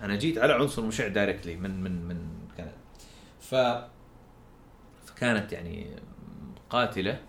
أنا 0.00 0.16
جيت 0.16 0.38
على 0.38 0.52
عنصر 0.52 0.82
مشع 0.82 1.08
directly 1.08 1.56
من 1.56 1.82
من 1.82 2.04
من 2.04 2.18
كندا 2.56 2.72
ف 3.40 3.54
فكانت 5.06 5.52
يعني 5.52 5.86
قاتلة. 6.70 7.20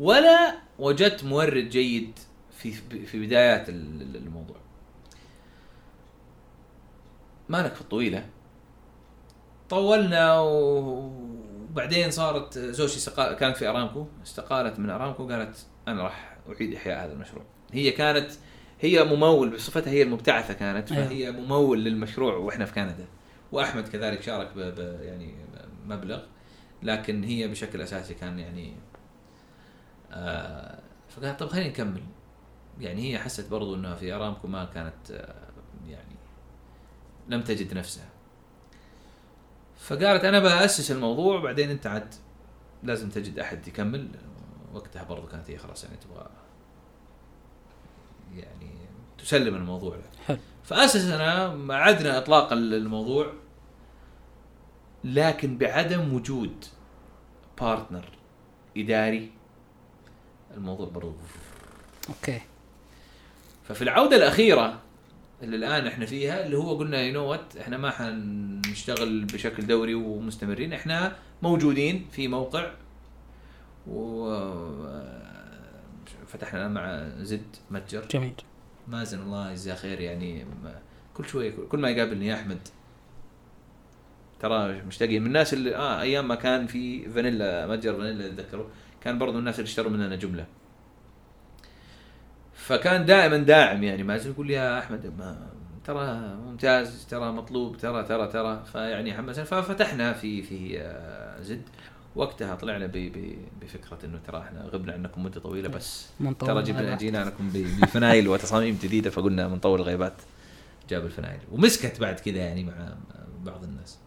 ولا 0.00 0.54
وجدت 0.78 1.24
مورد 1.24 1.68
جيد 1.68 2.18
في 2.58 2.72
في 3.06 3.26
بدايات 3.26 3.68
ال- 3.68 4.02
ال- 4.02 4.16
الموضوع. 4.16 4.56
ما 7.48 7.62
نكفى 7.62 7.80
الطويلة؟ 7.80 8.26
طولنا 9.70 10.40
وبعدين 10.40 12.10
صارت 12.10 12.58
زوجتي 12.58 12.96
استقال 12.96 13.32
كانت 13.36 13.56
في 13.56 13.68
أرامكو 13.68 14.06
استقالت 14.24 14.78
من 14.78 14.90
أرامكو 14.90 15.28
قالت 15.28 15.66
أنا 15.88 16.02
راح 16.02 16.36
أعيد 16.48 16.74
إحياء 16.74 17.04
هذا 17.04 17.12
المشروع. 17.12 17.44
هي 17.72 17.90
كانت 17.90 18.30
هي 18.80 19.04
ممول 19.04 19.50
بصفتها 19.50 19.90
هي 19.90 20.02
المبتعثة 20.02 20.54
كانت 20.54 20.92
أيوه. 20.92 21.04
فهي 21.06 21.30
ممول 21.32 21.84
للمشروع 21.84 22.34
وإحنا 22.36 22.64
في 22.64 22.74
كندا. 22.74 23.06
وأحمد 23.52 23.88
كذلك 23.88 24.22
شارك 24.22 24.50
ب 24.56 24.58
ب 24.58 24.98
يعني 25.02 25.34
مبلغ 25.86 26.20
لكن 26.82 27.24
هي 27.24 27.48
بشكل 27.48 27.80
أساسي 27.80 28.14
كان 28.14 28.38
يعني 28.38 28.72
آه 30.12 30.78
فقالت 31.08 31.40
طب 31.40 31.48
خلينا 31.48 31.68
نكمل. 31.68 32.02
يعني 32.80 33.12
هي 33.12 33.18
حست 33.18 33.50
برضو 33.50 33.74
إنها 33.74 33.94
في 33.94 34.12
أرامكو 34.12 34.48
ما 34.48 34.64
كانت 34.64 35.10
آه 35.10 35.46
يعني 35.88 36.16
لم 37.28 37.42
تجد 37.42 37.74
نفسها. 37.74 38.08
فقالت 39.78 40.24
أنا 40.24 40.38
بأسس 40.40 40.90
الموضوع 40.90 41.40
بعدين 41.40 41.70
أنت 41.70 41.86
عاد 41.86 42.14
لازم 42.82 43.10
تجد 43.10 43.38
أحد 43.38 43.68
يكمل. 43.68 44.08
وقتها 44.74 45.02
برضو 45.04 45.26
كانت 45.26 45.50
هي 45.50 45.58
خلاص 45.58 45.84
يعني 45.84 45.96
تبغى 45.96 46.28
يعني 48.34 48.76
تسلم 49.18 49.54
الموضوع. 49.54 49.96
له 49.96 50.02
حلو. 50.26 50.38
فأسسنا 50.64 51.74
عدنا 51.74 52.18
اطلاق 52.18 52.52
الموضوع 52.52 53.32
لكن 55.04 55.58
بعدم 55.58 56.14
وجود 56.14 56.64
بارتنر 57.60 58.08
إداري 58.76 59.32
الموضوع 60.56 60.88
برضو. 60.88 61.14
okay. 62.08 62.40
ففي 63.68 63.82
العودة 63.82 64.16
الأخيرة 64.16 64.80
اللي 65.42 65.56
الآن 65.56 65.86
إحنا 65.86 66.06
فيها 66.06 66.46
اللي 66.46 66.56
هو 66.58 66.78
قلنا 66.78 67.00
يو 67.00 67.24
وات 67.24 67.56
إحنا 67.56 67.76
ما 67.76 67.90
حنشتغل 67.90 69.24
بشكل 69.24 69.66
دوري 69.66 69.94
ومستمرين 69.94 70.72
إحنا 70.72 71.16
موجودين 71.42 72.06
في 72.12 72.28
موقع 72.28 72.70
و 73.86 74.26
فتحنا 76.26 76.60
الان 76.60 76.74
مع 76.74 77.08
زد 77.24 77.56
متجر. 77.70 78.06
جميل. 78.10 78.34
مازن 78.88 79.20
الله 79.22 79.50
يجزاه 79.50 79.74
خير 79.74 80.00
يعني 80.00 80.46
كل 81.14 81.24
شوية 81.28 81.54
كل 81.68 81.78
ما 81.78 81.90
يقابلني 81.90 82.26
يا 82.26 82.34
أحمد. 82.34 82.58
ترى 84.40 84.82
مشتاقين. 84.82 85.20
من 85.22 85.26
الناس 85.26 85.54
اللي 85.54 85.76
آه 85.76 86.00
أيام 86.00 86.28
ما 86.28 86.34
كان 86.34 86.66
في 86.66 87.08
فانيلا 87.10 87.66
متجر 87.66 87.96
فانيلا 87.96 88.28
تذكروا 88.28 88.66
كان 89.00 89.18
برضو 89.18 89.38
الناس 89.38 89.54
اللي 89.54 89.68
اشتروا 89.68 89.90
مننا 89.90 90.16
جملة. 90.16 90.46
فكان 92.54 93.06
دائما 93.06 93.36
داعم 93.36 93.82
يعني 93.82 94.02
مازن 94.02 94.30
يقول 94.30 94.46
لي 94.46 94.52
يا 94.52 94.78
أحمد 94.78 95.12
ما 95.18 95.46
ترى 95.84 96.36
ممتاز 96.46 97.06
ترى 97.10 97.32
مطلوب 97.32 97.76
ترى 97.76 98.02
ترى 98.02 98.26
ترى. 98.26 98.64
فيعني 98.72 99.14
حمسنا 99.14 99.44
ففتحنا 99.44 100.12
في 100.12 100.42
في 100.42 100.80
آه، 100.80 101.40
زد. 101.40 101.62
وقتها 102.16 102.54
طلعنا 102.54 102.86
بفكرة 103.62 103.98
إنه 104.04 104.18
ترى 104.26 104.38
إحنا 104.38 104.62
غبنا 104.62 104.92
عنكم 104.92 105.24
مدة 105.24 105.40
طويلة 105.40 105.68
بس 105.68 106.08
ترى 106.38 106.62
جبنا. 106.62 106.96
جينا 106.96 107.24
لكم 107.24 107.50
بفنايل 107.54 108.28
وتصاميم 108.28 108.78
جديدة 108.82 109.10
فقلنا 109.10 109.48
بنطول 109.48 109.80
الغيبات 109.80 110.14
جاب 110.90 111.04
الفنايل. 111.04 111.40
ومسكت 111.52 112.00
بعد 112.00 112.20
كذا 112.20 112.36
يعني 112.36 112.64
مع 112.64 112.94
بعض 113.44 113.64
الناس. 113.64 113.98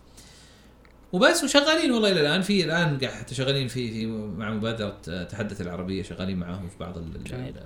وبس 1.13 1.43
وشغالين 1.43 1.91
والله 1.91 2.11
إلى 2.11 2.21
الآن. 2.21 2.41
في 2.41 2.63
الآن 2.63 2.97
قاعد 2.99 3.13
حتى 3.13 3.35
شغالين 3.35 3.67
في 3.67 3.91
في 3.91 4.05
مع 4.37 4.49
مبادرة 4.51 5.23
تحدث 5.23 5.61
العربية 5.61 6.03
شغالين 6.03 6.37
معاهم 6.39 6.67
في 6.69 6.77
بعض 6.79 6.97
ال- 6.97 7.65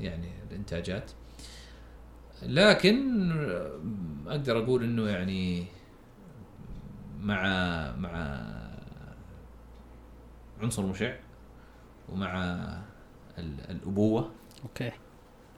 يعني 0.00 0.28
الإنتاجات. 0.50 1.10
لكن 2.42 3.30
أقدر 4.26 4.58
أقول 4.58 4.84
إنه 4.84 5.08
يعني 5.08 5.64
مع 7.20 7.42
مع 7.96 8.42
عنصر 10.62 10.86
مشع 10.86 11.14
ومع 12.08 12.42
ال- 13.38 13.70
الأبوة. 13.70 14.30
أوكي. 14.62 14.90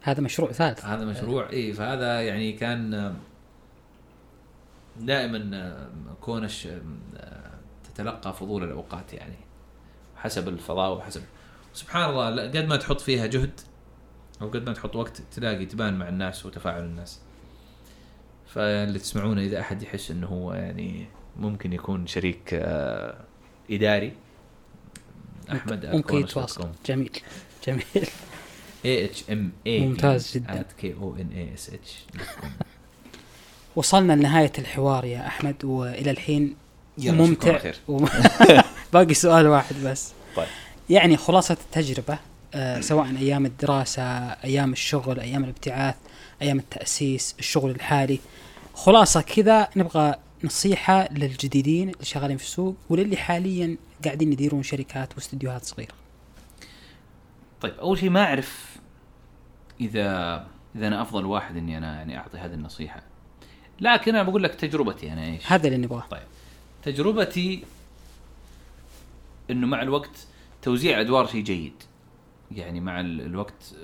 هذا 0.02 0.20
مشروع 0.20 0.52
ثالث. 0.52 0.84
هذا 0.84 1.04
مشروع. 1.04 1.50
اي 1.50 1.72
فهذا 1.72 2.22
يعني 2.22 2.52
كان 2.52 3.14
دائما 5.00 5.50
آه، 5.56 5.90
كونش 6.20 6.66
آه، 6.66 7.50
تتلقى 7.84 8.34
فضول 8.34 8.64
الأوقات 8.64 9.12
يعني 9.12 9.36
حسب 10.16 10.48
الفضاء 10.48 10.96
وحسب. 10.96 11.22
سبحان 11.74 12.10
الله 12.10 12.42
قد 12.42 12.56
ما 12.56 12.76
تحط 12.76 13.00
فيها 13.00 13.26
جهد 13.26 13.60
أو 14.42 14.48
قد 14.50 14.66
ما 14.68 14.72
تحط 14.72 14.96
وقت 14.96 15.22
تلاقي 15.32 15.66
تبان 15.66 15.98
مع 15.98 16.08
الناس 16.08 16.46
وتفاعل 16.46 16.84
الناس. 16.84 17.20
فاللي 18.46 18.98
تسمعونه 18.98 19.40
إذا 19.42 19.60
أحد 19.60 19.82
يحس 19.82 20.10
إنه 20.10 20.26
هو 20.26 20.52
يعني 20.52 21.06
ممكن 21.36 21.72
يكون 21.72 22.06
شريك 22.06 22.54
آه، 22.54 23.24
إداري 23.70 24.12
أحمد 25.52 25.86
ممكن 25.86 26.16
يتواصل. 26.16 26.70
جميل. 26.86 27.18
جميل. 27.66 27.84
اي 28.84 29.04
اتش 29.04 29.30
ام 29.30 29.52
اي 29.66 29.86
ممتاز 29.86 30.32
جداً. 30.36 30.64
K 30.78 30.94
O 30.94 31.16
N 31.16 31.32
A 31.32 31.54
S 31.54 31.70
H 31.70 32.04
وصلنا 33.78 34.12
لنهاية 34.12 34.52
الحوار 34.58 35.04
يا 35.04 35.26
أحمد 35.26 35.64
وإلى 35.64 36.10
الحين 36.10 36.56
ممتع. 36.98 37.72
باقي 38.92 39.14
سؤال 39.14 39.46
واحد 39.46 39.76
بس 39.84 40.12
طيب. 40.36 40.46
يعني 40.90 41.16
خلاصة 41.16 41.56
التجربة 41.64 42.18
آه 42.54 42.80
سواء 42.80 43.06
أيام 43.06 43.46
الدراسة 43.46 44.02
أيام 44.30 44.72
الشغل 44.72 45.20
أيام 45.20 45.44
الابتعاث 45.44 45.94
أيام 46.42 46.58
التأسيس 46.58 47.34
الشغل 47.38 47.70
الحالي 47.70 48.18
خلاصة 48.74 49.20
كذا 49.20 49.68
نبغى 49.76 50.14
نصيحة 50.44 51.08
للجديدين 51.12 51.88
اللي 51.88 52.04
شغالين 52.04 52.36
في 52.36 52.44
السوق 52.44 52.76
وللي 52.90 53.16
حاليا 53.16 53.76
قاعدين 54.04 54.32
يديرون 54.32 54.62
شركات 54.62 55.14
واستديوهات 55.14 55.64
صغيرة 55.64 55.94
طيب 57.60 57.74
أول 57.74 57.98
شيء 57.98 58.10
ما 58.10 58.24
أعرف 58.24 58.76
اذا 59.80 60.06
إذا 60.76 60.86
أنا 60.86 61.02
أفضل 61.02 61.24
واحد 61.24 61.56
إني 61.56 61.78
أنا 61.78 61.94
يعني 61.96 62.18
أعطي 62.18 62.38
هذه 62.38 62.54
النصيحة 62.54 63.07
لكن 63.80 64.14
أنا 64.14 64.22
بقول 64.22 64.42
لك 64.42 64.54
تجربتي 64.54 65.12
أنا 65.12 65.24
إيش؟ 65.24 65.52
هذا 65.52 65.66
اللي 65.66 65.78
نبغاه. 65.78 66.04
طيب. 66.10 66.22
تجربتي 66.82 67.64
إنه 69.50 69.66
مع 69.66 69.82
الوقت 69.82 70.26
توزيع 70.62 70.96
الادوار 70.96 71.26
شيء 71.26 71.42
جيد. 71.44 71.72
يعني 72.50 72.80
مع 72.80 73.00
ال- 73.00 73.20
الوقت 73.20 73.74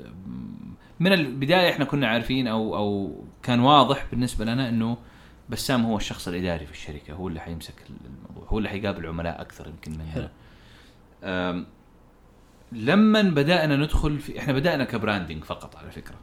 من 1.01 1.13
البداية 1.13 1.71
إحنا 1.71 1.85
كنا 1.85 2.09
عارفين 2.09 2.47
أو 2.49 2.77
أو 2.77 3.21
كان 3.43 3.61
واضح 3.61 4.07
بالنسبة 4.11 4.45
لنا 4.45 4.69
إنه 4.69 4.97
بسام 5.49 5.85
هو 5.85 5.97
الشخص 5.97 6.29
الإداري 6.29 6.67
في 6.67 6.73
الشركة 6.73 7.15
هو 7.15 7.29
اللي 7.29 7.41
حيمسك 7.41 7.75
الموضوع 7.91 8.49
هو 8.49 8.59
اللي 8.59 8.69
حيقابل 8.69 9.07
عملاء 9.07 9.41
أكثر 9.41 9.69
يمكن 9.69 10.03
حلو. 10.07 10.29
مننا 11.23 11.65
لما 12.73 13.23
بدأنا 13.23 13.77
ندخل 13.77 14.19
في 14.19 14.39
إحنا 14.39 14.53
بدأنا 14.53 14.85
ك 14.85 14.91
branding 14.91 15.45
فقط 15.45 15.77
على 15.77 15.91
فكرة. 15.91 16.17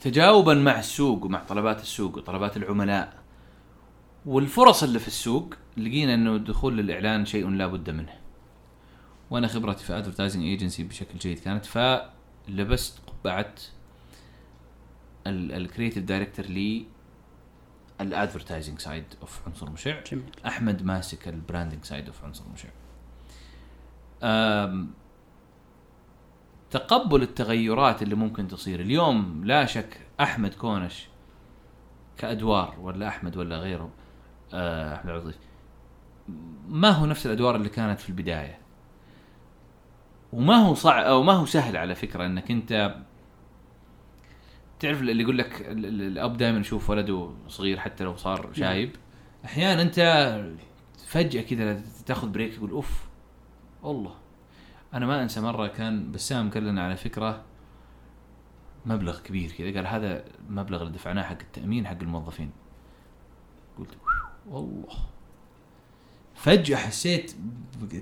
تجاوبا 0.00 0.54
مع 0.54 0.78
السوق 0.78 1.24
ومع 1.24 1.44
طلبات 1.44 1.80
السوق 1.80 2.16
وطلبات 2.16 2.56
العملاء 2.56 3.22
والفرص 4.26 4.82
اللي 4.82 4.98
في 4.98 5.08
السوق 5.08 5.54
لقينا 5.76 6.14
إنه 6.14 6.36
الدخول 6.36 6.76
للإعلان 6.76 7.24
شيء 7.24 7.48
لا 7.48 7.66
بد 7.66 7.90
منه. 7.90 8.14
وأنا 9.30 9.46
خبرتي 9.48 9.84
في 9.84 9.98
advertising 9.98 10.44
agency 10.44 10.84
بشكل 10.84 11.18
جيد 11.18 11.38
كانت 11.38 11.66
فلبست 11.66 12.98
قبعة 13.06 13.54
ال 15.26 15.35
creative 15.35 16.04
director 16.04 16.46
لي 16.46 16.86
ال 18.00 18.06
advertising 18.06 18.78
side 18.78 19.04
of 19.20 19.40
عنصر 19.46 19.70
مشع. 19.70 20.00
جميل. 20.00 20.30
أحمد 20.46 20.82
ماسك 20.82 21.28
ال 21.28 21.34
branding 21.34 21.84
side 21.84 22.06
of 22.06 22.24
عنصر 22.24 22.44
مشع. 22.54 22.68
تقبل 26.70 27.22
التغيرات 27.22 28.02
اللي 28.02 28.14
ممكن 28.14 28.48
تصير. 28.48 28.80
اليوم 28.80 29.44
لا 29.44 29.66
شك 29.66 30.00
أحمد 30.20 30.54
كونش 30.54 31.08
كأدوار 32.18 32.74
ولا 32.80 33.08
أحمد 33.08 33.36
ولا 33.36 33.56
غيره 33.58 33.90
آه، 34.54 34.94
أحمد 34.94 35.10
عطيف 35.12 35.36
ما 36.68 36.90
هو 36.90 37.06
نفس 37.06 37.26
الأدوار 37.26 37.56
اللي 37.56 37.68
كانت 37.68 38.00
في 38.00 38.08
البداية. 38.08 38.58
وما 40.32 40.54
هو 40.56 40.74
صعب 40.74 41.04
أو 41.04 41.22
ما 41.22 41.32
هو 41.32 41.46
سهل 41.46 41.76
على 41.76 41.94
فكرة 41.94 42.26
إنك 42.26 42.50
أنت 42.50 42.96
تعرف 44.80 45.00
اللي 45.00 45.22
يقول 45.22 45.38
لك 45.38 45.60
ال- 45.60 45.86
ال- 45.86 46.02
الأب 46.02 46.36
دائما 46.36 46.58
يشوف 46.58 46.90
ولده 46.90 47.30
صغير 47.48 47.78
حتى 47.80 48.04
لو 48.04 48.16
صار 48.16 48.50
شايب. 48.52 48.90
أحيانا 49.44 49.82
أنت 49.82 50.00
فجأة 51.06 51.42
كذا 51.42 51.82
تاخذ 52.06 52.28
بريك 52.28 52.54
يقول 52.54 52.70
أوف 52.70 53.08
والله. 53.82 54.14
أنا 54.96 55.06
ما 55.06 55.22
أنسى 55.22 55.40
مرة 55.40 55.66
كان 55.66 56.12
بسام 56.12 56.50
كلنا 56.50 56.84
على 56.84 56.96
فكرة 56.96 57.42
مبلغ 58.86 59.20
كبير 59.20 59.52
كذا. 59.52 59.74
قال 59.74 59.86
هذا 59.86 60.24
المبلغ 60.48 60.82
اللي 60.82 60.92
دفعناه 60.92 61.22
حق 61.22 61.38
التأمين 61.40 61.86
حق 61.86 61.98
الموظفين. 62.02 62.50
قلت 63.78 63.90
والله. 64.48 64.88
فجأة 66.34 66.76
حسيت 66.76 67.34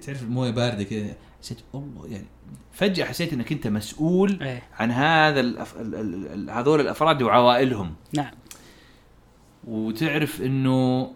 تعرف 0.06 0.22
المويه 0.22 0.50
باردة 0.50 0.82
كذا. 0.82 1.16
حسيت 1.40 1.58
والله 1.72 2.06
يعني 2.06 2.26
فجأة 2.72 3.04
حسيت 3.04 3.32
إنك 3.32 3.52
أنت 3.52 3.66
مسؤول 3.66 4.42
إيه. 4.42 4.62
عن 4.78 4.90
هذا 4.90 5.40
الأف... 5.40 5.80
ال... 5.80 5.94
ال... 5.94 6.32
ال... 6.32 6.50
هذول 6.50 6.80
الأفراد 6.80 7.22
وعوائلهم. 7.22 7.94
نعم. 8.12 8.34
وتعرف 9.64 10.42
إنه 10.42 11.12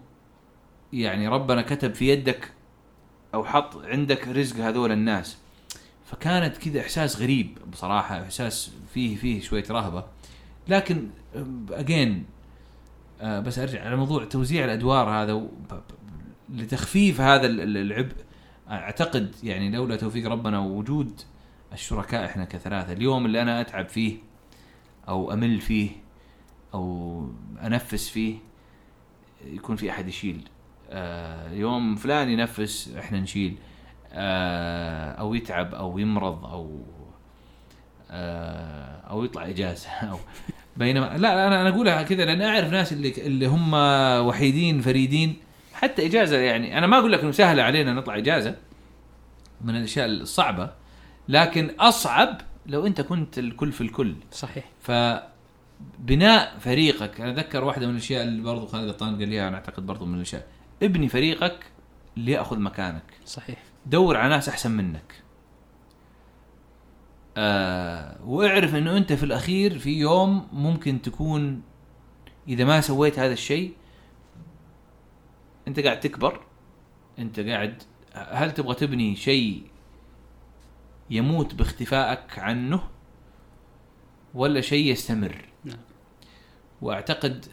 يعني 0.93 1.29
ربنا 1.29 1.63
كتب 1.63 1.95
في 1.95 2.09
يدك 2.09 2.53
أو 3.35 3.45
حط 3.45 3.77
عندك 3.77 4.29
رزق 4.29 4.57
هذول 4.57 4.93
الناس. 4.93 5.39
فكانت 6.11 6.57
كذا 6.57 6.81
إحساس 6.81 7.21
غريب 7.21 7.59
بصراحة 7.73 8.23
إحساس 8.23 8.71
فيه 8.95 9.17
فيه 9.17 9.41
شوية 9.41 9.65
رهبة. 9.71 10.05
لكن 10.69 11.09
اجين 11.71 12.25
بس 13.23 13.59
أرجع 13.59 13.85
على 13.85 13.97
موضوع 13.97 14.25
توزيع 14.25 14.65
الأدوار 14.65 15.11
هذا 15.11 15.47
لتخفيف 16.55 17.21
هذا 17.21 17.47
ال- 17.47 17.61
ال- 17.61 17.77
العبء 17.77 18.13
أعتقد 18.71 19.35
يعني 19.43 19.71
لولا 19.71 19.97
توفيق 19.97 20.29
ربنا 20.31 20.59
ووجود 20.59 21.21
الشركاء 21.73 22.25
إحنا 22.25 22.45
كثلاثة 22.45 22.93
اليوم 22.93 23.27
اللي 23.27 23.43
أنا 23.43 23.61
أتعب 23.61 23.89
فيه 23.89 24.17
أو 25.09 25.33
أمل 25.33 25.61
فيه 25.61 25.91
أو 26.75 27.29
أنفس 27.63 28.09
فيه 28.09 28.37
يكون 29.47 29.77
في 29.77 29.91
أحد 29.91 30.09
يشيل. 30.09 30.49
آه 30.91 31.53
يوم 31.53 31.97
فلان 31.97 32.29
ينفس 32.29 32.95
إحنا 32.99 33.21
نشيل. 33.21 33.53
آه 33.53 33.68
أو 34.13 35.35
يتعب 35.35 35.75
أو 35.75 35.99
يمرض 35.99 36.45
أو 36.45 36.81
آه 38.11 39.01
أو 39.11 39.25
يطلع 39.25 39.49
إجازة 39.49 39.89
أو 40.11 40.19
بينما 40.77 41.05
لا 41.07 41.17
لا، 41.19 41.47
أنا 41.47 41.61
أنا 41.61 41.69
أقولها 41.69 42.03
كذا 42.03 42.25
لأن 42.25 42.43
أعرف 42.43 42.73
ناس 42.73 42.93
اللي 42.93 43.13
اللي 43.27 43.47
هم 43.47 43.75
وحيدين 44.27 44.81
فريدين 44.81 45.37
حتى 45.73 46.07
إجازة 46.07 46.37
يعني 46.39 46.79
أنا 46.79 46.87
ما 46.87 46.99
أقول 46.99 47.13
لك 47.13 47.21
إنه 47.21 47.31
سهلة 47.33 47.63
علينا 47.63 47.93
نطلع 47.93 48.17
إجازة 48.17 48.57
من 49.61 49.77
الأشياء 49.77 50.07
الصعبة 50.07 50.71
لكن 51.29 51.71
أصعب 51.81 52.41
لو 52.67 52.87
أنت 52.87 53.01
كنت 53.01 53.39
الكل 53.39 53.73
في 53.73 53.81
الكل. 53.81 54.15
صحيح. 54.33 54.65
فبناء 56.01 56.59
فريقك 56.61 57.21
أنا 57.21 57.31
أتذكر 57.31 57.65
واحدة 57.65 57.87
من 57.87 57.93
الأشياء 57.93 58.23
اللي 58.25 58.43
برضو 58.43 58.67
خالد 58.67 58.91
قطان 58.93 59.19
قال 59.19 59.29
لي 59.29 59.49
أنا 59.49 59.57
أعتقد 59.57 59.87
برضو 59.87 60.05
من 60.05 60.15
الأشياء 60.15 60.47
ابني 60.83 61.09
فريقك 61.09 61.59
ليأخذ 62.17 62.59
مكانك. 62.59 63.03
صحيح. 63.27 63.59
دور 63.89 64.17
على 64.17 64.29
ناس 64.29 64.49
أحسن 64.49 64.71
منك 64.71 65.23
آه 67.37 68.17
واعرف 68.25 68.75
إنه 68.75 68.97
أنت 68.97 69.13
في 69.13 69.23
الأخير 69.23 69.79
في 69.79 69.99
يوم 69.99 70.49
ممكن 70.53 71.03
تكون 71.03 71.63
إذا 72.49 72.65
ما 72.65 72.81
سويت 72.81 73.19
هذا 73.19 73.33
الشيء 73.33 73.75
أنت 75.69 75.81
قاعد 75.81 76.01
تكبر 76.01 76.41
أنت 77.19 77.41
قاعد 77.41 77.83
هل 78.15 78.55
تبغى 78.55 78.75
تبني 78.75 79.17
شيء 79.17 79.67
يموت 81.11 81.55
باختفائك 81.55 82.39
عنه 82.39 82.83
ولا 84.35 84.61
شيء 84.61 84.93
يستمر 84.93 85.45
نعم. 85.65 85.79
وأعتقد 86.83 87.47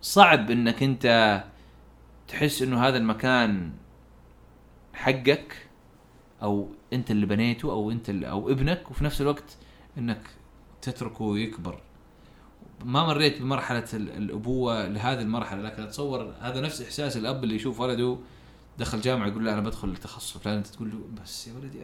صعب 0.00 0.50
إنك 0.50 0.82
أنت 0.82 1.44
تحس 2.28 2.62
إنه 2.62 2.86
هذا 2.88 2.96
المكان 2.96 3.72
حقك 4.96 5.68
أو 6.42 6.68
أنت 6.92 7.10
اللي 7.10 7.26
بنيته 7.26 7.70
أو 7.72 7.90
أنت 7.90 8.10
أو 8.10 8.50
ابنك 8.50 8.90
وفي 8.90 9.04
نفس 9.04 9.20
الوقت 9.20 9.56
إنك 9.98 10.20
تتركه 10.82 11.38
يكبر 11.38 11.80
ما 12.84 13.06
مريت 13.06 13.42
بمرحلة 13.42 13.84
ال- 13.94 14.10
الأبوة 14.16 14.88
لهذه 14.88 15.20
المرحلة 15.20 15.62
لكن 15.62 15.82
أتصور 15.82 16.34
هذا 16.40 16.60
نفس 16.60 16.82
إحساس 16.82 17.16
الأب 17.16 17.44
اللي 17.44 17.54
يشوف 17.54 17.80
ولده 17.80 18.18
دخل 18.78 19.00
جامعة 19.00 19.28
يقول 19.28 19.44
له 19.44 19.52
أنا 19.52 19.60
بدخل 19.60 19.88
التخصص 19.88 20.38
فلان 20.38 20.56
أنت 20.56 20.66
تقول 20.66 20.90
له 20.90 21.22
بس 21.22 21.48
يا 21.48 21.52
ولدي 21.54 21.78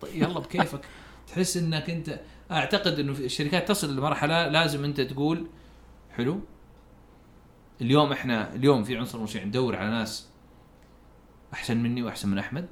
طيب 0.00 0.14
يلا 0.22 0.40
بكيفك. 0.40 0.80
تحس 1.28 1.56
إنك 1.56 1.90
أنت 1.90 2.20
أعتقد 2.50 2.98
إنه 2.98 3.12
الشركات 3.12 3.68
تصل 3.68 3.96
لمرحلة 3.96 4.48
لازم 4.48 4.84
أنت 4.84 5.00
تقول 5.00 5.46
حلو 6.10 6.40
اليوم 7.80 8.12
إحنا 8.12 8.54
اليوم 8.54 8.84
في 8.84 8.96
عنصر 8.96 9.20
مشروع 9.20 9.44
ندور 9.44 9.76
على 9.76 9.90
ناس 9.90 10.28
أحسن 11.54 11.76
مني 11.82 12.02
وأحسن 12.02 12.28
من 12.28 12.38
أحمد. 12.38 12.66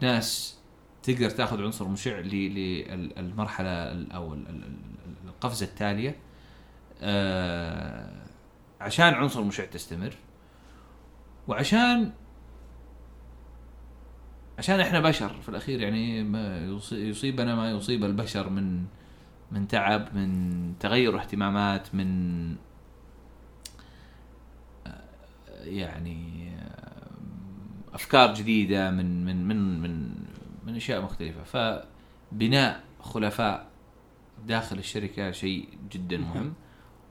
ناس 0.00 0.58
تقدر 1.02 1.30
تاخذ 1.30 1.62
عنصر 1.62 1.88
مشع 1.88 2.18
للمرحله 2.18 3.70
أو 4.14 4.34
ال- 4.34 4.48
ال- 4.48 4.64
ال- 4.64 5.28
القفزة 5.28 5.66
التالية. 5.66 6.16
آه 7.02 8.22
عشان 8.80 9.14
عنصر 9.14 9.42
مشع 9.42 9.64
تستمر 9.64 10.14
وعشان 11.48 12.12
عشان 14.58 14.80
إحنا 14.80 15.00
بشر 15.00 15.40
في 15.42 15.48
الأخير 15.48 15.80
يعني 15.80 16.22
ما 16.24 16.58
يصي- 16.64 17.08
يصيبنا 17.08 17.54
ما 17.54 17.70
يصيب 17.70 18.04
البشر 18.04 18.48
من 18.50 18.84
من 19.52 19.68
تعب 19.68 20.16
من 20.16 20.74
تغير 20.80 21.20
اهتمامات 21.20 21.94
من 21.94 22.48
آه، 24.86 25.04
يعني 25.64 26.51
أفكار 27.94 28.34
جديدة 28.34 28.90
من 28.90 29.24
من 29.24 29.48
من 29.48 29.80
من 29.82 30.14
من 30.66 30.76
أشياء 30.76 31.02
مختلفة. 31.02 31.42
فبناء 32.32 32.84
خلفاء 33.00 33.66
داخل 34.46 34.78
الشركة 34.78 35.30
شيء 35.30 35.68
جدا 35.92 36.16
مهم. 36.16 36.52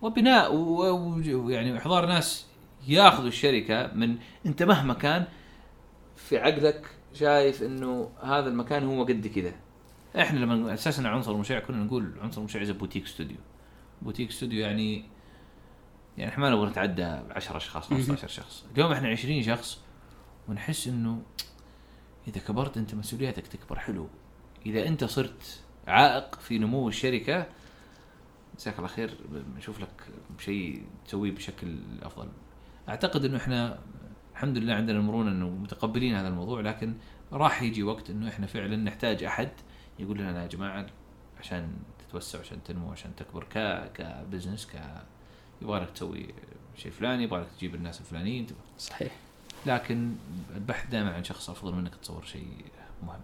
وبناء 0.01 0.55
ويعني 0.55 1.77
احضار 1.77 2.05
ناس 2.05 2.47
ياخذوا 2.87 3.27
الشركة 3.27 3.91
من 3.95 4.17
أنت 4.45 4.63
مهما 4.63 4.93
كان 4.93 5.25
في 6.15 6.37
عقلك 6.37 6.85
شايف 7.13 7.63
إنه 7.63 8.09
هذا 8.23 8.49
المكان 8.49 8.83
هو 8.83 9.03
قد 9.03 9.27
كذا. 9.27 9.53
إحنا 10.21 10.39
لما 10.39 10.73
أساسا 10.73 11.01
عنصر 11.01 11.37
مشع 11.37 11.59
كنا 11.59 11.83
نقول 11.83 12.11
عنصر 12.21 12.41
مشع 12.41 12.63
زي 12.63 12.73
بوتيك 12.73 13.03
استوديو 13.03 13.37
بوتيك 14.01 14.29
استوديو 14.29 14.59
يعني 14.59 15.05
يعني 16.17 16.31
إحنا 16.31 16.43
ما 16.43 16.55
نبغى 16.55 16.69
نتعدى 16.69 17.03
10 17.03 17.57
أشخاص 17.57 17.87
15 17.89 18.27
شخص. 18.37 18.65
اليوم 18.73 18.91
إحنا 18.91 19.07
20 19.09 19.43
شخص 19.43 19.81
ونحس 20.47 20.87
إنه 20.87 21.21
إذا 22.27 22.39
كبرت 22.39 22.77
أنت 22.77 22.95
مسؤولياتك 22.95 23.47
تكبر. 23.47 23.79
حلو. 23.79 24.07
إذا 24.65 24.87
أنت 24.87 25.03
صرت 25.03 25.61
عائق 25.87 26.39
في 26.39 26.57
نمو 26.57 26.87
الشركة 26.87 27.47
جزاك 28.57 28.77
الله 28.77 28.87
خير. 28.87 29.17
نشوف 29.57 29.81
لك 29.81 30.07
شيء 30.39 30.85
تسويه 31.05 31.31
بشكل 31.31 31.79
أفضل. 32.01 32.29
أعتقد 32.89 33.25
إنه 33.25 33.37
إحنا 33.37 33.79
الحمد 34.31 34.57
لله 34.57 34.73
عندنا 34.73 34.99
المرونه 34.99 35.31
إنه 35.31 35.49
متقبلين 35.49 36.15
هذا 36.15 36.27
الموضوع 36.27 36.61
لكن 36.61 36.93
راح 37.31 37.61
يجي 37.61 37.83
وقت 37.83 38.09
إنه 38.09 38.29
إحنا 38.29 38.47
فعلا 38.47 38.75
نحتاج 38.75 39.23
أحد 39.23 39.49
يقول 39.99 40.17
لنا 40.17 40.41
يا 40.41 40.47
جماعة 40.47 40.87
عشان 41.39 41.73
تتوسع 41.99 42.39
عشان 42.39 42.63
تنمو 42.63 42.91
عشان 42.91 43.15
تكبر 43.15 43.43
ك 43.43 43.83
كبزنس 43.93 44.65
ك 44.65 44.81
يبغالك 45.61 45.89
تسوي 45.89 46.33
شيء 46.75 46.91
فلاني 46.91 47.23
يبغالك 47.23 47.47
تجيب 47.57 47.75
الناس 47.75 47.99
الفلانيين 47.99 48.47
صحيح. 48.77 49.15
لكن 49.65 50.11
البحث 50.55 50.89
دائما 50.91 51.13
عن 51.13 51.23
شخص 51.23 51.49
أفضل 51.49 51.73
منك 51.73 51.95
تصور 51.95 52.25
شيء 52.25 52.65
مهم. 53.03 53.19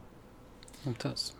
ممتاز. 0.85 1.33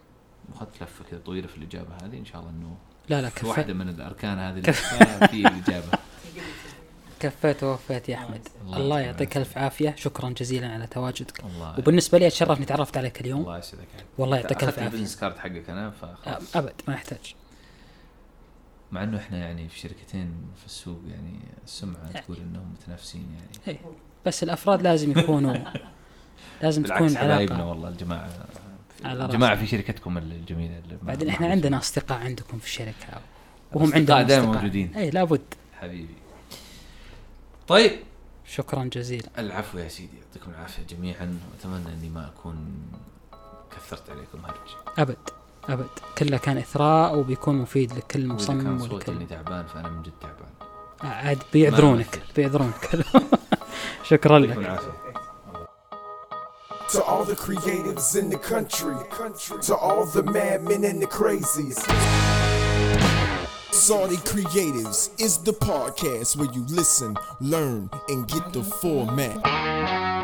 اخذت 0.55 0.83
لفة 0.83 1.03
كذا 1.11 1.19
طويلة 1.19 1.47
في 1.47 1.57
الإجابة 1.57 1.95
هذه 2.03 2.17
إن 2.17 2.25
شاء 2.25 2.41
الله 2.41 2.51
إنه 2.51 2.77
لا 3.09 3.21
لا 3.21 3.29
في 3.29 3.45
واحدة 3.45 3.63
كفيت 3.63 3.75
من 3.75 3.89
الأركان 3.89 4.37
هذه 4.39 4.57
اللفة 4.57 5.27
في 5.27 5.47
الإجابة. 5.47 5.87
كفيت 7.19 7.63
ووفيت 7.63 8.09
يا 8.09 8.15
أحمد. 8.15 8.47
الله 8.65 8.77
الله 8.77 8.99
يعطيك 8.99 9.37
ألف 9.37 9.57
عافية. 9.57 9.95
شكرا 9.97 10.29
جزيلا 10.29 10.73
على 10.73 10.87
تواجدك. 10.87 11.39
الله 11.45 11.79
وبالنسبة 11.79 12.17
لي 12.17 12.27
أتشرف 12.27 12.57
إني 12.57 12.65
تعرفت 12.65 12.97
عليك 12.97 13.21
اليوم. 13.21 13.41
الله 13.41 13.57
يسعدك 13.57 13.87
والله 14.17 14.37
يعطيك 14.37 14.63
ألف 14.63 14.63
أخذت 14.63 14.79
عافية. 14.79 14.97
ال 14.97 15.00
business 15.00 15.19
card 15.19 15.37
حقك 15.37 15.69
أنا 15.69 15.89
فخلاص. 15.91 16.55
أبد 16.55 16.81
ما 16.87 16.93
يحتاج. 16.93 17.35
مع 18.91 19.03
إنه 19.03 19.17
إحنا 19.17 19.37
يعني 19.37 19.69
في 19.69 19.79
شركتين 19.79 20.33
في 20.59 20.65
السوق 20.65 21.01
يعني 21.07 21.39
السمعة 21.63 22.11
تقول 22.21 22.37
إنهم 22.37 22.71
متنافسين 22.71 23.37
يعني. 23.65 23.79
بس 24.27 24.43
الأفراد 24.43 24.81
لازم 24.81 25.19
يكونوا 25.19 25.55
لازم 26.63 26.83
تكون 26.83 27.17
علاقة. 27.17 27.65
والله 27.65 27.89
الجماعة. 27.89 28.29
على 29.05 29.25
الجماعة. 29.25 29.55
في 29.55 29.67
شركتكم 29.67 30.17
الجميلة 30.17 30.81
بعدين 31.01 31.29
إحنا. 31.29 31.47
عندنا 31.47 31.77
أصدقاء 31.77 32.19
عندكم 32.19 32.59
في 32.59 32.65
الشركة. 32.65 33.21
وهم 33.73 33.93
عندهم 33.93 34.21
دايما 34.21 34.43
أصدقاء. 34.43 34.55
موجودين. 34.61 34.95
اي 34.95 35.09
لابد. 35.09 35.41
حبيبي. 35.81 36.15
طيب. 37.67 37.91
شكرا 38.45 38.83
جزيلا. 38.83 39.29
العفو 39.37 39.77
يا 39.77 39.87
سيدي 39.87 40.17
يعطيكم 40.27 40.51
العافية 40.51 40.83
جميعا. 40.83 41.39
واتمنى 41.51 41.93
إني 41.93 42.09
ما 42.09 42.27
أكون 42.27 42.55
كثرت 43.75 44.09
عليكم 44.09 44.45
هرج 44.45 44.97
أبد 44.97 45.17
أبد. 45.69 45.87
كله 46.17 46.37
كان 46.37 46.57
إثراء 46.57 47.19
وبيكون 47.19 47.55
مفيد 47.55 47.93
لكل 47.93 48.27
مصمم 48.27 48.61
كان 48.61 48.79
صوتي 48.79 48.93
ولكل 48.95 49.11
إني 49.11 49.25
تعبان 49.25 49.65
فأنا 49.65 49.89
من 49.89 50.03
جد 50.03 50.11
تعبان. 50.21 50.49
عاد 51.01 51.43
بيعذرونك. 51.53 52.21
بيعذرونك. 52.35 52.89
شكرا 54.04 54.38
يعطيكم 54.38 54.60
لك 54.60 54.66
العافيه 54.66 55.02
To 56.92 57.02
all 57.04 57.24
the 57.24 57.34
creatives 57.34 58.16
in 58.20 58.28
the 58.28 58.36
country, 58.36 58.94
to 59.62 59.74
all 59.74 60.04
the 60.04 60.22
madmen 60.22 60.84
and 60.84 61.00
the 61.00 61.06
crazies. 61.06 61.78
Saudi 63.72 64.16
Creatives 64.16 65.10
is 65.18 65.38
the 65.38 65.52
podcast 65.52 66.36
where 66.36 66.52
you 66.52 66.62
listen, 66.68 67.16
learn, 67.40 67.88
and 68.10 68.28
get 68.28 68.52
the 68.52 68.62
format. 68.62 70.15